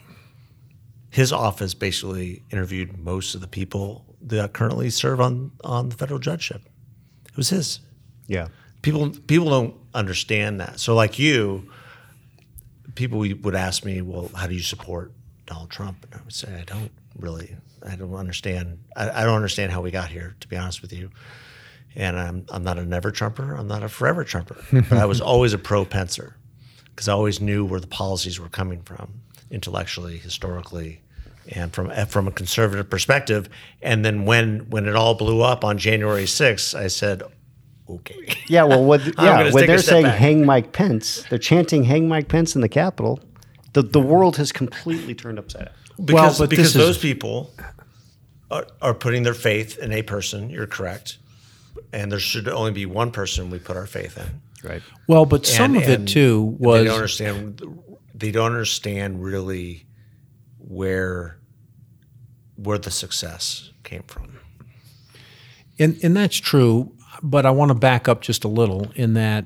His 1.10 1.32
office 1.34 1.74
basically 1.74 2.44
interviewed 2.52 2.98
most 2.98 3.36
of 3.36 3.42
the 3.42 3.48
people 3.48 4.06
that 4.22 4.54
currently 4.54 4.90
serve 4.90 5.20
on 5.20 5.52
on 5.64 5.90
the 5.90 5.96
federal 5.96 6.20
judgeship. 6.20 6.62
It 7.28 7.36
was 7.38 7.50
his 7.50 7.80
Yeah. 8.28 8.48
people 8.82 9.10
people 9.28 9.50
don't 9.50 9.76
understand 9.94 10.60
that. 10.62 10.80
So 10.80 10.94
like 10.96 11.18
you, 11.20 11.70
people 12.96 13.20
would 13.20 13.56
ask 13.56 13.84
me, 13.84 14.02
"Well, 14.02 14.30
how 14.36 14.48
do 14.48 14.54
you 14.54 14.62
support 14.62 15.12
Donald 15.48 15.70
Trump?" 15.70 16.06
And 16.06 16.22
I 16.22 16.24
would 16.24 16.34
say, 16.34 16.54
"I 16.60 16.64
don't 16.64 16.92
really. 17.18 17.56
I 17.86 17.96
don't 17.96 18.14
understand. 18.14 18.78
I, 18.96 19.10
I 19.10 19.24
don't 19.26 19.36
understand 19.36 19.72
how 19.72 19.82
we 19.82 19.92
got 19.92 20.10
here. 20.10 20.36
To 20.40 20.48
be 20.48 20.56
honest 20.58 20.82
with 20.82 20.94
you." 20.94 21.10
And 21.94 22.18
I'm, 22.18 22.46
I'm 22.50 22.64
not 22.64 22.78
a 22.78 22.86
never 22.86 23.12
Trumper. 23.12 23.54
I'm 23.54 23.68
not 23.68 23.84
a 23.84 23.90
forever 23.90 24.24
Trumper. 24.24 24.56
but 24.72 24.94
I 24.94 25.06
was 25.06 25.20
always 25.20 25.52
a 25.52 25.58
pro 25.58 25.84
Pencer 25.84 26.34
because 26.96 27.08
I 27.08 27.14
always 27.14 27.40
knew 27.42 27.66
where 27.66 27.80
the 27.80 27.88
policies 27.88 28.40
were 28.40 28.50
coming 28.50 28.82
from 28.84 29.22
intellectually, 29.50 30.18
historically, 30.18 31.02
and 31.50 31.74
from 31.74 31.92
eh, 31.92 32.06
from 32.06 32.28
a 32.28 32.32
conservative 32.32 32.90
perspective. 32.90 33.50
And 33.82 34.06
then 34.06 34.26
when 34.26 34.70
when 34.70 34.88
it 34.88 34.96
all 34.96 35.16
blew 35.16 35.42
up 35.42 35.64
on 35.64 35.78
January 35.78 36.24
6th, 36.26 36.74
I 36.76 36.88
said, 36.88 37.24
okay. 37.90 38.16
Yeah, 38.48 38.64
well, 38.64 38.84
what, 38.84 39.02
yeah, 39.20 39.52
when 39.52 39.66
they're 39.68 39.80
saying 39.80 40.06
back. 40.06 40.18
"Hang 40.20 40.46
Mike 40.46 40.72
Pence," 40.74 41.24
they're 41.30 41.40
chanting 41.40 41.84
"Hang 41.84 42.08
Mike 42.08 42.28
Pence" 42.28 42.56
in 42.56 42.62
the 42.62 42.70
Capitol. 42.70 43.20
The 43.74 43.82
the 43.82 44.02
world 44.02 44.38
has 44.38 44.52
completely 44.52 45.16
turned 45.16 45.40
upside 45.40 45.66
down. 45.66 45.74
Because, 46.06 46.40
but 46.40 46.50
because 46.50 46.74
this 46.74 46.76
is- 46.82 46.88
those 46.88 46.98
people 46.98 47.52
are, 48.50 48.66
are 48.82 48.94
putting 48.94 49.24
their 49.24 49.34
faith 49.34 49.78
in 49.78 49.92
a 49.94 50.02
person. 50.02 50.50
You're 50.50 50.68
correct. 50.68 51.18
And 51.94 52.12
there 52.12 52.20
should 52.20 52.48
only 52.48 52.72
be 52.72 52.86
one 52.86 53.12
person 53.12 53.50
we 53.50 53.60
put 53.60 53.78
our 53.78 53.86
faith 53.88 54.18
in. 54.18 54.42
Right. 54.64 54.82
Well, 55.08 55.26
but 55.26 55.46
some 55.46 55.76
And- 55.76 55.84
of 55.84 55.90
it 55.90 56.08
too 56.08 56.58
They 56.60 56.84
don't 56.84 56.94
understand. 56.94 57.62
They 58.14 58.32
don't 58.32 58.52
understand 58.52 59.24
really 59.24 59.86
where 60.58 61.38
where 62.56 62.78
the 62.78 62.92
success 62.92 63.72
came 63.84 64.04
from. 64.04 64.38
And 65.80 65.98
and 66.04 66.16
that's 66.16 66.38
true, 66.38 66.94
but 67.24 67.46
I 67.46 67.52
want 67.52 67.70
to 67.70 67.76
back 67.76 68.08
up 68.08 68.22
just 68.22 68.44
a 68.44 68.48
little 68.48 68.92
in 68.96 69.14
that, 69.16 69.46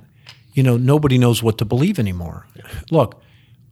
you 0.54 0.64
know, 0.64 0.76
nobody 0.78 1.18
knows 1.18 1.42
what 1.42 1.58
to 1.60 1.66
believe 1.66 1.98
anymore. 1.98 2.48
Look, 2.92 3.22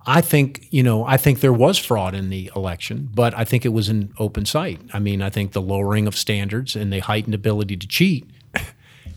I 0.06 0.22
think, 0.22 0.68
you 0.70 0.84
know, 0.84 1.06
I 1.06 1.18
think 1.18 1.40
there 1.41 1.53
was 1.53 1.78
fraud 1.78 2.14
in 2.14 2.30
the 2.30 2.49
election, 2.56 3.10
but 3.14 3.34
I 3.38 3.44
think 3.44 3.65
it 3.65 3.70
was 3.70 3.90
in 3.90 4.14
open 4.18 4.45
sight. 4.45 4.80
I 4.94 4.99
mean, 4.99 5.22
I 5.22 5.30
think 5.30 5.52
the 5.52 5.61
lowering 5.61 6.07
of 6.07 6.15
standards 6.15 6.76
and 6.76 6.91
the 6.91 6.99
heightened 6.99 7.34
ability 7.36 7.76
to 7.78 7.88
cheat, 7.88 8.26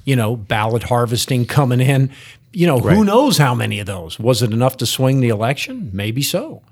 you 0.07 0.17
know, 0.17 0.37
ballot 0.37 0.85
harvesting 0.85 1.45
coming 1.45 1.81
in, 1.81 2.11
you 2.53 2.67
know, 2.67 2.79
who 2.79 3.05
knows 3.05 3.37
how 3.37 3.55
many 3.55 3.81
of 3.81 3.87
those? 3.87 4.19
Was 4.19 4.41
it 4.41 4.51
enough 4.51 4.79
to 4.79 4.87
swing 4.87 5.21
the 5.21 5.29
election? 5.29 5.91
Maybe 5.93 6.23
so. 6.23 6.63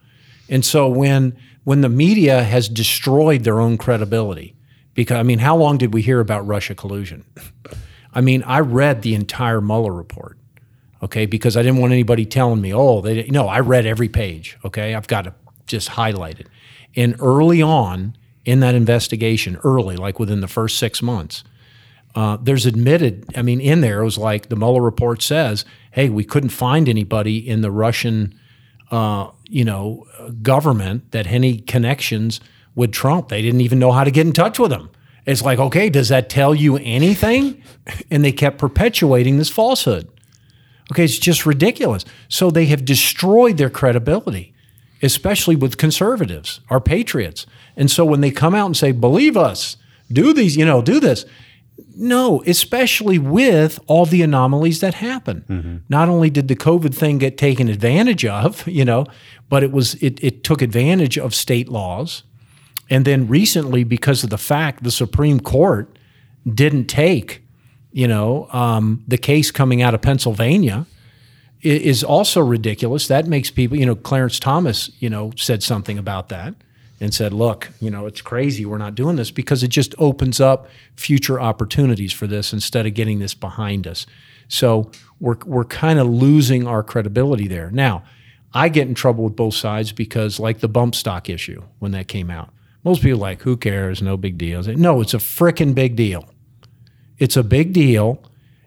And 0.48 0.64
so 0.64 0.88
when 0.88 1.36
when 1.64 1.82
the 1.82 1.88
media 1.90 2.42
has 2.42 2.68
destroyed 2.68 3.44
their 3.44 3.60
own 3.60 3.76
credibility, 3.76 4.54
because 4.94 5.18
I 5.18 5.22
mean, 5.22 5.40
how 5.40 5.56
long 5.56 5.76
did 5.76 5.92
we 5.92 6.00
hear 6.00 6.20
about 6.20 6.46
Russia 6.46 6.74
collusion? 6.74 7.24
I 8.14 8.22
mean, 8.22 8.42
I 8.44 8.60
read 8.60 9.02
the 9.02 9.14
entire 9.14 9.60
Mueller 9.60 9.92
report, 9.92 10.38
okay, 11.02 11.26
because 11.26 11.56
I 11.56 11.62
didn't 11.62 11.78
want 11.78 11.92
anybody 11.92 12.24
telling 12.24 12.60
me, 12.60 12.72
oh, 12.72 13.00
they 13.00 13.24
no, 13.24 13.48
I 13.48 13.60
read 13.60 13.84
every 13.84 14.08
page, 14.08 14.56
okay, 14.64 14.94
I've 14.94 15.08
got 15.08 15.22
to 15.22 15.34
just 15.66 15.88
highlight 15.88 16.40
it. 16.40 16.46
And 16.96 17.16
early 17.18 17.60
on 17.60 18.16
in 18.44 18.60
that 18.60 18.74
investigation, 18.74 19.58
early, 19.64 19.96
like 19.96 20.18
within 20.20 20.40
the 20.40 20.48
first 20.48 20.78
six 20.78 21.02
months, 21.02 21.42
uh, 22.14 22.36
there's 22.40 22.66
admitted, 22.66 23.24
I 23.36 23.42
mean, 23.42 23.60
in 23.60 23.80
there, 23.80 24.00
it 24.00 24.04
was 24.04 24.18
like 24.18 24.48
the 24.48 24.56
Mueller 24.56 24.82
report 24.82 25.22
says, 25.22 25.64
hey, 25.90 26.08
we 26.08 26.24
couldn't 26.24 26.50
find 26.50 26.88
anybody 26.88 27.38
in 27.38 27.60
the 27.60 27.70
Russian, 27.70 28.38
uh, 28.90 29.30
you 29.48 29.64
know, 29.64 30.06
government 30.42 31.10
that 31.10 31.26
had 31.26 31.34
any 31.36 31.58
connections 31.58 32.40
with 32.74 32.92
Trump. 32.92 33.28
They 33.28 33.42
didn't 33.42 33.60
even 33.62 33.78
know 33.78 33.92
how 33.92 34.04
to 34.04 34.10
get 34.10 34.26
in 34.26 34.32
touch 34.32 34.58
with 34.58 34.72
him. 34.72 34.90
It's 35.26 35.42
like, 35.42 35.58
okay, 35.58 35.88
does 35.88 36.08
that 36.10 36.28
tell 36.28 36.54
you 36.54 36.76
anything? 36.76 37.62
And 38.10 38.24
they 38.24 38.32
kept 38.32 38.58
perpetuating 38.58 39.38
this 39.38 39.50
falsehood. 39.50 40.08
Okay, 40.92 41.04
it's 41.04 41.18
just 41.18 41.46
ridiculous. 41.46 42.04
So 42.28 42.50
they 42.50 42.66
have 42.66 42.84
destroyed 42.84 43.56
their 43.56 43.70
credibility, 43.70 44.52
especially 45.02 45.56
with 45.56 45.78
conservatives, 45.78 46.60
our 46.68 46.80
patriots. 46.80 47.46
And 47.76 47.90
so 47.90 48.04
when 48.04 48.20
they 48.20 48.30
come 48.30 48.54
out 48.54 48.66
and 48.66 48.76
say, 48.76 48.92
believe 48.92 49.36
us, 49.36 49.78
do 50.12 50.34
these, 50.34 50.56
you 50.56 50.66
know, 50.66 50.82
do 50.82 51.00
this, 51.00 51.24
no, 51.96 52.42
especially 52.46 53.18
with 53.18 53.78
all 53.86 54.06
the 54.06 54.22
anomalies 54.22 54.80
that 54.80 54.94
happen. 54.94 55.44
Not 55.88 56.08
only 56.08 56.30
did 56.30 56.48
the 56.48 56.56
COVID 56.56 56.94
thing 56.94 57.18
get 57.18 57.38
taken 57.38 57.68
advantage 57.68 58.24
of, 58.24 58.66
you 58.68 58.84
know, 58.84 59.06
but 59.48 59.62
it 59.62 59.72
was 59.72 59.94
it, 59.96 60.22
it 60.22 60.44
took 60.44 60.62
advantage 60.62 61.18
of 61.18 61.34
state 61.34 61.68
laws. 61.68 62.24
And 62.90 63.04
then 63.04 63.28
recently, 63.28 63.82
because 63.82 64.24
of 64.24 64.30
the 64.30 64.38
fact 64.38 64.84
the 64.84 64.90
Supreme 64.90 65.40
Court 65.40 65.98
didn't 66.52 66.86
take, 66.86 67.42
you 67.92 68.06
know, 68.06 68.48
um, 68.52 69.02
the 69.08 69.16
case 69.16 69.50
coming 69.50 69.80
out 69.80 69.94
of 69.94 70.02
Pennsylvania, 70.02 70.86
is 71.62 72.04
also 72.04 72.42
ridiculous. 72.42 73.08
That 73.08 73.26
makes 73.26 73.50
people, 73.50 73.78
you 73.78 73.86
know, 73.86 73.94
Clarence 73.94 74.38
Thomas, 74.38 74.90
you 74.98 75.08
know, 75.08 75.32
said 75.36 75.62
something 75.62 75.96
about 75.96 76.28
that 76.28 76.54
and 77.00 77.12
said, 77.12 77.32
look, 77.32 77.70
you 77.80 77.90
know, 77.90 78.06
it's 78.06 78.20
crazy 78.20 78.64
we're 78.64 78.78
not 78.78 78.94
doing 78.94 79.16
this 79.16 79.30
because 79.30 79.62
it 79.62 79.68
just 79.68 79.94
opens 79.98 80.40
up 80.40 80.68
future 80.96 81.40
opportunities 81.40 82.12
for 82.12 82.26
this 82.26 82.52
instead 82.52 82.86
of 82.86 82.94
getting 82.94 83.18
this 83.18 83.34
behind 83.34 83.86
us. 83.86 84.06
So 84.48 84.90
we're, 85.20 85.36
we're 85.44 85.64
kind 85.64 85.98
of 85.98 86.06
losing 86.06 86.66
our 86.66 86.82
credibility 86.82 87.48
there. 87.48 87.70
Now, 87.70 88.04
I 88.52 88.68
get 88.68 88.86
in 88.86 88.94
trouble 88.94 89.24
with 89.24 89.34
both 89.34 89.54
sides 89.54 89.90
because, 89.90 90.38
like 90.38 90.60
the 90.60 90.68
bump 90.68 90.94
stock 90.94 91.28
issue 91.28 91.62
when 91.80 91.90
that 91.92 92.06
came 92.06 92.30
out, 92.30 92.50
most 92.84 93.02
people 93.02 93.18
are 93.18 93.22
like, 93.22 93.42
who 93.42 93.56
cares? 93.56 94.00
No 94.00 94.16
big 94.16 94.38
deal. 94.38 94.62
Say, 94.62 94.76
No, 94.76 95.00
it's 95.00 95.14
a 95.14 95.18
frickin' 95.18 95.74
big 95.74 95.96
deal. 95.96 96.28
It's 97.18 97.36
a 97.36 97.42
big 97.42 97.72
deal 97.72 98.22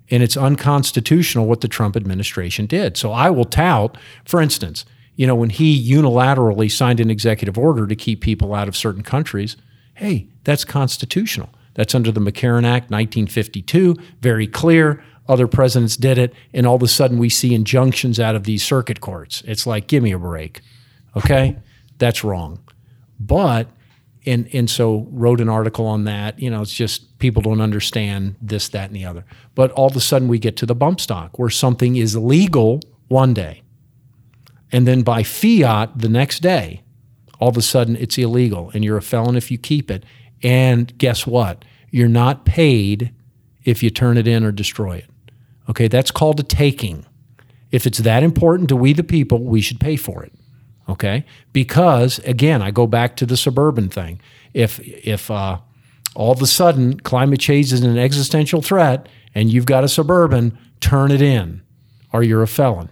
and 0.09 0.23
it's 0.23 0.37
unconstitutional 0.37 1.47
what 1.47 1.61
the 1.61 1.67
Trump 1.67 1.95
administration 1.95 2.65
did. 2.65 2.97
So 2.97 3.11
I 3.11 3.29
will 3.29 3.45
tout, 3.45 3.97
for 4.25 4.41
instance, 4.41 4.85
you 5.17 5.27
know, 5.27 5.35
when 5.35 5.49
he 5.49 5.91
unilaterally 5.91 6.71
signed 6.71 7.01
an 7.01 7.09
executive 7.09 7.57
order 7.57 7.85
to 7.85 7.95
keep 7.95 8.21
people 8.21 8.53
out 8.53 8.67
of 8.69 8.77
certain 8.77 9.03
countries, 9.03 9.57
hey, 9.95 10.29
that's 10.45 10.63
constitutional. 10.63 11.49
That's 11.73 11.93
under 11.93 12.11
the 12.11 12.21
McCarran 12.21 12.65
Act, 12.65 12.89
1952, 12.89 13.95
very 14.21 14.47
clear. 14.47 15.03
Other 15.27 15.47
presidents 15.47 15.97
did 15.97 16.17
it, 16.17 16.33
and 16.53 16.65
all 16.65 16.75
of 16.75 16.83
a 16.83 16.87
sudden 16.87 17.17
we 17.17 17.29
see 17.29 17.53
injunctions 17.53 18.19
out 18.19 18.35
of 18.35 18.45
these 18.45 18.63
circuit 18.63 19.01
courts. 19.01 19.43
It's 19.45 19.67
like, 19.67 19.87
give 19.87 20.01
me 20.01 20.13
a 20.13 20.19
break. 20.19 20.61
Okay? 21.17 21.57
That's 21.97 22.23
wrong. 22.23 22.59
But 23.19 23.67
and 24.25 24.49
and 24.53 24.69
so 24.69 25.07
wrote 25.09 25.41
an 25.41 25.49
article 25.49 25.85
on 25.87 26.03
that. 26.03 26.39
You 26.39 26.49
know, 26.49 26.61
it's 26.61 26.73
just 26.73 27.17
people 27.17 27.41
don't 27.41 27.61
understand 27.61 28.35
this, 28.41 28.69
that, 28.69 28.89
and 28.89 28.95
the 28.95 29.05
other. 29.05 29.25
But 29.55 29.71
all 29.71 29.87
of 29.87 29.95
a 29.95 30.01
sudden, 30.01 30.27
we 30.27 30.37
get 30.37 30.57
to 30.57 30.65
the 30.65 30.75
bump 30.75 30.99
stock 30.99 31.39
where 31.39 31.49
something 31.49 31.95
is 31.95 32.15
legal 32.15 32.81
one 33.07 33.33
day, 33.33 33.63
and 34.71 34.87
then 34.87 35.01
by 35.01 35.23
fiat 35.23 35.97
the 35.97 36.09
next 36.09 36.39
day, 36.39 36.81
all 37.39 37.49
of 37.49 37.57
a 37.57 37.61
sudden 37.61 37.95
it's 37.95 38.17
illegal, 38.17 38.71
and 38.73 38.83
you're 38.83 38.97
a 38.97 39.01
felon 39.01 39.35
if 39.35 39.51
you 39.51 39.57
keep 39.57 39.89
it. 39.91 40.03
And 40.43 40.95
guess 40.97 41.25
what? 41.25 41.65
You're 41.89 42.07
not 42.07 42.45
paid 42.45 43.13
if 43.63 43.81
you 43.81 43.89
turn 43.89 44.17
it 44.17 44.27
in 44.27 44.43
or 44.43 44.51
destroy 44.51 44.97
it. 44.97 45.09
Okay, 45.69 45.87
that's 45.87 46.11
called 46.11 46.39
a 46.39 46.43
taking. 46.43 47.05
If 47.71 47.85
it's 47.85 47.99
that 47.99 48.23
important 48.23 48.69
to 48.69 48.75
we 48.75 48.93
the 48.93 49.03
people, 49.03 49.43
we 49.43 49.61
should 49.61 49.79
pay 49.79 49.95
for 49.95 50.23
it 50.23 50.33
okay 50.89 51.25
because 51.53 52.19
again 52.19 52.61
i 52.61 52.71
go 52.71 52.87
back 52.87 53.15
to 53.15 53.25
the 53.25 53.37
suburban 53.37 53.89
thing 53.89 54.19
if 54.53 54.79
if 54.79 55.29
uh, 55.29 55.57
all 56.15 56.31
of 56.31 56.41
a 56.41 56.47
sudden 56.47 56.99
climate 57.01 57.39
change 57.39 57.71
is 57.73 57.81
an 57.81 57.97
existential 57.97 58.61
threat 58.61 59.07
and 59.35 59.51
you've 59.51 59.65
got 59.65 59.83
a 59.83 59.89
suburban 59.89 60.57
turn 60.79 61.11
it 61.11 61.21
in 61.21 61.61
or 62.13 62.23
you're 62.23 62.43
a 62.43 62.47
felon 62.47 62.89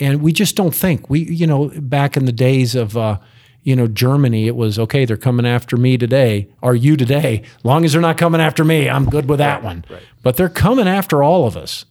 and 0.00 0.22
we 0.22 0.32
just 0.32 0.56
don't 0.56 0.74
think 0.74 1.08
we 1.10 1.20
you 1.20 1.46
know 1.46 1.70
back 1.76 2.16
in 2.16 2.24
the 2.24 2.32
days 2.32 2.74
of 2.74 2.96
uh, 2.96 3.18
you 3.62 3.74
know 3.76 3.86
germany 3.86 4.46
it 4.46 4.56
was 4.56 4.78
okay 4.78 5.04
they're 5.04 5.16
coming 5.16 5.46
after 5.46 5.76
me 5.76 5.98
today 5.98 6.48
or 6.62 6.74
you 6.74 6.96
today 6.96 7.42
long 7.64 7.84
as 7.84 7.92
they're 7.92 8.02
not 8.02 8.18
coming 8.18 8.40
after 8.40 8.64
me 8.64 8.88
i'm 8.88 9.04
good 9.04 9.28
with 9.28 9.38
that 9.38 9.62
one 9.62 9.84
but 10.22 10.36
they're 10.36 10.48
coming 10.48 10.88
after 10.88 11.22
all 11.22 11.46
of 11.46 11.56
us 11.56 11.84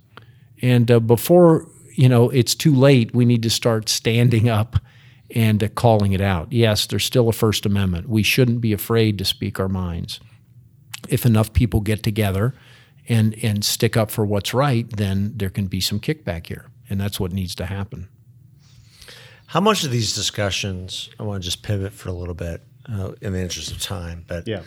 and 0.62 0.90
uh, 0.90 1.00
before 1.00 1.68
you 1.94 2.10
know 2.10 2.30
it's 2.30 2.56
too 2.56 2.74
late, 2.74 3.14
we 3.14 3.26
need 3.26 3.44
to 3.44 3.50
start 3.50 3.90
standing 3.90 4.50
up 4.50 4.78
and 5.32 5.64
uh, 5.64 5.68
calling 5.70 6.14
it 6.14 6.22
out. 6.22 6.52
Yes, 6.52 6.86
there's 6.86 7.04
still 7.06 7.30
a 7.30 7.34
First 7.34 7.66
Amendment. 7.66 8.10
We 8.10 8.24
shouldn't 8.24 8.62
be 8.62 8.74
afraid 8.74 9.18
to 9.18 9.26
speak 9.26 9.60
our 9.60 9.70
minds. 9.70 10.20
If 11.10 11.26
enough 11.26 11.54
people 11.54 11.82
get 11.82 12.04
together 12.04 12.54
and 13.08 13.36
and 13.44 13.64
stick 13.64 13.96
up 13.96 14.12
for 14.12 14.26
what's 14.26 14.54
right, 14.54 14.90
then 14.96 15.34
there 15.36 15.50
can 15.50 15.68
be 15.68 15.82
some 15.82 16.00
kickback 16.00 16.48
here, 16.48 16.66
and 16.90 17.00
that's 17.00 17.20
what 17.20 17.32
needs 17.32 17.56
to 17.56 17.66
happen. 17.66 18.08
How 19.48 19.62
much 19.62 19.84
of 19.84 19.92
these 19.92 20.14
discussions, 20.14 21.10
I 21.20 21.24
want 21.24 21.42
to 21.42 21.46
just 21.46 21.64
pivot 21.64 21.94
for 21.94 22.10
a 22.10 22.14
little 22.14 22.34
bit 22.34 22.62
uh, 22.92 23.14
in 23.22 23.34
the 23.34 23.40
interest 23.40 23.72
of 23.72 23.82
time, 23.82 24.26
but 24.28 24.48
Yeah. 24.48 24.62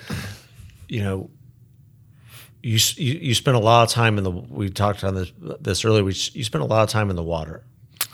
you 0.88 1.02
know, 1.02 1.30
you, 2.62 2.78
you 2.96 3.14
you 3.20 3.34
spend 3.34 3.56
a 3.56 3.60
lot 3.60 3.84
of 3.84 3.88
time 3.88 4.18
in 4.18 4.24
the. 4.24 4.30
We 4.30 4.68
talked 4.68 5.02
on 5.02 5.14
this 5.14 5.32
this 5.60 5.82
earlier. 5.84 6.04
We 6.04 6.12
you 6.12 6.44
spend 6.44 6.62
a 6.62 6.66
lot 6.66 6.82
of 6.82 6.90
time 6.90 7.08
in 7.08 7.16
the 7.16 7.22
water, 7.22 7.64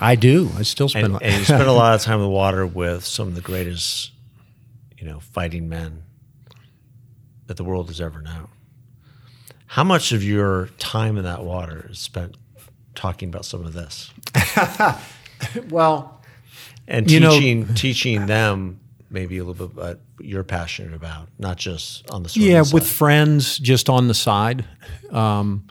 I 0.00 0.14
do. 0.14 0.50
I 0.56 0.62
still 0.62 0.88
spend. 0.88 1.06
and, 1.14 1.22
and 1.22 1.34
you 1.38 1.44
spend 1.44 1.64
a 1.64 1.72
lot 1.82 1.94
of 1.96 2.02
time 2.02 2.16
in 2.18 2.22
the 2.22 2.28
water 2.30 2.64
with 2.64 3.04
some 3.04 3.26
of 3.26 3.34
the 3.34 3.40
greatest, 3.40 4.12
you 4.98 5.06
know, 5.06 5.18
fighting 5.18 5.68
men 5.68 6.02
that 7.48 7.56
the 7.56 7.64
world 7.64 7.88
has 7.88 8.00
ever 8.00 8.20
known. 8.22 8.46
How 9.66 9.82
much 9.82 10.12
of 10.12 10.22
your 10.22 10.68
time 10.78 11.16
in 11.16 11.24
that 11.24 11.42
water 11.44 11.88
is 11.90 11.98
spent 11.98 12.36
talking 12.96 13.28
about 13.28 13.44
some 13.44 13.64
of 13.64 13.72
this 13.72 14.10
well, 15.70 16.20
and 16.88 17.10
You 17.10 17.20
know- 17.20 17.30
teaching 17.30 17.74
teaching 17.74 18.26
them 18.26 18.80
maybe 19.10 19.38
a 19.38 19.44
little 19.44 19.68
bit 19.68 19.76
what 19.76 20.00
you're 20.18 20.42
passionate 20.44 20.94
about, 20.94 21.28
not 21.38 21.56
just 21.56 22.08
on 22.10 22.22
the 22.24 22.30
yeah, 22.34 22.62
side. 22.62 22.74
with 22.74 22.86
friends 22.86 23.58
just 23.58 23.88
on 23.88 24.08
the 24.08 24.14
side. 24.14 24.64
Um, 25.10 25.66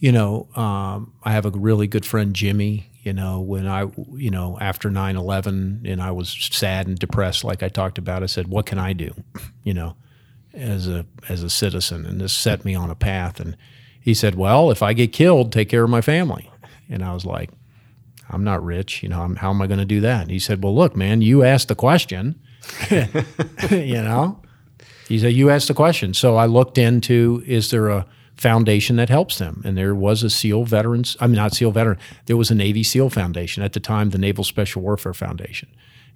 you 0.00 0.10
know, 0.10 0.48
um, 0.56 1.12
I 1.22 1.32
have 1.32 1.46
a 1.46 1.50
really 1.50 1.86
good 1.86 2.04
friend, 2.04 2.34
Jimmy. 2.34 2.88
You 3.02 3.12
know, 3.12 3.40
when 3.40 3.66
I, 3.66 3.88
you 4.14 4.30
know, 4.30 4.58
after 4.60 4.90
9 4.90 5.16
11 5.16 5.82
and 5.86 6.00
I 6.02 6.10
was 6.12 6.30
sad 6.52 6.86
and 6.86 6.98
depressed, 6.98 7.44
like 7.44 7.62
I 7.62 7.68
talked 7.68 7.98
about, 7.98 8.22
I 8.22 8.26
said, 8.26 8.48
what 8.48 8.66
can 8.66 8.78
I 8.78 8.92
do, 8.92 9.12
you 9.64 9.74
know, 9.74 9.96
as 10.54 10.86
a, 10.88 11.04
as 11.28 11.42
a 11.42 11.50
citizen? 11.50 12.06
And 12.06 12.20
this 12.20 12.32
set 12.32 12.64
me 12.64 12.74
on 12.76 12.90
a 12.90 12.94
path. 12.94 13.40
And 13.40 13.56
he 14.00 14.14
said, 14.14 14.34
well, 14.36 14.70
if 14.70 14.82
I 14.82 14.92
get 14.92 15.12
killed, 15.12 15.52
take 15.52 15.68
care 15.68 15.82
of 15.84 15.90
my 15.90 16.00
family. 16.00 16.48
And 16.92 17.04
I 17.04 17.12
was 17.14 17.24
like, 17.24 17.50
I'm 18.30 18.44
not 18.44 18.64
rich. 18.64 19.02
You 19.02 19.08
know, 19.08 19.22
I'm, 19.22 19.36
how 19.36 19.50
am 19.50 19.60
I 19.60 19.66
going 19.66 19.80
to 19.80 19.84
do 19.84 20.00
that? 20.00 20.22
And 20.22 20.30
he 20.30 20.38
said, 20.38 20.62
well, 20.62 20.74
look, 20.74 20.96
man, 20.96 21.22
you 21.22 21.42
asked 21.42 21.68
the 21.68 21.74
question, 21.74 22.40
you 22.90 24.02
know, 24.02 24.40
he 25.08 25.18
said, 25.18 25.32
you 25.32 25.50
asked 25.50 25.68
the 25.68 25.74
question. 25.74 26.14
So 26.14 26.36
I 26.36 26.46
looked 26.46 26.78
into, 26.78 27.42
is 27.46 27.70
there 27.70 27.88
a, 27.88 28.06
foundation 28.42 28.96
that 28.96 29.08
helps 29.08 29.38
them. 29.38 29.62
And 29.64 29.76
there 29.76 29.94
was 29.94 30.22
a 30.22 30.30
SEAL 30.30 30.64
veterans, 30.64 31.16
I 31.20 31.26
mean, 31.26 31.36
not 31.36 31.54
SEAL 31.54 31.70
veteran, 31.70 31.98
there 32.26 32.36
was 32.36 32.50
a 32.50 32.54
Navy 32.54 32.82
SEAL 32.82 33.10
Foundation 33.10 33.62
at 33.62 33.72
the 33.72 33.80
time, 33.80 34.10
the 34.10 34.18
Naval 34.18 34.42
Special 34.42 34.82
Warfare 34.82 35.14
Foundation. 35.14 35.68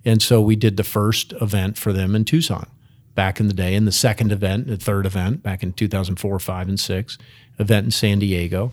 And 0.04 0.20
so 0.20 0.40
we 0.40 0.56
did 0.56 0.76
the 0.76 0.84
first 0.84 1.32
event 1.40 1.78
for 1.78 1.92
them 1.92 2.16
in 2.16 2.24
Tucson 2.24 2.66
back 3.14 3.40
in 3.40 3.48
the 3.48 3.54
day, 3.54 3.74
and 3.74 3.86
the 3.86 3.92
second 3.92 4.30
event, 4.30 4.66
the 4.66 4.76
third 4.76 5.06
event 5.06 5.42
back 5.42 5.62
in 5.62 5.72
2004, 5.72 6.38
5, 6.38 6.68
and 6.68 6.78
6, 6.78 7.18
event 7.58 7.84
in 7.86 7.90
San 7.90 8.18
Diego. 8.18 8.72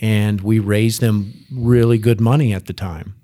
And 0.00 0.40
we 0.40 0.58
raised 0.58 1.00
them 1.00 1.44
really 1.50 1.98
good 1.98 2.20
money 2.20 2.52
at 2.52 2.66
the 2.66 2.72
time. 2.72 3.14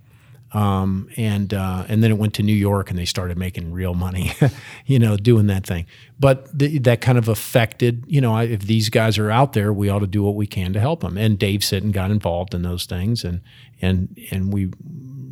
Um, 0.54 1.08
and 1.16 1.52
uh, 1.52 1.84
and 1.88 2.02
then 2.02 2.12
it 2.12 2.18
went 2.18 2.34
to 2.34 2.42
New 2.44 2.54
York, 2.54 2.88
and 2.88 2.96
they 2.96 3.04
started 3.04 3.36
making 3.36 3.72
real 3.72 3.94
money, 3.94 4.32
you 4.86 5.00
know, 5.00 5.16
doing 5.16 5.48
that 5.48 5.66
thing. 5.66 5.84
But 6.20 6.56
th- 6.56 6.82
that 6.84 7.00
kind 7.00 7.18
of 7.18 7.28
affected, 7.28 8.04
you 8.06 8.20
know, 8.20 8.38
if 8.38 8.60
these 8.60 8.88
guys 8.88 9.18
are 9.18 9.32
out 9.32 9.52
there, 9.52 9.72
we 9.72 9.88
ought 9.88 9.98
to 9.98 10.06
do 10.06 10.22
what 10.22 10.36
we 10.36 10.46
can 10.46 10.72
to 10.72 10.80
help 10.80 11.00
them. 11.00 11.18
And 11.18 11.40
Dave 11.40 11.60
Sitton 11.60 11.90
got 11.90 12.12
involved 12.12 12.54
in 12.54 12.62
those 12.62 12.86
things, 12.86 13.24
and 13.24 13.40
and 13.82 14.16
and 14.30 14.52
we 14.52 14.70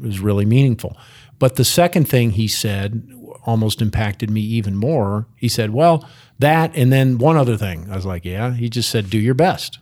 was 0.01 0.19
really 0.19 0.45
meaningful. 0.45 0.97
But 1.39 1.55
the 1.55 1.65
second 1.65 2.09
thing 2.09 2.33
he 2.33 2.49
said 2.49 3.09
almost 3.45 3.81
impacted 3.81 4.31
me 4.31 4.41
even 4.41 4.77
more. 4.77 5.27
He 5.37 5.49
said, 5.49 5.71
"Well, 5.71 6.09
that, 6.41 6.75
and 6.75 6.93
then 6.93 7.19
one 7.19 7.37
other 7.37 7.57
thing." 7.57 7.89
I 7.91 7.95
was 7.95 8.07
like, 8.07 8.25
"Yeah." 8.25 8.55
He 8.55 8.69
just 8.69 8.91
said, 8.91 9.09
"Do 9.11 9.19
your 9.19 9.35
best." 9.35 9.79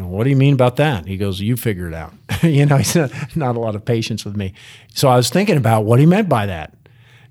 What 0.00 0.24
do 0.24 0.30
you 0.30 0.36
mean 0.36 0.54
about 0.54 0.76
that? 0.76 1.06
He 1.06 1.16
goes, 1.16 1.40
you 1.40 1.56
figure 1.56 1.88
it 1.88 1.94
out. 1.94 2.12
you 2.42 2.66
know, 2.66 2.76
he's 2.76 2.94
not, 2.94 3.10
not, 3.36 3.56
a 3.56 3.60
lot 3.60 3.74
of 3.74 3.84
patience 3.84 4.24
with 4.24 4.36
me. 4.36 4.54
So 4.94 5.08
I 5.08 5.16
was 5.16 5.30
thinking 5.30 5.56
about 5.56 5.84
what 5.84 5.98
he 5.98 6.06
meant 6.06 6.28
by 6.28 6.46
that. 6.46 6.74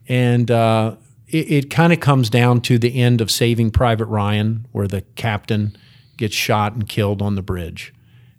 And 0.08 0.50
uh, 0.50 0.96
it, 1.28 1.52
it 1.52 1.70
kind 1.70 1.94
of 1.94 2.00
comes 2.00 2.30
down 2.30 2.62
to 2.62 2.78
the 2.78 3.00
end 3.00 3.22
of 3.22 3.32
Saving 3.32 3.72
Private 3.72 4.06
Ryan, 4.06 4.68
where 4.72 4.88
the 4.88 5.02
captain 5.16 5.76
gets 6.18 6.36
shot 6.36 6.74
and 6.74 6.88
killed 6.88 7.22
on 7.22 7.36
the 7.36 7.42
bridge, 7.42 7.94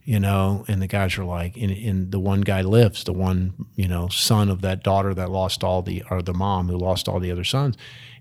you 0.05 0.20
know, 0.20 0.65
and 0.69 0.81
the 0.82 0.86
guys 0.86 1.16
are 1.19 1.24
like, 1.24 1.57
and, 1.57 1.70
and 1.70 2.12
the 2.12 2.20
one 2.20 2.43
guy 2.43 2.62
lives, 2.62 3.05
the 3.05 3.12
one, 3.12 3.66
you 3.77 3.89
know, 3.89 4.09
son 4.09 4.49
of 4.49 4.61
that 4.61 4.82
daughter 4.82 5.15
that 5.15 5.31
lost 5.31 5.65
all 5.65 5.82
the, 5.82 6.03
or 6.11 6.23
the 6.23 6.35
mom 6.35 6.69
who 6.69 6.77
lost 6.77 7.09
all 7.09 7.19
the 7.19 7.31
other 7.31 7.44
sons. 7.44 7.77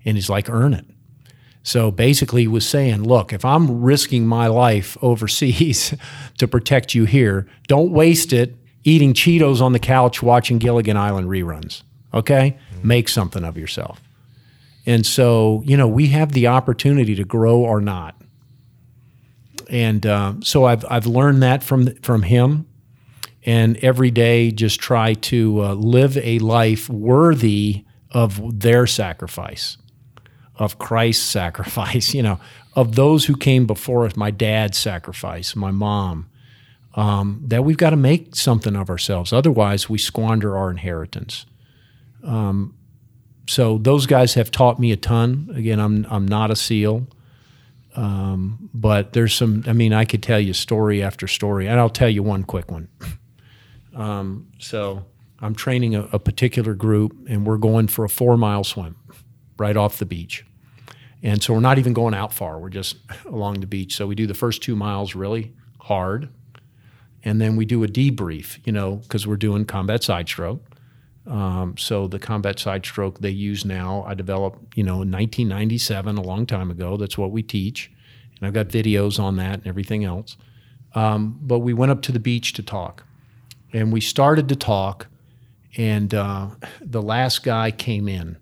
And 0.06 0.18
he's 0.18 0.30
like, 0.30 0.50
earn 0.50 0.74
it 0.74 0.86
so 1.64 1.92
basically, 1.92 2.42
he 2.42 2.48
was 2.48 2.68
saying, 2.68 3.04
look, 3.04 3.32
if 3.32 3.46
I'm 3.46 3.82
risking 3.82 4.26
my 4.26 4.48
life 4.48 4.98
overseas 5.02 5.94
to 6.38 6.48
protect 6.48 6.96
you 6.96 7.06
here, 7.06 7.48
don't 7.68 7.92
waste 7.92 8.34
it 8.34 8.56
eating 8.84 9.14
Cheetos 9.14 9.62
on 9.62 9.74
the 9.74 9.80
couch 9.80 10.24
watching 10.24 10.58
Gilligan 10.58 10.98
Island 10.98 11.28
reruns. 11.28 11.84
Okay? 12.14 12.58
Mm-hmm. 12.74 12.88
Make 12.88 13.10
something 13.10 13.44
of 13.44 13.58
yourself. 13.58 14.02
And 14.88 15.06
so, 15.06 15.62
you 15.64 15.78
know, 15.78 15.88
we 15.88 16.08
have 16.08 16.32
the 16.32 16.48
opportunity 16.48 17.14
to 17.14 17.24
grow 17.24 17.60
or 17.60 17.80
not. 17.80 18.16
And 19.70 20.06
uh, 20.06 20.34
so 20.42 20.66
I've, 20.66 20.84
I've 20.90 21.06
learned 21.06 21.44
that 21.44 21.64
from, 21.64 21.94
from 21.98 22.24
him. 22.24 22.66
And 23.46 23.78
every 23.78 24.10
day, 24.10 24.52
just 24.52 24.80
try 24.80 25.14
to 25.14 25.64
uh, 25.64 25.74
live 25.74 26.18
a 26.18 26.40
life 26.40 26.90
worthy 26.90 27.86
of 28.12 28.60
their 28.60 28.88
sacrifice 28.88 29.78
of 30.62 30.78
Christ's 30.78 31.26
sacrifice, 31.26 32.14
you 32.14 32.22
know, 32.22 32.40
of 32.76 32.96
those 32.96 33.26
who 33.26 33.36
came 33.36 33.66
before 33.66 34.06
us, 34.06 34.16
my 34.16 34.32
dad's 34.32 34.78
sacrifice, 34.78 35.56
my 35.56 35.72
mom, 35.72 36.30
um, 36.94 37.42
that 37.48 37.66
we've 37.66 37.78
got 37.78 37.90
to 37.90 37.96
make 37.96 38.36
something 38.36 38.76
of 38.76 38.90
ourselves. 38.90 39.34
Otherwise, 39.34 39.90
we 39.90 39.98
squander 39.98 40.56
our 40.56 40.70
inheritance. 40.70 41.46
Um, 42.24 42.76
so 43.48 43.80
those 43.80 44.06
guys 44.06 44.36
have 44.36 44.52
taught 44.52 44.80
me 44.80 44.92
a 44.92 44.98
ton. 44.98 45.50
Again, 45.56 45.80
I'm 45.80 46.06
I'm 46.10 46.28
not 46.28 46.52
a 46.52 46.56
SEAL, 46.56 47.08
um, 47.96 48.70
but 48.74 49.14
there's 49.14 49.34
some. 49.34 49.64
I 49.68 49.74
mean, 49.74 49.94
I 49.94 50.06
could 50.06 50.22
tell 50.22 50.40
you 50.40 50.54
story 50.54 51.02
after 51.02 51.28
story, 51.28 51.68
and 51.68 51.80
I'll 51.80 51.90
tell 51.90 52.10
you 52.10 52.24
one 52.24 52.44
quick 52.44 52.72
one. 52.72 52.88
Um, 53.94 54.48
so 54.58 55.04
I'm 55.42 55.54
training 55.54 55.96
a, 55.96 56.04
a 56.14 56.18
particular 56.18 56.74
group, 56.74 57.14
and 57.28 57.46
we're 57.46 57.58
going 57.58 57.88
for 57.88 58.06
a 58.06 58.10
four 58.10 58.38
mile 58.38 58.64
swim 58.64 58.96
right 59.58 59.76
off 59.76 60.00
the 60.00 60.06
beach. 60.06 60.46
And 61.24 61.42
so 61.44 61.54
we're 61.54 61.60
not 61.60 61.78
even 61.78 61.94
going 61.94 62.14
out 62.14 62.34
far. 62.34 62.60
We're 62.60 62.70
just 62.70 62.98
along 63.26 63.60
the 63.60 63.68
beach. 63.68 63.96
So 63.96 64.08
we 64.08 64.16
do 64.16 64.28
the 64.28 64.34
first 64.34 64.64
two 64.64 64.76
miles 64.76 65.16
really 65.16 65.54
hard. 65.80 66.30
And 67.24 67.40
then 67.40 67.56
we 67.56 67.66
do 67.66 67.84
a 67.84 67.88
debrief, 67.88 68.60
you 68.66 68.74
know, 68.74 68.96
because 68.96 69.28
we're 69.28 69.38
doing 69.38 69.66
combat 69.66 70.04
side 70.04 70.28
stroke. 70.28 70.64
Um, 71.28 71.78
so 71.78 72.08
the 72.08 72.18
combat 72.18 72.58
side 72.58 72.84
stroke 72.84 73.20
they 73.20 73.30
use 73.30 73.64
now, 73.64 74.04
I 74.08 74.16
developed, 74.16 74.76
you 74.76 74.84
know, 74.84 75.04
in 75.04 75.12
1997, 75.12 76.18
a 76.18 76.22
long 76.22 76.48
time 76.48 76.72
ago. 76.72 76.98
That's 76.98 77.18
what 77.18 77.32
we 77.32 77.44
teach. 77.44 77.92
And 78.40 78.48
I've 78.48 78.54
got 78.54 78.70
videos 78.70 79.20
on 79.20 79.36
that 79.36 79.60
and 79.60 79.68
everything 79.68 80.04
else. 80.04 80.36
Um, 80.96 81.38
but 81.42 81.60
we 81.60 81.74
went 81.74 81.92
up 81.92 82.02
to 82.04 82.12
the 82.12 82.20
beach 82.20 82.54
to 82.54 82.64
talk. 82.64 83.04
And 83.72 83.94
we 83.94 84.02
started 84.02 84.50
to 84.50 84.56
talk. 84.56 85.08
And 85.78 86.14
uh, 86.14 86.50
the 86.82 87.04
last 87.04 87.44
guy 87.44 87.70
came 87.70 88.10
in 88.10 88.38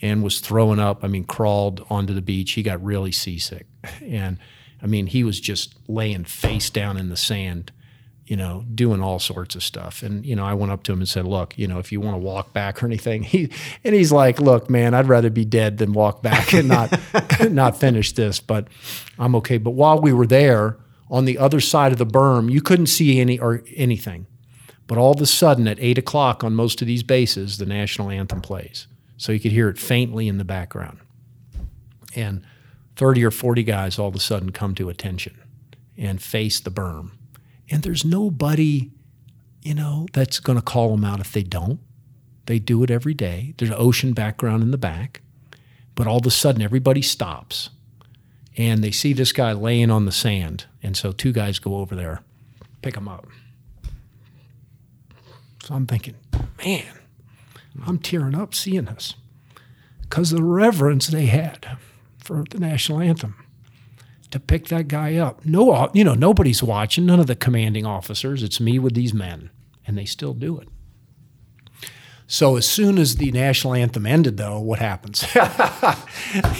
and 0.00 0.22
was 0.22 0.40
throwing 0.40 0.78
up. 0.78 1.02
I 1.02 1.08
mean, 1.08 1.24
crawled 1.24 1.84
onto 1.90 2.14
the 2.14 2.22
beach. 2.22 2.52
He 2.52 2.62
got 2.62 2.82
really 2.82 3.12
seasick. 3.12 3.66
And 4.02 4.38
I 4.82 4.86
mean, 4.86 5.06
he 5.06 5.24
was 5.24 5.40
just 5.40 5.74
laying 5.88 6.24
face 6.24 6.70
down 6.70 6.96
in 6.96 7.08
the 7.08 7.16
sand, 7.16 7.72
you 8.26 8.36
know, 8.36 8.64
doing 8.74 9.02
all 9.02 9.18
sorts 9.18 9.54
of 9.54 9.62
stuff. 9.62 10.02
And, 10.02 10.24
you 10.24 10.36
know, 10.36 10.44
I 10.44 10.54
went 10.54 10.70
up 10.70 10.84
to 10.84 10.92
him 10.92 11.00
and 11.00 11.08
said, 11.08 11.26
Look, 11.26 11.58
you 11.58 11.66
know, 11.66 11.78
if 11.78 11.90
you 11.90 12.00
want 12.00 12.14
to 12.14 12.18
walk 12.18 12.52
back 12.52 12.82
or 12.82 12.86
anything, 12.86 13.22
he, 13.24 13.50
and 13.82 13.94
he's 13.94 14.12
like, 14.12 14.40
Look, 14.40 14.70
man, 14.70 14.94
I'd 14.94 15.08
rather 15.08 15.30
be 15.30 15.44
dead 15.44 15.78
than 15.78 15.92
walk 15.92 16.22
back 16.22 16.52
and 16.52 16.68
not, 16.68 16.98
not 17.50 17.78
finish 17.78 18.12
this, 18.12 18.40
but 18.40 18.68
I'm 19.18 19.34
okay. 19.36 19.58
But 19.58 19.72
while 19.72 20.00
we 20.00 20.12
were 20.12 20.26
there 20.26 20.76
on 21.10 21.24
the 21.24 21.38
other 21.38 21.60
side 21.60 21.92
of 21.92 21.98
the 21.98 22.06
berm, 22.06 22.50
you 22.50 22.60
couldn't 22.60 22.86
see 22.86 23.20
any 23.20 23.38
or 23.38 23.64
anything. 23.74 24.26
But 24.86 24.96
all 24.96 25.12
of 25.12 25.20
a 25.20 25.26
sudden, 25.26 25.68
at 25.68 25.78
eight 25.80 25.98
o'clock 25.98 26.42
on 26.42 26.54
most 26.54 26.80
of 26.80 26.86
these 26.86 27.02
bases, 27.02 27.58
the 27.58 27.66
national 27.66 28.10
anthem 28.10 28.40
plays 28.40 28.86
so 29.18 29.32
you 29.32 29.40
could 29.40 29.52
hear 29.52 29.68
it 29.68 29.78
faintly 29.78 30.28
in 30.28 30.38
the 30.38 30.44
background. 30.44 30.98
And 32.14 32.42
30 32.96 33.24
or 33.24 33.30
40 33.30 33.62
guys 33.64 33.98
all 33.98 34.08
of 34.08 34.14
a 34.14 34.20
sudden 34.20 34.50
come 34.50 34.74
to 34.76 34.88
attention 34.88 35.38
and 35.98 36.22
face 36.22 36.58
the 36.60 36.70
berm. 36.70 37.10
And 37.70 37.82
there's 37.82 38.04
nobody, 38.04 38.90
you 39.62 39.74
know, 39.74 40.06
that's 40.14 40.40
going 40.40 40.58
to 40.58 40.64
call 40.64 40.90
them 40.92 41.04
out 41.04 41.20
if 41.20 41.32
they 41.32 41.42
don't. 41.42 41.80
They 42.46 42.58
do 42.58 42.82
it 42.82 42.90
every 42.90 43.12
day. 43.12 43.52
There's 43.58 43.70
an 43.70 43.76
ocean 43.78 44.14
background 44.14 44.62
in 44.62 44.70
the 44.70 44.78
back. 44.78 45.20
But 45.94 46.06
all 46.06 46.18
of 46.18 46.26
a 46.26 46.30
sudden, 46.30 46.62
everybody 46.62 47.02
stops 47.02 47.70
and 48.56 48.82
they 48.82 48.90
see 48.90 49.12
this 49.12 49.32
guy 49.32 49.52
laying 49.52 49.90
on 49.90 50.04
the 50.04 50.12
sand. 50.12 50.66
And 50.82 50.96
so 50.96 51.12
two 51.12 51.32
guys 51.32 51.58
go 51.58 51.76
over 51.76 51.94
there, 51.94 52.22
pick 52.82 52.96
him 52.96 53.08
up. 53.08 53.26
So 55.62 55.74
I'm 55.74 55.86
thinking, 55.86 56.14
man, 56.64 56.97
I'm 57.86 57.98
tearing 57.98 58.34
up 58.34 58.54
seeing 58.54 58.86
this 58.86 59.14
because 60.02 60.32
of 60.32 60.38
the 60.38 60.44
reverence 60.44 61.08
they 61.08 61.26
had 61.26 61.78
for 62.18 62.44
the 62.50 62.58
national 62.58 63.00
anthem 63.00 63.36
to 64.30 64.40
pick 64.40 64.68
that 64.68 64.88
guy 64.88 65.16
up. 65.16 65.44
No, 65.44 65.90
you 65.94 66.04
know, 66.04 66.14
nobody's 66.14 66.62
watching, 66.62 67.06
none 67.06 67.20
of 67.20 67.26
the 67.26 67.36
commanding 67.36 67.86
officers. 67.86 68.42
It's 68.42 68.60
me 68.60 68.78
with 68.78 68.94
these 68.94 69.14
men, 69.14 69.50
and 69.86 69.96
they 69.96 70.04
still 70.04 70.34
do 70.34 70.58
it. 70.58 70.68
So 72.30 72.56
as 72.56 72.68
soon 72.68 72.98
as 72.98 73.16
the 73.16 73.32
national 73.32 73.72
anthem 73.72 74.04
ended, 74.04 74.36
though, 74.36 74.60
what 74.60 74.78
happens? 74.78 75.20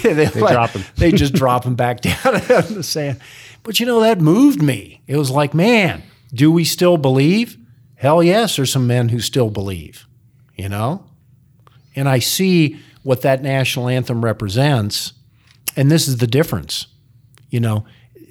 they, 0.01 0.13
they 0.13 0.41
like, 0.41 0.53
drop 0.53 0.71
him. 0.71 0.83
they 0.97 1.11
just 1.11 1.33
drop 1.33 1.63
him 1.63 1.75
back 1.75 2.01
down 2.01 2.17
in 2.25 2.73
the 2.73 2.83
sand. 2.83 3.19
But 3.61 3.79
you 3.79 3.85
know 3.85 3.99
that 3.99 4.19
moved 4.19 4.63
me. 4.63 5.01
It 5.05 5.17
was 5.17 5.29
like, 5.29 5.53
man, 5.53 6.01
do 6.33 6.51
we 6.51 6.65
still 6.65 6.97
believe? 6.97 7.55
Hell 7.95 8.23
yes, 8.23 8.55
there's 8.55 8.71
some 8.71 8.87
men 8.87 9.09
who 9.09 9.19
still 9.19 9.51
believe. 9.51 10.07
You 10.55 10.69
know, 10.69 11.05
and 11.99 12.07
I 12.15 12.19
see 12.19 12.77
what 13.03 13.21
that 13.21 13.41
national 13.41 13.89
anthem 13.89 14.23
represents. 14.23 15.13
And 15.75 15.91
this 15.91 16.07
is 16.07 16.17
the 16.17 16.27
difference. 16.27 16.87
You 17.49 17.59
know, 17.59 17.85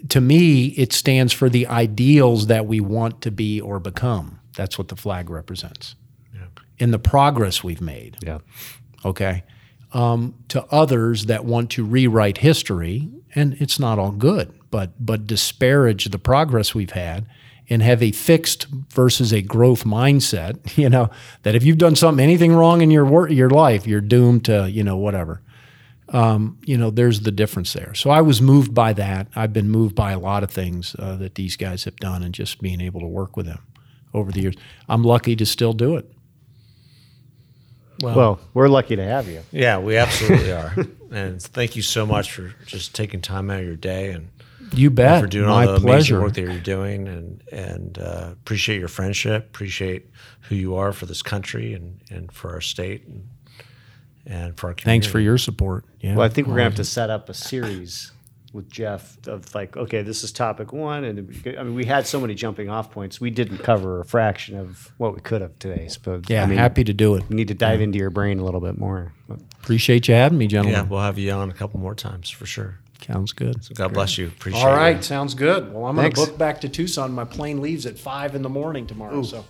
to 0.09 0.21
me, 0.21 0.67
it 0.77 0.93
stands 0.93 1.33
for 1.33 1.51
the 1.51 1.67
ideals 1.67 2.47
that 2.47 2.67
we 2.67 2.81
want 2.81 3.21
to 3.23 3.31
be 3.31 3.61
or 3.61 3.79
become. 3.81 4.41
That's 4.57 4.79
what 4.79 4.89
the 4.89 4.97
flag 4.97 5.31
represents. 5.31 5.97
Yeah. 6.35 6.49
In 6.79 6.91
the 6.93 6.99
progress 6.99 7.63
we've 7.65 7.81
made. 7.83 8.17
Yeah. 8.23 8.39
Okay. 9.05 9.43
um, 9.93 10.35
to 10.49 10.65
others 10.71 11.27
that 11.27 11.45
want 11.45 11.71
to 11.71 11.85
rewrite 11.85 12.39
history, 12.39 13.09
and 13.35 13.55
it's 13.55 13.79
not 13.79 13.99
all 13.99 14.11
good, 14.13 14.53
but 14.71 14.93
but 15.05 15.27
disparage 15.27 16.07
the 16.07 16.19
progress 16.19 16.75
we've 16.75 16.93
had 16.93 17.27
and 17.71 17.83
have 17.83 18.03
a 18.03 18.13
fixed 18.13 18.67
versus 18.67 19.33
a 19.33 19.43
growth 19.43 19.85
mindset. 19.85 20.59
You 20.79 20.89
know 20.89 21.11
that 21.43 21.57
if 21.57 21.65
you've 21.65 21.79
done 21.79 21.97
something 21.97 22.23
anything 22.23 22.55
wrong 22.55 22.83
in 22.83 22.91
your 22.91 23.05
work, 23.05 23.31
your 23.31 23.51
life, 23.51 23.87
you're 23.87 24.01
doomed 24.01 24.45
to 24.45 24.71
you 24.71 24.85
know 24.85 24.97
whatever. 24.97 25.43
Um, 26.11 26.59
you 26.65 26.79
know, 26.79 26.91
there's 26.91 27.21
the 27.21 27.33
difference 27.33 27.73
there. 27.75 27.93
So 27.95 28.11
I 28.11 28.23
was 28.23 28.41
moved 28.41 28.73
by 28.73 28.95
that. 28.95 29.27
I've 29.37 29.53
been 29.53 29.69
moved 29.69 29.95
by 29.95 30.13
a 30.13 30.19
lot 30.19 30.43
of 30.43 30.51
things 30.51 30.97
uh, 30.99 31.17
that 31.17 31.35
these 31.35 31.57
guys 31.57 31.85
have 31.85 31.97
done, 31.97 32.23
and 32.23 32.33
just 32.33 32.63
being 32.63 32.81
able 32.81 33.01
to 33.01 33.07
work 33.07 33.37
with 33.37 33.47
them 33.47 33.61
over 34.15 34.31
the 34.31 34.41
years. 34.41 34.55
I'm 34.89 35.03
lucky 35.03 35.37
to 35.37 35.45
still 35.45 35.73
do 35.73 35.97
it. 35.97 36.11
Well, 38.01 38.39
we're 38.55 38.69
lucky 38.69 38.97
to 38.97 39.05
have 39.05 39.29
you. 39.29 39.43
Yeah, 39.51 39.79
we 39.79 39.97
absolutely 39.97 40.53
are. 40.53 40.75
and 41.11 41.43
thank 41.43 41.75
you 41.75 41.83
so 41.83 42.07
much 42.07 42.33
for 42.33 42.55
just 42.65 42.95
taking 42.95 43.21
time 43.21 43.51
out 43.51 43.61
of 43.61 43.67
your 43.67 43.77
day 43.77 44.13
and 44.13 44.29
You 44.73 44.91
bet. 44.91 45.21
for 45.21 45.27
doing 45.27 45.49
My 45.49 45.67
all 45.67 45.73
the 45.75 45.81
pleasure. 45.81 46.17
amazing 46.17 46.21
work 46.21 46.35
that 46.35 46.41
you're 46.43 46.61
doing, 46.61 47.09
and 47.09 47.43
and 47.53 47.99
uh, 47.99 48.31
appreciate 48.33 48.79
your 48.79 48.89
friendship, 48.89 49.47
appreciate 49.47 50.11
who 50.43 50.55
you 50.55 50.77
are 50.77 50.93
for 50.93 51.07
this 51.07 51.23
country 51.23 51.75
and, 51.75 52.01
and 52.11 52.33
for 52.33 52.53
our 52.53 52.61
state 52.61 53.07
and, 53.07 53.29
and 54.27 54.57
for 54.59 54.69
our 54.69 54.75
community. 54.75 54.85
Thanks 54.85 55.07
for 55.07 55.21
your 55.21 55.39
support. 55.39 55.85
Yeah. 56.01 56.17
Well, 56.17 56.27
I 56.27 56.29
think 56.29 56.47
we're 56.47 56.55
gonna 56.55 56.65
have 56.65 56.75
to 56.77 56.85
set 56.85 57.11
up 57.11 57.29
a 57.29 57.35
series 57.35 58.13
with 58.53 58.71
Jeff 58.71 59.19
of 59.27 59.55
like, 59.55 59.77
okay, 59.77 60.01
this 60.03 60.25
is 60.25 60.33
topic 60.33 60.73
one, 60.73 61.05
and 61.05 61.19
I 61.59 61.63
mean, 61.63 61.75
we 61.75 61.85
had 61.85 62.07
so 62.07 62.19
many 62.21 62.35
jumping 62.35 62.71
off 62.71 62.91
points. 62.91 63.21
We 63.21 63.31
didn't 63.31 63.59
cover 63.59 64.01
a 64.01 64.05
fraction 64.07 64.57
of 64.59 64.91
what 64.97 65.15
we 65.15 65.21
could 65.21 65.43
have 65.43 65.59
today. 65.59 65.89
So 65.89 66.23
Yeah, 66.29 66.45
I 66.45 66.47
mean, 66.47 66.57
happy 66.59 66.83
to 66.85 66.95
do 66.95 67.15
it. 67.15 67.25
We 67.29 67.37
need 67.37 67.49
to 67.49 67.55
dive 67.55 67.81
into 67.83 67.99
your 67.99 68.11
brain 68.11 68.39
a 68.39 68.45
little 68.45 68.61
bit 68.61 68.79
more. 68.79 69.13
Appreciate 69.63 70.09
you 70.09 70.15
having 70.15 70.39
me, 70.39 70.47
gentlemen. 70.47 70.81
Yeah, 70.81 70.89
we'll 70.89 71.01
have 71.01 71.19
you 71.19 71.31
on 71.33 71.51
a 71.51 71.55
couple 71.55 71.79
more 71.79 71.95
times 71.95 72.31
for 72.31 72.47
sure. 72.47 72.79
Sounds 73.07 73.33
good. 73.33 73.65
So 73.65 73.75
God 73.75 73.93
bless 73.95 74.19
you. 74.19 74.27
Appreciate 74.29 74.63
All 74.63 74.73
it. 74.73 74.77
right, 74.77 75.03
sounds 75.05 75.35
good. 75.35 75.73
Well, 75.73 75.87
I'm 75.87 75.97
going 75.97 76.11
to 76.11 76.17
Thanks. 76.17 76.31
book 76.31 76.39
back 76.39 76.61
to 76.63 76.69
Tucson. 76.69 77.13
My 77.13 77.25
plane 77.25 77.61
leaves 77.61 77.87
at 77.87 77.99
five 77.99 78.35
in 78.35 78.43
the 78.43 78.49
morning 78.49 78.87
tomorrow, 78.87 79.23
so 79.23 79.45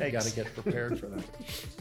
I 0.00 0.10
got 0.10 0.22
to 0.22 0.34
get 0.34 0.52
prepared 0.54 0.98
for 0.98 1.06
that. 1.06 1.24